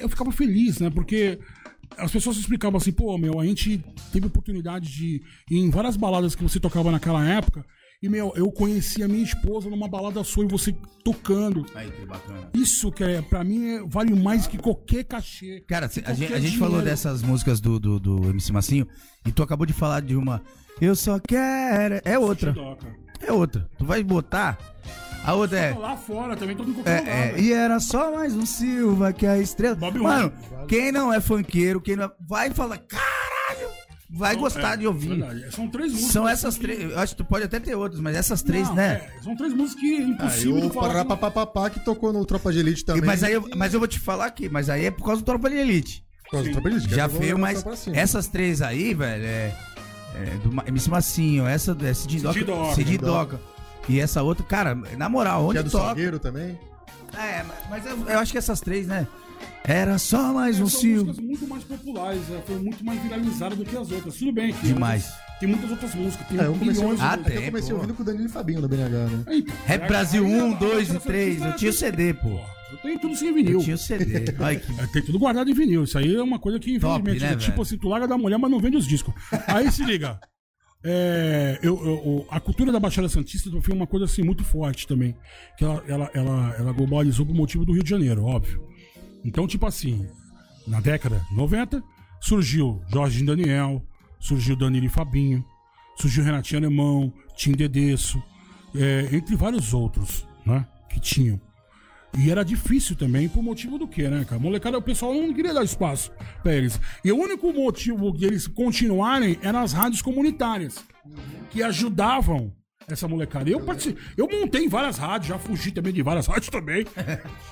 eu 0.00 0.08
ficava 0.08 0.30
feliz, 0.30 0.78
né? 0.78 0.88
Porque 0.88 1.36
as 1.98 2.10
pessoas 2.10 2.36
explicavam 2.36 2.76
assim, 2.78 2.92
pô, 2.92 3.16
meu, 3.18 3.38
a 3.40 3.44
gente 3.46 3.82
teve 4.12 4.26
oportunidade 4.26 4.90
de 4.90 5.22
ir 5.50 5.58
em 5.58 5.70
várias 5.70 5.96
baladas 5.96 6.34
que 6.34 6.42
você 6.42 6.58
tocava 6.60 6.90
naquela 6.90 7.24
época, 7.28 7.64
e, 8.02 8.08
meu, 8.08 8.34
eu 8.36 8.52
conheci 8.52 9.02
a 9.02 9.08
minha 9.08 9.22
esposa 9.24 9.70
numa 9.70 9.88
balada 9.88 10.22
sua 10.22 10.44
e 10.44 10.48
você 10.48 10.74
tocando. 11.02 11.64
Aí, 11.74 11.90
que 11.90 12.04
bacana. 12.04 12.50
Isso 12.52 12.92
que 12.92 13.02
é, 13.02 13.22
pra 13.22 13.42
mim, 13.42 13.66
é- 13.76 13.82
vale 13.86 14.14
mais 14.14 14.46
que 14.46 14.58
qualquer 14.58 15.04
cachê. 15.04 15.64
Cara, 15.66 15.88
cê- 15.88 16.02
a 16.04 16.12
gente, 16.12 16.26
Qualquer 16.28 16.34
a 16.36 16.40
gente 16.40 16.58
falou 16.58 16.82
dessas 16.82 17.22
músicas 17.22 17.60
do, 17.60 17.80
do, 17.80 17.98
do 17.98 18.28
MC 18.28 18.52
Massinho 18.52 18.86
e 19.24 19.32
tu 19.32 19.42
acabou 19.42 19.64
de 19.66 19.72
falar 19.72 20.00
de 20.02 20.14
uma. 20.14 20.42
Eu 20.82 20.94
só 20.94 21.18
quero. 21.18 22.00
É 22.04 22.18
outra. 22.18 22.54
É 23.20 23.32
outra. 23.32 23.66
Tu 23.78 23.86
vai 23.86 24.02
botar. 24.02 24.58
A 25.24 25.34
outra 25.34 25.58
é. 25.58 25.74
Lá 25.74 25.96
fora 25.96 26.36
também, 26.36 26.54
todo 26.56 26.70
lugar. 26.70 26.86
É, 27.06 27.32
é, 27.36 27.40
e 27.40 27.52
era 27.52 27.80
só 27.80 28.14
mais 28.14 28.34
um 28.34 28.44
Silva 28.44 29.12
que 29.12 29.24
é 29.26 29.30
a 29.30 29.38
estrela. 29.38 29.74
Bob 29.74 29.98
Mano, 29.98 30.32
quem 30.68 30.92
não 30.92 31.12
é 31.12 31.20
funkeiro, 31.20 31.80
quem 31.80 31.96
não 31.96 32.04
é, 32.04 32.10
vai 32.20 32.50
falar, 32.50 32.78
caralho, 32.78 33.68
vai 34.10 34.36
gostar 34.36 34.74
É, 34.74 34.76
de 34.76 34.86
ouvir. 34.86 35.18
verdade. 35.20 35.46
São 35.54 35.66
três 35.68 35.90
músicas. 35.92 36.12
São 36.12 36.28
essas 36.28 36.56
três, 36.56 36.90
eu 36.90 36.98
acho 36.98 37.16
que 37.16 37.22
tu 37.22 37.28
pode 37.28 37.44
até 37.44 37.58
ter 37.58 37.74
outras, 37.74 38.00
mas 38.00 38.14
essas 38.16 38.42
três, 38.42 38.68
Não, 38.68 38.74
né? 38.76 39.02
é, 39.18 39.22
são 39.22 39.34
três 39.34 39.52
músicas 39.54 39.80
que 39.80 39.94
é 39.94 39.98
Aí 39.98 40.10
impossível 40.10 40.56
o 40.56 40.60
de 40.60 40.74
falar. 40.74 40.88
que- 40.88 40.92
Parapapapá 40.94 41.70
que 41.70 41.80
tocou 41.80 42.12
no 42.12 42.24
Tropa 42.26 42.52
de 42.52 42.58
Elite 42.58 42.82
E- 42.82 42.84
também. 42.84 43.04
mas, 43.04 43.22
aí 43.24 43.32
eu, 43.32 43.48
mas 43.56 43.72
eu 43.72 43.80
vou 43.80 43.88
te 43.88 43.98
falar 43.98 44.26
aqui, 44.26 44.48
mas 44.48 44.68
aí 44.68 44.84
é 44.86 44.90
por 44.90 45.04
causa 45.06 45.22
do 45.22 45.24
Tropa 45.24 45.48
de 45.48 45.56
Elite. 45.56 46.04
Por 46.24 46.32
causa 46.32 46.48
do 46.48 46.52
Tropa 46.52 46.68
de 46.68 46.76
Elite, 46.76 46.88
que 46.90 46.96
Já 46.96 47.06
pegou 47.08 47.20
veio, 47.22 47.36
o 47.36 47.38
mas 47.38 47.64
essas 47.94 48.26
três 48.28 48.60
aí, 48.60 48.92
velho, 48.94 49.24
é, 49.24 49.54
é 50.16 50.24
do 50.42 50.68
MC 50.68 50.90
Massinho, 50.90 51.46
essa 51.46 51.76
é 51.82 51.94
Cid 51.94 52.20
Doca, 52.20 52.74
Cid 52.74 52.98
Doca. 52.98 53.40
E 53.88 54.00
essa 54.00 54.22
outra, 54.22 54.44
cara, 54.44 54.74
na 54.96 55.08
moral, 55.08 55.42
Que 55.42 55.48
onde 55.50 55.58
é 55.58 55.62
do 55.62 55.70
toca? 55.70 55.84
Salgueiro 55.86 56.18
também. 56.18 56.58
É, 57.16 57.42
mas- 57.44 57.58
mas 57.70 57.86
eu, 57.86 58.08
eu 58.08 58.18
acho 58.18 58.32
que 58.32 58.38
essas 58.38 58.60
três, 58.60 58.86
né? 58.86 59.06
Era 59.66 59.98
só 59.98 60.32
mais 60.32 60.58
um 60.58 60.64
músicas 60.64 61.18
muito 61.18 61.46
mais 61.48 61.64
populares, 61.64 62.20
né? 62.28 62.42
foi 62.46 62.58
muito 62.58 62.84
mais 62.84 63.00
viralizada 63.02 63.56
do 63.56 63.64
que 63.64 63.76
as 63.76 63.90
outras. 63.90 64.14
Tudo 64.16 64.32
bem 64.32 64.52
que 64.52 64.66
Demais. 64.66 65.04
outras- 65.04 65.24
tem 65.40 65.48
muitas 65.48 65.70
outras 65.70 65.94
músicas, 65.94 66.26
tem 66.28 66.38
É, 66.38 66.46
eu 66.46 66.52
comecei, 66.54 66.82
milhões 66.82 66.98
de 67.00 67.04
Ah, 67.04 67.10
que 67.10 67.16
músicas. 67.16 67.34
eu 67.34 67.40
tem, 67.42 67.50
comecei 67.50 67.70
pô. 67.70 67.76
ouvindo 67.76 67.94
com 67.94 68.02
o 68.02 68.06
Danilo 68.06 68.26
e 68.26 68.28
Fabinho 68.28 68.60
do 68.60 68.68
BNH, 68.68 69.06
né? 69.06 69.24
Então, 69.30 69.56
Rap 69.64 69.82
aí- 69.82 69.88
Brasil 69.88 70.24
aí 70.24 70.32
1, 70.32 70.52
a- 70.54 70.56
2 70.58 70.90
a- 70.90 70.94
e 70.94 71.00
3. 71.00 71.42
Eu 71.42 71.56
tinha 71.56 71.70
o 71.70 71.74
CD, 71.74 72.14
pô. 72.14 72.28
Eu 72.72 72.78
tenho 72.82 72.98
tudo 72.98 73.16
sem 73.16 73.32
vinil. 73.32 73.58
Eu 73.60 73.64
tinha 73.64 73.76
o 73.76 73.78
CD. 73.78 74.24
Olha 74.38 74.58
que. 74.60 74.72
É, 74.82 74.86
Tem 74.88 75.02
tudo 75.02 75.18
guardado 75.18 75.48
em 75.50 75.54
vinil. 75.54 75.84
Isso 75.84 75.96
aí 75.98 76.14
é 76.14 76.22
uma 76.22 76.38
coisa 76.38 76.58
que, 76.58 76.78
Top, 76.78 77.00
infelizmente, 77.00 77.22
né, 77.24 77.32
é 77.32 77.36
tipo 77.36 77.52
velho? 77.52 77.62
assim, 77.62 77.78
tu 77.78 77.88
larga 77.88 78.06
da 78.08 78.18
mulher, 78.18 78.38
mas 78.38 78.50
não 78.50 78.58
vende 78.60 78.76
os 78.76 78.86
discos. 78.86 79.14
Aí 79.46 79.70
se 79.70 79.84
liga. 79.84 80.18
É, 80.84 81.58
eu, 81.62 81.82
eu- 81.84 82.26
a 82.30 82.38
cultura 82.38 82.70
da 82.70 82.78
Baixada 82.78 83.08
Santista 83.08 83.50
foi 83.62 83.74
uma 83.74 83.86
coisa 83.86 84.04
assim 84.04 84.22
muito 84.22 84.44
forte 84.44 84.86
também. 84.86 85.16
Que 85.56 85.64
ela, 85.64 85.82
ela, 85.88 86.10
ela, 86.12 86.54
ela 86.58 86.72
globalizou 86.72 87.24
por 87.24 87.34
motivo 87.34 87.64
do 87.64 87.72
Rio 87.72 87.82
de 87.82 87.88
Janeiro, 87.90 88.24
óbvio. 88.24 88.62
Então, 89.24 89.46
tipo 89.46 89.64
assim, 89.66 90.06
na 90.68 90.80
década 90.80 91.24
de 91.30 91.34
90, 91.36 91.82
surgiu 92.20 92.82
Jorge 92.92 93.24
Daniel, 93.24 93.82
surgiu 94.20 94.54
Danilo 94.56 94.86
e 94.86 94.90
Fabinho, 94.90 95.42
surgiu 95.98 96.22
Renatinho 96.22 96.60
Alemão, 96.60 97.12
Tim 97.34 97.52
Dedesso, 97.52 98.22
é, 98.74 99.08
entre 99.16 99.34
vários 99.36 99.72
outros, 99.72 100.26
né? 100.44 100.66
Que 100.90 101.00
tinham. 101.00 101.40
E 102.16 102.30
era 102.30 102.44
difícil 102.44 102.94
também, 102.96 103.28
por 103.28 103.42
motivo 103.42 103.78
do 103.78 103.88
quê, 103.88 104.08
né, 104.08 104.24
cara? 104.24 104.40
Molecada, 104.40 104.78
o 104.78 104.82
pessoal 104.82 105.12
não 105.14 105.34
queria 105.34 105.52
dar 105.52 105.64
espaço 105.64 106.12
pra 106.42 106.52
eles. 106.54 106.80
E 107.04 107.10
o 107.10 107.16
único 107.16 107.52
motivo 107.52 108.12
de 108.12 108.24
eles 108.24 108.46
continuarem 108.46 109.38
eram 109.42 109.60
as 109.60 109.72
rádios 109.72 110.00
comunitárias, 110.00 110.84
que 111.50 111.62
ajudavam 111.62 112.52
essa 112.86 113.08
molecada. 113.08 113.50
Eu 113.50 113.60
participei, 113.60 114.02
eu 114.16 114.28
montei 114.28 114.68
várias 114.68 114.98
rádios, 114.98 115.28
já 115.28 115.38
fugi 115.38 115.72
também 115.72 115.92
de 115.92 116.02
várias 116.02 116.26
rádios 116.28 116.48
também. 116.48 116.86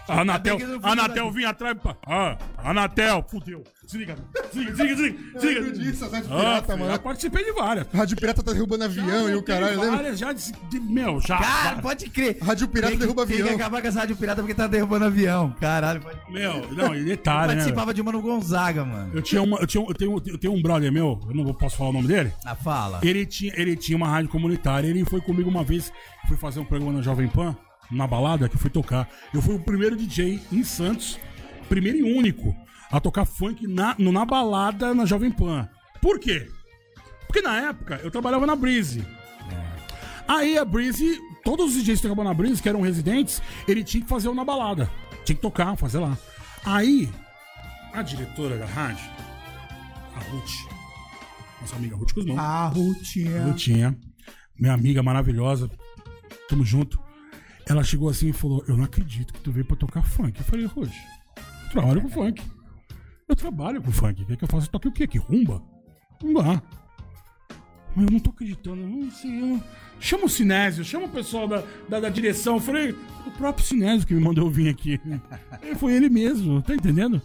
A 0.08 0.20
Anatel, 0.20 0.58
a 0.82 0.92
Anatel 0.92 1.30
vinha 1.32 1.48
atrás. 1.48 1.76
Ah, 2.06 2.38
Anatel, 2.58 3.24
fudeu. 3.28 3.64
Desliga, 3.92 4.16
desliga, 4.52 4.72
desliga, 4.72 4.94
desliga. 5.34 5.60
Eu 5.60 5.70
desliga. 5.72 5.92
disso, 5.92 6.04
as 6.06 6.14
Ah, 6.14 6.20
pirata, 6.22 6.62
filho, 6.66 6.78
mano. 6.78 6.90
já 6.92 6.98
participei 6.98 7.44
de 7.44 7.52
várias. 7.52 7.86
Rádio 7.92 8.16
Pirata 8.16 8.42
tá 8.42 8.52
derrubando 8.52 8.84
avião 8.84 9.28
e 9.28 9.34
o 9.34 9.42
caralho, 9.42 9.80
lembra? 9.80 9.96
várias 9.96 10.18
já 10.18 10.32
de, 10.32 10.52
de- 10.70 10.80
meu, 10.80 11.20
já. 11.20 11.38
Cara, 11.38 11.64
várias. 11.64 11.80
pode 11.82 12.10
crer. 12.10 12.38
Rádio 12.40 12.68
Pirata 12.68 12.88
Tem 12.90 12.98
que- 12.98 13.04
derruba 13.04 13.26
Tem 13.26 13.36
que 13.36 13.42
avião. 13.42 13.56
acabar 13.56 13.82
com 13.82 13.88
essa 13.88 14.00
rádio 14.00 14.16
pirata 14.16 14.40
porque 14.42 14.54
tá 14.54 14.66
derrubando 14.66 15.04
avião. 15.04 15.54
Caralho, 15.60 16.00
pode 16.00 16.18
Meu, 16.32 16.70
não, 16.72 16.94
e 16.94 17.04
detalhe, 17.04 17.40
né? 17.40 17.46
velho? 17.48 17.58
Participava 17.58 17.92
de 17.94 18.00
uma 18.00 18.12
no 18.12 18.22
Gonzaga, 18.22 18.84
mano. 18.84 19.10
Eu 19.14 19.22
tinha 19.22 19.42
uma, 19.42 19.58
eu 19.58 19.66
tinha, 19.66 19.84
eu 19.86 19.94
tenho, 19.94 20.22
eu 20.26 20.38
tenho 20.38 20.52
um 20.54 20.62
brother 20.62 20.90
meu, 20.90 21.20
eu 21.28 21.34
não 21.34 21.52
posso 21.54 21.76
falar 21.76 21.90
o 21.90 21.92
nome 21.92 22.08
dele. 22.08 22.32
Ah, 22.44 22.54
fala. 22.54 23.00
Ele 23.02 23.26
tinha, 23.26 23.52
ele 23.56 23.76
tinha 23.76 23.96
uma 23.96 24.08
rádio 24.08 24.30
comunitária, 24.30 24.86
ele 24.88 25.04
foi 25.04 25.20
comigo 25.20 25.50
uma 25.50 25.62
vez, 25.64 25.92
fui 26.28 26.36
fazer 26.36 26.60
um 26.60 26.64
programa 26.64 26.94
na 26.94 27.02
Jovem 27.02 27.28
Pan, 27.28 27.56
na 27.90 28.06
balada, 28.06 28.48
que 28.48 28.56
fui 28.56 28.70
tocar. 28.70 29.08
Eu 29.34 29.42
fui 29.42 29.54
o 29.54 29.58
primeiro 29.60 29.96
DJ 29.96 30.40
em 30.50 30.64
Santos, 30.64 31.18
primeiro 31.68 31.98
e 31.98 32.02
único, 32.18 32.54
a 32.92 33.00
tocar 33.00 33.24
funk 33.24 33.66
na, 33.66 33.96
na 33.98 34.24
balada 34.26 34.94
na 34.94 35.06
Jovem 35.06 35.30
Pan. 35.30 35.66
Por 36.00 36.20
quê? 36.20 36.46
Porque 37.26 37.40
na 37.40 37.68
época 37.68 37.98
eu 38.04 38.10
trabalhava 38.10 38.46
na 38.46 38.54
Breeze. 38.54 39.02
Aí 40.28 40.58
a 40.58 40.64
Breeze, 40.64 41.18
todos 41.42 41.74
os 41.74 41.82
DJs 41.82 42.00
que 42.00 42.06
trabalhavam 42.06 42.32
na 42.32 42.34
Breeze, 42.34 42.62
que 42.62 42.68
eram 42.68 42.82
residentes, 42.82 43.42
ele 43.66 43.82
tinha 43.82 44.02
que 44.02 44.08
fazer 44.08 44.28
um 44.28 44.34
na 44.34 44.44
balada. 44.44 44.90
Tinha 45.24 45.34
que 45.34 45.42
tocar, 45.42 45.74
fazer 45.76 45.98
lá. 45.98 46.16
Aí, 46.64 47.08
a 47.94 48.02
diretora 48.02 48.58
da 48.58 48.66
rádio, 48.66 49.10
a 50.14 50.20
Ruth, 50.30 50.50
nossa 51.60 51.76
amiga 51.76 51.96
Ruth 51.96 52.12
Guzmão, 52.12 52.38
A 52.38 52.68
Rutinha. 52.68 53.44
Rutinha, 53.44 53.98
minha 54.58 54.74
amiga 54.74 55.02
maravilhosa, 55.02 55.70
tamo 56.48 56.64
junto. 56.64 57.00
Ela 57.66 57.82
chegou 57.82 58.08
assim 58.08 58.28
e 58.28 58.32
falou: 58.32 58.62
Eu 58.68 58.76
não 58.76 58.84
acredito 58.84 59.32
que 59.32 59.40
tu 59.40 59.50
veio 59.50 59.64
pra 59.64 59.76
tocar 59.76 60.02
funk. 60.02 60.38
Eu 60.38 60.44
falei, 60.44 60.66
Ruth, 60.66 60.92
trabalho 61.72 62.02
com 62.02 62.10
funk. 62.10 62.42
Eu 63.28 63.36
trabalho 63.36 63.80
com 63.82 63.90
funk. 63.92 64.24
Quer 64.24 64.36
que 64.36 64.44
eu 64.44 64.48
faça? 64.48 64.66
Toque 64.68 64.88
o 64.88 64.92
quê? 64.92 65.06
Que 65.06 65.18
rumba? 65.18 65.62
Não 66.22 66.34
dá. 66.34 66.62
Eu 67.96 68.06
não 68.10 68.18
tô 68.18 68.30
acreditando, 68.30 68.76
não 68.86 69.10
sei. 69.10 69.40
Eu... 69.42 69.60
Chama 70.00 70.24
o 70.24 70.28
Sinésio, 70.28 70.84
chama 70.84 71.06
o 71.06 71.10
pessoal 71.10 71.46
da, 71.46 71.62
da, 71.88 72.00
da 72.00 72.08
direção. 72.08 72.54
Eu 72.54 72.60
falei, 72.60 72.90
o 73.26 73.30
próprio 73.32 73.64
Sinésio 73.64 74.06
que 74.06 74.14
me 74.14 74.20
mandou 74.20 74.50
vir 74.50 74.68
aqui. 74.68 75.00
E 75.62 75.74
Foi 75.76 75.92
ele 75.92 76.08
mesmo, 76.08 76.60
tá 76.62 76.74
entendendo? 76.74 77.20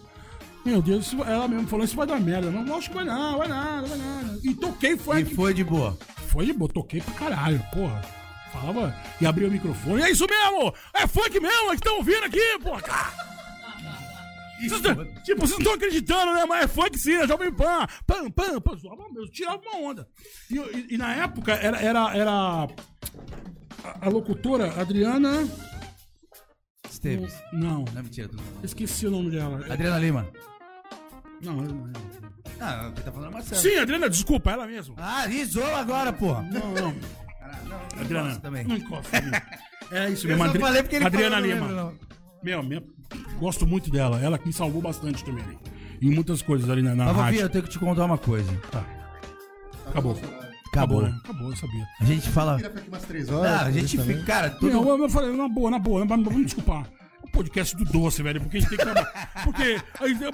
Meu 0.66 0.82
Deus, 0.82 1.14
ela 1.26 1.48
mesmo 1.48 1.68
falou, 1.68 1.86
isso 1.86 1.96
vai 1.96 2.06
dar 2.06 2.20
merda. 2.20 2.52
Não, 2.52 2.76
acho 2.76 2.90
que 2.90 2.96
vai 2.96 3.06
não, 3.06 3.38
vai 3.38 3.48
nada, 3.48 3.88
vai 3.88 3.98
nada. 3.98 4.40
E 4.44 4.54
toquei 4.54 4.92
E 4.94 4.98
funk. 4.98 5.34
foi 5.34 5.54
de 5.54 5.64
boa. 5.64 5.98
Foi 6.28 6.46
de 6.46 6.54
boa, 6.54 6.70
toquei 6.72 7.00
pra 7.02 7.14
caralho, 7.14 7.64
porra. 7.74 8.02
Falava 8.52 8.96
e 9.22 9.26
abria 9.26 9.48
o 9.48 9.52
microfone. 9.52 10.02
É 10.04 10.12
isso 10.12 10.26
mesmo! 10.30 10.74
É 10.94 11.08
funk 11.08 11.40
mesmo, 11.40 11.70
que 11.70 11.76
estão 11.76 11.98
ouvindo 11.98 12.26
aqui, 12.26 12.60
porra! 12.62 13.37
Vocês 14.60 14.82
tipo, 15.24 15.42
vocês 15.42 15.52
não 15.52 15.58
estão 15.60 15.74
acreditando, 15.74 16.34
né? 16.34 16.46
Mas 16.46 16.64
é 16.64 16.68
funk 16.68 16.98
sim, 16.98 17.14
é 17.16 17.28
Jovem 17.28 17.54
Pan. 17.54 17.86
Pam, 18.06 18.30
pam, 18.32 18.60
pam. 18.62 18.76
Zoava 18.78 19.08
mesmo, 19.10 19.30
tirava 19.32 19.62
uma 19.62 19.78
onda. 19.90 20.08
E, 20.50 20.56
e- 20.58 20.88
e 20.92 20.98
na 20.98 21.14
época 21.16 21.54
era, 21.54 21.80
era, 21.80 22.18
era 22.18 22.32
a, 22.32 22.68
a 24.02 24.10
locutora 24.10 24.74
Adriana. 24.82 25.48
Esteves. 26.90 27.34
Não, 27.54 27.86
Não, 27.94 28.04
mentira. 28.04 28.28
Tudo. 28.30 28.42
esqueci 28.64 29.06
o 29.08 29.12
nome 29.12 29.30
dela. 29.32 29.64
Adriana 29.72 30.00
Lima. 30.00 30.28
Não, 31.44 31.54
não, 31.58 31.76
não. 31.88 31.94
Ah, 32.60 32.92
quem 32.96 33.04
tá 33.04 33.12
falando 33.12 33.30
é 33.30 33.34
Marcelo. 33.34 33.62
Sim, 33.62 33.78
Adriana, 33.78 34.10
desculpa, 34.10 34.50
ela 34.52 34.66
mesmo. 34.66 34.96
Ah, 34.98 35.28
isola 35.28 35.78
agora, 35.80 36.12
porra. 36.12 36.42
Não, 36.44 36.72
não. 36.74 36.96
Adriana. 38.02 38.30
gosto 38.30 38.42
também. 38.42 38.64
Não 38.66 38.78
encosta. 38.78 39.22
não. 39.22 39.32
É 39.90 40.10
isso 40.10 40.26
Eu 40.28 40.32
mesmo, 40.32 40.44
só 40.44 40.50
Adri- 40.50 40.60
falei 40.62 40.84
porque 40.84 40.96
ele 40.98 41.06
Adriana 41.06 41.36
falou, 41.38 41.50
não 41.50 41.56
Lima. 41.56 41.68
lembro, 41.68 41.84
não. 42.02 42.07
Meu, 42.44 42.62
minha- 42.64 42.84
gosto 43.40 43.66
muito 43.66 43.90
dela. 43.90 44.20
Ela 44.22 44.38
que 44.38 44.48
me 44.48 44.54
salvou 44.54 44.82
bastante 44.82 45.24
também. 45.24 45.44
né? 45.46 45.56
Em 46.02 46.12
muitas 46.12 46.42
coisas 46.42 46.70
ali 46.70 46.82
na, 46.82 46.94
na 46.96 47.06
Mas, 47.06 47.14
Fia, 47.16 47.24
rádio. 47.24 47.40
eu 47.42 47.50
tenho 47.50 47.64
que 47.64 47.70
te 47.72 47.80
contar 47.80 48.06
uma 48.06 48.18
coisa. 48.18 48.52
Acabou. 49.88 50.12
Acabou. 50.14 50.18
Acabou, 50.68 51.02
né? 51.02 51.18
Acabou, 51.24 51.50
eu 51.50 51.56
sabia. 51.56 51.88
A 52.00 52.06
gente 52.06 52.30
fala. 52.30 52.58
Fica 52.58 52.70
aqui 52.70 52.88
umas 52.90 53.04
três 53.04 53.30
horas. 53.30 53.52
Ah, 53.52 53.66
a 53.66 53.72
gente 53.72 53.98
fica. 53.98 54.24
Cara, 54.24 54.50
tudo. 54.52 54.68
Meu, 54.68 54.88
eu, 54.88 55.04
eu 55.04 55.10
falei, 55.10 55.36
na 55.36 55.48
boa, 55.48 55.72
na 55.72 55.80
boa, 55.80 56.06
vamos 56.06 56.36
me 56.36 56.46
desculpar. 56.46 56.86
O 57.24 57.32
podcast 57.32 57.76
do 57.76 57.84
doce, 57.86 58.22
velho, 58.22 58.40
porque 58.42 58.58
a 58.58 58.60
gente 58.60 58.70
tem 58.70 58.78
que 58.78 58.84
trabalhar. 58.84 59.32
Porque. 59.44 59.82
aí, 60.00 60.14
Meu, 60.16 60.32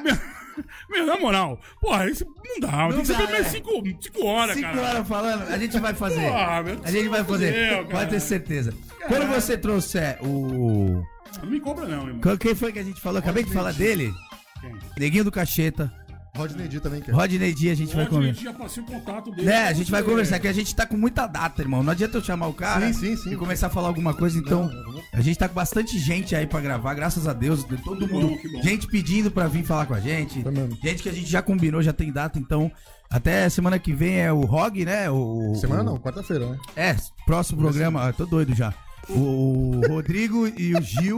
meu, 0.89 1.05
na 1.07 1.17
moral, 1.17 1.59
porra, 1.81 2.07
isso 2.09 2.25
não 2.25 2.59
dá. 2.59 2.87
tem 2.89 2.99
que 2.99 3.07
ser 3.07 3.13
dá, 3.13 3.19
pelo 3.19 3.31
menos 3.31 3.47
é. 3.47 3.49
cinco, 3.49 3.71
cinco 4.01 4.25
horas, 4.25 4.55
Cinco 4.55 4.67
cara. 4.69 4.81
horas 4.81 5.07
falando, 5.07 5.41
a 5.49 5.57
gente 5.57 5.79
vai 5.79 5.93
fazer. 5.95 6.29
Porra, 6.29 6.61
meu 6.63 6.79
a 6.83 6.91
gente 6.91 7.09
vai 7.09 7.23
fazer. 7.23 7.51
Deus, 7.53 7.87
Pode 7.89 8.09
ter 8.11 8.19
certeza. 8.19 8.73
Quando 9.07 9.27
você 9.33 9.57
trouxer 9.57 10.17
o. 10.21 11.03
Não 11.41 11.49
me 11.49 11.59
cobra, 11.59 11.85
não, 11.87 12.07
irmão. 12.07 12.37
Quem 12.37 12.55
foi 12.55 12.71
que 12.71 12.79
a 12.79 12.83
gente 12.83 12.99
falou? 13.01 13.19
Acabei 13.19 13.43
de 13.43 13.51
falar 13.51 13.73
dele. 13.73 14.13
Quem? 14.61 14.75
Neguinho 14.97 15.23
do 15.25 15.31
Cacheta. 15.31 15.91
Rodney 16.35 16.67
D 16.67 16.79
também 16.79 16.99
quer. 16.99 17.11
Rodney 17.11 17.53
D, 17.53 17.69
a 17.69 17.75
gente 17.75 17.95
vai 17.95 18.07
conversar. 18.07 18.41
já 18.41 18.53
passei 18.53 18.81
o 18.81 18.85
contato 18.87 19.29
dele. 19.29 19.45
Né, 19.47 19.67
a 19.67 19.73
gente 19.73 19.91
vai 19.91 20.01
você. 20.01 20.09
conversar, 20.09 20.39
que 20.39 20.47
a 20.47 20.53
gente 20.53 20.75
tá 20.75 20.83
com 20.83 20.97
muita 20.97 21.27
data, 21.27 21.61
irmão. 21.61 21.83
Não 21.83 21.91
adianta 21.91 22.17
eu 22.17 22.23
chamar 22.23 22.47
o 22.47 22.53
cara 22.53 22.91
Sim, 22.91 22.93
sim, 22.93 23.15
sim. 23.17 23.33
e 23.33 23.37
começar 23.37 23.67
a 23.67 23.69
falar 23.69 23.87
alguma 23.89 24.15
coisa, 24.15 24.39
então. 24.39 24.67
A 25.13 25.21
gente 25.21 25.37
tá 25.37 25.47
com 25.47 25.53
bastante 25.53 25.99
gente 25.99 26.35
aí 26.35 26.47
pra 26.47 26.59
gravar, 26.59 26.95
graças 26.95 27.27
a 27.27 27.33
Deus. 27.33 27.63
de 27.63 27.77
Todo 27.77 28.07
Que 28.07 28.11
mundo. 28.13 28.29
bom, 28.29 28.37
que 28.37 28.49
bom. 28.51 28.63
Gente 28.63 28.87
pedindo 28.87 29.29
pra 29.29 29.47
vir 29.47 29.63
falar 29.63 29.85
com 29.85 29.93
a 29.93 29.99
gente. 29.99 30.41
Foi 30.41 30.51
mesmo. 30.51 30.75
Gente 30.81 31.03
que 31.03 31.09
a 31.09 31.13
gente 31.13 31.29
já 31.29 31.41
combinou, 31.43 31.83
já 31.83 31.93
tem 31.93 32.11
data, 32.11 32.39
então. 32.39 32.71
Até 33.11 33.47
semana 33.47 33.77
que 33.77 33.93
vem 33.93 34.19
é 34.19 34.33
o 34.33 34.41
ROG, 34.41 34.85
né? 34.85 35.11
O, 35.11 35.53
Semana 35.53 35.83
o- 35.83 35.85
não, 35.85 35.97
quarta-feira, 35.99 36.49
né? 36.49 36.57
É, 36.75 36.95
próximo 37.27 37.59
programa, 37.61 38.07
ah, 38.09 38.11
tô 38.11 38.25
doido 38.25 38.55
já. 38.55 38.73
O 39.09 39.81
Rodrigo 39.87 40.47
e 40.47 40.73
o 40.75 40.81
Gil, 40.81 41.17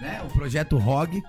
né? 0.00 0.20
O 0.24 0.32
projeto 0.32 0.76
ROG. 0.76 1.22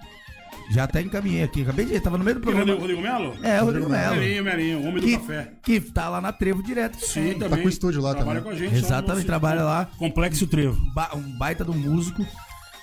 Já 0.70 0.84
até 0.84 1.02
encaminhei 1.02 1.44
aqui. 1.44 1.62
Acabei 1.62 1.86
de. 1.86 1.98
Tava 2.02 2.18
no 2.18 2.26
meio 2.26 2.40
do 2.40 2.46
Rodrigo, 2.46 2.78
programa. 2.78 2.82
Rodrigo 2.82 3.02
Melo? 3.02 3.46
É, 3.46 3.62
o 3.62 3.66
Rodrigo 3.66 3.90
Melo. 3.90 4.16
Melinho, 4.18 4.44
Melinho, 4.44 4.80
homem 4.80 4.96
do 4.96 5.02
Que, 5.02 5.18
café. 5.18 5.52
que 5.64 5.80
tá 5.80 6.10
lá 6.10 6.20
na 6.20 6.34
Trevo 6.34 6.62
direto. 6.62 6.98
Sim, 7.00 7.22
também. 7.22 7.40
também. 7.40 7.60
com 7.62 7.66
o 7.68 7.70
estúdio 7.70 8.02
lá 8.02 8.14
Trabalha 8.14 8.42
também. 8.42 8.58
com 8.58 8.64
a 8.64 8.68
gente. 8.68 8.76
Exatamente, 8.78 9.26
trabalha 9.26 9.64
lá. 9.64 9.86
Complexo 9.98 10.46
Trevo. 10.46 10.78
Ba- 10.94 11.12
um 11.16 11.22
baita 11.38 11.64
do 11.64 11.74
músico. 11.74 12.26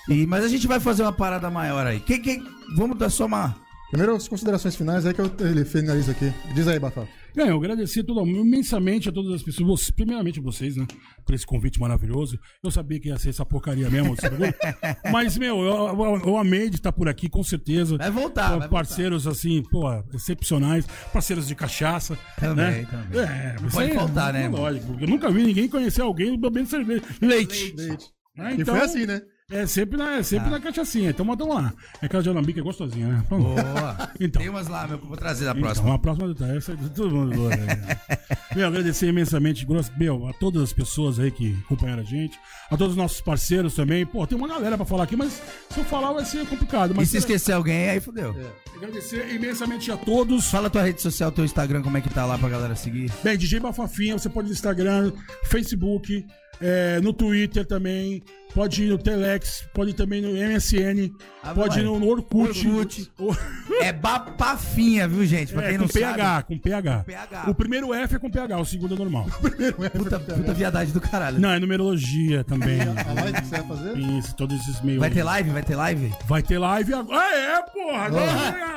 E, 0.09 0.25
mas 0.25 0.43
a 0.43 0.47
gente 0.47 0.65
vai 0.65 0.79
fazer 0.79 1.03
uma 1.03 1.13
parada 1.13 1.49
maior 1.51 1.85
aí. 1.85 1.99
Quem, 1.99 2.19
quem, 2.19 2.43
vamos 2.75 2.97
dar 2.97 3.09
só 3.11 3.25
uma. 3.27 3.55
Primeiro 3.89 4.15
as 4.15 4.27
considerações 4.27 4.75
finais 4.75 5.05
aí 5.05 5.13
que 5.13 5.21
eu 5.21 5.31
ele 5.41 5.63
finalizo 5.63 6.11
aqui. 6.11 6.33
Diz 6.53 6.67
aí, 6.67 6.79
Bafá. 6.79 7.07
Bem, 7.35 7.47
eu 7.49 7.57
agradecer 7.57 8.03
todo, 8.03 8.25
imensamente 8.25 9.09
a 9.09 9.11
todas 9.11 9.33
as 9.33 9.43
pessoas, 9.43 9.91
primeiramente 9.91 10.39
vocês, 10.39 10.75
né, 10.75 10.85
por 11.25 11.35
esse 11.35 11.45
convite 11.45 11.79
maravilhoso. 11.79 12.39
Eu 12.63 12.71
sabia 12.71 12.99
que 12.99 13.09
ia 13.09 13.17
ser 13.17 13.29
essa 13.29 13.45
porcaria 13.45 13.89
mesmo, 13.89 14.15
programa. 14.15 14.53
mas, 15.11 15.37
meu, 15.37 15.59
eu, 15.59 15.87
eu- 15.87 16.21
eu 16.25 16.37
amei 16.37 16.69
de 16.69 16.77
estar 16.77 16.91
por 16.91 17.07
aqui, 17.07 17.29
com 17.29 17.43
certeza. 17.43 17.97
Vai 17.97 18.09
voltar, 18.11 18.57
vai 18.57 18.69
parceiros, 18.69 19.27
assim, 19.27 19.61
pô, 19.69 19.83
excepcionais, 20.13 20.85
parceiros 21.13 21.47
de 21.47 21.55
cachaça. 21.55 22.17
Também, 22.39 22.81
né? 22.83 22.87
também. 22.89 23.19
É, 23.21 23.55
Não 23.61 23.69
pode 23.69 23.83
aí 23.83 23.91
é- 23.91 23.95
faltar, 23.95 24.33
né, 24.33 24.43
é 24.45 24.49
mano? 24.49 24.63
Lógico, 24.63 24.87
porque 24.87 25.03
eu 25.03 25.09
nunca 25.09 25.29
vi 25.31 25.43
ninguém 25.43 25.67
conhecer 25.69 26.01
alguém 26.01 26.39
bebendo 26.39 26.69
cerveja. 26.69 27.03
Leite. 27.21 27.73
Leite. 27.77 28.05
né? 28.35 28.55
E 28.57 28.65
foi 28.65 28.79
assim, 28.79 29.05
né? 29.05 29.21
É 29.51 29.67
sempre 29.67 29.95
na, 29.95 30.15
é 30.17 30.23
sempre 30.23 30.49
na 30.49 30.59
cachaçinha. 30.59 31.11
Então, 31.11 31.23
mas 31.23 31.37
vamos 31.37 31.53
lá. 31.55 31.71
É 32.01 32.07
aquela 32.07 32.23
de 32.23 32.29
alambique 32.29 32.59
é 32.59 32.63
gostosinha, 32.63 33.07
né? 33.09 33.23
Boa. 33.29 34.09
Então. 34.19 34.41
Tem 34.41 34.49
umas 34.49 34.67
lá, 34.67 34.87
meu, 34.87 34.97
vou 34.97 35.15
trazer 35.15 35.45
na 35.45 35.51
Então, 35.51 35.61
próxima. 35.61 35.93
a 35.93 35.99
próxima 35.99 36.27
detalhe, 36.29 36.57
essa 36.57 36.71
é 36.71 36.75
todo 36.95 37.11
mundo. 37.11 37.35
boa, 37.35 37.49
né? 37.51 37.97
Meu, 38.55 38.67
agradecer 38.69 39.07
imensamente, 39.09 39.67
meu, 39.97 40.27
a 40.27 40.33
todas 40.33 40.63
as 40.63 40.71
pessoas 40.71 41.19
aí 41.19 41.29
que 41.29 41.53
acompanharam 41.65 42.01
a 42.01 42.05
gente, 42.05 42.39
a 42.71 42.77
todos 42.77 42.93
os 42.93 42.97
nossos 42.97 43.19
parceiros 43.19 43.75
também. 43.75 44.05
Pô, 44.05 44.25
tem 44.25 44.37
uma 44.37 44.47
galera 44.47 44.77
pra 44.77 44.85
falar 44.85 45.03
aqui, 45.03 45.15
mas 45.17 45.41
se 45.69 45.77
eu 45.77 45.83
falar 45.83 46.13
vai 46.13 46.23
ser 46.23 46.47
complicado. 46.47 46.91
E 46.91 46.95
Mas 46.95 47.09
se 47.09 47.17
esquecer 47.17 47.51
alguém, 47.51 47.89
aí 47.89 47.99
fodeu. 47.99 48.33
agradecer 48.73 49.29
imensamente 49.35 49.91
a 49.91 49.97
todos. 49.97 50.49
Fala 50.49 50.69
tua 50.69 50.83
rede 50.83 51.01
social, 51.01 51.33
teu 51.33 51.43
Instagram, 51.43 51.81
como 51.81 51.97
é 51.97 52.01
que 52.01 52.09
tá 52.09 52.25
lá 52.25 52.37
pra 52.37 52.47
galera 52.47 52.75
seguir. 52.77 53.11
Bem, 53.21 53.37
DJ 53.37 53.59
Bafafinha, 53.59 54.17
você 54.17 54.29
pode 54.29 54.47
ir 54.47 54.51
no 54.51 54.53
Instagram, 54.55 55.11
Facebook, 55.43 56.25
é, 56.61 56.99
no 57.01 57.11
Twitter 57.13 57.65
também, 57.65 58.23
pode 58.53 58.83
ir 58.83 58.89
no 58.89 58.97
Telex, 58.97 59.65
pode 59.73 59.91
ir 59.91 59.93
também 59.93 60.21
no 60.21 60.29
MSN, 60.29 61.11
Ah, 61.43 61.53
pode 61.53 61.79
ir 61.79 61.83
no, 61.83 61.99
no 61.99 62.07
Orkut. 62.07 62.67
Orkut. 62.67 63.11
O- 63.19 63.35
É 63.81 63.91
Bapafinha, 63.91 65.07
viu, 65.07 65.25
gente? 65.25 65.51
Pra 65.53 65.63
É, 65.65 65.69
quem 65.69 65.77
com 65.77 65.83
não 65.83 65.89
PH, 65.89 66.23
sabe. 66.23 66.43
com 66.47 66.57
PH. 66.57 67.03
PH. 67.05 67.49
O 67.49 67.55
primeiro 67.55 67.93
F 67.93 68.15
é 68.15 68.19
com 68.19 68.29
PH, 68.29 68.57
o 68.59 68.65
segundo 68.65 68.95
é 68.95 68.97
normal. 68.97 69.25
Puta, 69.97 70.19
puta 70.19 70.53
viadagem 70.53 70.93
do 70.93 71.01
caralho. 71.01 71.39
Não, 71.39 71.49
é 71.51 71.59
numerologia 71.59 72.43
também. 72.43 72.79
A 72.81 73.13
live 73.21 73.41
que 73.41 73.47
você 73.47 73.61
vai 73.61 73.67
fazer? 73.77 73.97
Isso, 73.97 74.35
todos 74.35 74.59
esses 74.61 74.81
meios. 74.81 74.99
Vai 74.99 75.09
ter 75.09 75.23
live? 75.23 75.49
Vai 75.49 75.63
ter 75.63 75.75
live? 75.75 76.13
Vai 76.25 76.41
ter 76.43 76.57
live 76.57 76.93
agora. 76.93 77.19
Ah, 77.19 77.35
é, 77.35 77.61
porra! 77.63 78.01
Agora, 78.05 78.31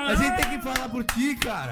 A 0.09 0.15
gente 0.15 0.37
tem 0.37 0.51
que 0.59 0.63
falar 0.65 0.89
por 0.89 1.05
ti, 1.05 1.37
cara. 1.37 1.71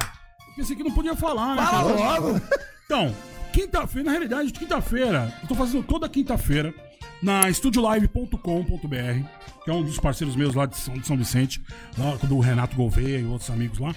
Pensei 0.57 0.75
que 0.77 0.83
não 0.85 0.93
podia 0.93 1.15
falar, 1.17 1.55
né? 1.57 1.63
Fala 1.63 1.95
cara? 1.97 2.21
logo. 2.21 2.41
Então, 2.87 3.15
quinta-feira, 3.57 4.05
na 4.05 4.11
realidade, 4.11 4.53
quinta-feira, 4.53 5.35
eu 5.41 5.49
tô 5.49 5.55
fazendo 5.55 5.83
toda 5.83 6.07
quinta-feira 6.11 6.75
na 7.23 7.49
estudiolive.com.br, 7.49 8.37
que 9.65 9.71
é 9.71 9.73
um 9.73 9.83
dos 9.83 9.99
parceiros 9.99 10.37
meus 10.37 10.55
lá 10.55 10.67
de 10.67 10.77
São, 10.77 10.93
de 10.93 11.07
São 11.07 11.17
Vicente, 11.17 11.63
lá 11.97 12.17
do 12.17 12.39
Renato 12.39 12.77
Gouveia 12.77 13.19
e 13.19 13.25
outros 13.25 13.49
amigos 13.49 13.79
lá. 13.79 13.95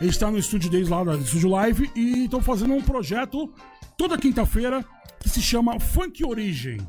Eles 0.00 0.14
estão 0.14 0.32
no 0.32 0.38
estúdio 0.38 0.68
deles 0.68 0.88
lá, 0.88 1.04
do 1.04 1.20
Estúdio 1.20 1.50
Live, 1.50 1.88
e 1.94 2.24
estão 2.24 2.42
fazendo 2.42 2.74
um 2.74 2.82
projeto 2.82 3.54
toda 3.96 4.18
quinta-feira 4.18 4.84
que 5.20 5.28
se 5.28 5.40
chama 5.40 5.78
Funk 5.78 6.24
Origem, 6.24 6.80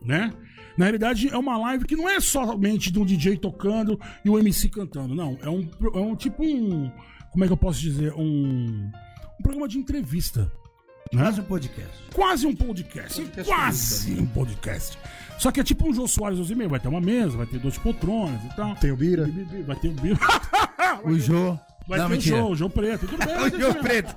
né? 0.00 0.32
Na 0.78 0.86
realidade, 0.86 1.28
é 1.28 1.36
uma 1.36 1.58
live 1.58 1.84
que 1.84 1.94
não 1.94 2.08
é 2.08 2.20
somente 2.20 2.90
de 2.90 2.98
um 2.98 3.04
DJ 3.04 3.36
tocando 3.36 4.00
e 4.24 4.30
o 4.30 4.38
MC 4.38 4.70
cantando, 4.70 5.14
não. 5.14 5.36
É 5.42 5.50
um, 5.50 5.68
é 5.94 5.98
um 5.98 6.16
tipo 6.16 6.42
um. 6.42 6.90
Como 7.30 7.44
é 7.44 7.46
que 7.46 7.52
eu 7.52 7.56
posso 7.58 7.80
dizer? 7.80 8.14
Um, 8.14 8.90
um 9.38 9.42
programa 9.42 9.68
de 9.68 9.76
entrevista. 9.76 10.50
Né? 11.12 11.24
Faz 11.24 11.38
um 11.38 11.42
podcast. 11.42 11.90
Quase 12.14 12.46
um 12.46 12.54
podcast. 12.54 13.22
quase 13.44 14.12
um 14.20 14.26
podcast. 14.26 14.98
Só 15.38 15.50
que 15.50 15.58
é 15.60 15.64
tipo 15.64 15.88
um 15.88 15.92
Jô 15.94 16.06
Soares 16.06 16.38
12 16.38 16.52
e 16.52 16.56
meio. 16.56 16.70
Vai 16.70 16.78
ter 16.80 16.88
uma 16.88 17.00
mesa, 17.00 17.36
vai 17.36 17.46
ter 17.46 17.58
duas 17.58 17.76
poltronas 17.78 18.40
e 18.44 18.54
tal. 18.54 18.74
Tem 18.76 18.92
o 18.92 18.96
Bira. 18.96 19.28
Vai 19.66 19.76
ter 19.76 19.88
o 19.88 19.92
Bira. 19.92 20.18
O 21.04 21.16
Jô. 21.18 21.56
Vai 21.86 21.98
Não, 21.98 22.08
ter 22.10 22.16
o. 22.16 22.20
Jô, 22.20 22.46
o 22.50 22.56
Jô 22.56 22.68
Preto. 22.70 23.06
Tudo 23.06 23.24
bem, 23.24 23.36
O 23.46 23.50
Jô 23.60 23.72
Jô. 23.72 23.74
Preto. 23.80 24.14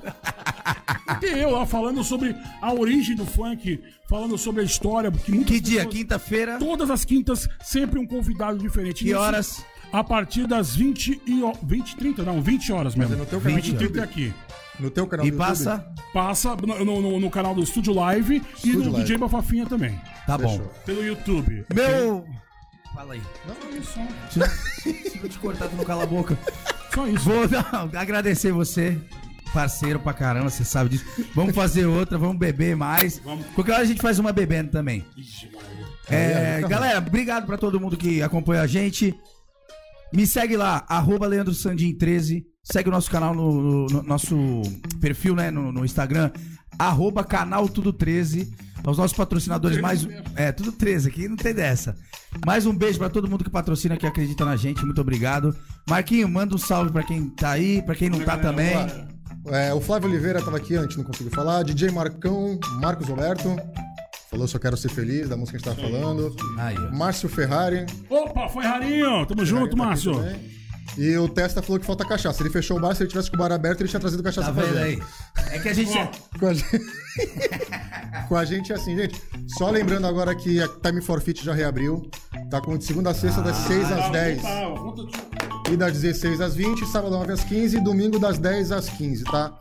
Tem 1.19 1.39
eu 1.39 1.51
lá 1.51 1.65
falando 1.65 2.03
sobre 2.03 2.35
a 2.61 2.73
origem 2.73 3.15
do 3.15 3.25
funk, 3.25 3.81
falando 4.09 4.37
sobre 4.37 4.61
a 4.61 4.63
história. 4.65 5.11
Que, 5.11 5.43
Que 5.43 5.59
dia? 5.59 5.77
pessoas- 5.79 5.95
Quinta-feira. 5.95 6.57
Todas 6.57 6.89
as 6.89 7.05
quintas, 7.05 7.47
sempre 7.63 7.99
um 7.99 8.05
convidado 8.07 8.57
diferente. 8.57 8.99
Que 9.03 9.11
Nesse- 9.11 9.15
horas? 9.15 9.65
A 9.93 10.03
partir 10.03 10.47
das 10.47 10.75
20 10.75 11.21
e... 11.25 11.43
o- 11.43 11.53
20 11.63 11.95
30? 11.95 12.23
Não, 12.23 12.41
20 12.41 12.71
horas 12.73 12.95
mesmo. 12.95 13.13
é 13.13 13.17
no 13.17 13.25
teu 13.25 13.39
canal 13.39 13.55
20 13.57 13.67
e 13.67 13.71
do 13.71 13.77
30 13.77 13.93
YouTube. 13.99 14.03
aqui. 14.11 14.33
No 14.79 14.89
teu 14.89 15.05
canal 15.07 15.25
E 15.25 15.29
do 15.31 15.35
YouTube? 15.37 15.47
passa. 15.47 15.85
Passa 16.11 16.55
no, 16.55 17.01
no- 17.01 17.19
no 17.19 17.29
canal 17.29 17.53
do 17.53 17.61
Estúdio 17.63 17.93
Live 17.93 18.35
e 18.35 18.37
Estúdio 18.55 18.81
do 18.81 18.91
Live. 18.91 19.01
DJ 19.03 19.17
Bafafinha 19.17 19.65
também. 19.67 19.97
Tá 20.25 20.37
bom. 20.37 20.49
Fechou. 20.49 20.71
Pelo 20.85 21.05
YouTube. 21.05 21.65
Meu. 21.73 22.25
Fala 22.95 23.13
aí. 23.13 23.21
Não, 23.47 23.79
isso. 23.79 23.99
Se 25.11 25.19
eu 25.23 25.29
te 25.29 25.37
cortar, 25.39 25.67
tu 25.67 25.75
não 25.75 25.83
cala 25.85 26.03
a 26.03 26.07
boca. 26.07 26.37
Só 26.93 27.07
isso. 27.07 27.23
Vou 27.25 27.47
não, 27.47 27.99
agradecer 27.99 28.51
você, 28.51 28.99
parceiro 29.53 29.99
pra 29.99 30.13
caramba, 30.13 30.49
você 30.49 30.63
sabe 30.63 30.89
disso. 30.91 31.05
Vamos 31.35 31.55
fazer 31.55 31.85
outra, 31.85 32.17
vamos 32.17 32.37
beber 32.37 32.75
mais. 32.75 33.19
Vamos. 33.19 33.45
Qualquer 33.55 33.73
hora 33.73 33.81
a 33.81 33.85
gente 33.85 34.01
faz 34.01 34.17
uma 34.19 34.31
bebendo 34.31 34.71
também. 34.71 35.05
Ixi. 35.17 35.49
É, 36.09 36.61
galera, 36.67 36.97
obrigado 36.99 37.45
pra 37.45 37.57
todo 37.57 37.79
mundo 37.79 37.95
que 37.97 38.21
acompanha 38.21 38.61
a 38.61 38.67
gente. 38.67 39.15
Me 40.13 40.27
segue 40.27 40.55
lá, 40.55 40.85
arroba 40.87 41.25
Leandro 41.27 41.53
Sandin 41.53 41.93
13. 41.95 42.45
Segue 42.63 42.87
o 42.89 42.91
nosso 42.91 43.09
canal 43.09 43.33
no, 43.33 43.51
no- 43.61 43.85
no 43.87 44.03
nosso 44.03 44.35
perfil, 45.01 45.35
né? 45.35 45.49
No, 45.51 45.71
no 45.71 45.83
Instagram, 45.83 46.31
arroba 46.77 47.23
canal 47.23 47.67
Tudo 47.67 47.91
13. 47.91 48.53
Aos 48.85 48.97
nossos 48.97 49.15
patrocinadores, 49.15 49.79
mais. 49.79 50.05
É, 50.35 50.51
tudo 50.51 50.69
13 50.73 51.07
aqui, 51.07 51.27
não 51.29 51.37
tem 51.37 51.53
dessa. 51.53 51.95
Mais 52.45 52.65
um 52.65 52.75
beijo 52.75 52.99
pra 52.99 53.09
todo 53.09 53.29
mundo 53.29 53.41
que 53.41 53.49
patrocina, 53.49 53.95
que 53.95 54.05
acredita 54.05 54.43
na 54.43 54.57
gente. 54.57 54.83
Muito 54.85 54.99
obrigado. 54.99 55.55
Marquinho, 55.89 56.27
manda 56.27 56.53
um 56.53 56.57
salve 56.57 56.91
pra 56.91 57.01
quem 57.01 57.29
tá 57.29 57.51
aí, 57.51 57.81
pra 57.81 57.95
quem 57.95 58.09
não 58.09 58.19
tá 58.19 58.37
também. 58.37 58.73
É, 59.47 59.73
o 59.73 59.79
Flávio 59.79 60.09
Oliveira 60.09 60.41
tava 60.43 60.57
aqui, 60.57 60.75
a 60.75 60.81
gente 60.81 60.97
não 60.97 61.05
conseguiu 61.05 61.31
falar. 61.31 61.63
DJ 61.63 61.91
Marcão, 61.91 62.59
Marcos 62.81 63.07
Roberto. 63.07 63.55
Falou 64.33 64.47
Só 64.47 64.57
Quero 64.57 64.75
Ser 64.75 64.89
Feliz, 64.89 65.29
da 65.29 65.37
música 65.37 65.59
que 65.59 65.69
a 65.69 65.71
gente 65.73 65.79
tava 65.83 65.91
falando. 65.91 66.35
Aí, 66.57 66.75
ó. 66.75 66.91
Márcio 66.91 67.29
Ferrari. 67.29 67.85
Opa, 68.09 68.49
foi 68.49 68.63
rarinho. 68.63 69.23
Tamo 69.27 69.45
junto, 69.45 69.75
tá 69.77 69.85
Márcio. 69.85 70.15
também. 70.15 70.51
E 70.97 71.15
o 71.17 71.29
Testa 71.29 71.61
falou 71.61 71.79
que 71.79 71.85
falta 71.85 72.03
cachaça. 72.03 72.41
Ele 72.41 72.49
fechou 72.49 72.77
o 72.77 72.79
bar, 72.79 72.95
se 72.95 73.03
ele 73.03 73.09
tivesse 73.09 73.29
com 73.29 73.35
o 73.35 73.39
bar 73.39 73.51
aberto, 73.51 73.81
ele 73.81 73.89
tinha 73.89 73.99
trazido 73.99 74.23
cachaça 74.23 74.47
Tá 74.51 74.53
pra 74.53 74.65
gente. 74.65 74.77
aí? 74.79 75.03
É 75.51 75.59
que 75.59 75.69
a 75.69 75.73
gente. 75.73 76.09
Com 76.39 76.47
a 76.47 76.53
gente... 76.53 76.81
com 78.27 78.35
a 78.35 78.45
gente 78.45 78.71
é 78.71 78.75
assim, 78.75 78.95
gente. 78.97 79.21
Só 79.57 79.69
lembrando 79.69 80.07
agora 80.07 80.33
que 80.35 80.59
a 80.61 80.67
Time 80.67 80.99
for 81.01 81.21
Fit 81.21 81.45
já 81.45 81.53
reabriu. 81.53 82.09
Tá 82.49 82.59
com 82.59 82.75
de 82.75 82.83
segunda 82.85 83.11
a 83.11 83.13
sexta, 83.13 83.41
das 83.41 83.55
6 83.57 83.91
às 83.91 84.11
10. 84.11 84.41
Tá, 84.41 84.65
conta 84.77 85.03
de- 85.05 85.73
E 85.73 85.77
das 85.77 85.93
16 85.93 86.41
às 86.41 86.55
20, 86.55 86.85
sábado 86.87 87.11
9 87.15 87.33
às 87.33 87.43
15 87.43 87.77
e 87.77 87.79
domingo 87.83 88.17
das 88.19 88.37
10 88.39 88.71
às 88.71 88.89
15, 88.89 89.23
tá? 89.25 89.53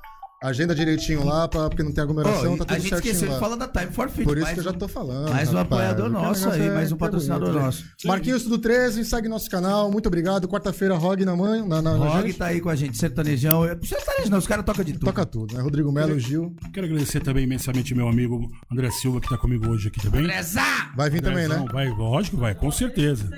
Agenda 0.43 0.75
direitinho 0.75 1.25
lá, 1.25 1.47
pra, 1.47 1.69
porque 1.69 1.85
não 1.85 1.93
tem 1.93 2.03
aglomeração, 2.03 2.55
Ô, 2.55 2.57
tá 2.57 2.65
a 2.65 2.67
tudo 2.67 2.81
gente 2.81 2.89
certinho 2.89 3.13
esqueceu 3.13 3.29
lá. 3.29 3.35
de 3.35 3.41
falar 3.41 3.57
da 3.57 3.69
Time 3.69 3.93
for 3.93 4.11
Fit. 4.11 4.25
Por 4.25 4.37
isso 4.37 4.53
que 4.53 4.59
eu 4.59 4.65
já 4.65 4.73
tô 4.73 4.89
falando. 4.89 5.31
mais 5.31 5.49
um 5.49 5.57
rapaz. 5.57 5.83
apoiador 5.83 6.11
nosso 6.11 6.51
aí, 6.51 6.69
mais 6.69 6.91
um 6.91 6.97
é 6.97 6.99
patrocinador 6.99 7.49
bonito, 7.49 7.61
né? 7.61 7.67
nosso. 7.67 7.85
Marquinhos 8.05 8.45
do 8.45 8.59
13, 8.59 9.05
segue 9.05 9.29
nosso 9.29 9.49
canal. 9.49 9.89
Muito 9.91 10.07
obrigado. 10.07 10.49
Quarta-feira, 10.49 10.97
Rog 10.97 11.25
na 11.25 11.37
mãe. 11.37 11.63
Na, 11.67 11.81
na, 11.81 11.97
na 11.97 12.09
Rog 12.09 12.27
gente. 12.27 12.39
tá 12.39 12.47
aí 12.47 12.61
com 12.61 12.69
a 12.69 12.75
gente, 12.75 12.99
sertanejão. 12.99 13.63
Sertanejo 13.83 14.31
não, 14.31 14.39
os 14.39 14.47
caras 14.47 14.65
tocam 14.65 14.85
de 14.85 14.95
tudo. 14.95 15.05
Toca 15.05 15.25
tudo, 15.25 15.55
né? 15.55 15.63
Rodrigo 15.63 15.93
Melo, 15.93 16.19
Gil. 16.19 16.57
Quero 16.73 16.87
agradecer 16.87 17.21
também 17.21 17.45
imensamente 17.45 17.95
meu 17.95 18.09
amigo 18.09 18.51
André 18.71 18.91
Silva, 18.91 19.21
que 19.21 19.29
tá 19.29 19.39
comigo 19.39 19.71
hoje 19.71 19.89
aqui 19.89 20.01
também. 20.03 20.25
Prezá! 20.25 20.91
Vai 20.97 21.09
vir 21.09 21.23
também, 21.23 21.47
né? 21.47 21.65
Vai, 21.73 21.89
lógico, 21.89 22.37
vai, 22.37 22.55
com 22.55 22.71
certeza. 22.71 23.31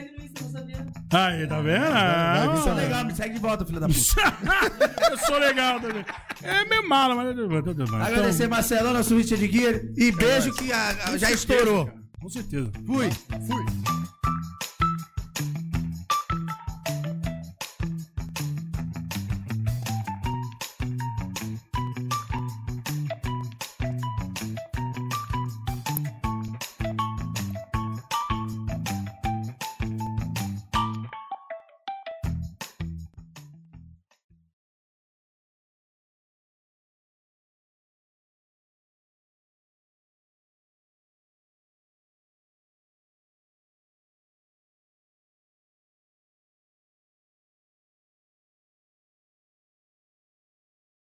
Aí, 1.13 1.47
tá 1.47 1.61
vendo? 1.61 1.93
vai 1.93 2.49
vir 2.49 2.63
Sou 2.63 2.75
legal, 2.75 3.05
me 3.05 3.15
segue 3.15 3.35
de 3.35 3.41
volta, 3.41 3.65
filho 3.65 3.79
da 3.79 3.87
puta. 3.87 4.01
eu 5.11 5.19
sou 5.19 5.39
legal 5.39 5.81
também. 5.81 6.05
É 6.43 6.65
meio 6.65 6.89
bem. 6.95 8.01
Agradecer 8.07 8.49
Marcelão, 8.49 8.93
nosso 8.93 9.17
Richard 9.17 9.47
Gear. 9.51 9.81
E 9.97 10.13
beijo 10.13 10.53
que 10.55 10.73
a- 10.73 10.97
a- 11.09 11.19
já 11.19 11.31
estourou. 11.31 11.91
Com 12.21 12.29
certeza. 12.29 12.71
Fui. 12.87 13.11
Fui. 13.47 13.94